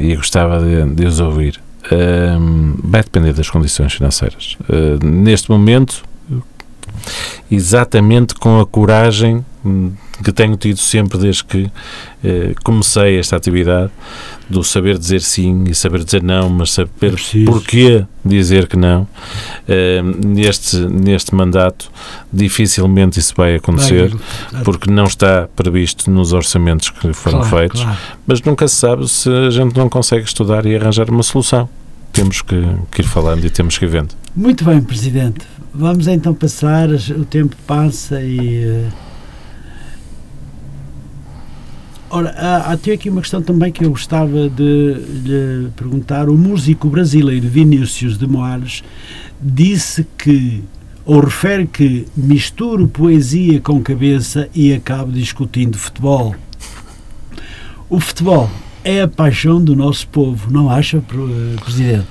e 0.00 0.16
gostava 0.16 0.60
de, 0.60 0.94
de 0.94 1.06
os 1.06 1.20
ouvir. 1.20 1.60
Eh, 1.90 2.36
vai 2.82 3.02
depender 3.02 3.32
das 3.32 3.48
condições 3.48 3.92
financeiras. 3.92 4.56
Neste 5.02 5.50
momento, 5.50 6.02
exatamente 7.50 8.34
com 8.34 8.60
a 8.60 8.66
coragem 8.66 9.44
que 10.22 10.32
tenho 10.32 10.56
tido 10.56 10.78
sempre 10.78 11.18
desde 11.18 11.44
que 11.44 11.70
eh, 12.24 12.54
comecei 12.64 13.18
esta 13.18 13.36
atividade, 13.36 13.90
do 14.48 14.64
saber 14.64 14.98
dizer 14.98 15.20
sim 15.20 15.64
e 15.68 15.74
saber 15.74 16.04
dizer 16.04 16.22
não, 16.22 16.48
mas 16.48 16.72
saber 16.72 17.14
É 17.14 17.44
porquê 17.44 18.06
dizer 18.24 18.66
que 18.66 18.76
não. 18.76 19.06
Eh, 19.66 20.02
neste, 20.02 20.76
neste 20.76 21.34
mandato, 21.34 21.90
dificilmente 22.32 23.18
isso 23.18 23.34
vai 23.36 23.56
acontecer, 23.56 24.14
Vai, 24.50 24.62
porque 24.62 24.90
não 24.90 25.04
está 25.04 25.48
previsto 25.54 26.10
nos 26.10 26.32
orçamentos 26.32 26.90
que 26.90 27.12
foram 27.12 27.40
claro, 27.40 27.56
feitos, 27.56 27.82
claro. 27.82 27.98
mas 28.26 28.40
nunca 28.42 28.66
se 28.66 28.76
sabe 28.76 29.08
se 29.08 29.28
a 29.28 29.50
gente 29.50 29.76
não 29.76 29.88
consegue 29.88 30.24
estudar 30.24 30.66
e 30.66 30.74
arranjar 30.76 31.10
uma 31.10 31.22
solução. 31.22 31.68
Temos 32.12 32.42
que, 32.42 32.60
que 32.90 33.02
ir 33.02 33.04
falando 33.04 33.44
e 33.44 33.50
temos 33.50 33.76
que 33.76 33.84
ir 33.84 33.88
vendo. 33.88 34.14
Muito 34.34 34.64
bem, 34.64 34.80
Presidente. 34.80 35.46
Vamos 35.74 36.08
então 36.08 36.32
passar, 36.34 36.88
o 36.90 37.24
tempo 37.24 37.54
passa 37.66 38.22
e. 38.22 38.64
eh, 38.64 39.07
Ora, 42.10 42.30
há, 42.38 42.56
há 42.68 42.72
até 42.72 42.92
aqui 42.92 43.10
uma 43.10 43.20
questão 43.20 43.42
também 43.42 43.70
que 43.70 43.84
eu 43.84 43.90
gostava 43.90 44.48
de 44.48 44.94
lhe 45.24 45.68
perguntar. 45.76 46.28
O 46.28 46.34
músico 46.36 46.88
brasileiro 46.88 47.46
Vinícius 47.46 48.16
de 48.16 48.26
Moares 48.26 48.82
disse 49.40 50.06
que, 50.16 50.64
ou 51.04 51.20
refere 51.20 51.66
que, 51.66 52.06
misturo 52.16 52.88
poesia 52.88 53.60
com 53.60 53.80
cabeça 53.82 54.48
e 54.54 54.72
acabo 54.72 55.12
discutindo 55.12 55.76
futebol. 55.76 56.34
O 57.90 58.00
futebol 58.00 58.48
é 58.82 59.02
a 59.02 59.08
paixão 59.08 59.62
do 59.62 59.76
nosso 59.76 60.08
povo, 60.08 60.50
não 60.50 60.70
acha, 60.70 61.00
Pro- 61.00 61.28
eh, 61.30 61.56
Presidente? 61.62 62.06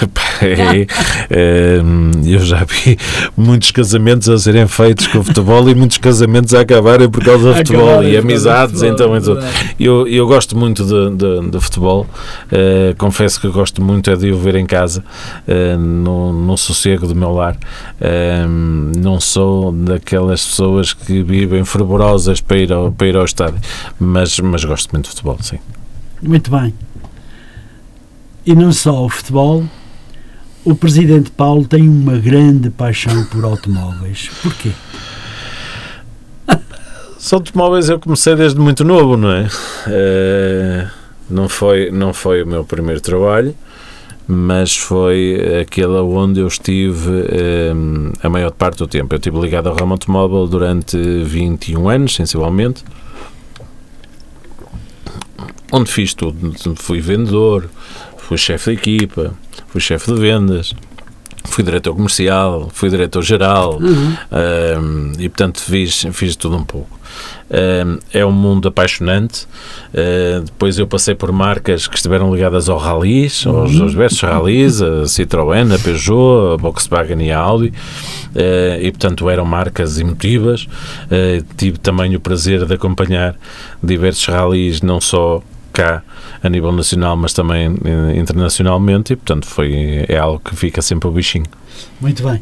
É, 0.42 0.86
é, 1.30 1.80
eu 2.26 2.40
já 2.40 2.62
vi 2.64 2.98
muitos 3.34 3.70
casamentos 3.70 4.28
a 4.28 4.38
serem 4.38 4.66
feitos 4.66 5.06
com 5.06 5.24
futebol 5.24 5.66
e 5.70 5.74
muitos 5.74 5.96
casamentos 5.96 6.52
a 6.52 6.60
acabarem 6.60 7.08
por 7.08 7.24
causa 7.24 7.48
do 7.48 7.54
futebol 7.54 8.02
e 8.04 8.18
amizades. 8.18 8.80
futebol, 8.80 8.94
Então, 8.94 9.16
então, 9.16 9.34
verdade. 9.36 9.74
eu, 9.80 10.06
eu 10.06 10.26
gosto 10.26 10.54
muito 10.54 10.84
de, 10.84 11.16
de, 11.16 11.50
de 11.52 11.58
futebol, 11.60 12.06
eh, 12.52 12.94
confesso 12.98 13.40
que 13.40 13.48
gosto 13.48 13.82
muito 13.82 14.10
é 14.10 14.16
de 14.16 14.30
o 14.30 14.38
ver 14.38 14.56
em 14.56 14.66
casa, 14.66 15.02
eh, 15.48 15.74
no, 15.78 16.34
no 16.34 16.56
sossego 16.58 17.06
do 17.06 17.14
meu 17.14 17.32
lar. 17.32 17.56
Eh, 17.98 18.44
não 18.46 19.18
sou 19.18 19.72
daquelas 19.72 20.44
pessoas 20.44 20.92
que 20.92 21.22
vivem 21.22 21.64
fervorosas 21.64 22.42
para 22.42 22.58
ir 22.58 22.72
ao, 22.74 22.92
para 22.92 23.06
ir 23.06 23.16
ao 23.16 23.24
estádio, 23.24 23.58
mas, 23.98 24.38
mas 24.40 24.62
gosto 24.64 24.90
muito 24.92 25.04
de 25.04 25.10
futebol, 25.12 25.38
sim. 25.40 25.58
Muito 26.22 26.50
bem. 26.50 26.74
E 28.44 28.54
não 28.54 28.70
só 28.72 29.04
o 29.04 29.08
futebol, 29.08 29.64
o 30.66 30.74
Presidente 30.74 31.30
Paulo 31.30 31.64
tem 31.64 31.88
uma 31.88 32.18
grande 32.18 32.70
paixão 32.70 33.24
por 33.26 33.44
automóveis. 33.44 34.28
Porquê? 34.42 34.72
São 37.20 37.38
automóveis 37.38 37.88
eu 37.88 38.00
comecei 38.00 38.34
desde 38.34 38.58
muito 38.58 38.82
novo, 38.82 39.16
não 39.16 39.30
é? 39.30 39.48
Eh, 39.86 40.88
não, 41.30 41.48
foi, 41.48 41.92
não 41.92 42.12
foi 42.12 42.42
o 42.42 42.46
meu 42.48 42.64
primeiro 42.64 43.00
trabalho, 43.00 43.54
mas 44.26 44.76
foi 44.76 45.60
aquele 45.60 45.98
onde 45.98 46.40
eu 46.40 46.48
estive 46.48 47.26
eh, 47.28 47.72
a 48.20 48.28
maior 48.28 48.50
parte 48.50 48.78
do 48.78 48.88
tempo. 48.88 49.14
Eu 49.14 49.18
estive 49.18 49.38
ligado 49.38 49.68
ao 49.68 49.76
ramo 49.76 49.92
automóvel 49.92 50.48
durante 50.48 50.96
21 50.96 51.88
anos, 51.88 52.16
sensivelmente, 52.16 52.82
onde 55.70 55.92
fiz 55.92 56.12
tudo. 56.12 56.52
Fui 56.74 57.00
vendedor, 57.00 57.70
fui 58.18 58.36
chefe 58.36 58.72
de 58.72 58.76
equipa, 58.78 59.32
fui 59.76 59.80
chefe 59.82 60.10
de 60.10 60.18
vendas, 60.18 60.74
fui 61.44 61.62
diretor 61.62 61.94
comercial, 61.94 62.70
fui 62.72 62.88
diretor 62.88 63.22
geral, 63.22 63.78
um, 63.78 65.12
e 65.18 65.28
portanto 65.28 65.60
fiz, 65.60 66.06
fiz 66.12 66.34
tudo 66.34 66.56
um 66.56 66.64
pouco. 66.64 66.98
Um, 67.50 67.98
é 68.12 68.24
um 68.24 68.32
mundo 68.32 68.68
apaixonante. 68.68 69.46
Uh, 69.92 70.40
depois 70.42 70.78
eu 70.78 70.86
passei 70.86 71.14
por 71.14 71.30
marcas 71.30 71.86
que 71.86 71.94
estiveram 71.94 72.34
ligadas 72.34 72.70
ao 72.70 72.78
rallies, 72.78 73.46
aos, 73.46 73.78
aos 73.78 73.90
diversos 73.90 74.20
rallies, 74.22 74.80
a 74.80 75.02
Citroën, 75.02 75.74
a 75.74 75.78
Peugeot, 75.78 76.54
a 76.54 76.56
Volkswagen 76.56 77.22
e 77.22 77.30
a 77.30 77.38
Audi, 77.38 77.68
uh, 77.68 78.80
e 78.80 78.90
portanto 78.90 79.28
eram 79.28 79.44
marcas 79.44 79.98
emotivas. 79.98 80.66
Uh, 81.04 81.44
tive 81.56 81.78
também 81.78 82.16
o 82.16 82.20
prazer 82.20 82.64
de 82.64 82.72
acompanhar 82.72 83.36
diversos 83.82 84.24
rallies, 84.26 84.80
não 84.80 85.02
só 85.02 85.42
cá 85.76 86.02
a 86.42 86.48
nível 86.48 86.72
nacional, 86.72 87.16
mas 87.16 87.34
também 87.34 87.76
eh, 87.84 88.18
internacionalmente, 88.18 89.12
e 89.12 89.16
portanto 89.16 89.46
foi, 89.46 90.06
é 90.08 90.16
algo 90.16 90.40
que 90.40 90.56
fica 90.56 90.80
sempre 90.80 91.06
o 91.06 91.12
bichinho. 91.12 91.44
Muito 92.00 92.22
bem. 92.22 92.40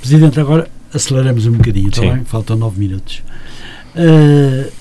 Presidente, 0.00 0.40
agora 0.40 0.68
aceleramos 0.92 1.46
um 1.46 1.52
bocadinho, 1.52 1.88
está 1.88 2.02
bem? 2.02 2.24
Faltam 2.24 2.56
nove 2.56 2.80
minutos. 2.80 3.22
Uh, 3.94 4.72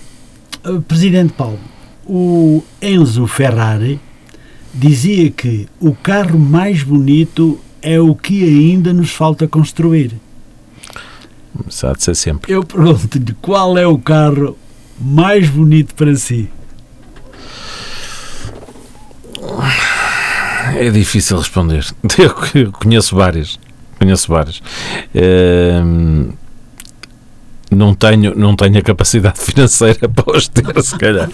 uh, 0.68 0.82
Presidente 0.82 1.34
Paulo, 1.34 1.60
o 2.06 2.64
Enzo 2.82 3.28
Ferrari 3.28 4.00
dizia 4.74 5.30
que 5.30 5.68
o 5.80 5.94
carro 5.94 6.40
mais 6.40 6.82
bonito 6.82 7.60
é 7.82 8.00
o 8.00 8.16
que 8.16 8.44
ainda 8.44 8.94
nos 8.94 9.12
falta 9.12 9.48
construir. 9.48 10.14
Isso 11.68 11.86
há 11.86 11.94
de 11.94 12.04
ser 12.04 12.16
sempre. 12.16 12.52
Eu 12.52 12.64
pergunto-lhe 12.64 13.36
qual 13.42 13.78
é 13.78 13.86
o 13.86 14.00
carro 14.00 14.58
mais 15.00 15.50
bonito 15.50 15.94
para 15.94 16.16
si? 16.16 16.50
É 20.76 20.90
difícil 20.90 21.38
responder. 21.38 21.86
Eu 22.56 22.72
conheço 22.72 23.16
várias. 23.16 23.60
Conheço 24.00 24.28
várias. 24.30 24.62
Ehm, 25.14 26.30
não 27.70 27.94
tenho, 27.94 28.36
não 28.36 28.56
tenho 28.56 28.78
a 28.80 28.82
capacidade 28.82 29.40
financeira 29.42 30.10
para 30.10 30.38
os 30.38 30.48
ter, 30.48 30.82
se 30.84 30.98
calhar. 30.98 31.30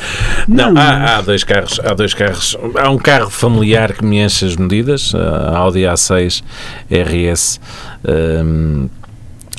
Não, 0.47 0.73
há, 0.77 1.17
há 1.17 1.21
dois 1.21 1.43
carros, 1.43 1.79
há 1.83 1.93
dois 1.93 2.13
carros. 2.13 2.57
Há 2.75 2.89
um 2.89 2.97
carro 2.97 3.29
familiar 3.29 3.93
que 3.93 4.03
me 4.05 4.19
enche 4.23 4.45
as 4.45 4.55
medidas, 4.55 5.13
a 5.15 5.57
Audi 5.57 5.79
A6 5.81 6.43
RS. 6.91 7.59
ehm, 8.07 8.87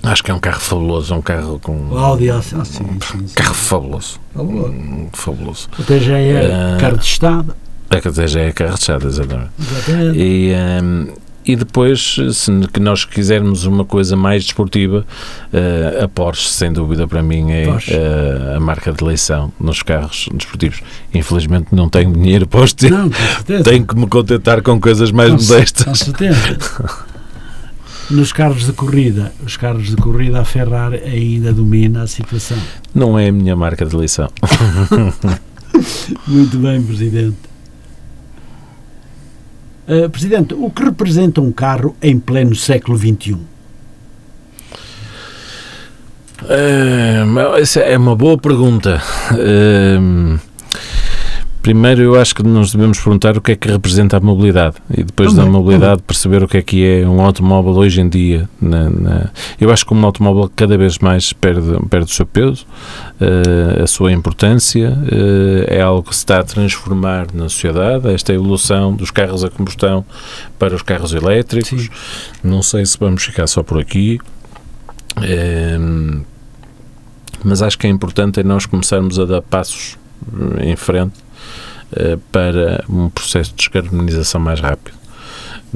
acho 0.02 0.22
que 0.22 0.30
é 0.30 0.34
um 0.34 0.38
carro 0.40 0.60
fabuloso, 0.60 1.12
é 1.14 1.16
um 1.16 1.22
carro 1.22 1.58
com 1.60 1.88
O 1.90 1.98
Audi 1.98 2.26
A6. 2.26 2.56
Ah, 2.60 2.64
sim, 2.64 2.84
sim, 3.02 3.26
sim. 3.26 3.34
carro 3.34 3.54
fabuloso, 3.54 4.20
Fabuloso. 4.34 4.68
Hum, 4.72 5.08
fabuloso. 5.12 5.68
Até 5.78 5.98
já 5.98 6.18
é 6.18 6.46
Ah. 6.52 6.76
carro 6.80 6.98
de 6.98 7.04
Estado. 7.06 7.54
É 7.90 8.00
que 8.00 8.08
até 8.08 8.26
já 8.26 8.40
é 8.40 8.52
chata, 8.78 9.06
exatamente. 9.06 9.50
Exatamente. 9.58 10.18
E, 10.18 10.50
ehm, 10.50 11.06
e 11.46 11.56
depois, 11.56 12.16
se 12.34 12.50
nós 12.78 13.06
quisermos 13.06 13.64
uma 13.64 13.82
coisa 13.82 14.14
mais 14.14 14.44
desportiva, 14.44 15.06
eh, 15.50 16.00
a 16.04 16.06
Porsche, 16.08 16.50
sem 16.50 16.70
dúvida, 16.70 17.08
para 17.08 17.22
mim 17.22 17.50
é 17.50 17.64
eh, 17.88 18.54
a 18.56 18.60
marca 18.60 18.92
de 18.92 19.02
eleição 19.02 19.50
nos 19.58 19.82
carros 19.82 20.28
desportivos. 20.34 20.82
Infelizmente 21.14 21.68
não 21.72 21.88
tenho 21.88 22.12
dinheiro 22.12 22.46
para 22.46 22.60
os 22.60 22.74
ter. 22.74 22.90
Não, 22.90 23.08
com 23.08 23.16
certeza. 23.16 23.64
Tenho 23.64 23.86
que 23.86 23.96
me 23.96 24.06
contentar 24.06 24.60
com 24.60 24.78
coisas 24.78 25.10
mais 25.10 25.30
Com 25.30 25.38
cer- 25.38 25.46
Com 25.48 25.54
modestas. 25.54 25.98
certeza. 26.00 26.58
Nos 28.10 28.32
carros 28.32 28.66
de 28.66 28.72
corrida, 28.72 29.32
os 29.44 29.56
carros 29.56 29.86
de 29.88 29.96
corrida, 29.96 30.40
a 30.40 30.44
Ferrari 30.44 30.98
ainda 31.02 31.52
domina 31.52 32.02
a 32.02 32.06
situação. 32.06 32.58
Não 32.94 33.18
é 33.18 33.28
a 33.28 33.32
minha 33.32 33.56
marca 33.56 33.86
de 33.86 33.94
eleição. 33.96 34.28
Muito 36.26 36.58
bem, 36.58 36.82
Presidente. 36.82 37.36
Uh, 39.88 40.10
Presidente, 40.10 40.54
o 40.54 40.70
que 40.70 40.84
representa 40.84 41.40
um 41.40 41.50
carro 41.50 41.96
em 42.02 42.18
pleno 42.18 42.54
século 42.54 42.98
XXI? 42.98 43.38
Eh, 46.46 47.24
mas 47.24 47.62
essa 47.62 47.80
é 47.80 47.96
uma 47.96 48.14
boa 48.14 48.38
pergunta. 48.38 49.02
Ehm, 49.32 50.38
primeiro, 51.68 52.00
eu 52.00 52.18
acho 52.18 52.34
que 52.34 52.42
nos 52.42 52.72
devemos 52.72 52.98
perguntar 52.98 53.36
o 53.36 53.42
que 53.42 53.52
é 53.52 53.56
que 53.56 53.68
representa 53.68 54.16
a 54.16 54.20
mobilidade 54.20 54.76
e 54.90 55.02
depois 55.04 55.34
da 55.34 55.42
Também, 55.42 55.52
mobilidade 55.60 56.00
perceber 56.02 56.42
o 56.42 56.48
que 56.48 56.56
é 56.56 56.62
que 56.62 56.82
é 56.82 57.06
um 57.06 57.20
automóvel 57.20 57.74
hoje 57.74 58.00
em 58.00 58.08
dia. 58.08 58.48
na- 58.58 58.88
na- 58.88 59.30
eu 59.60 59.70
acho 59.70 59.84
que 59.84 59.92
um 59.92 60.02
automóvel 60.04 60.50
cada 60.56 60.78
vez 60.78 60.98
mais 60.98 61.30
perde, 61.34 61.78
perde 61.90 62.10
o 62.10 62.14
seu 62.14 62.24
peso, 62.24 62.66
eh, 63.20 63.82
a 63.82 63.86
sua 63.86 64.10
importância, 64.12 64.96
eh, 65.12 65.76
é 65.76 65.80
algo 65.82 66.08
que 66.08 66.14
se 66.14 66.20
está 66.22 66.38
a 66.40 66.42
transformar 66.42 67.26
na 67.34 67.50
sociedade, 67.50 68.08
esta 68.14 68.32
evolução 68.32 68.94
dos 68.94 69.10
carros 69.10 69.44
a 69.44 69.50
combustão 69.50 70.06
para 70.58 70.74
os 70.74 70.80
carros 70.80 71.12
elétricos. 71.12 71.82
Sim. 71.82 71.88
Não 72.42 72.62
sei 72.62 72.86
se 72.86 72.96
vamos 72.98 73.22
ficar 73.22 73.46
só 73.46 73.62
por 73.62 73.78
aqui. 73.78 74.18
Ehm, 75.22 76.22
mas 77.44 77.60
acho 77.60 77.78
que 77.78 77.86
é 77.86 77.90
importante 77.90 78.40
é 78.40 78.42
nós 78.42 78.64
começarmos 78.64 79.18
a 79.18 79.24
dar 79.26 79.42
passos 79.42 79.98
eh, 80.58 80.70
em 80.70 80.76
frente 80.76 81.12
eh, 81.12 81.27
para 82.30 82.84
um 82.88 83.08
processo 83.08 83.50
de 83.50 83.56
descarbonização 83.56 84.40
mais 84.40 84.60
rápido. 84.60 84.96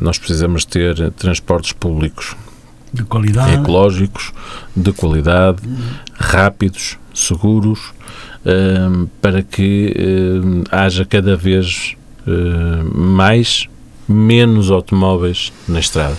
Nós 0.01 0.18
precisamos 0.18 0.64
ter 0.64 1.10
transportes 1.12 1.72
públicos 1.72 2.34
De 2.93 3.02
qualidade? 3.05 3.55
ecológicos, 3.55 4.32
de 4.76 4.93
qualidade, 4.93 5.62
rápidos, 6.14 6.98
seguros, 7.14 7.93
ehm, 8.44 9.06
para 9.20 9.43
que 9.43 9.93
ehm, 9.97 10.64
haja 10.70 11.05
cada 11.05 11.36
vez 11.36 11.97
eh, 12.26 12.84
mais, 12.94 13.68
menos 14.09 14.70
automóveis 14.70 15.52
na 15.68 15.80
estrada. 15.80 16.16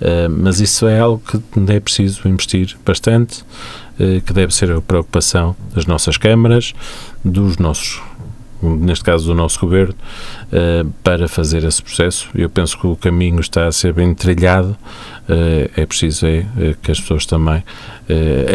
Eh, 0.00 0.28
mas 0.28 0.60
isso 0.60 0.86
é 0.86 0.98
algo 1.00 1.22
que 1.26 1.72
é 1.72 1.80
preciso 1.80 2.28
investir 2.28 2.76
bastante, 2.84 3.44
eh, 3.98 4.20
que 4.24 4.32
deve 4.32 4.54
ser 4.54 4.70
a 4.72 4.80
preocupação 4.80 5.54
das 5.74 5.86
nossas 5.86 6.16
câmaras, 6.16 6.74
dos 7.24 7.56
nossos, 7.58 8.00
neste 8.62 9.04
caso 9.04 9.26
do 9.26 9.34
nosso 9.34 9.58
governo, 9.60 9.94
eh, 10.50 10.84
para 11.02 11.28
fazer 11.28 11.64
esse 11.64 11.82
processo. 11.82 12.28
Eu 12.34 12.50
penso 12.50 12.78
que 12.78 12.86
o 12.86 12.96
caminho 12.96 13.40
está 13.40 13.66
a 13.66 13.72
ser 13.72 13.92
bem 13.92 14.14
trilhado, 14.14 14.76
eh, 15.28 15.70
é 15.76 15.86
preciso 15.86 16.26
é, 16.26 16.46
eh, 16.58 16.76
que 16.82 16.90
as 16.90 17.00
pessoas 17.00 17.26
também 17.26 17.62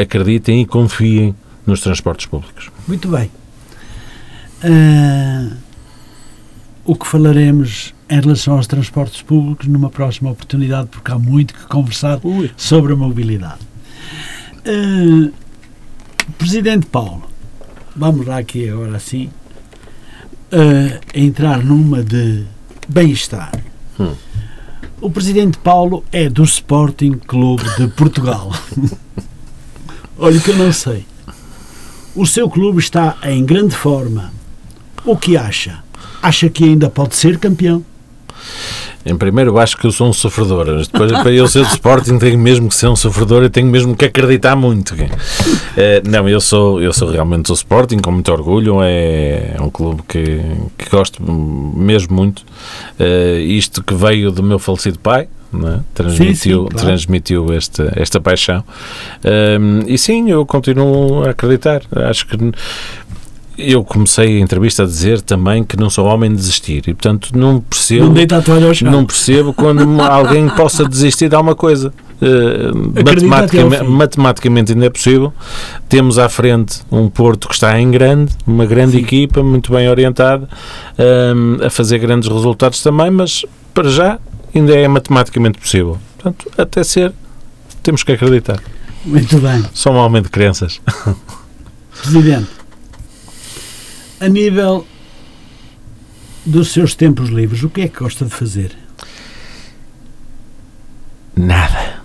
acreditem 0.01 0.61
e 0.61 0.65
confiem 0.65 1.35
nos 1.65 1.81
transportes 1.81 2.25
públicos. 2.25 2.71
Muito 2.87 3.07
bem. 3.07 3.29
Ah, 4.63 5.55
o 6.85 6.95
que 6.95 7.05
falaremos 7.05 7.93
em 8.09 8.19
relação 8.19 8.55
aos 8.55 8.65
transportes 8.65 9.21
públicos 9.21 9.67
numa 9.67 9.89
próxima 9.89 10.31
oportunidade, 10.31 10.87
porque 10.87 11.11
há 11.11 11.19
muito 11.19 11.53
que 11.53 11.65
conversar 11.67 12.19
sobre 12.57 12.93
a 12.93 12.95
mobilidade. 12.95 13.59
Ah, 14.65 15.31
Presidente 16.37 16.85
Paulo, 16.87 17.23
vamos 17.95 18.25
lá 18.25 18.37
aqui 18.37 18.69
agora 18.69 18.95
assim, 18.95 19.29
ah, 20.53 20.99
entrar 21.15 21.63
numa 21.63 22.03
de 22.03 22.45
bem-estar. 22.87 23.51
Hum. 23.99 24.13
O 25.01 25.09
Presidente 25.09 25.57
Paulo 25.57 26.03
é 26.11 26.29
do 26.29 26.43
Sporting 26.43 27.13
Clube 27.13 27.63
de 27.77 27.87
Portugal. 27.87 28.51
Olha 30.17 30.39
que 30.39 30.51
eu 30.51 30.57
não 30.57 30.71
sei. 30.71 31.05
O 32.15 32.27
seu 32.27 32.47
clube 32.47 32.79
está 32.79 33.17
em 33.23 33.43
grande 33.43 33.75
forma. 33.75 34.31
O 35.03 35.17
que 35.17 35.35
acha? 35.35 35.83
Acha 36.21 36.47
que 36.49 36.63
ainda 36.63 36.89
pode 36.89 37.15
ser 37.15 37.39
campeão? 37.39 37.83
Em 39.05 39.15
primeiro, 39.17 39.57
acho 39.57 39.75
que 39.77 39.85
eu 39.85 39.91
sou 39.91 40.07
um 40.07 40.13
sofredor. 40.13 40.65
mas 40.67 40.87
Depois, 40.87 41.11
para 41.11 41.31
eu 41.31 41.45
ser 41.47 41.63
do 41.65 41.67
Sporting, 41.69 42.17
tenho 42.17 42.39
mesmo 42.39 42.69
que 42.69 42.75
ser 42.75 42.87
um 42.87 42.95
sofredor 42.95 43.43
e 43.43 43.49
tenho 43.49 43.67
mesmo 43.67 43.95
que 43.95 44.05
acreditar 44.05 44.55
muito. 44.55 44.95
Eh, 45.75 46.01
não, 46.05 46.27
eu 46.29 46.39
sou, 46.39 46.81
eu 46.81 46.93
sou 46.93 47.09
realmente 47.11 47.47
do 47.47 47.53
Sporting, 47.53 47.97
com 47.97 48.11
muito 48.11 48.31
orgulho. 48.31 48.77
É, 48.81 49.55
um 49.59 49.69
clube 49.69 50.03
que, 50.07 50.39
que 50.77 50.89
gosto 50.89 51.21
mesmo 51.21 52.15
muito. 52.15 52.43
Eh, 52.97 53.39
isto 53.41 53.83
que 53.83 53.93
veio 53.93 54.31
do 54.31 54.41
meu 54.41 54.57
falecido 54.57 54.97
pai. 54.99 55.27
é? 55.53 55.79
Transmitiu, 55.93 56.35
Sim, 56.35 56.35
sim, 56.35 56.67
claro. 56.69 56.87
transmitiu 56.87 57.53
esta, 57.53 57.91
esta 57.95 58.19
paixão. 58.21 58.63
Ehm, 59.23 59.83
e 59.87 59.97
sim, 59.97 60.29
eu 60.31 60.45
continuo 60.45 61.25
a 61.25 61.31
acreditar. 61.31 61.81
Acho 62.09 62.25
que 62.27 62.37
eu 63.57 63.83
comecei 63.83 64.37
a 64.37 64.39
entrevista 64.39 64.83
a 64.83 64.85
dizer 64.85 65.21
também 65.21 65.63
que 65.63 65.77
não 65.77 65.89
sou 65.89 66.05
homem 66.05 66.29
de 66.29 66.37
desistir 66.37 66.83
e, 66.87 66.93
portanto, 66.93 67.29
não 67.37 67.59
percebo. 67.59 68.05
Não 68.05 68.13
deita 68.13 68.37
a 68.37 68.41
toalha 68.41 68.67
ao 68.67 68.73
chão. 68.73 68.91
Não 68.91 69.05
percebo 69.05 69.53
quando 69.53 70.01
alguém 70.01 70.49
possa 70.49 70.87
desistir 70.87 71.29
de 71.29 71.35
alguma 71.35 71.55
coisa. 71.55 71.93
Ao 72.21 73.03
matematicamente, 73.03 73.83
matematicamente 73.83 74.71
ainda 74.71 74.85
é 74.85 74.89
possível. 74.89 75.33
Temos 75.89 76.17
à 76.17 76.29
frente 76.29 76.81
um 76.91 77.09
Porto 77.09 77.47
que 77.47 77.53
está 77.53 77.79
em 77.79 77.91
grande, 77.91 78.33
uma 78.47 78.65
grande 78.65 78.93
Sim. 78.93 78.99
equipa, 78.99 79.43
muito 79.43 79.71
bem 79.71 79.89
orientada, 79.89 80.47
ehm, 80.97 81.65
a 81.65 81.69
fazer 81.69 81.99
grandes 81.99 82.29
resultados 82.29 82.81
também, 82.81 83.11
mas 83.11 83.45
para 83.73 83.89
já 83.89 84.19
ainda 84.55 84.73
é 84.73 84.87
matematicamente 84.87 85.59
possível. 85.59 85.97
Portanto, 86.17 86.49
até 86.57 86.83
ser, 86.83 87.11
temos 87.81 88.03
que 88.03 88.13
acreditar. 88.13 88.59
Muito 89.05 89.37
bem. 89.39 89.65
Sou 89.73 89.93
um 89.93 89.97
homem 89.97 90.21
de 90.21 90.29
crenças. 90.29 90.79
Presidente, 92.01 92.47
a 94.23 94.29
nível 94.29 94.87
dos 96.45 96.71
seus 96.71 96.95
tempos 96.95 97.29
livres, 97.29 97.61
o 97.61 97.69
que 97.69 97.81
é 97.81 97.89
que 97.89 97.99
gosta 97.99 98.23
de 98.23 98.31
fazer? 98.31 98.71
Nada. 101.35 102.01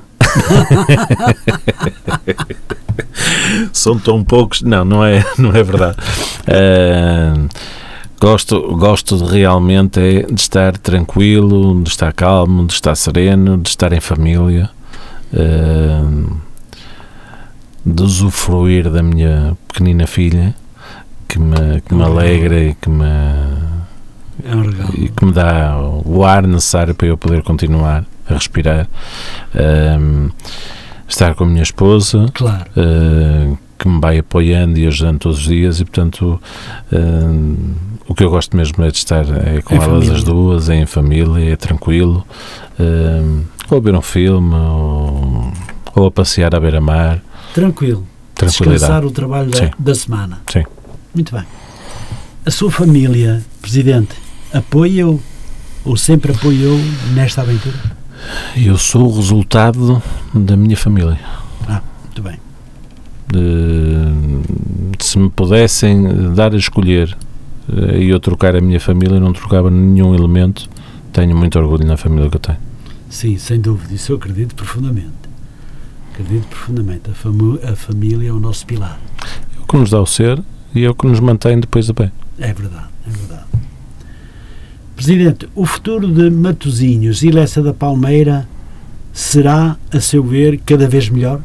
São 3.72 3.96
tão 3.98 4.24
poucos. 4.24 4.62
Não, 4.62 4.84
não 4.84 5.04
é, 5.04 5.24
não 5.38 5.50
é 5.50 5.62
verdade. 5.62 5.96
Ah, 6.48 7.34
gosto, 8.20 8.76
gosto 8.76 9.16
de 9.16 9.24
realmente 9.32 10.00
é 10.00 10.22
de 10.22 10.40
estar 10.40 10.76
tranquilo, 10.76 11.80
de 11.84 11.88
estar 11.88 12.12
calmo, 12.12 12.66
de 12.66 12.72
estar 12.72 12.96
sereno, 12.96 13.56
de 13.58 13.68
estar 13.68 13.92
em 13.92 14.00
família, 14.00 14.68
ah, 15.32 16.10
de 17.86 18.02
usufruir 18.02 18.90
da 18.90 19.04
minha 19.04 19.56
pequenina 19.68 20.08
filha 20.08 20.52
que 21.28 21.38
me, 21.38 21.80
que 21.82 21.94
me 21.94 22.02
alegra 22.02 22.58
e 22.60 22.74
que 22.74 22.88
me 22.88 23.04
É 24.44 24.54
um 24.54 24.64
e 24.94 25.08
que 25.08 25.24
me 25.24 25.32
dá 25.32 25.76
o 26.04 26.24
ar 26.24 26.46
necessário 26.46 26.94
para 26.94 27.06
eu 27.08 27.16
poder 27.18 27.42
continuar 27.42 28.04
a 28.28 28.34
respirar. 28.34 28.88
Ahm, 29.54 30.30
estar 31.08 31.34
com 31.34 31.44
a 31.44 31.46
minha 31.46 31.62
esposa, 31.62 32.26
Claro. 32.34 32.64
ah, 32.76 33.56
que 33.78 33.88
me 33.88 34.00
vai 34.00 34.18
apoiando 34.18 34.78
e 34.78 34.86
ajudando 34.86 35.18
todos 35.20 35.38
os 35.38 35.44
dias, 35.46 35.80
e 35.80 35.84
portanto, 35.84 36.40
ahm, 36.92 37.54
o 38.08 38.14
que 38.14 38.24
eu 38.24 38.30
gosto 38.30 38.56
mesmo 38.56 38.82
é 38.84 38.90
de 38.90 38.96
estar 38.98 39.24
é 39.46 39.60
com 39.62 39.74
Em 39.74 39.78
elas 39.78 39.86
família. 39.88 40.12
as 40.14 40.24
duas, 40.24 40.68
é 40.70 40.76
em 40.76 40.86
família, 40.86 41.52
é 41.52 41.56
tranquilo. 41.56 42.24
Ahm, 42.78 43.42
Ou 43.70 43.82
ver 43.82 43.94
um 43.94 44.00
filme, 44.02 44.54
ou, 44.54 45.52
ou 45.94 46.06
a 46.06 46.10
passear 46.10 46.54
à 46.54 46.60
beira-mar. 46.60 47.20
Tranquilo. 47.52 48.06
Descansar 48.40 49.04
o 49.04 49.10
trabalho 49.10 49.50
da, 49.50 49.70
da 49.78 49.94
semana. 49.94 50.38
Sim. 50.50 50.64
Muito 51.14 51.34
bem. 51.34 51.44
A 52.44 52.50
sua 52.50 52.70
família, 52.70 53.42
Presidente, 53.60 54.14
apoia-o 54.52 55.20
ou 55.84 55.96
sempre 55.96 56.32
apoiou 56.32 56.78
nesta 57.14 57.42
aventura? 57.42 57.76
Eu 58.56 58.76
sou 58.78 59.08
o 59.10 59.16
resultado 59.16 60.02
da 60.34 60.56
minha 60.56 60.76
família. 60.76 61.18
Muito 62.04 62.22
bem. 62.22 62.38
De- 63.28 65.04
se 65.04 65.18
me 65.18 65.28
pudessem 65.30 66.32
dar 66.34 66.52
a 66.52 66.56
escolher 66.56 67.16
eh, 67.70 67.98
e 68.02 68.08
eu 68.08 68.18
trocar 68.18 68.56
a 68.56 68.60
minha 68.60 68.80
família, 68.80 69.20
não 69.20 69.32
trocava 69.32 69.70
nenhum 69.70 70.14
elemento. 70.14 70.68
Tenho 71.12 71.36
muito 71.36 71.58
orgulho 71.58 71.86
na 71.86 71.96
família 71.96 72.28
que 72.28 72.36
eu 72.36 72.40
tenho. 72.40 72.58
Sim, 73.08 73.38
sem 73.38 73.60
dúvida. 73.60 73.94
Isso 73.94 74.12
eu 74.12 74.16
acredito 74.16 74.54
profundamente. 74.54 75.12
Acredito 76.12 76.46
profundamente. 76.48 77.02
A, 77.08 77.72
a 77.72 77.76
família 77.76 78.28
é 78.28 78.32
o 78.32 78.40
nosso 78.40 78.66
pilar. 78.66 78.98
É 79.56 79.62
o 79.62 79.66
que 79.66 79.76
nos 79.76 79.90
dá 79.90 80.00
o 80.00 80.06
ser 80.06 80.42
e 80.74 80.84
é 80.84 80.90
o 80.90 80.94
que 80.94 81.06
nos 81.06 81.20
mantém 81.20 81.58
depois 81.58 81.86
de 81.86 81.92
bem. 81.92 82.10
É 82.38 82.52
verdade, 82.52 82.86
é 83.06 83.10
verdade. 83.10 83.44
Presidente, 84.94 85.48
o 85.54 85.64
futuro 85.64 86.12
de 86.12 86.28
Matosinhos 86.30 87.22
e 87.22 87.30
Lessa 87.30 87.62
da 87.62 87.72
Palmeira 87.72 88.48
será, 89.12 89.76
a 89.92 90.00
seu 90.00 90.22
ver, 90.22 90.60
cada 90.66 90.88
vez 90.88 91.08
melhor? 91.08 91.40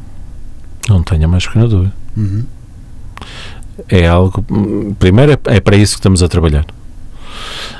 Não 0.88 1.02
tenho 1.02 1.24
a 1.24 1.28
mais 1.28 1.46
pequena 1.46 1.68
dúvida. 1.68 1.94
Uhum. 2.16 2.44
é 3.88 4.06
algo. 4.06 4.44
Primeiro, 4.98 5.32
é, 5.32 5.38
é 5.56 5.60
para 5.60 5.76
isso 5.76 5.94
que 5.94 6.00
estamos 6.00 6.22
a 6.22 6.28
trabalhar. 6.28 6.64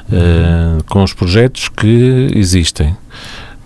Uh, 0.08 0.82
com 0.84 1.02
os 1.02 1.12
projetos 1.12 1.68
que 1.68 2.30
existem, 2.34 2.96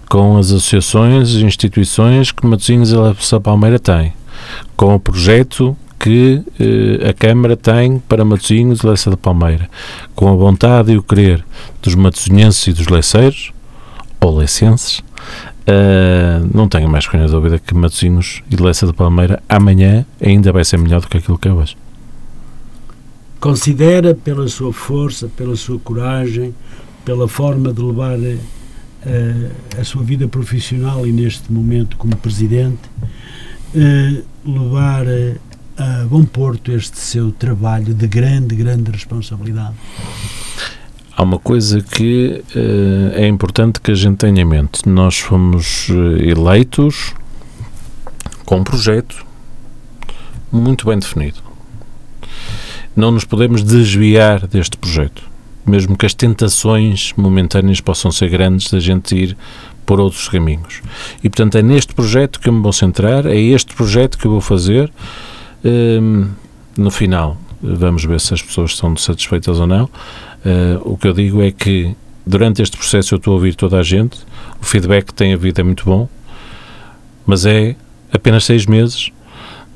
com 0.08 0.36
as 0.36 0.46
associações 0.46 1.30
e 1.30 1.44
instituições 1.44 2.32
que 2.32 2.46
Matosinhos 2.46 2.92
e 2.92 2.96
Lessa 2.96 3.40
Palmeira 3.40 3.78
têm, 3.78 4.12
com 4.76 4.94
o 4.94 5.00
projeto 5.00 5.76
que 5.98 6.42
uh, 6.60 7.08
a 7.08 7.12
Câmara 7.12 7.56
tem 7.56 7.98
para 7.98 8.24
Matosinhos 8.24 8.80
e 8.80 8.86
Lessa 8.86 9.10
da 9.10 9.16
Palmeira, 9.16 9.68
com 10.14 10.28
a 10.28 10.34
vontade 10.34 10.92
e 10.92 10.98
o 10.98 11.02
querer 11.02 11.44
dos 11.82 11.94
matosinhenses 11.94 12.66
e 12.66 12.72
dos 12.72 12.86
leceiros, 12.88 13.52
ou 14.20 14.36
lecenses, 14.36 14.98
uh, 14.98 16.48
não 16.52 16.68
tenho 16.68 16.88
mais 16.88 17.06
pequena 17.06 17.26
dúvida 17.26 17.58
que 17.58 17.74
Matosinhos 17.74 18.42
e 18.50 18.56
Lessa 18.56 18.86
da 18.86 18.92
Palmeira 18.92 19.42
amanhã 19.48 20.06
ainda 20.20 20.52
vai 20.52 20.64
ser 20.64 20.78
melhor 20.78 21.00
do 21.00 21.08
que 21.08 21.18
aquilo 21.18 21.38
que 21.38 21.48
é 21.48 21.52
hoje. 21.52 21.76
Considera, 23.40 24.14
pela 24.14 24.48
sua 24.48 24.72
força, 24.72 25.28
pela 25.36 25.54
sua 25.54 25.78
coragem, 25.78 26.54
pela 27.04 27.28
forma 27.28 27.72
de 27.72 27.80
levar 27.80 28.18
eh, 29.06 29.50
a 29.78 29.84
sua 29.84 30.02
vida 30.02 30.26
profissional 30.26 31.06
e 31.06 31.12
neste 31.12 31.52
momento 31.52 31.96
como 31.96 32.16
Presidente, 32.16 32.82
eh, 33.74 34.22
levar 34.44 35.06
eh, 35.06 35.36
a 35.78 36.04
bom 36.06 36.24
porto 36.24 36.72
este 36.72 36.98
seu 36.98 37.30
trabalho 37.30 37.94
de 37.94 38.08
grande, 38.08 38.56
grande 38.56 38.90
responsabilidade? 38.90 39.74
Há 41.16 41.22
uma 41.22 41.38
coisa 41.38 41.80
que 41.80 42.42
eh, 42.54 43.22
é 43.22 43.28
importante 43.28 43.80
que 43.80 43.92
a 43.92 43.94
gente 43.94 44.18
tenha 44.18 44.42
em 44.42 44.44
mente. 44.44 44.88
Nós 44.88 45.18
fomos 45.18 45.88
eh, 45.90 46.30
eleitos 46.30 47.14
com 48.44 48.56
um 48.56 48.64
projeto 48.64 49.24
muito 50.50 50.86
bem 50.86 50.98
definido. 50.98 51.38
Não 52.96 53.12
nos 53.12 53.24
podemos 53.24 53.62
desviar 53.62 54.46
deste 54.48 54.76
projeto, 54.76 55.22
mesmo 55.64 55.96
que 55.96 56.06
as 56.06 56.14
tentações 56.14 57.12
momentâneas 57.16 57.80
possam 57.80 58.10
ser 58.10 58.28
grandes 58.30 58.70
da 58.70 58.80
gente 58.80 59.14
ir 59.14 59.36
por 59.86 60.00
outros 60.00 60.28
caminhos. 60.28 60.82
E 61.22 61.28
portanto 61.28 61.56
é 61.56 61.62
neste 61.62 61.94
projeto 61.94 62.40
que 62.40 62.48
eu 62.48 62.52
me 62.52 62.62
vou 62.62 62.72
centrar, 62.72 63.26
é 63.26 63.36
este 63.36 63.74
projeto 63.74 64.18
que 64.18 64.26
eu 64.26 64.32
vou 64.32 64.40
fazer. 64.40 64.92
Hum, 65.64 66.28
no 66.76 66.90
final, 66.90 67.36
vamos 67.62 68.04
ver 68.04 68.20
se 68.20 68.34
as 68.34 68.42
pessoas 68.42 68.70
estão 68.70 68.96
satisfeitas 68.96 69.58
ou 69.58 69.66
não. 69.66 69.84
Uh, 69.84 70.80
o 70.84 70.96
que 70.96 71.08
eu 71.08 71.12
digo 71.12 71.42
é 71.42 71.50
que 71.50 71.94
durante 72.24 72.62
este 72.62 72.76
processo 72.76 73.14
eu 73.14 73.16
estou 73.16 73.32
a 73.32 73.34
ouvir 73.34 73.54
toda 73.54 73.78
a 73.78 73.82
gente, 73.82 74.18
o 74.60 74.64
feedback 74.64 75.06
que 75.06 75.14
tem 75.14 75.32
havido 75.32 75.60
é 75.60 75.64
muito 75.64 75.84
bom, 75.84 76.08
mas 77.26 77.44
é 77.44 77.74
apenas 78.12 78.44
seis 78.44 78.66
meses 78.66 79.10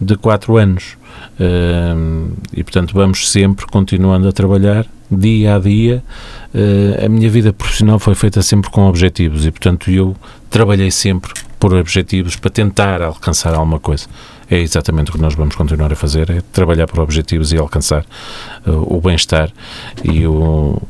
de 0.00 0.16
quatro 0.16 0.56
anos. 0.56 0.96
Uh, 1.38 2.32
e 2.52 2.62
portanto 2.62 2.94
vamos 2.94 3.30
sempre 3.30 3.66
continuando 3.66 4.28
a 4.28 4.32
trabalhar 4.32 4.86
dia 5.10 5.56
a 5.56 5.58
dia. 5.58 6.02
Uh, 6.54 7.04
a 7.04 7.08
minha 7.08 7.28
vida 7.28 7.52
profissional 7.52 7.98
foi 7.98 8.14
feita 8.14 8.42
sempre 8.42 8.70
com 8.70 8.86
objetivos 8.86 9.44
e 9.44 9.50
portanto 9.50 9.90
eu 9.90 10.16
trabalhei 10.50 10.90
sempre 10.90 11.32
por 11.62 11.72
objetivos 11.76 12.34
para 12.34 12.50
tentar 12.50 13.00
alcançar 13.00 13.54
alguma 13.54 13.78
coisa. 13.78 14.08
É 14.50 14.58
exatamente 14.58 15.10
o 15.10 15.14
que 15.14 15.20
nós 15.20 15.36
vamos 15.36 15.54
continuar 15.54 15.92
a 15.92 15.94
fazer, 15.94 16.28
é 16.28 16.40
trabalhar 16.52 16.88
por 16.88 16.98
objetivos 16.98 17.52
e 17.52 17.56
alcançar 17.56 18.04
uh, 18.66 18.96
o 18.96 19.00
bem-estar 19.00 19.48
e, 20.02 20.26
o, 20.26 20.82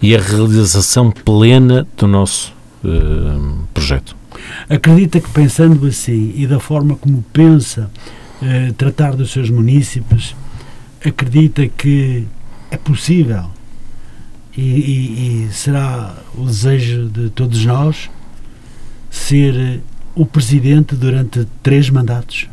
e 0.00 0.16
a 0.16 0.18
realização 0.18 1.10
plena 1.10 1.86
do 1.98 2.06
nosso 2.06 2.50
uh, 2.82 3.58
projeto. 3.74 4.16
Acredita 4.70 5.20
que 5.20 5.28
pensando 5.28 5.86
assim 5.86 6.32
e 6.34 6.46
da 6.46 6.58
forma 6.58 6.96
como 6.96 7.22
pensa 7.30 7.90
eh, 8.40 8.72
tratar 8.78 9.14
dos 9.14 9.30
seus 9.30 9.50
munícipes, 9.50 10.34
acredita 11.04 11.68
que 11.68 12.26
é 12.70 12.78
possível 12.78 13.50
e, 14.56 14.62
e, 14.62 15.44
e 15.44 15.52
será 15.52 16.14
o 16.34 16.46
desejo 16.46 17.10
de 17.10 17.28
todos 17.28 17.66
nós 17.66 18.08
ser 19.10 19.82
o 20.20 20.26
presidente 20.26 20.94
durante 20.94 21.46
três 21.62 21.88
mandatos? 21.88 22.46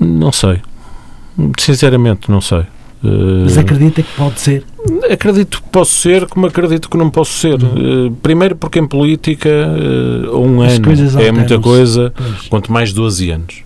Não 0.00 0.32
sei. 0.32 0.60
Sinceramente, 1.58 2.30
não 2.30 2.40
sei. 2.40 2.64
Mas 3.02 3.58
acredita 3.58 4.02
que 4.02 4.12
pode 4.16 4.40
ser? 4.40 4.64
Acredito 5.10 5.60
que 5.60 5.68
posso 5.68 5.92
ser, 5.92 6.26
como 6.26 6.46
acredito 6.46 6.88
que 6.88 6.96
não 6.96 7.10
posso 7.10 7.32
ser. 7.32 7.62
Uhum. 7.62 8.06
Uh, 8.06 8.10
primeiro 8.22 8.56
porque 8.56 8.78
em 8.78 8.86
política 8.86 9.50
uh, 9.50 10.38
um 10.38 10.62
As 10.62 10.74
ano 10.74 11.20
é 11.20 11.30
muita 11.30 11.58
coisa, 11.58 12.12
Pois, 12.16 12.48
quanto 12.48 12.72
mais 12.72 12.92
12 12.92 13.30
anos. 13.30 13.62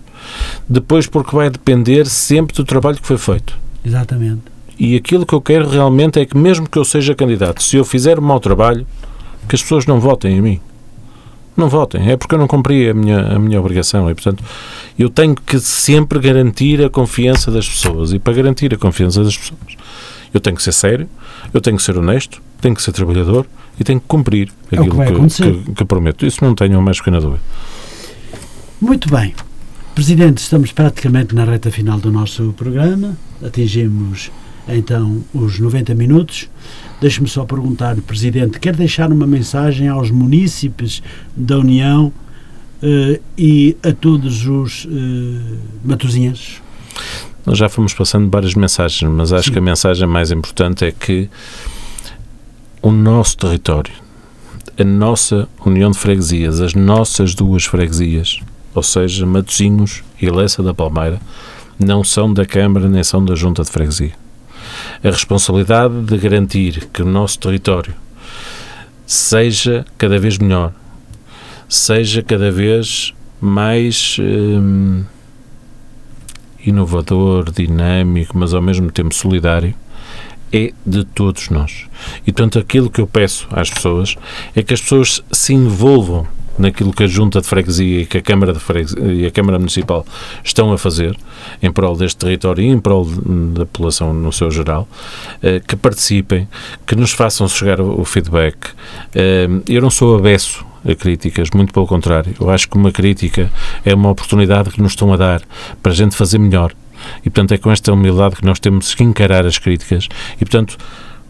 Depois 0.67 1.07
porque 1.07 1.33
vai 1.33 1.49
depender 1.49 2.07
sempre 2.07 2.53
do 2.55 2.65
trabalho 2.65 2.97
que 2.97 3.07
foi 3.07 3.17
feito. 3.17 3.57
exatamente. 3.85 4.41
E 4.77 4.95
aquilo 4.95 5.25
que 5.25 5.33
eu 5.33 5.41
quero 5.41 5.69
realmente 5.69 6.19
é 6.19 6.25
que 6.25 6.37
mesmo 6.37 6.69
que 6.69 6.77
eu 6.77 6.85
seja 6.85 7.15
candidato, 7.15 7.63
se 7.63 7.77
eu 7.77 7.85
fizer 7.85 8.19
um 8.19 8.21
mau 8.21 8.39
trabalho, 8.39 8.85
que 9.47 9.55
as 9.55 9.61
pessoas 9.61 9.85
não 9.85 9.99
votem 9.99 10.37
em 10.37 10.41
mim. 10.41 10.59
Não 11.57 11.67
votem, 11.67 12.11
é 12.11 12.15
porque 12.15 12.35
eu 12.35 12.39
não 12.39 12.47
cumpri 12.47 12.87
a 12.87 12.93
minha, 12.93 13.19
a 13.19 13.39
minha 13.39 13.59
obrigação 13.59 14.09
e, 14.09 14.13
portanto, 14.13 14.43
eu 14.97 15.09
tenho 15.09 15.35
que 15.35 15.59
sempre 15.59 16.19
garantir 16.19 16.83
a 16.85 16.89
confiança 16.89 17.49
das 17.49 17.67
pessoas 17.67 18.13
e 18.13 18.19
para 18.19 18.33
garantir 18.33 18.71
a 18.73 18.77
confiança 18.77 19.23
das 19.23 19.35
pessoas 19.35 19.75
eu 20.33 20.39
tenho 20.39 20.55
que 20.55 20.63
ser 20.63 20.71
sério, 20.71 21.09
eu 21.53 21.61
tenho 21.61 21.77
que 21.77 21.83
ser 21.83 21.97
honesto, 21.97 22.41
tenho 22.61 22.75
que 22.75 22.81
ser 22.81 22.91
trabalhador 22.91 23.45
e 23.79 23.83
tenho 23.83 23.99
que 23.99 24.07
cumprir 24.07 24.51
É 24.71 24.77
aquilo 24.77 24.95
vai 24.95 25.13
que, 25.13 25.27
que, 25.29 25.73
que 25.73 25.85
prometo. 25.85 26.25
Isso 26.25 26.43
não 26.43 26.53
tenho 26.55 26.81
mais 26.81 26.97
pequena 26.97 27.19
dúvida. 27.19 27.41
Muito 28.79 29.09
bem. 29.09 29.33
Presidente, 29.95 30.37
estamos 30.37 30.71
praticamente 30.71 31.33
na 31.33 31.43
reta 31.43 31.71
final 31.71 31.99
do 31.99 32.11
nosso 32.11 32.53
programa. 32.55 33.17
Atingimos 33.43 34.31
então 34.67 35.23
os 35.33 35.59
90 35.59 35.93
minutos. 35.95 36.49
Deixe-me 36.99 37.27
só 37.27 37.45
perguntar, 37.45 37.95
Presidente, 38.01 38.59
quer 38.59 38.75
deixar 38.75 39.11
uma 39.11 39.27
mensagem 39.27 39.87
aos 39.87 40.09
munícipes 40.09 41.01
da 41.35 41.59
União 41.59 42.11
eh, 42.81 43.19
e 43.37 43.77
a 43.83 43.93
todos 43.93 44.45
os 44.47 44.87
eh, 44.89 45.57
matosinhenses? 45.85 46.61
Nós 47.45 47.57
já 47.57 47.69
fomos 47.69 47.93
passando 47.93 48.29
várias 48.29 48.55
mensagens, 48.55 49.09
mas 49.11 49.31
acho 49.31 49.45
Sim. 49.45 49.53
que 49.53 49.59
a 49.59 49.61
mensagem 49.61 50.07
mais 50.07 50.31
importante 50.31 50.85
é 50.85 50.91
que 50.91 51.29
o 52.81 52.91
nosso 52.91 53.37
território, 53.37 53.93
a 54.77 54.83
nossa 54.83 55.47
União 55.65 55.91
de 55.91 55.97
Freguesias, 55.97 56.59
as 56.59 56.73
nossas 56.73 57.33
duas 57.33 57.63
freguesias, 57.63 58.39
ou 58.73 58.83
seja, 58.83 59.25
Matosinhos 59.25 60.03
e 60.21 60.29
Lessa 60.29 60.61
da 60.61 60.73
Palmeira, 60.73 61.19
não 61.79 62.03
são 62.03 62.33
da 62.33 62.45
Câmara 62.45 62.89
nem 62.89 63.03
são 63.03 63.23
da 63.23 63.35
Junta 63.35 63.63
de 63.63 63.69
Freguesia. 63.69 64.26
A 65.03 65.09
responsabilidade 65.09 66.01
de 66.01 66.17
garantir 66.17 66.87
que 66.91 67.01
o 67.01 67.05
nosso 67.05 67.39
território 67.39 67.93
seja 69.05 69.85
cada 69.97 70.19
vez 70.19 70.37
melhor, 70.37 70.73
seja 71.69 72.21
cada 72.21 72.51
vez 72.51 73.13
mais 73.39 74.17
hum, 74.19 75.03
inovador, 76.65 77.51
dinâmico, 77.51 78.37
mas 78.37 78.53
ao 78.53 78.61
mesmo 78.61 78.91
tempo 78.91 79.13
solidário, 79.13 79.73
é 80.51 80.73
de 80.85 81.03
todos 81.03 81.49
nós. 81.49 81.85
E, 82.25 82.31
portanto, 82.31 82.59
aquilo 82.59 82.89
que 82.89 83.01
eu 83.01 83.07
peço 83.07 83.47
às 83.51 83.69
pessoas 83.69 84.15
é 84.55 84.63
que 84.63 84.73
as 84.73 84.81
pessoas 84.81 85.23
se 85.31 85.53
envolvam 85.53 86.27
naquilo 86.57 86.91
que 86.93 87.03
a 87.03 87.07
Junta 87.07 87.41
de 87.41 87.47
Freguesia 87.47 88.01
e 88.01 88.05
que 88.05 88.17
a 88.17 88.21
Câmara, 88.21 88.53
de 88.53 88.59
Freguesia, 88.59 88.99
e 88.99 89.25
a 89.25 89.31
Câmara 89.31 89.57
Municipal 89.57 90.05
estão 90.43 90.71
a 90.71 90.77
fazer 90.77 91.17
em 91.61 91.71
prol 91.71 91.95
deste 91.95 92.17
território 92.17 92.63
e 92.63 92.67
em 92.67 92.79
prol 92.79 93.05
da 93.05 93.65
população 93.65 94.13
no 94.13 94.31
seu 94.31 94.49
geral, 94.49 94.87
eh, 95.41 95.61
que 95.65 95.75
participem, 95.75 96.47
que 96.85 96.95
nos 96.95 97.11
façam 97.11 97.47
chegar 97.47 97.79
o, 97.79 98.01
o 98.01 98.05
feedback. 98.05 98.57
Eh, 99.13 99.47
eu 99.67 99.81
não 99.81 99.89
sou 99.89 100.17
abesso 100.17 100.65
a 100.85 100.95
críticas, 100.95 101.49
muito 101.53 101.73
pelo 101.73 101.85
contrário. 101.85 102.33
Eu 102.39 102.49
acho 102.49 102.69
que 102.69 102.77
uma 102.77 102.91
crítica 102.91 103.51
é 103.85 103.93
uma 103.93 104.09
oportunidade 104.09 104.69
que 104.69 104.81
nos 104.81 104.93
estão 104.93 105.13
a 105.13 105.17
dar 105.17 105.41
para 105.81 105.91
a 105.91 105.95
gente 105.95 106.15
fazer 106.15 106.37
melhor. 106.37 106.73
E, 107.19 107.29
portanto, 107.29 107.53
é 107.53 107.57
com 107.57 107.71
esta 107.71 107.91
humildade 107.93 108.37
que 108.37 108.45
nós 108.45 108.59
temos 108.59 108.93
que 108.95 109.03
encarar 109.03 109.45
as 109.45 109.57
críticas. 109.57 110.07
E, 110.35 110.39
portanto, 110.39 110.77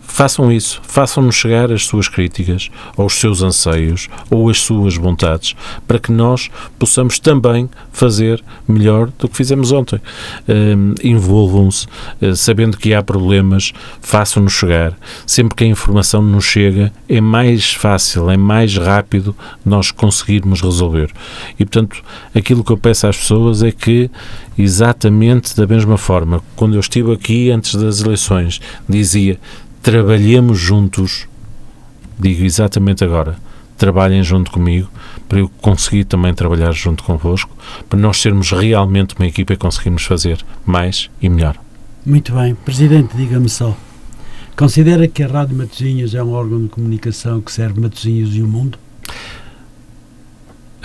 Façam 0.08 0.52
isso, 0.52 0.82
façam-nos 0.84 1.36
chegar 1.36 1.72
as 1.72 1.86
suas 1.86 2.08
críticas, 2.08 2.72
ou 2.96 3.06
os 3.06 3.20
seus 3.20 3.44
anseios, 3.44 4.10
ou 4.32 4.50
as 4.50 4.62
suas 4.62 4.96
vontades, 4.96 5.56
para 5.86 6.00
que 6.00 6.12
nós 6.12 6.50
possamos 6.80 7.20
também 7.20 7.70
fazer 7.92 8.44
melhor 8.68 9.12
do 9.20 9.30
que 9.30 9.38
fizemos 9.38 9.72
ontem. 9.72 10.02
Um, 10.48 10.96
Envolvam-se, 11.04 11.86
uh, 12.22 12.36
sabendo 12.36 12.78
que 12.78 12.96
há 12.96 13.04
problemas, 13.04 13.74
façam-nos 14.02 14.54
chegar. 14.54 14.98
Sempre 15.26 15.56
que 15.56 15.64
a 15.66 15.68
informação 15.68 16.22
nos 16.24 16.46
chega, 16.46 16.92
é 17.08 17.22
mais 17.22 17.74
fácil, 17.74 18.32
é 18.32 18.38
mais 18.38 18.76
rápido 18.76 19.36
nós 19.64 19.92
conseguirmos 19.92 20.62
resolver. 20.62 21.12
E, 21.60 21.66
portanto, 21.66 22.02
aquilo 22.34 22.64
que 22.64 22.72
eu 22.72 22.78
peço 22.78 23.06
às 23.06 23.18
pessoas 23.18 23.62
é 23.62 23.72
que, 23.72 24.10
exatamente 24.58 25.56
da 25.56 25.68
mesma 25.68 25.98
forma, 25.98 26.42
quando 26.56 26.74
eu 26.74 26.80
estive 26.80 27.14
aqui 27.14 27.52
antes 27.52 27.76
das 27.76 28.02
eleições, 28.02 28.60
dizia 28.90 29.40
trabalhemos 29.82 30.60
juntos, 30.60 31.28
digo 32.20 32.44
exatamente 32.44 33.04
agora, 33.04 33.36
trabalhem 33.78 34.24
junto 34.24 34.52
comigo, 34.52 34.90
para 35.30 35.40
eu 35.40 35.50
conseguir 35.62 36.06
também 36.06 36.34
trabalhar 36.34 36.72
junto 36.72 37.04
convosco, 37.04 37.56
para 37.88 38.00
nós 38.00 38.18
sermos 38.18 38.52
realmente 38.52 39.16
uma 39.18 39.28
equipa 39.28 39.54
e 39.54 39.58
conseguirmos 39.58 40.04
fazer 40.04 40.44
mais 40.66 41.10
e 41.22 41.30
melhor. 41.30 41.58
Muito 42.06 42.34
bem. 42.34 42.56
Presidente, 42.56 43.16
diga-me 43.16 43.50
só, 43.50 43.76
considera 44.56 45.08
que 45.08 45.24
a 45.24 45.28
Rádio 45.28 45.58
Matosinhos 45.58 46.16
é 46.16 46.24
um 46.24 46.32
órgão 46.32 46.64
de 46.64 46.70
comunicação 46.70 47.42
que 47.42 47.52
serve 47.52 47.80
Matosinhos 47.80 48.36
e 48.36 48.42
o 48.42 48.48
mundo? 48.48 48.80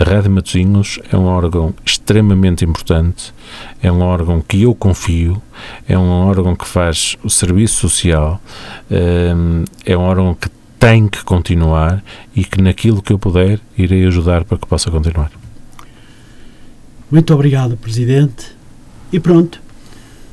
A 0.03 0.05
Rádio 0.05 0.33
Matosinhos 0.33 0.99
é 1.13 1.17
um 1.17 1.27
órgão 1.27 1.73
extremamente 1.87 2.65
importante, 2.65 3.33
é 3.81 3.93
um 3.93 4.01
órgão 4.01 4.41
que 4.41 4.63
eu 4.63 4.75
confio, 4.75 5.41
é 5.87 5.97
um 5.97 6.11
órgão 6.11 6.57
que 6.57 6.67
faz 6.67 7.17
o 7.23 7.31
serviço 7.31 7.77
social, 7.77 8.43
hum, 8.91 9.63
é 9.87 9.97
um 9.97 10.01
órgão 10.01 10.35
que 10.35 10.49
tem 10.77 11.07
que 11.07 11.23
continuar 11.23 12.03
e 12.35 12.45
que 12.45 12.61
naquilo 12.61 13.01
que 13.01 13.13
eu 13.13 13.19
puder 13.19 13.61
irei 13.79 14.05
ajudar 14.05 14.43
para 14.45 14.59
que 14.59 14.67
possa 14.67 14.91
continuar. 14.91 15.31
Muito 17.09 17.33
obrigado, 17.33 17.77
Presidente. 17.77 18.57
E 19.13 19.21
pronto, 19.21 19.61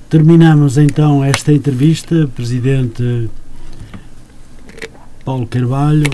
terminamos 0.09 0.79
então 0.79 1.23
esta 1.23 1.53
entrevista. 1.53 2.27
Presidente 2.33 3.29
Paulo 5.23 5.45
Carvalho, 5.45 6.09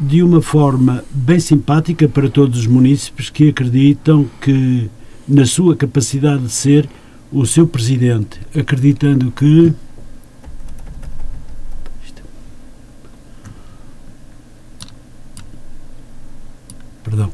de 0.00 0.22
uma 0.22 0.42
forma 0.42 1.04
bem 1.10 1.38
simpática 1.38 2.08
para 2.08 2.28
todos 2.28 2.60
os 2.60 2.66
munícipes 2.66 3.30
que 3.30 3.48
acreditam 3.48 4.28
que 4.40 4.90
na 5.26 5.46
sua 5.46 5.76
capacidade 5.76 6.44
de 6.44 6.52
ser 6.52 6.88
o 7.32 7.46
seu 7.46 7.66
presidente, 7.66 8.40
acreditando 8.54 9.30
que 9.30 9.72
perdão. 17.02 17.30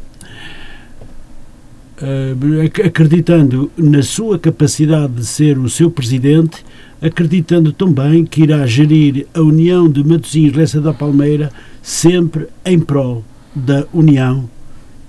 Uh, 2.02 2.86
acreditando 2.86 3.70
na 3.76 4.02
sua 4.02 4.38
capacidade 4.38 5.12
de 5.12 5.26
ser 5.26 5.58
o 5.58 5.68
seu 5.68 5.90
presidente, 5.90 6.64
acreditando 7.00 7.72
também 7.72 8.24
que 8.24 8.42
irá 8.42 8.66
gerir 8.66 9.26
a 9.34 9.40
União 9.40 9.88
de 9.88 10.02
Matosinhos 10.02 10.54
Lessa 10.54 10.80
da 10.80 10.94
Palmeira 10.94 11.52
sempre 11.82 12.48
em 12.65 12.78
prol 12.78 13.24
da 13.55 13.86
União 13.93 14.48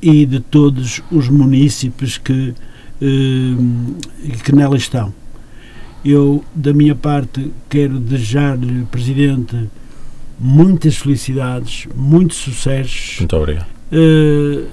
e 0.01 0.25
de 0.25 0.39
todos 0.39 1.01
os 1.11 1.29
municípios 1.29 2.17
que, 2.17 2.53
eh, 3.01 4.35
que 4.43 4.55
nela 4.55 4.75
estão. 4.75 5.13
Eu, 6.03 6.43
da 6.55 6.73
minha 6.73 6.95
parte, 6.95 7.51
quero 7.69 7.99
desejar-lhe, 7.99 8.85
Presidente, 8.85 9.69
muitas 10.39 10.97
felicidades, 10.97 11.87
muitos 11.95 12.37
sucessos. 12.37 13.19
Muito 13.19 13.35
obrigado. 13.35 13.67
Uh, 13.91 14.65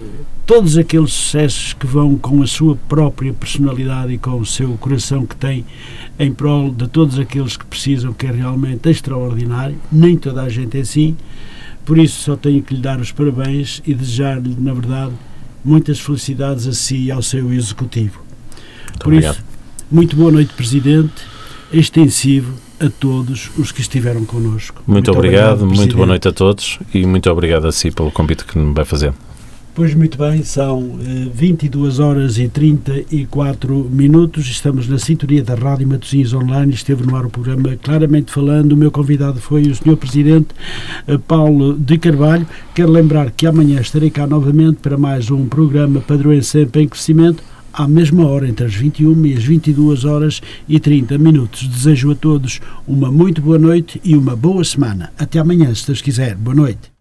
todos 0.47 0.79
aqueles 0.79 1.13
sucessos 1.13 1.75
que 1.75 1.87
vão 1.87 2.17
com 2.17 2.43
a 2.43 2.47
sua 2.47 2.77
própria 2.89 3.35
personalidade 3.35 4.15
e 4.15 4.19
com 4.19 4.39
o 4.39 4.47
seu 4.47 4.71
coração 4.79 5.27
que 5.27 5.37
tem 5.37 5.67
em 6.19 6.33
prol 6.33 6.71
de 6.71 6.89
todos 6.89 7.19
aqueles 7.19 7.55
que 7.55 7.67
precisam, 7.67 8.15
que 8.15 8.27
é 8.27 8.31
realmente 8.31 8.89
extraordinário. 8.89 9.77
Nem 9.93 10.17
toda 10.17 10.43
a 10.43 10.49
gente 10.49 10.79
é 10.79 10.81
assim. 10.81 11.15
Por 11.89 11.97
isso, 11.97 12.21
só 12.21 12.37
tenho 12.37 12.63
que 12.63 12.75
lhe 12.75 12.83
dar 12.83 13.01
os 13.01 13.13
parabéns 13.13 13.81
e 13.87 13.95
desejar-lhe, 13.95 14.55
na 14.59 14.75
verdade, 14.75 15.15
muitas 15.65 15.99
felicidades 15.99 16.67
a 16.67 16.73
si 16.75 17.05
e 17.05 17.11
ao 17.11 17.23
seu 17.23 17.51
executivo. 17.51 18.21
Muito 18.89 18.99
Por 18.99 19.07
obrigado. 19.07 19.35
isso, 19.37 19.45
muito 19.91 20.15
boa 20.15 20.31
noite, 20.31 20.53
Presidente. 20.53 21.15
Extensivo 21.73 22.53
a 22.79 22.91
todos 22.91 23.51
os 23.57 23.73
que 23.73 23.81
estiveram 23.81 24.27
connosco. 24.27 24.83
Muito, 24.87 25.11
obrigado, 25.11 25.61
muito 25.61 25.71
Presidente. 25.71 25.97
boa 25.97 26.07
noite 26.07 26.29
a 26.29 26.33
todos 26.33 26.79
e 26.93 27.07
muito 27.07 27.31
obrigado 27.31 27.67
a 27.67 27.73
si 27.73 27.91
pelo 27.91 28.11
convite 28.11 28.45
que 28.45 28.59
me 28.59 28.75
vai 28.75 28.85
fazer. 28.85 29.15
Pois 29.79 29.95
muito 29.95 30.19
bem, 30.19 30.43
são 30.43 30.99
eh, 31.01 31.29
22 31.33 32.01
horas 32.01 32.37
e 32.37 32.49
34 32.49 33.89
minutos. 33.89 34.49
Estamos 34.49 34.89
na 34.89 34.99
sintonia 34.99 35.45
da 35.45 35.55
Rádio 35.55 35.87
Matosinhos 35.87 36.35
Online. 36.35 36.75
Esteve 36.75 37.07
no 37.07 37.15
ar 37.15 37.25
o 37.25 37.31
programa 37.31 37.77
Claramente 37.81 38.33
Falando. 38.33 38.73
O 38.73 38.77
meu 38.77 38.91
convidado 38.91 39.39
foi 39.39 39.63
o 39.69 39.75
Sr. 39.77 39.97
Presidente 39.97 40.49
eh, 41.07 41.17
Paulo 41.17 41.79
de 41.79 41.97
Carvalho. 41.97 42.45
Quero 42.75 42.91
lembrar 42.91 43.31
que 43.31 43.47
amanhã 43.47 43.81
estarei 43.81 44.11
cá 44.11 44.27
novamente 44.27 44.79
para 44.79 44.99
mais 44.99 45.31
um 45.31 45.47
programa 45.47 46.01
Padrões 46.01 46.49
Sempre 46.49 46.83
em 46.83 46.89
Crescimento. 46.89 47.45
À 47.73 47.87
mesma 47.87 48.27
hora, 48.27 48.49
entre 48.49 48.67
as 48.67 48.75
21 48.75 49.27
e 49.27 49.35
as 49.35 49.45
22 49.45 50.05
horas 50.05 50.41
e 50.69 50.81
30 50.81 51.17
minutos. 51.19 51.69
Desejo 51.69 52.11
a 52.11 52.17
todos 52.17 52.61
uma 52.85 53.13
muito 53.13 53.41
boa 53.41 53.61
noite 53.61 54.01
e 54.03 54.17
uma 54.17 54.35
boa 54.35 54.65
semana. 54.65 55.13
Até 55.17 55.39
amanhã, 55.39 55.73
se 55.73 55.87
Deus 55.87 56.03
quiser. 56.03 56.35
Boa 56.35 56.57
noite. 56.57 56.98